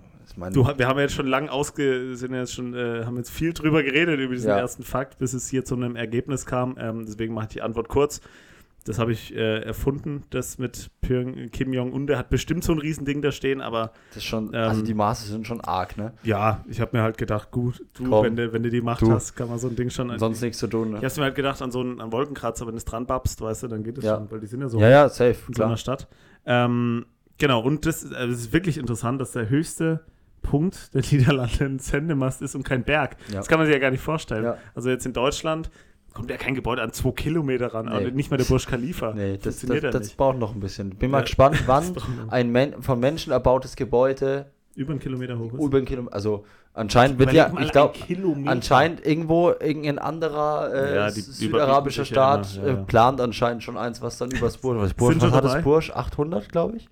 du, 0.52 0.66
wir 0.76 0.86
haben 0.86 0.98
jetzt 0.98 1.14
schon 1.14 1.26
lang 1.26 1.48
ausge, 1.48 2.14
sind 2.14 2.34
jetzt 2.34 2.52
schon, 2.54 2.74
äh, 2.74 3.04
haben 3.04 3.16
jetzt 3.16 3.30
viel 3.30 3.52
drüber 3.54 3.82
geredet 3.82 4.20
über 4.20 4.34
diesen 4.34 4.50
Ja. 4.50 4.58
ersten 4.58 4.82
Fakt, 4.82 5.18
bis 5.18 5.32
es 5.32 5.48
hier 5.48 5.64
zu 5.64 5.74
einem 5.76 5.96
Ergebnis 5.96 6.44
kam. 6.46 6.76
Ähm, 6.78 7.06
deswegen 7.06 7.32
mache 7.34 7.46
ich 7.46 7.52
die 7.54 7.62
Antwort 7.62 7.88
kurz. 7.88 8.20
Das 8.86 8.98
habe 8.98 9.12
ich 9.12 9.34
äh, 9.34 9.58
erfunden, 9.62 10.22
das 10.30 10.58
mit 10.58 10.90
Pyong, 11.00 11.50
Kim 11.50 11.72
Jong-un. 11.72 12.06
Der 12.06 12.18
hat 12.18 12.30
bestimmt 12.30 12.64
so 12.64 12.72
ein 12.72 12.78
Riesending 12.78 13.20
da 13.20 13.32
stehen, 13.32 13.60
aber 13.60 13.92
das 14.10 14.18
ist 14.18 14.24
schon, 14.24 14.48
ähm, 14.54 14.68
also 14.68 14.82
die 14.82 14.94
Maße 14.94 15.26
sind 15.28 15.46
schon 15.46 15.60
arg, 15.60 15.96
ne? 15.96 16.12
ja, 16.22 16.64
ich 16.68 16.80
habe 16.80 16.96
mir 16.96 17.02
halt 17.02 17.18
gedacht, 17.18 17.50
gut, 17.50 17.84
du, 17.94 18.08
Komm, 18.08 18.24
wenn, 18.24 18.36
du, 18.36 18.52
wenn 18.52 18.62
du 18.62 18.70
die 18.70 18.80
Macht 18.80 19.02
du. 19.02 19.10
hast, 19.12 19.34
kann 19.34 19.48
man 19.48 19.58
so 19.58 19.68
ein 19.68 19.76
Ding 19.76 19.90
schon. 19.90 20.16
Sonst 20.18 20.40
nichts 20.40 20.58
zu 20.58 20.66
tun, 20.68 20.90
ne? 20.92 20.98
ich 20.98 21.04
habe 21.04 21.14
mir 21.20 21.24
halt 21.24 21.34
gedacht, 21.34 21.60
an 21.62 21.70
so 21.70 21.80
einen 21.80 22.00
an 22.00 22.12
Wolkenkratzer, 22.12 22.64
wenn 22.66 22.72
du 22.74 22.78
es 22.78 22.84
dran 22.84 23.06
babst, 23.06 23.40
weißt 23.40 23.64
du, 23.64 23.68
dann 23.68 23.82
geht 23.82 23.98
es 23.98 24.04
Ja. 24.04 24.16
schon, 24.16 24.30
weil 24.30 24.40
die 24.40 24.46
sind 24.46 24.60
ja 24.60 24.68
so 24.68 24.78
Ja, 24.80 24.88
ja, 24.88 25.08
safe, 25.08 25.30
in 25.30 25.34
so 25.48 25.52
klar. 25.52 25.68
einer 25.68 25.76
Stadt. 25.76 26.08
Ähm, 26.46 27.06
genau, 27.38 27.60
und 27.62 27.86
das, 27.86 28.04
also 28.12 28.32
das 28.32 28.40
ist 28.40 28.52
wirklich 28.52 28.78
interessant, 28.78 29.20
dass 29.20 29.32
der 29.32 29.48
höchste 29.48 30.00
Punkt 30.42 30.94
der 30.94 31.02
Niederlande 31.10 31.64
ein 31.64 31.78
Sendemast 31.80 32.40
ist 32.40 32.54
und 32.54 32.62
kein 32.62 32.84
Berg. 32.84 33.16
Ja. 33.30 33.36
Das 33.38 33.48
kann 33.48 33.58
man 33.58 33.66
sich 33.66 33.74
ja 33.74 33.80
gar 33.80 33.90
nicht 33.90 34.02
vorstellen. 34.02 34.44
Ja. 34.44 34.58
Also 34.74 34.90
jetzt 34.90 35.04
in 35.04 35.12
Deutschland 35.12 35.70
kommt 36.16 36.30
ja 36.30 36.36
kein 36.36 36.54
Gebäude 36.54 36.82
an 36.82 36.92
zwei 36.92 37.10
Kilometer 37.12 37.72
ran, 37.74 37.86
Nee. 37.86 37.92
aber 37.92 38.10
nicht 38.10 38.30
mal 38.30 38.36
der 38.38 38.44
Burj 38.46 38.64
Khalifa. 38.66 39.12
Nee, 39.14 39.36
das, 39.38 39.60
das, 39.60 39.68
ja 39.82 39.90
das 39.90 40.02
nicht. 40.02 40.16
braucht 40.16 40.38
noch 40.38 40.54
ein 40.54 40.60
bisschen. 40.60 40.90
Bin 40.90 41.10
mal 41.10 41.18
Ja, 41.18 41.22
gespannt, 41.24 41.62
wann 41.66 41.94
das 41.94 42.02
ein 42.28 42.50
Men 42.50 42.82
von 42.82 42.98
Menschen 42.98 43.32
erbautes 43.32 43.76
Gebäude 43.76 44.46
Über 44.74 44.90
einen 44.92 45.00
Kilometer 45.00 45.38
hoch 45.38 45.52
ist. 45.52 45.60
über 45.62 45.76
einen 45.78 45.86
Kilometer, 45.86 46.14
also 46.14 46.44
anscheinend 46.74 47.18
wird 47.18 47.32
ja, 47.32 47.52
ich 47.60 47.70
glaube, 47.72 47.94
anscheinend 48.46 49.06
irgendwo 49.06 49.50
irgendein 49.50 49.98
anderer 49.98 50.72
äh, 50.74 50.94
Ja, 50.96 51.10
die 51.10 51.20
südarabischer 51.20 52.02
ja 52.02 52.06
Staat 52.06 52.56
ja, 52.56 52.66
ja. 52.66 52.72
äh, 52.72 52.76
plant 52.84 53.20
anscheinend 53.20 53.62
schon 53.62 53.76
eins, 53.76 54.02
was 54.02 54.18
dann 54.18 54.30
übers 54.30 54.56
Burj, 54.58 54.78
was, 54.80 54.94
Burj, 54.94 55.20
was 55.20 55.32
hat 55.32 55.44
das? 55.44 55.62
Burj? 55.62 55.90
800, 55.94 56.50
glaube 56.50 56.76
ich? 56.78 56.88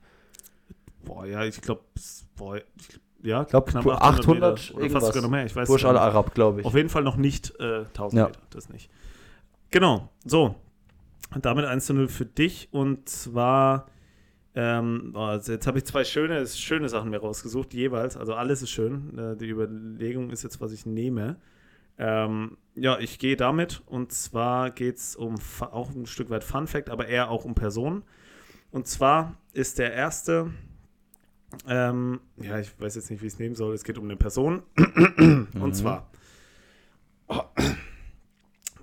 Boah, 1.04 1.26
ja, 1.26 1.44
ich 1.44 1.60
glaube, 1.60 1.82
ja, 3.22 3.42
Ich 3.42 3.48
glaube, 3.48 3.68
800, 3.72 4.02
800 4.02 4.26
Meter. 4.26 4.44
Oder 4.44 4.56
fast 4.56 4.70
irgendwas. 4.78 5.06
sogar 5.06 5.22
noch 5.22 5.30
mehr. 5.30 5.46
Ich 5.46 5.56
weiß 5.56 5.66
Burj 5.68 5.82
gar 5.82 5.88
Al 5.90 5.94
nicht. 5.94 6.02
Arab, 6.02 6.34
glaube 6.34 6.60
ich. 6.60 6.66
Auf 6.66 6.74
jeden 6.74 6.88
Fall 6.90 7.02
noch 7.02 7.16
nicht 7.16 7.52
äh, 7.58 7.84
1000 7.84 8.12
Ja. 8.18 8.26
Meter, 8.26 8.38
das 8.50 8.68
nicht. 8.68 8.90
Genau, 9.74 10.08
so. 10.24 10.54
Und 11.34 11.44
damit 11.44 11.64
1 11.64 11.86
zu 11.86 11.94
0 11.94 12.06
für 12.06 12.26
dich. 12.26 12.68
Und 12.70 13.08
zwar, 13.08 13.88
ähm, 14.54 15.10
also 15.16 15.50
jetzt 15.50 15.66
habe 15.66 15.78
ich 15.78 15.84
zwei 15.84 16.04
schöne, 16.04 16.46
schöne 16.46 16.88
Sachen 16.88 17.10
mir 17.10 17.18
rausgesucht, 17.18 17.74
jeweils. 17.74 18.16
Also 18.16 18.34
alles 18.34 18.62
ist 18.62 18.70
schön. 18.70 19.18
Äh, 19.18 19.36
die 19.36 19.48
Überlegung 19.48 20.30
ist 20.30 20.44
jetzt, 20.44 20.60
was 20.60 20.70
ich 20.70 20.86
nehme. 20.86 21.40
Ähm, 21.98 22.56
ja, 22.76 23.00
ich 23.00 23.18
gehe 23.18 23.34
damit. 23.34 23.82
Und 23.86 24.12
zwar 24.12 24.70
geht 24.70 24.98
es 24.98 25.16
um 25.16 25.34
auch 25.58 25.90
ein 25.90 26.06
Stück 26.06 26.30
weit 26.30 26.44
Fun 26.44 26.68
Fact, 26.68 26.88
aber 26.88 27.08
eher 27.08 27.28
auch 27.28 27.44
um 27.44 27.56
Personen. 27.56 28.04
Und 28.70 28.86
zwar 28.86 29.38
ist 29.54 29.80
der 29.80 29.92
erste, 29.92 30.52
ähm, 31.66 32.20
ja, 32.36 32.60
ich 32.60 32.80
weiß 32.80 32.94
jetzt 32.94 33.10
nicht, 33.10 33.22
wie 33.22 33.26
ich 33.26 33.32
es 33.32 33.40
nehmen 33.40 33.56
soll. 33.56 33.74
Es 33.74 33.82
geht 33.82 33.98
um 33.98 34.04
eine 34.04 34.14
Person. 34.14 34.62
Und 35.16 35.74
zwar, 35.74 36.12
oh, 37.26 37.42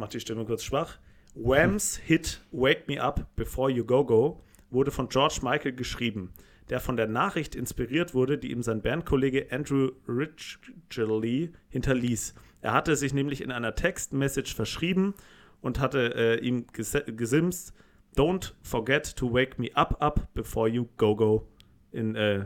mach 0.02 0.10
die 0.10 0.20
Stimme 0.20 0.45
kurz 0.45 0.64
schwach. 0.64 0.97
Whams 1.36 1.95
Hit 1.95 2.41
Wake 2.52 2.88
Me 2.88 2.99
Up 2.99 3.28
Before 3.36 3.72
You 3.72 3.86
Go 3.86 4.04
Go 4.04 4.43
wurde 4.72 4.89
von 4.89 5.10
George 5.10 5.41
Michael 5.43 5.74
geschrieben, 5.74 6.34
der 6.70 6.80
von 6.80 6.97
der 6.97 7.08
Nachricht 7.08 7.56
inspiriert 7.56 8.16
wurde, 8.16 8.39
die 8.39 8.52
ihm 8.52 8.64
sein 8.64 8.82
Bandkollege 8.82 9.52
Andrew 9.52 9.91
Ridgely 10.08 11.54
hinterließ. 11.70 12.34
Er 12.62 12.74
hatte 12.74 12.95
sich 12.95 13.14
nämlich 13.14 13.41
in 13.41 13.52
einer 13.52 13.76
Textmessage 13.76 14.56
verschrieben 14.56 15.14
und 15.62 15.80
hatte 15.80 16.16
äh, 16.16 16.39
ihm 16.43 16.66
ges 16.74 16.97
gesimst, 17.06 17.74
Don't 18.18 18.54
forget 18.64 19.16
to 19.16 19.32
wake 19.32 19.58
me 19.60 19.70
up 19.76 20.02
up 20.02 20.34
before 20.34 20.68
you 20.68 20.88
go 20.97 21.16
go 21.16 21.47
in 21.91 22.16
äh, 22.16 22.45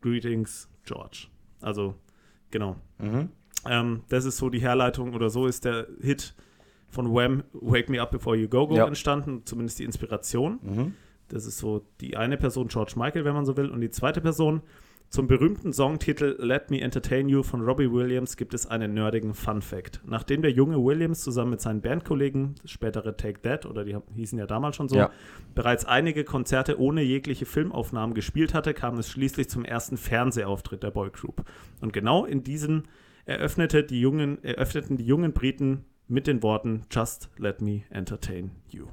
Greetings 0.00 0.68
George. 0.84 1.28
Also 1.60 1.94
genau. 2.50 2.76
Mhm. 2.98 3.30
Ähm, 3.64 4.02
das 4.08 4.24
ist 4.24 4.38
so 4.38 4.50
die 4.50 4.60
Herleitung 4.60 5.14
oder 5.14 5.30
so 5.30 5.46
ist 5.46 5.64
der 5.64 5.86
Hit 6.00 6.34
von 6.96 7.12
Wham 7.14 7.44
Wake 7.52 7.88
Me 7.88 8.00
Up 8.02 8.10
Before 8.10 8.36
You 8.36 8.48
Go 8.48 8.66
Go 8.66 8.74
Ja. 8.76 8.86
entstanden, 8.86 9.42
zumindest 9.44 9.78
die 9.78 9.84
Inspiration. 9.84 10.58
Mhm. 10.62 10.94
Das 11.28 11.46
ist 11.46 11.58
so 11.58 11.86
die 12.00 12.16
eine 12.16 12.36
Person, 12.36 12.68
George 12.68 12.94
Michael, 12.96 13.24
wenn 13.24 13.34
man 13.34 13.44
so 13.44 13.56
will. 13.56 13.70
Und 13.70 13.80
die 13.80 13.90
zweite 13.90 14.20
Person, 14.20 14.62
zum 15.08 15.28
berühmten 15.28 15.72
Songtitel 15.72 16.36
Let 16.40 16.70
Me 16.70 16.80
Entertain 16.80 17.28
You 17.28 17.42
von 17.44 17.60
Robbie 17.62 17.92
Williams 17.92 18.36
gibt 18.36 18.54
es 18.54 18.66
einen 18.66 18.92
nerdigen 18.94 19.34
Fun 19.34 19.62
Fact. 19.62 20.00
Nachdem 20.04 20.42
der 20.42 20.50
junge 20.50 20.82
Williams 20.82 21.20
zusammen 21.20 21.50
mit 21.52 21.60
seinen 21.60 21.80
Bandkollegen, 21.80 22.56
das 22.62 22.72
spätere 22.72 23.16
Take 23.16 23.40
That, 23.42 23.66
oder 23.66 23.84
die 23.84 23.96
hießen 24.16 24.36
ja 24.38 24.46
damals 24.46 24.74
schon 24.76 24.88
so, 24.88 24.96
Ja. 24.96 25.10
bereits 25.54 25.84
einige 25.84 26.24
Konzerte 26.24 26.80
ohne 26.80 27.02
jegliche 27.02 27.46
Filmaufnahmen 27.46 28.14
gespielt 28.14 28.52
hatte, 28.54 28.74
kam 28.74 28.98
es 28.98 29.08
schließlich 29.08 29.48
zum 29.48 29.64
ersten 29.64 29.96
Fernsehauftritt 29.96 30.82
der 30.82 30.90
Boygroup. 30.90 31.44
Und 31.80 31.92
genau 31.92 32.24
in 32.24 32.42
diesen 32.42 32.84
eröffnete 33.26 33.84
die 33.84 34.00
jungen, 34.00 34.42
eröffneten 34.42 34.96
die 34.96 35.06
jungen 35.06 35.32
Briten 35.32 35.84
mit 36.08 36.26
den 36.26 36.42
Worten 36.42 36.82
Just 36.90 37.28
let 37.36 37.60
me 37.60 37.82
entertain 37.90 38.50
you. 38.68 38.86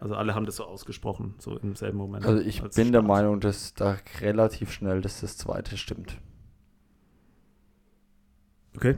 Also 0.00 0.16
alle 0.16 0.34
haben 0.34 0.46
das 0.46 0.56
so 0.56 0.64
ausgesprochen, 0.64 1.34
so 1.38 1.56
im 1.58 1.76
selben 1.76 1.98
Moment. 1.98 2.26
Also 2.26 2.42
ich 2.42 2.60
als 2.62 2.74
bin 2.74 2.90
der 2.90 3.02
Start. 3.02 3.08
Meinung, 3.08 3.40
dass 3.40 3.74
da 3.74 3.96
relativ 4.20 4.72
schnell, 4.72 5.00
dass 5.00 5.20
das 5.20 5.36
zweite 5.36 5.76
stimmt. 5.76 6.16
Okay, 8.74 8.94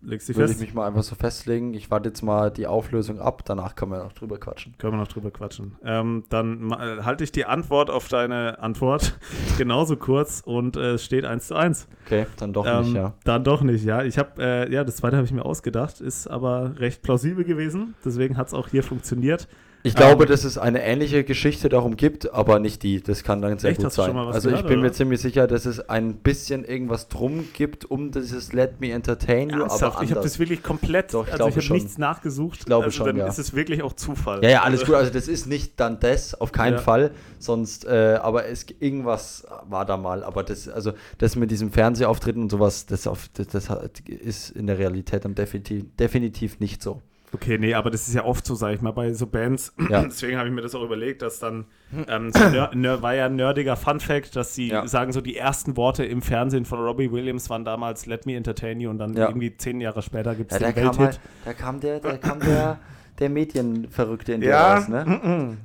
legst 0.00 0.28
dich 0.28 0.36
Würde 0.36 0.46
ich 0.50 0.56
fest. 0.56 0.60
mich 0.62 0.74
mal 0.74 0.86
einfach 0.86 1.02
so 1.02 1.14
festlegen. 1.14 1.74
Ich 1.74 1.90
warte 1.90 2.08
jetzt 2.08 2.22
mal 2.22 2.50
die 2.50 2.66
Auflösung 2.66 3.20
ab, 3.20 3.42
danach 3.44 3.74
können 3.74 3.92
wir 3.92 4.02
noch 4.02 4.14
drüber 4.14 4.38
quatschen. 4.38 4.74
Können 4.78 4.94
wir 4.94 4.98
noch 4.98 5.08
drüber 5.08 5.30
quatschen. 5.30 5.76
Ähm, 5.84 6.24
dann 6.30 6.70
äh, 6.70 7.02
halte 7.02 7.24
ich 7.24 7.32
die 7.32 7.44
Antwort 7.44 7.90
auf 7.90 8.08
deine 8.08 8.58
Antwort 8.60 9.18
genauso 9.58 9.96
kurz 9.96 10.40
und 10.44 10.76
äh, 10.78 10.92
es 10.92 11.04
steht 11.04 11.26
1 11.26 11.48
zu 11.48 11.56
1. 11.56 11.88
Okay, 12.06 12.26
dann 12.38 12.54
doch 12.54 12.64
Ähm, 12.66 12.84
nicht, 12.84 12.94
ja. 12.94 13.14
Dann 13.24 13.44
doch 13.44 13.60
nicht, 13.62 13.84
ja. 13.84 14.02
Ich 14.02 14.16
habe, 14.18 14.42
äh, 14.42 14.72
ja, 14.72 14.82
das 14.82 14.96
zweite 14.96 15.16
habe 15.16 15.26
ich 15.26 15.32
mir 15.32 15.44
ausgedacht, 15.44 16.00
ist 16.00 16.26
aber 16.26 16.78
recht 16.78 17.02
plausibel 17.02 17.44
gewesen. 17.44 17.94
Deswegen 18.04 18.38
hat 18.38 18.46
es 18.46 18.54
auch 18.54 18.68
hier 18.68 18.82
funktioniert. 18.82 19.46
Ich 19.84 19.94
glaube, 19.94 20.24
ähm, 20.24 20.30
dass 20.30 20.44
es 20.44 20.58
eine 20.58 20.82
ähnliche 20.82 21.22
Geschichte 21.22 21.68
darum 21.68 21.96
gibt, 21.96 22.32
aber 22.32 22.58
nicht 22.58 22.82
die. 22.82 23.00
Das 23.00 23.22
kann 23.22 23.40
dann 23.40 23.58
sehr 23.58 23.70
Echt? 23.70 23.80
gut 23.80 23.92
sein. 23.92 24.16
also 24.16 24.48
ich 24.48 24.56
gehört, 24.56 24.68
bin 24.68 24.80
mir 24.80 24.86
oder? 24.86 24.92
ziemlich 24.92 25.20
sicher, 25.20 25.46
dass 25.46 25.66
es 25.66 25.88
ein 25.88 26.16
bisschen 26.16 26.64
irgendwas 26.64 27.08
drum 27.08 27.44
gibt, 27.52 27.84
um 27.84 28.10
dieses 28.10 28.52
Let 28.52 28.80
Me 28.80 28.90
Entertain 28.90 29.50
You, 29.50 29.56
aber 29.56 29.64
Ernsthaft, 29.64 30.02
ich 30.02 30.10
habe 30.10 30.22
das 30.22 30.38
wirklich 30.38 30.62
komplett, 30.62 31.14
Doch, 31.14 31.26
ich 31.26 31.32
also 31.32 31.48
ich 31.48 31.56
habe 31.56 31.74
nichts 31.74 31.96
nachgesucht. 31.96 32.60
Ich 32.60 32.66
glaube 32.66 32.86
also 32.86 32.96
schon, 32.96 33.06
dann 33.06 33.16
ja. 33.18 33.26
ist 33.28 33.38
es 33.38 33.54
wirklich 33.54 33.82
auch 33.82 33.92
Zufall. 33.92 34.42
Ja, 34.42 34.50
ja, 34.50 34.62
alles 34.62 34.80
also, 34.80 34.92
gut. 34.92 34.98
Also 35.00 35.12
das 35.12 35.28
ist 35.28 35.46
nicht 35.46 35.78
dann 35.78 36.00
das, 36.00 36.34
auf 36.34 36.50
keinen 36.50 36.74
Ja. 36.74 36.80
Fall. 36.80 37.12
Sonst, 37.38 37.84
äh, 37.86 38.18
aber 38.20 38.46
es 38.46 38.66
irgendwas 38.80 39.46
war 39.68 39.84
da 39.84 39.96
mal. 39.96 40.24
Aber 40.24 40.42
das, 40.42 40.68
also 40.68 40.92
das 41.18 41.36
mit 41.36 41.52
diesem 41.52 41.70
Fernsehauftritten 41.70 42.42
und 42.42 42.50
sowas, 42.50 42.86
das, 42.86 43.06
auf, 43.06 43.28
das, 43.34 43.46
das 43.46 43.68
ist 44.06 44.50
in 44.50 44.66
der 44.66 44.78
Realität 44.78 45.24
dann 45.24 45.36
definitiv, 45.36 45.84
definitiv 45.96 46.58
nicht 46.58 46.82
so. 46.82 47.00
Okay, 47.32 47.58
nee, 47.58 47.74
aber 47.74 47.90
das 47.90 48.08
ist 48.08 48.14
ja 48.14 48.24
oft 48.24 48.46
so, 48.46 48.54
sag 48.54 48.74
ich 48.74 48.80
mal, 48.80 48.92
bei 48.92 49.12
so 49.12 49.26
Bands. 49.26 49.74
Ja. 49.90 50.02
Deswegen 50.04 50.38
habe 50.38 50.48
ich 50.48 50.54
mir 50.54 50.62
das 50.62 50.74
auch 50.74 50.82
überlegt, 50.82 51.20
dass 51.22 51.38
dann, 51.38 51.66
ähm, 52.08 52.30
so 52.32 52.40
war 52.40 53.14
ja 53.14 53.26
ein 53.26 53.36
nerdiger 53.36 53.76
Fun-Fact, 53.76 54.34
dass 54.34 54.54
sie 54.54 54.68
Ja. 54.68 54.86
sagen, 54.86 55.12
so 55.12 55.20
die 55.20 55.36
ersten 55.36 55.76
Worte 55.76 56.04
im 56.04 56.22
Fernsehen 56.22 56.64
von 56.64 56.78
Robbie 56.80 57.12
Williams 57.12 57.50
waren 57.50 57.64
damals 57.64 58.06
Let 58.06 58.24
Me 58.26 58.34
Entertain 58.34 58.80
You 58.80 58.88
und 58.90 58.98
dann 58.98 59.14
Ja. 59.14 59.26
irgendwie 59.28 59.56
zehn 59.56 59.80
Jahre 59.80 60.00
später 60.02 60.34
gibt 60.34 60.52
es 60.52 60.58
Ja, 60.58 60.66
den 60.72 60.74
kam, 60.74 60.84
Welthit. 60.98 60.98
halt, 61.00 61.20
da 61.44 61.52
kam 61.52 61.80
der, 61.80 62.00
da 62.00 62.16
kam 62.16 62.40
der, 62.40 62.78
der 63.18 63.28
Medienverrückte 63.28 64.32
in 64.32 64.40
dir 64.40 64.54
raus, 64.56 64.88
ne? 64.88 65.56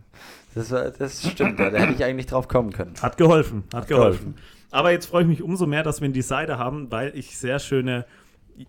Das, 0.55 0.70
war, 0.72 0.91
das 0.91 1.28
stimmt, 1.32 1.59
da 1.59 1.72
hätte 1.72 1.93
ich 1.93 2.03
eigentlich 2.03 2.28
drauf 2.28 2.47
kommen 2.47 2.72
können. 2.74 2.93
Hat 3.01 3.18
geholfen, 3.18 3.64
hat, 3.74 3.88
geholfen. 3.88 4.36
Aber 4.70 4.91
jetzt 4.91 5.05
freue 5.07 5.22
ich 5.24 5.28
mich 5.28 5.41
umso 5.41 5.66
mehr, 5.66 5.84
dass 5.84 6.01
wir 6.01 6.09
die 6.09 6.22
Seite 6.22 6.57
haben, 6.57 6.91
weil 6.91 7.11
ich 7.16 7.38
sehr 7.38 7.59
schöne 7.59 8.05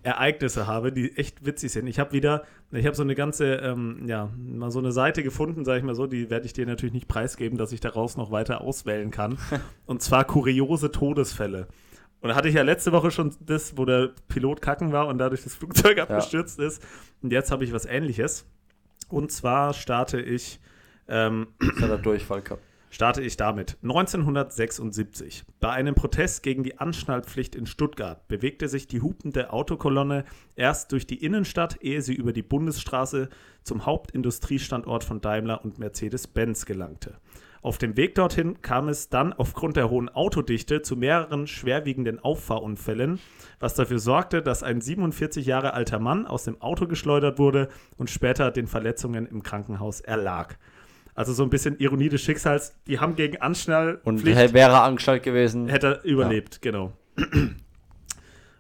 Ereignisse 0.03 0.67
habe, 0.67 0.93
die 0.93 1.17
echt 1.17 1.45
witzig 1.45 1.73
sind. 1.73 1.87
Ich 1.87 1.99
habe 1.99 2.13
wieder, 2.13 2.45
ich 2.71 2.87
habe 2.87 2.97
so 2.97 3.03
eine 3.03 3.15
ganze, 3.15 3.57
ähm, 3.57 4.03
ja, 4.07 4.31
mal 4.37 4.71
so 4.71 4.79
eine 4.79 4.93
Seite 4.93 5.23
gefunden, 5.23 5.65
sage 5.65 5.79
ich 5.79 5.85
mal 5.85 5.95
so, 5.95 6.07
die 6.07 6.31
werde 6.31 6.47
ich 6.47 6.53
dir 6.53 6.67
natürlich 6.67 6.93
nicht 6.93 7.09
preisgeben, 7.09 7.59
dass 7.59 7.73
ich 7.73 7.81
daraus 7.81 8.17
noch 8.17 8.31
weiter 8.31 8.61
auswählen 8.61 9.11
kann. 9.11 9.39
Und 9.87 10.03
zwar 10.03 10.25
kuriose 10.25 10.91
Todesfälle. 10.91 11.69
Und 12.21 12.31
da 12.31 12.37
hatte 12.37 12.49
ich 12.49 12.55
ja 12.55 12.63
letzte 12.63 12.93
Woche 12.93 13.11
schon 13.11 13.35
das, 13.41 13.77
wo 13.77 13.85
der 13.85 14.13
Pilot 14.29 14.63
kacken 14.63 14.93
war 14.93 15.09
und 15.09 15.19
dadurch 15.19 15.45
das 15.45 15.55
Flugzeug 15.55 15.99
abgestürzt 15.99 16.59
ja. 16.59 16.69
ist. 16.69 16.83
Und 17.21 17.33
jetzt 17.33 17.51
habe 17.51 17.65
ich 17.65 17.73
was 17.75 17.85
ähnliches. 17.85 18.47
Und 19.11 19.31
zwar 19.31 19.75
starte 19.75 20.23
ich. 20.23 20.59
Ähm, 21.07 21.49
das 21.59 21.83
hat 21.83 21.91
er 21.91 21.99
Durchfall 21.99 22.41
gehabt 22.41 22.63
starte 22.95 23.23
ich 23.23 23.37
damit. 23.37 23.77
1976. 23.83 25.45
Bei 25.59 25.71
einem 25.71 25.97
Protest 25.97 26.45
gegen 26.45 26.63
die 26.63 26.79
Anschnallpflicht 26.79 27.57
in 27.57 27.67
Stuttgart 27.67 28.29
bewegte 28.29 28.69
sich 28.69 28.87
die 28.87 29.01
hupende 29.01 29.53
Autokolonne 29.53 30.25
erst 30.55 30.93
durch 30.93 31.05
die 31.05 31.25
Innenstadt, 31.25 31.83
ehe 31.83 32.03
sie 32.03 32.15
über 32.15 32.33
die 32.33 32.43
Bundesstraße 32.43 33.31
zum 33.65 33.85
Hauptindustriestandort 33.85 35.03
von 35.03 35.21
Daimler 35.21 35.65
und 35.65 35.81
Mercedes-Benz 35.81 36.67
gelangte. 36.67 37.19
Auf 37.63 37.79
dem 37.79 37.97
Weg 37.97 38.15
dorthin 38.15 38.63
kam 38.63 38.89
es 38.89 39.09
dann 39.09 39.33
aufgrund 39.33 39.77
der 39.77 39.91
hohen 39.91 40.09
Autodichte 40.09 40.83
zu 40.83 40.95
mehreren 40.95 41.49
schwerwiegenden 41.49 42.21
Auffahrunfällen, 42.21 43.19
was 43.59 43.75
dafür 43.75 43.99
sorgte, 43.99 44.41
dass 44.41 44.63
ein 44.63 44.81
47 44.81 45.47
Jahre 45.47 45.75
alter 45.75 45.99
Mann 45.99 46.27
aus 46.27 46.45
dem 46.45 46.61
Auto 46.61 46.87
geschleudert 46.87 47.41
wurde 47.41 47.71
und 47.97 48.09
später 48.09 48.53
den 48.53 48.69
Verletzungen 48.69 49.27
im 49.27 49.43
Krankenhaus 49.43 50.01
erlag. 50.01 50.59
Also 51.15 51.33
so 51.33 51.43
ein 51.43 51.51
bisschen 51.51 51.79
Ironie 51.79 52.09
des 52.09 52.23
Schicksals. 52.23 52.75
Die 52.87 52.99
haben 52.99 53.17
gegen 53.17 53.41
Anschnall. 53.41 54.01
Und 54.05 54.25
wäre 54.25 54.81
angeschnallt 54.81 55.23
gewesen. 55.23 55.69
Hätte 55.69 56.01
er 56.03 56.05
überlebt, 56.05 56.57
ja. 56.57 56.71
genau. 56.71 56.93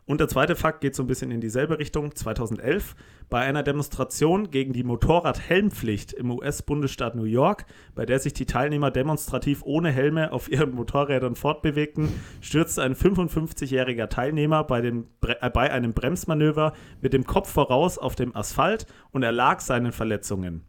Und 0.06 0.20
der 0.20 0.28
zweite 0.28 0.54
Fakt 0.54 0.82
geht 0.82 0.94
so 0.94 1.02
ein 1.02 1.06
bisschen 1.06 1.30
in 1.30 1.40
dieselbe 1.40 1.78
Richtung. 1.78 2.14
2011 2.14 2.94
bei 3.30 3.40
einer 3.40 3.62
Demonstration 3.62 4.50
gegen 4.50 4.74
die 4.74 4.84
Motorradhelmpflicht 4.84 6.12
im 6.12 6.30
US-Bundesstaat 6.30 7.14
New 7.14 7.24
York, 7.24 7.64
bei 7.94 8.04
der 8.04 8.18
sich 8.18 8.34
die 8.34 8.44
Teilnehmer 8.44 8.90
demonstrativ 8.90 9.62
ohne 9.64 9.90
Helme 9.90 10.30
auf 10.30 10.50
ihren 10.50 10.72
Motorrädern 10.72 11.36
fortbewegten, 11.36 12.10
stürzte 12.42 12.82
ein 12.82 12.94
55-jähriger 12.94 14.08
Teilnehmer 14.08 14.64
bei, 14.64 14.82
dem, 14.82 15.06
äh, 15.26 15.48
bei 15.48 15.72
einem 15.72 15.94
Bremsmanöver 15.94 16.74
mit 17.00 17.14
dem 17.14 17.24
Kopf 17.24 17.50
voraus 17.50 17.96
auf 17.96 18.14
dem 18.14 18.36
Asphalt 18.36 18.86
und 19.10 19.22
erlag 19.22 19.60
seinen 19.60 19.92
Verletzungen 19.92 20.66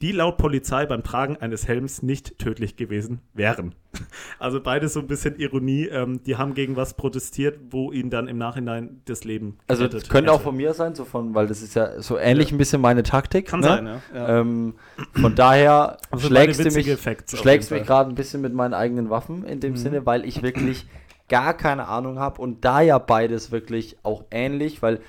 die 0.00 0.12
laut 0.12 0.36
Polizei 0.36 0.86
beim 0.86 1.02
Tragen 1.02 1.36
eines 1.36 1.66
Helms 1.66 2.02
nicht 2.02 2.38
tödlich 2.38 2.76
gewesen 2.76 3.20
wären. 3.34 3.74
Also 4.38 4.60
beides 4.60 4.92
so 4.92 5.00
ein 5.00 5.08
bisschen 5.08 5.36
Ironie. 5.36 5.86
Ähm, 5.86 6.22
die 6.22 6.36
haben 6.36 6.54
gegen 6.54 6.76
was 6.76 6.94
protestiert, 6.94 7.58
wo 7.70 7.90
ihnen 7.90 8.10
dann 8.10 8.28
im 8.28 8.38
Nachhinein 8.38 9.00
das 9.06 9.24
Leben 9.24 9.58
Also 9.66 9.88
das 9.88 10.08
könnte 10.08 10.30
hätte. 10.30 10.32
auch 10.32 10.42
von 10.42 10.56
mir 10.56 10.72
sein, 10.74 10.94
so 10.94 11.04
von, 11.04 11.34
weil 11.34 11.48
das 11.48 11.62
ist 11.62 11.74
ja 11.74 12.00
so 12.00 12.16
ähnlich 12.16 12.50
ja. 12.50 12.54
ein 12.54 12.58
bisschen 12.58 12.80
meine 12.80 13.02
Taktik. 13.02 13.46
Kann 13.46 13.60
ne? 13.60 13.66
sein, 13.66 13.86
ja. 13.86 14.00
ja. 14.14 14.40
Ähm, 14.40 14.74
von 15.20 15.34
daher 15.34 15.96
also 16.10 16.28
schlägst 16.28 16.64
du 16.64 16.70
mich, 16.70 16.98
schlägst 17.34 17.72
mich 17.72 17.84
gerade 17.84 18.10
ein 18.10 18.14
bisschen 18.14 18.40
mit 18.40 18.54
meinen 18.54 18.74
eigenen 18.74 19.10
Waffen 19.10 19.44
in 19.44 19.58
dem 19.58 19.72
mhm. 19.72 19.76
Sinne, 19.78 20.06
weil 20.06 20.24
ich 20.24 20.42
wirklich 20.42 20.86
gar 21.28 21.54
keine 21.54 21.88
Ahnung 21.88 22.20
habe 22.20 22.40
und 22.40 22.64
da 22.64 22.80
ja 22.80 22.98
beides 22.98 23.50
wirklich 23.50 23.96
auch 24.04 24.24
ähnlich, 24.30 24.80
weil 24.82 25.00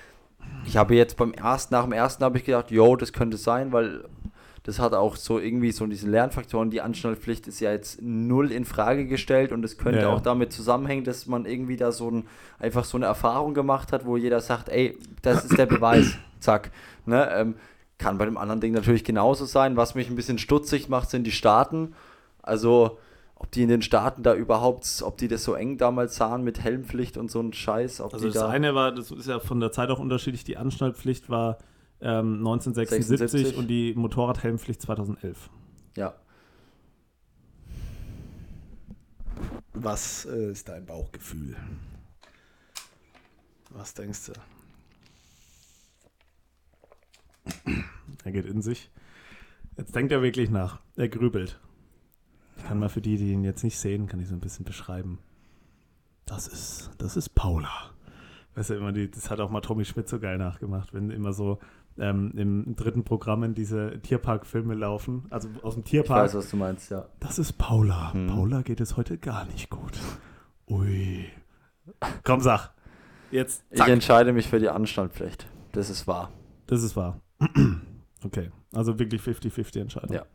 ich 0.65 0.77
habe 0.77 0.95
jetzt 0.95 1.17
beim 1.17 1.33
ersten, 1.33 1.73
nach 1.73 1.83
dem 1.83 1.93
ersten 1.93 2.23
habe 2.23 2.37
ich 2.37 2.45
gedacht, 2.45 2.71
yo, 2.71 2.95
das 2.95 3.13
könnte 3.13 3.37
sein, 3.37 3.71
weil 3.71 4.05
das 4.69 4.77
hat 4.77 4.93
auch 4.93 5.15
so 5.15 5.39
irgendwie 5.39 5.71
so 5.71 5.87
diese 5.87 6.07
Lernfaktoren. 6.07 6.69
Die 6.69 6.79
Anschnallpflicht 6.79 7.47
ist 7.47 7.59
ja 7.59 7.71
jetzt 7.71 8.03
null 8.03 8.51
in 8.51 8.65
Frage 8.65 9.07
gestellt 9.07 9.51
und 9.51 9.65
es 9.65 9.79
könnte 9.79 10.01
ja. 10.01 10.09
auch 10.09 10.21
damit 10.21 10.53
zusammenhängen, 10.53 11.03
dass 11.03 11.25
man 11.25 11.47
irgendwie 11.47 11.75
da 11.75 11.91
so 11.91 12.11
ein, 12.11 12.27
einfach 12.59 12.83
so 12.83 12.95
eine 12.95 13.07
Erfahrung 13.07 13.55
gemacht 13.55 13.91
hat, 13.91 14.05
wo 14.05 14.15
jeder 14.15 14.41
sagt, 14.41 14.69
ey, 14.69 14.95
das 15.23 15.43
ist 15.43 15.57
der 15.57 15.65
Beweis, 15.65 16.19
zack. 16.39 16.69
Ne? 17.07 17.27
Ähm, 17.33 17.55
kann 17.97 18.19
bei 18.19 18.25
dem 18.25 18.37
anderen 18.37 18.61
Ding 18.61 18.71
natürlich 18.71 19.03
genauso 19.03 19.45
sein. 19.45 19.75
Was 19.75 19.95
mich 19.95 20.07
ein 20.07 20.15
bisschen 20.15 20.37
stutzig 20.37 20.87
macht, 20.87 21.09
sind 21.09 21.23
die 21.23 21.31
Staaten. 21.31 21.95
Also, 22.43 22.99
ob 23.33 23.49
die 23.49 23.63
in 23.63 23.69
den 23.69 23.81
Staaten 23.81 24.21
da 24.21 24.35
überhaupt, 24.35 25.01
ob 25.03 25.17
die 25.17 25.27
das 25.27 25.43
so 25.43 25.55
eng 25.55 25.79
damals 25.79 26.15
sahen 26.15 26.43
mit 26.43 26.59
Helmpflicht 26.59 27.17
und 27.17 27.31
so 27.31 27.41
ein 27.41 27.53
Scheiß. 27.53 28.01
also 28.01 28.27
das 28.27 28.35
da 28.35 28.49
eine 28.49 28.75
war, 28.75 28.91
das 28.91 29.09
ist 29.09 29.27
ja 29.27 29.39
von 29.39 29.59
der 29.59 29.71
Zeit 29.71 29.89
auch 29.89 29.97
unterschiedlich, 29.97 30.43
die 30.43 30.57
Anschnallpflicht 30.57 31.27
war 31.27 31.57
ähm, 32.01 32.37
1976 32.37 33.05
76. 33.05 33.57
und 33.57 33.67
die 33.67 33.93
Motorradhelmpflicht 33.95 34.81
2011. 34.81 35.49
Ja. 35.95 36.13
Was 39.73 40.25
äh, 40.25 40.51
ist 40.51 40.67
dein 40.69 40.85
Bauchgefühl? 40.85 41.55
Was 43.71 43.93
denkst 43.93 44.27
du? 44.27 44.33
er 48.23 48.31
geht 48.31 48.45
in 48.45 48.61
sich. 48.61 48.89
Jetzt 49.77 49.95
denkt 49.95 50.11
er 50.11 50.21
wirklich 50.21 50.49
nach. 50.49 50.79
Er 50.95 51.07
grübelt. 51.07 51.59
Ich 52.57 52.65
kann 52.65 52.79
mal 52.79 52.89
für 52.89 53.01
die, 53.01 53.17
die 53.17 53.31
ihn 53.31 53.43
jetzt 53.43 53.63
nicht 53.63 53.77
sehen, 53.77 54.07
kann 54.07 54.19
ich 54.19 54.27
so 54.27 54.35
ein 54.35 54.41
bisschen 54.41 54.65
beschreiben. 54.65 55.19
Das 56.25 56.47
ist, 56.47 56.91
das 56.97 57.15
ist 57.15 57.29
Paula. 57.29 57.91
Weißt 58.55 58.71
du, 58.71 58.73
immer 58.75 58.91
die, 58.91 59.09
das 59.09 59.29
hat 59.29 59.39
auch 59.39 59.49
mal 59.49 59.61
Tommy 59.61 59.85
Schmidt 59.85 60.09
so 60.09 60.19
geil 60.19 60.37
nachgemacht, 60.37 60.93
wenn 60.93 61.09
immer 61.11 61.31
so 61.31 61.59
ähm, 61.97 62.33
im 62.35 62.75
dritten 62.75 63.03
Programm 63.03 63.43
in 63.43 63.53
diese 63.53 63.99
Tierparkfilme 64.01 64.73
laufen. 64.73 65.25
Also 65.29 65.49
aus 65.63 65.75
dem 65.75 65.83
Tierpark. 65.83 66.27
Ich 66.27 66.33
weiß, 66.33 66.35
was 66.35 66.49
du 66.49 66.57
meinst, 66.57 66.91
ja. 66.91 67.07
Das 67.19 67.39
ist 67.39 67.53
Paula. 67.53 68.13
Hm. 68.13 68.27
Paula 68.27 68.61
geht 68.61 68.81
es 68.81 68.97
heute 68.97 69.17
gar 69.17 69.45
nicht 69.45 69.69
gut. 69.69 69.93
Ui. 70.67 71.25
Komm, 72.23 72.41
sag. 72.41 72.71
Jetzt. 73.31 73.63
Zack. 73.73 73.87
Ich 73.87 73.93
entscheide 73.93 74.33
mich 74.33 74.47
für 74.47 74.59
die 74.59 74.69
Anstandpflicht. 74.69 75.47
Das 75.71 75.89
ist 75.89 76.07
wahr. 76.07 76.31
Das 76.67 76.83
ist 76.83 76.95
wahr. 76.95 77.19
okay. 78.23 78.51
Also 78.73 78.99
wirklich 78.99 79.21
50-50 79.21 79.81
Entscheidung. 79.81 80.15
Ja. 80.15 80.25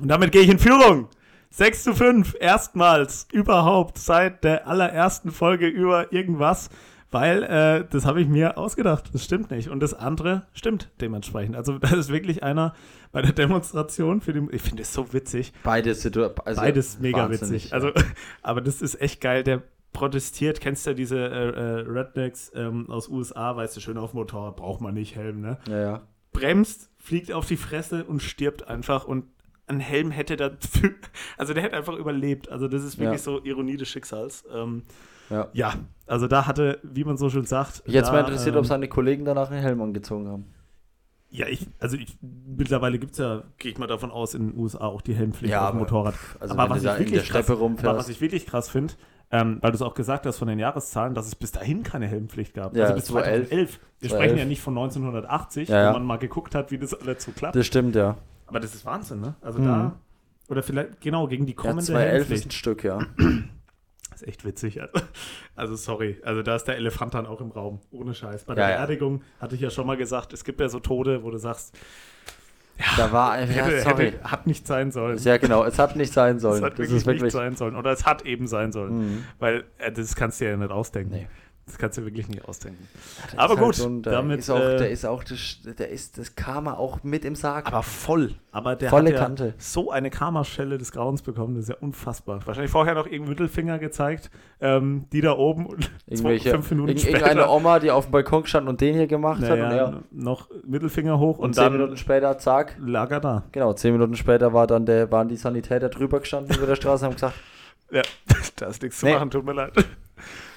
Und 0.00 0.08
damit 0.08 0.32
gehe 0.32 0.42
ich 0.42 0.48
in 0.48 0.58
Führung. 0.58 1.08
6 1.50 1.84
zu 1.84 1.94
5, 1.94 2.36
erstmals 2.40 3.26
überhaupt 3.32 3.98
seit 3.98 4.44
der 4.44 4.66
allerersten 4.66 5.30
Folge 5.30 5.66
über 5.66 6.12
irgendwas 6.12 6.68
weil 7.10 7.42
äh, 7.42 7.84
das 7.90 8.04
habe 8.04 8.20
ich 8.20 8.28
mir 8.28 8.58
ausgedacht. 8.58 9.10
Das 9.12 9.24
stimmt 9.24 9.50
nicht. 9.50 9.68
Und 9.68 9.80
das 9.80 9.94
andere 9.94 10.46
stimmt 10.52 10.90
dementsprechend. 11.00 11.56
Also 11.56 11.78
das 11.78 11.92
ist 11.92 12.12
wirklich 12.12 12.42
einer 12.42 12.74
bei 13.12 13.22
der 13.22 13.32
Demonstration 13.32 14.20
für 14.20 14.32
den. 14.32 14.48
Ich 14.52 14.62
finde 14.62 14.82
es 14.82 14.92
so 14.92 15.12
witzig. 15.12 15.52
Beides, 15.62 16.04
also 16.04 16.30
beides 16.34 17.00
mega 17.00 17.30
witzig. 17.30 17.72
Also, 17.72 17.92
aber 18.42 18.60
das 18.60 18.82
ist 18.82 19.00
echt 19.00 19.20
geil. 19.20 19.42
Der 19.42 19.62
protestiert. 19.92 20.60
Kennst 20.60 20.86
du 20.86 20.90
ja 20.90 20.94
diese 20.94 21.18
äh, 21.18 21.48
äh, 21.48 21.80
Rednecks 21.88 22.52
ähm, 22.54 22.88
aus 22.90 23.08
USA? 23.08 23.56
Weißt 23.56 23.76
du, 23.76 23.80
schön 23.80 23.96
auf 23.96 24.14
Motorrad 24.14 24.56
braucht 24.56 24.80
man 24.80 24.94
nicht 24.94 25.16
Helm, 25.16 25.40
ne? 25.40 25.58
Ja, 25.68 25.80
ja. 25.80 26.02
Bremst, 26.32 26.90
fliegt 26.98 27.32
auf 27.32 27.46
die 27.46 27.56
Fresse 27.56 28.04
und 28.04 28.22
stirbt 28.22 28.68
einfach 28.68 29.06
und 29.06 29.24
ein 29.66 29.80
Helm 29.80 30.10
hätte 30.10 30.36
dafür, 30.36 30.90
also 31.36 31.54
der 31.54 31.62
hätte 31.62 31.76
einfach 31.76 31.94
überlebt. 31.94 32.48
Also 32.48 32.68
das 32.68 32.84
ist 32.84 32.98
wirklich 32.98 33.20
ja. 33.20 33.24
so 33.24 33.42
Ironie 33.42 33.76
des 33.76 33.88
Schicksals. 33.88 34.44
Ähm, 34.52 34.82
ja. 35.30 35.48
ja, 35.52 35.74
also 36.06 36.26
da 36.26 36.46
hatte, 36.46 36.80
wie 36.82 37.04
man 37.04 37.16
so 37.16 37.28
schön 37.30 37.44
sagt. 37.44 37.82
Jetzt 37.86 38.10
mal 38.12 38.20
interessiert, 38.20 38.54
ähm, 38.54 38.60
ob 38.60 38.66
seine 38.66 38.88
Kollegen 38.88 39.24
danach 39.24 39.50
einen 39.50 39.62
Helm 39.62 39.80
angezogen 39.82 40.28
haben. 40.28 40.46
Ja, 41.30 41.46
ich, 41.46 41.66
also 41.78 41.96
ich, 41.96 42.16
mittlerweile 42.22 42.98
gibt 42.98 43.12
es 43.12 43.18
ja, 43.18 43.42
gehe 43.58 43.72
ich 43.72 43.78
mal 43.78 43.86
davon 43.86 44.10
aus, 44.10 44.32
in 44.32 44.50
den 44.50 44.58
USA 44.58 44.86
auch 44.86 45.02
die 45.02 45.14
Helmpflicht 45.14 45.52
ja, 45.52 45.66
auf 45.66 45.72
dem 45.72 45.80
Motorrad. 45.80 46.14
Also 46.40 46.54
aber, 46.54 46.70
was 46.70 46.82
ich, 46.82 46.98
wirklich 46.98 47.28
krass, 47.28 47.50
aber 47.50 47.96
was 47.96 48.08
ich 48.08 48.20
wirklich 48.22 48.46
krass 48.46 48.70
finde, 48.70 48.94
ähm, 49.30 49.58
weil 49.60 49.70
du 49.70 49.76
es 49.76 49.82
auch 49.82 49.92
gesagt 49.92 50.24
hast 50.24 50.38
von 50.38 50.48
den 50.48 50.58
Jahreszahlen, 50.58 51.14
dass 51.14 51.26
es 51.26 51.34
bis 51.34 51.52
dahin 51.52 51.82
keine 51.82 52.06
Helmpflicht 52.06 52.54
gab. 52.54 52.74
Ja, 52.74 52.84
also 52.84 52.94
bis 52.94 53.04
2011. 53.06 53.48
2011. 53.48 53.80
Wir 54.00 54.08
2011. 54.08 54.10
sprechen 54.10 54.38
ja 54.38 54.44
nicht 54.46 54.62
von 54.62 54.78
1980, 54.78 55.68
ja, 55.68 55.90
wo 55.90 55.92
man 55.92 56.06
mal 56.06 56.16
geguckt 56.16 56.54
hat, 56.54 56.70
wie 56.70 56.78
das 56.78 56.94
alles 56.94 57.24
so 57.24 57.32
klappt. 57.32 57.54
Das 57.54 57.66
stimmt, 57.66 57.94
ja. 57.94 58.16
Aber 58.46 58.60
das 58.60 58.74
ist 58.74 58.86
Wahnsinn, 58.86 59.20
ne? 59.20 59.34
Also 59.42 59.58
mhm. 59.58 59.66
da, 59.66 60.00
oder 60.48 60.62
vielleicht, 60.62 61.02
genau, 61.02 61.26
gegen 61.26 61.44
die 61.44 61.52
kommende 61.52 61.82
ja, 61.82 61.86
2011 61.88 62.12
Helmpflicht. 62.12 62.40
ist 62.40 62.46
ein 62.46 62.50
Stück, 62.52 62.84
ja. 62.84 63.00
Ist 64.14 64.26
echt 64.26 64.44
witzig. 64.44 64.80
Also, 65.56 65.74
sorry. 65.74 66.20
Also, 66.24 66.42
da 66.42 66.54
ist 66.54 66.64
der 66.64 66.76
Elefant 66.76 67.14
dann 67.14 67.26
auch 67.26 67.40
im 67.40 67.50
Raum. 67.50 67.80
Ohne 67.90 68.14
Scheiß. 68.14 68.44
Bei 68.44 68.54
der 68.54 68.68
ja, 68.68 68.76
Beerdigung 68.76 69.18
ja. 69.18 69.42
hatte 69.42 69.56
ich 69.56 69.60
ja 69.60 69.70
schon 69.70 69.88
mal 69.88 69.96
gesagt, 69.96 70.32
es 70.32 70.44
gibt 70.44 70.60
ja 70.60 70.68
so 70.68 70.78
Tode, 70.78 71.24
wo 71.24 71.32
du 71.32 71.38
sagst, 71.38 71.76
ja, 72.78 72.84
da 72.96 73.12
war 73.12 73.36
hätte, 73.38 73.52
ja, 73.54 73.66
hätte, 73.66 74.22
hat 74.22 74.46
nicht 74.46 74.66
sein 74.66 74.92
sollen. 74.92 75.18
Ja, 75.18 75.36
genau, 75.36 75.64
es 75.64 75.78
hat 75.78 75.96
nicht 75.96 76.12
sein 76.12 76.38
sollen. 76.40 76.58
Es 76.58 76.62
hat 76.62 76.78
wirklich, 76.78 77.04
wirklich, 77.04 77.22
nicht 77.22 77.32
sein 77.32 77.56
sollen. 77.56 77.74
Oder 77.74 77.90
es 77.90 78.06
hat 78.06 78.24
eben 78.24 78.46
sein 78.46 78.70
sollen. 78.70 78.98
Mhm. 78.98 79.24
Weil 79.38 79.64
äh, 79.78 79.90
das 79.90 80.14
kannst 80.14 80.40
du 80.40 80.44
ja 80.44 80.56
nicht 80.56 80.70
ausdenken. 80.70 81.12
Nee. 81.12 81.28
Das 81.68 81.78
kannst 81.78 81.98
du 81.98 82.04
wirklich 82.04 82.26
nicht 82.28 82.44
ausdenken. 82.48 82.88
Der 83.32 83.40
Aber 83.40 83.54
halt 83.56 83.64
gut, 83.64 83.74
so 83.76 83.86
ein- 83.88 84.02
der 84.02 84.12
damit, 84.14 84.38
ist 84.40 84.50
auch, 84.50 84.58
äh, 84.58 84.78
der 84.78 84.90
ist 84.90 85.04
auch 85.04 85.22
das, 85.22 85.58
der 85.78 85.90
ist 85.90 86.18
das 86.18 86.34
Karma 86.34 86.74
auch 86.74 87.02
mit 87.04 87.24
im 87.24 87.34
Sarg. 87.36 87.66
Aber 87.68 87.82
voll. 87.82 88.34
Aber 88.52 88.74
der 88.74 88.90
Volle 88.90 89.10
hat 89.10 89.12
ja 89.14 89.18
Kante. 89.22 89.54
so 89.58 89.90
eine 89.90 90.10
Karmaschelle 90.10 90.78
des 90.78 90.90
Grauens 90.92 91.22
bekommen, 91.22 91.54
das 91.54 91.64
ist 91.64 91.68
ja 91.68 91.76
unfassbar. 91.80 92.40
Wahrscheinlich 92.46 92.72
vorher 92.72 92.94
noch 92.94 93.04
irgendeinen 93.04 93.28
Mittelfinger 93.28 93.78
gezeigt, 93.78 94.30
ähm, 94.60 95.04
die 95.12 95.20
da 95.20 95.32
oben 95.36 95.66
und 95.66 95.90
Irgendwelche, 96.06 96.50
fünf 96.50 96.70
Minuten 96.70 96.88
irgend- 96.88 97.02
später 97.02 97.18
irgendeine 97.26 97.50
Oma, 97.50 97.78
die 97.78 97.90
auf 97.90 98.06
dem 98.06 98.12
Balkon 98.12 98.46
stand 98.46 98.66
und 98.68 98.80
den 98.80 98.94
hier 98.94 99.06
gemacht 99.06 99.42
hat. 99.42 99.50
Und, 99.50 99.58
naja, 99.58 99.76
er, 99.90 100.02
noch 100.10 100.48
Mittelfinger 100.66 101.18
hoch 101.18 101.38
und, 101.38 101.44
und 101.46 101.54
zehn 101.54 101.64
dann 101.64 101.72
Minuten 101.74 101.96
später, 101.98 102.38
zack. 102.38 102.76
lag 102.80 103.10
er 103.10 103.20
da. 103.20 103.44
Genau, 103.52 103.72
zehn 103.74 103.92
Minuten 103.92 104.16
später 104.16 104.52
war 104.52 104.66
dann 104.66 104.86
der, 104.86 105.12
waren 105.12 105.28
die 105.28 105.36
Sanitäter 105.36 105.90
drüber 105.90 106.20
gestanden 106.20 106.56
über 106.56 106.66
der 106.66 106.76
Straße 106.76 107.04
und 107.04 107.10
haben 107.10 107.14
gesagt, 107.16 107.34
Ja, 107.90 108.02
da 108.56 108.66
ist 108.66 108.82
nichts 108.82 108.98
zu 108.98 109.06
Nee. 109.06 109.14
machen, 109.14 109.30
tut 109.30 109.44
mir 109.46 109.52
leid. 109.54 109.72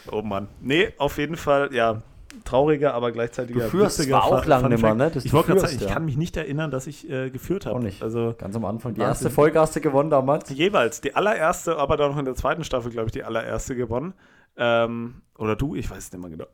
Oh 0.10 0.22
Mann. 0.22 0.48
Nee, 0.62 0.94
auf 0.98 1.18
jeden 1.18 1.36
Fall, 1.36 1.74
ja, 1.74 2.02
trauriger, 2.46 2.94
aber 2.94 3.12
gleichzeitig 3.12 3.56
Du 3.56 3.62
führst 3.62 4.02
zwar 4.02 4.24
auch 4.24 4.46
lang 4.46 4.70
nimmer, 4.70 4.96
ne? 4.96 5.12
Dass 5.12 5.26
ich 5.26 5.34
wollte 5.34 5.48
gerade 5.48 5.60
führst, 5.62 5.74
sagen, 5.74 5.84
ich 5.84 5.90
ja. 5.90 5.94
kann 5.94 6.06
mich 6.06 6.18
nicht 6.18 6.38
erinnern, 6.38 6.72
dass 6.72 6.88
ich 6.88 7.10
äh, 7.10 7.30
geführt 7.30 7.66
habe. 7.66 7.78
Auch 7.78 7.82
nicht. 7.82 8.02
Also 8.02 8.34
ganz 8.38 8.56
am 8.56 8.66
Anfang, 8.66 8.94
die 8.94 9.02
erste 9.02 9.30
Folge 9.30 9.60
hast 9.60 9.76
du 9.76 9.82
gewonnen 9.82 10.10
damals. 10.10 10.50
jeweils, 10.50 11.02
die 11.02 11.16
allererste, 11.16 11.78
aber 11.78 11.98
dann 11.98 12.12
noch 12.12 12.18
in 12.18 12.26
der 12.26 12.36
zweiten 12.36 12.64
Staffel, 12.64 12.92
glaube 12.92 13.08
ich, 13.08 13.12
die 13.12 13.24
allererste 13.24 13.76
gewonnen. 13.76 14.14
Ähm, 14.58 15.22
oder 15.38 15.56
du, 15.56 15.76
ich 15.76 15.90
weiß 15.90 15.98
es 15.98 16.12
nicht 16.12 16.22
mehr 16.22 16.30
genau. 16.30 16.48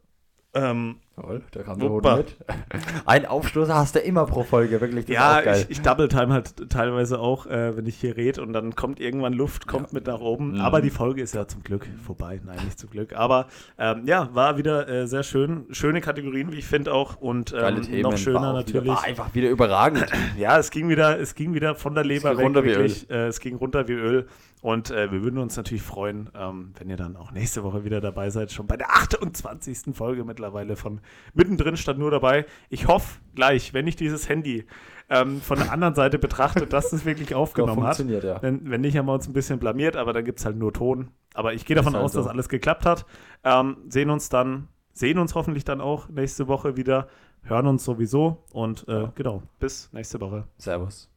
Ähm, 0.54 0.98
Jawohl, 1.18 1.42
da 1.50 1.64
kam 1.64 1.80
der 1.80 2.18
mit. 2.18 2.38
Ein 3.06 3.26
Aufstoß 3.26 3.70
hast 3.70 3.96
du 3.96 4.00
immer 4.00 4.28
pro 4.28 4.44
Folge, 4.44 4.80
wirklich. 4.80 5.08
Ja, 5.08 5.42
ich, 5.52 5.70
ich 5.70 5.82
double 5.82 6.10
time 6.10 6.32
halt 6.32 6.70
teilweise 6.70 7.20
auch, 7.20 7.48
äh, 7.48 7.76
wenn 7.76 7.88
ich 7.88 7.96
hier 7.96 8.16
rede 8.16 8.42
und 8.44 8.54
dann 8.54 8.76
kommt 8.76 9.00
irgendwann 9.00 9.34
Luft, 9.34 9.66
kommt 9.66 9.94
mit 9.94 10.06
nach 10.06 10.20
oben. 10.20 10.54
Mhm. 10.54 10.62
Aber 10.62 10.80
die 10.80 10.92
Folge 10.92 11.24
ist 11.24 11.34
ja 11.34 11.48
zum 11.48 11.64
Glück 11.64 11.88
vorbei. 12.06 12.40
Nein, 12.46 12.60
nicht 12.66 12.78
zum 12.78 12.92
Glück. 12.92 13.16
Aber 13.16 13.48
ähm, 13.80 14.04
ja, 14.06 14.30
war 14.34 14.58
wieder 14.58 14.88
äh, 14.88 15.08
sehr 15.08 15.24
schön. 15.24 15.66
Schöne 15.72 16.02
Kategorien, 16.02 16.52
wie 16.52 16.58
ich 16.58 16.68
finde 16.68 16.94
auch. 16.94 17.16
Und 17.16 17.52
ähm, 17.58 17.82
Themen. 17.82 18.02
noch 18.02 18.18
schöner 18.18 18.54
natürlich. 18.54 18.84
Wieder, 18.84 18.94
war 18.94 19.04
einfach 19.04 19.34
wieder 19.34 19.50
überragend. 19.50 20.06
Ja, 20.38 20.60
es 20.60 20.72
ging 20.72 20.90
wieder, 20.90 21.20
es 21.20 21.36
ging 21.36 21.54
wieder 21.54 21.74
von 21.74 21.96
der 21.96 22.04
Leber 22.04 22.30
ging 22.30 22.38
weg. 22.38 22.46
runter 22.46 22.64
wie 22.64 22.70
wirklich. 22.70 23.10
Äh, 23.10 23.28
es 23.28 23.40
ging 23.40 23.56
runter 23.56 23.88
wie 23.88 23.94
Öl. 23.94 24.28
Und 24.62 24.90
äh, 24.90 25.12
wir 25.12 25.22
würden 25.22 25.38
uns 25.38 25.56
natürlich 25.56 25.84
freuen, 25.84 26.30
ähm, 26.36 26.74
wenn 26.78 26.90
ihr 26.90 26.98
dann 26.98 27.16
auch 27.16 27.32
nächste 27.32 27.64
Woche 27.64 27.86
wieder 27.86 28.02
dabei 28.02 28.30
seid. 28.32 28.52
Schon 28.52 28.68
bei 28.68 28.76
der 28.76 28.90
28. 28.90 29.96
Folge 29.96 30.24
mittlerweile 30.24 30.76
von 30.76 31.00
Mittendrin 31.34 31.78
stand 31.78 32.00
nur 32.00 32.12
dabei. 32.12 32.46
Ich 32.70 32.88
hoffe 32.88 33.20
gleich, 33.36 33.74
wenn 33.74 33.88
ich 33.88 33.96
dieses 33.96 34.28
Handy 34.30 34.66
ähm, 35.10 35.42
von 35.42 35.58
der 35.58 35.72
anderen 35.72 35.96
Seite 35.96 36.20
betrachte, 36.20 36.68
dass 36.68 36.92
es 36.94 37.06
wirklich 37.06 37.36
aufgenommen 37.36 37.84
hat. 37.84 37.98
funktioniert, 37.98 38.24
ja. 38.24 38.42
Wenn, 38.42 38.70
wenn 38.70 38.82
nicht, 38.82 38.98
haben 38.98 39.06
wir 39.06 39.14
uns 39.14 39.28
ein 39.28 39.34
bisschen 39.34 39.60
blamiert, 39.60 39.96
aber 39.96 40.14
dann 40.14 40.26
gibt 40.26 40.40
es 40.40 40.46
halt 40.46 40.58
nur 40.58 40.74
Ton. 40.74 41.12
Aber 41.34 41.54
ich 41.54 41.66
gehe 41.66 41.76
davon 41.76 41.94
halt 41.94 42.04
aus, 42.04 42.14
so. 42.14 42.20
dass 42.20 42.28
alles 42.28 42.50
geklappt 42.50 42.86
hat. 42.86 43.06
Ähm, 43.44 43.78
sehen 43.90 44.10
uns 44.10 44.30
dann, 44.30 44.68
sehen 44.94 45.20
uns 45.20 45.36
hoffentlich 45.36 45.64
dann 45.64 45.82
auch 45.82 46.10
nächste 46.10 46.48
Woche 46.48 46.76
wieder. 46.76 47.08
Hören 47.44 47.68
uns 47.68 47.86
sowieso 47.86 48.44
und 48.52 48.86
äh, 48.90 49.08
genau, 49.16 49.44
bis 49.60 49.94
nächste 49.94 50.20
Woche. 50.20 50.48
Servus. 50.58 51.10